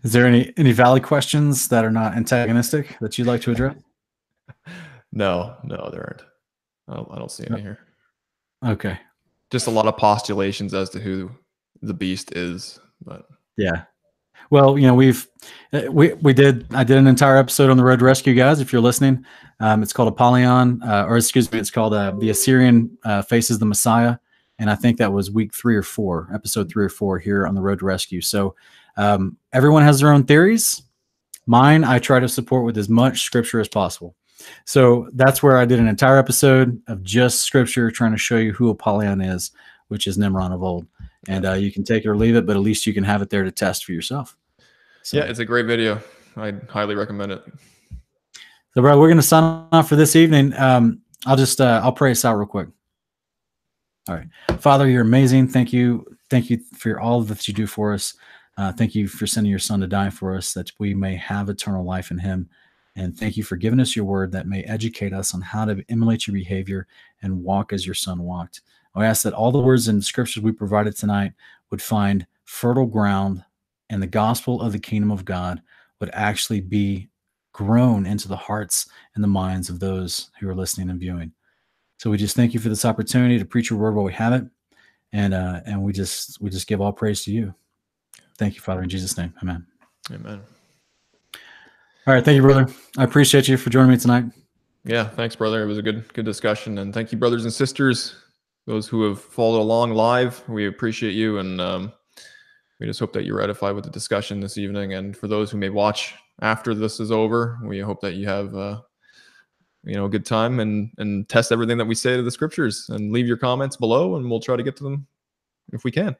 Is 0.03 0.11
there 0.11 0.27
any 0.27 0.53
any 0.57 0.71
valid 0.71 1.03
questions 1.03 1.67
that 1.69 1.83
are 1.85 1.91
not 1.91 2.15
antagonistic 2.15 2.97
that 2.99 3.17
you'd 3.17 3.27
like 3.27 3.41
to 3.41 3.51
address? 3.51 3.75
no, 5.11 5.55
no, 5.63 5.89
there 5.91 6.01
aren't. 6.01 6.23
I 6.87 6.95
don't, 6.95 7.11
I 7.11 7.17
don't 7.17 7.31
see 7.31 7.45
any 7.49 7.61
here. 7.61 7.79
Okay. 8.65 8.99
Just 9.49 9.67
a 9.67 9.71
lot 9.71 9.87
of 9.87 9.97
postulations 9.97 10.73
as 10.73 10.89
to 10.91 10.99
who 10.99 11.31
the 11.81 11.93
beast 11.93 12.35
is, 12.35 12.79
but 13.01 13.27
Yeah. 13.55 13.83
Well, 14.49 14.77
you 14.77 14.87
know, 14.87 14.95
we've 14.95 15.27
uh, 15.73 15.83
we 15.89 16.13
we 16.13 16.33
did 16.33 16.65
I 16.73 16.83
did 16.83 16.97
an 16.97 17.07
entire 17.07 17.37
episode 17.37 17.69
on 17.69 17.77
the 17.77 17.83
Road 17.83 18.01
Rescue, 18.01 18.33
guys. 18.33 18.59
If 18.59 18.71
you're 18.71 18.81
listening, 18.81 19.25
um, 19.59 19.83
it's 19.83 19.93
called 19.93 20.09
Apollyon, 20.09 20.81
uh, 20.83 21.05
or 21.07 21.17
excuse 21.17 21.51
me, 21.51 21.59
it's 21.59 21.71
called 21.71 21.93
uh, 21.93 22.13
the 22.17 22.29
Assyrian 22.29 22.97
uh, 23.03 23.21
faces 23.21 23.59
the 23.59 23.65
Messiah, 23.65 24.17
and 24.59 24.69
I 24.69 24.75
think 24.75 24.97
that 24.97 25.11
was 25.11 25.29
week 25.29 25.53
three 25.53 25.75
or 25.75 25.83
four, 25.83 26.29
episode 26.33 26.69
three 26.69 26.85
or 26.85 26.89
four 26.89 27.19
here 27.19 27.45
on 27.45 27.55
the 27.55 27.61
Road 27.61 27.81
Rescue. 27.81 28.21
So 28.21 28.55
um, 28.95 29.37
everyone 29.53 29.83
has 29.83 29.99
their 29.99 30.11
own 30.11 30.23
theories. 30.23 30.81
Mine, 31.45 31.83
I 31.83 31.99
try 31.99 32.19
to 32.19 32.27
support 32.27 32.65
with 32.65 32.77
as 32.77 32.89
much 32.89 33.21
scripture 33.21 33.59
as 33.59 33.67
possible. 33.67 34.15
So 34.65 35.09
that's 35.13 35.41
where 35.41 35.57
I 35.57 35.65
did 35.65 35.79
an 35.79 35.87
entire 35.87 36.17
episode 36.17 36.81
of 36.87 37.03
just 37.03 37.39
scripture, 37.39 37.89
trying 37.89 38.11
to 38.11 38.17
show 38.17 38.37
you 38.37 38.53
who 38.53 38.69
Apollyon 38.69 39.21
is, 39.21 39.51
which 39.87 40.07
is 40.07 40.17
Nimrod 40.17 40.51
of 40.51 40.63
old. 40.63 40.85
And 41.27 41.45
uh, 41.45 41.53
you 41.53 41.71
can 41.71 41.83
take 41.83 42.05
it 42.05 42.07
or 42.07 42.15
leave 42.15 42.35
it, 42.35 42.45
but 42.45 42.55
at 42.55 42.61
least 42.61 42.85
you 42.85 42.93
can 42.93 43.03
have 43.03 43.21
it 43.21 43.29
there 43.29 43.43
to 43.43 43.51
test 43.51 43.85
for 43.85 43.91
yourself. 43.91 44.37
So, 45.03 45.17
yeah, 45.17 45.23
it's 45.23 45.39
a 45.39 45.45
great 45.45 45.65
video. 45.65 46.01
I 46.35 46.53
highly 46.69 46.95
recommend 46.95 47.31
it. 47.31 47.43
so 48.73 48.81
bro, 48.81 48.99
we're 48.99 49.09
gonna 49.09 49.21
sign 49.21 49.67
off 49.71 49.89
for 49.89 49.95
this 49.95 50.15
evening. 50.15 50.53
Um, 50.53 51.01
I'll 51.25 51.35
just 51.35 51.59
uh, 51.59 51.81
I'll 51.83 51.91
pray 51.91 52.11
us 52.11 52.23
out 52.23 52.35
real 52.35 52.47
quick. 52.47 52.69
All 54.07 54.15
right, 54.15 54.27
Father, 54.61 54.87
you're 54.87 55.01
amazing. 55.01 55.47
Thank 55.47 55.73
you, 55.73 56.05
thank 56.29 56.49
you 56.49 56.59
for 56.75 56.99
all 56.99 57.21
that 57.21 57.47
you 57.47 57.53
do 57.53 57.67
for 57.67 57.93
us. 57.93 58.13
Uh, 58.57 58.71
thank 58.71 58.95
you 58.95 59.07
for 59.07 59.27
sending 59.27 59.49
your 59.49 59.59
Son 59.59 59.79
to 59.81 59.87
die 59.87 60.09
for 60.09 60.35
us, 60.35 60.53
that 60.53 60.71
we 60.79 60.93
may 60.93 61.15
have 61.15 61.49
eternal 61.49 61.83
life 61.83 62.11
in 62.11 62.17
Him. 62.17 62.49
And 62.95 63.15
thank 63.15 63.37
you 63.37 63.43
for 63.43 63.55
giving 63.55 63.79
us 63.79 63.95
your 63.95 64.05
word 64.05 64.31
that 64.31 64.47
may 64.47 64.63
educate 64.63 65.13
us 65.13 65.35
on 65.35 65.41
how 65.41 65.65
to 65.65 65.83
emulate 65.89 66.25
your 66.25 66.33
behavior 66.33 66.87
and 67.21 67.43
walk 67.43 67.71
as 67.71 67.85
your 67.85 67.93
Son 67.95 68.23
walked. 68.23 68.61
I 68.97 69.05
ask 69.05 69.23
that 69.23 69.33
all 69.33 69.51
the 69.51 69.59
words 69.59 69.87
and 69.87 70.03
scriptures 70.03 70.43
we 70.43 70.51
provided 70.51 70.95
tonight 70.95 71.33
would 71.69 71.81
find 71.81 72.25
fertile 72.45 72.85
ground 72.85 73.43
and 73.89 74.01
the 74.01 74.07
gospel 74.07 74.61
of 74.61 74.71
the 74.71 74.79
kingdom 74.79 75.11
of 75.11 75.25
God 75.25 75.61
would 75.99 76.09
actually 76.13 76.61
be 76.61 77.09
grown 77.53 78.05
into 78.05 78.27
the 78.27 78.35
hearts 78.35 78.87
and 79.15 79.23
the 79.23 79.27
minds 79.27 79.69
of 79.69 79.79
those 79.79 80.29
who 80.39 80.47
are 80.47 80.55
listening 80.55 80.89
and 80.89 80.99
viewing. 80.99 81.31
So 81.97 82.09
we 82.09 82.17
just 82.17 82.35
thank 82.35 82.53
you 82.53 82.59
for 82.59 82.69
this 82.69 82.85
opportunity 82.85 83.39
to 83.39 83.45
preach 83.45 83.69
your 83.69 83.79
word 83.79 83.95
while 83.95 84.05
we 84.05 84.13
have 84.13 84.33
it. 84.33 84.43
And 85.13 85.33
uh, 85.33 85.61
and 85.65 85.81
we 85.81 85.93
just 85.93 86.39
we 86.41 86.49
just 86.49 86.67
give 86.67 86.81
all 86.81 86.91
praise 86.91 87.23
to 87.23 87.31
you. 87.31 87.55
Thank 88.37 88.55
you, 88.55 88.61
Father, 88.61 88.83
in 88.83 88.89
Jesus' 88.89 89.17
name. 89.17 89.33
Amen. 89.41 89.65
Amen. 90.11 90.41
All 92.05 92.13
right. 92.13 92.23
Thank 92.23 92.35
you, 92.35 92.41
brother. 92.41 92.67
I 92.97 93.03
appreciate 93.05 93.47
you 93.47 93.57
for 93.57 93.69
joining 93.69 93.91
me 93.91 93.97
tonight. 93.97 94.25
Yeah, 94.83 95.07
thanks, 95.07 95.35
brother. 95.35 95.63
It 95.63 95.65
was 95.65 95.77
a 95.77 95.81
good 95.81 96.13
good 96.13 96.25
discussion, 96.25 96.77
and 96.77 96.93
thank 96.93 97.11
you, 97.11 97.17
brothers 97.17 97.45
and 97.45 97.53
sisters, 97.53 98.15
those 98.67 98.87
who 98.87 99.03
have 99.03 99.19
followed 99.19 99.61
along 99.61 99.93
live. 99.93 100.43
We 100.47 100.67
appreciate 100.67 101.13
you, 101.15 101.39
and 101.39 101.59
um, 101.59 101.93
we 102.79 102.85
just 102.85 102.99
hope 102.99 103.13
that 103.13 103.23
you're 103.23 103.41
edified 103.41 103.73
with 103.73 103.85
the 103.85 103.89
discussion 103.89 104.39
this 104.39 104.57
evening. 104.57 104.93
And 104.93 105.17
for 105.17 105.27
those 105.27 105.49
who 105.49 105.57
may 105.57 105.69
watch 105.69 106.13
after 106.41 106.75
this 106.75 106.99
is 106.99 107.09
over, 107.09 107.57
we 107.63 107.79
hope 107.79 108.01
that 108.01 108.15
you 108.15 108.27
have 108.27 108.53
uh, 108.53 108.81
you 109.83 109.95
know 109.95 110.05
a 110.05 110.09
good 110.09 110.25
time 110.25 110.59
and 110.59 110.91
and 110.97 111.27
test 111.29 111.51
everything 111.51 111.77
that 111.77 111.87
we 111.87 111.95
say 111.95 112.17
to 112.17 112.21
the 112.21 112.29
scriptures, 112.29 112.87
and 112.89 113.11
leave 113.11 113.25
your 113.25 113.37
comments 113.37 113.77
below, 113.77 114.17
and 114.17 114.29
we'll 114.29 114.41
try 114.41 114.57
to 114.57 114.63
get 114.63 114.75
to 114.75 114.83
them 114.83 115.07
if 115.73 115.83
we 115.83 115.91
can. 115.91 116.15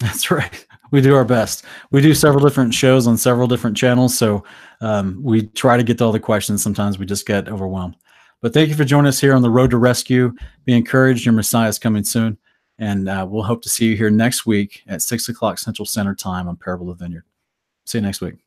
That's 0.00 0.30
right. 0.30 0.66
We 0.90 1.00
do 1.00 1.14
our 1.14 1.24
best. 1.24 1.64
We 1.90 2.00
do 2.00 2.14
several 2.14 2.44
different 2.44 2.74
shows 2.74 3.06
on 3.06 3.16
several 3.16 3.48
different 3.48 3.76
channels, 3.76 4.16
so 4.16 4.44
um, 4.80 5.18
we 5.22 5.46
try 5.48 5.76
to 5.76 5.82
get 5.82 5.98
to 5.98 6.04
all 6.04 6.12
the 6.12 6.20
questions. 6.20 6.62
Sometimes 6.62 6.98
we 6.98 7.06
just 7.06 7.26
get 7.26 7.48
overwhelmed. 7.48 7.96
But 8.44 8.52
thank 8.52 8.68
you 8.68 8.74
for 8.74 8.84
joining 8.84 9.08
us 9.08 9.18
here 9.18 9.34
on 9.34 9.40
the 9.40 9.48
road 9.48 9.70
to 9.70 9.78
rescue. 9.78 10.34
Be 10.66 10.74
encouraged. 10.74 11.24
Your 11.24 11.32
Messiah 11.32 11.66
is 11.66 11.78
coming 11.78 12.04
soon, 12.04 12.36
and 12.78 13.08
uh, 13.08 13.26
we'll 13.26 13.42
hope 13.42 13.62
to 13.62 13.70
see 13.70 13.86
you 13.86 13.96
here 13.96 14.10
next 14.10 14.44
week 14.44 14.82
at 14.86 15.00
six 15.00 15.30
o'clock 15.30 15.58
Central 15.58 15.86
Center 15.86 16.14
Time 16.14 16.46
on 16.46 16.58
Parable 16.58 16.90
of 16.90 16.98
the 16.98 17.06
Vineyard. 17.06 17.24
See 17.86 17.96
you 17.96 18.02
next 18.02 18.20
week. 18.20 18.43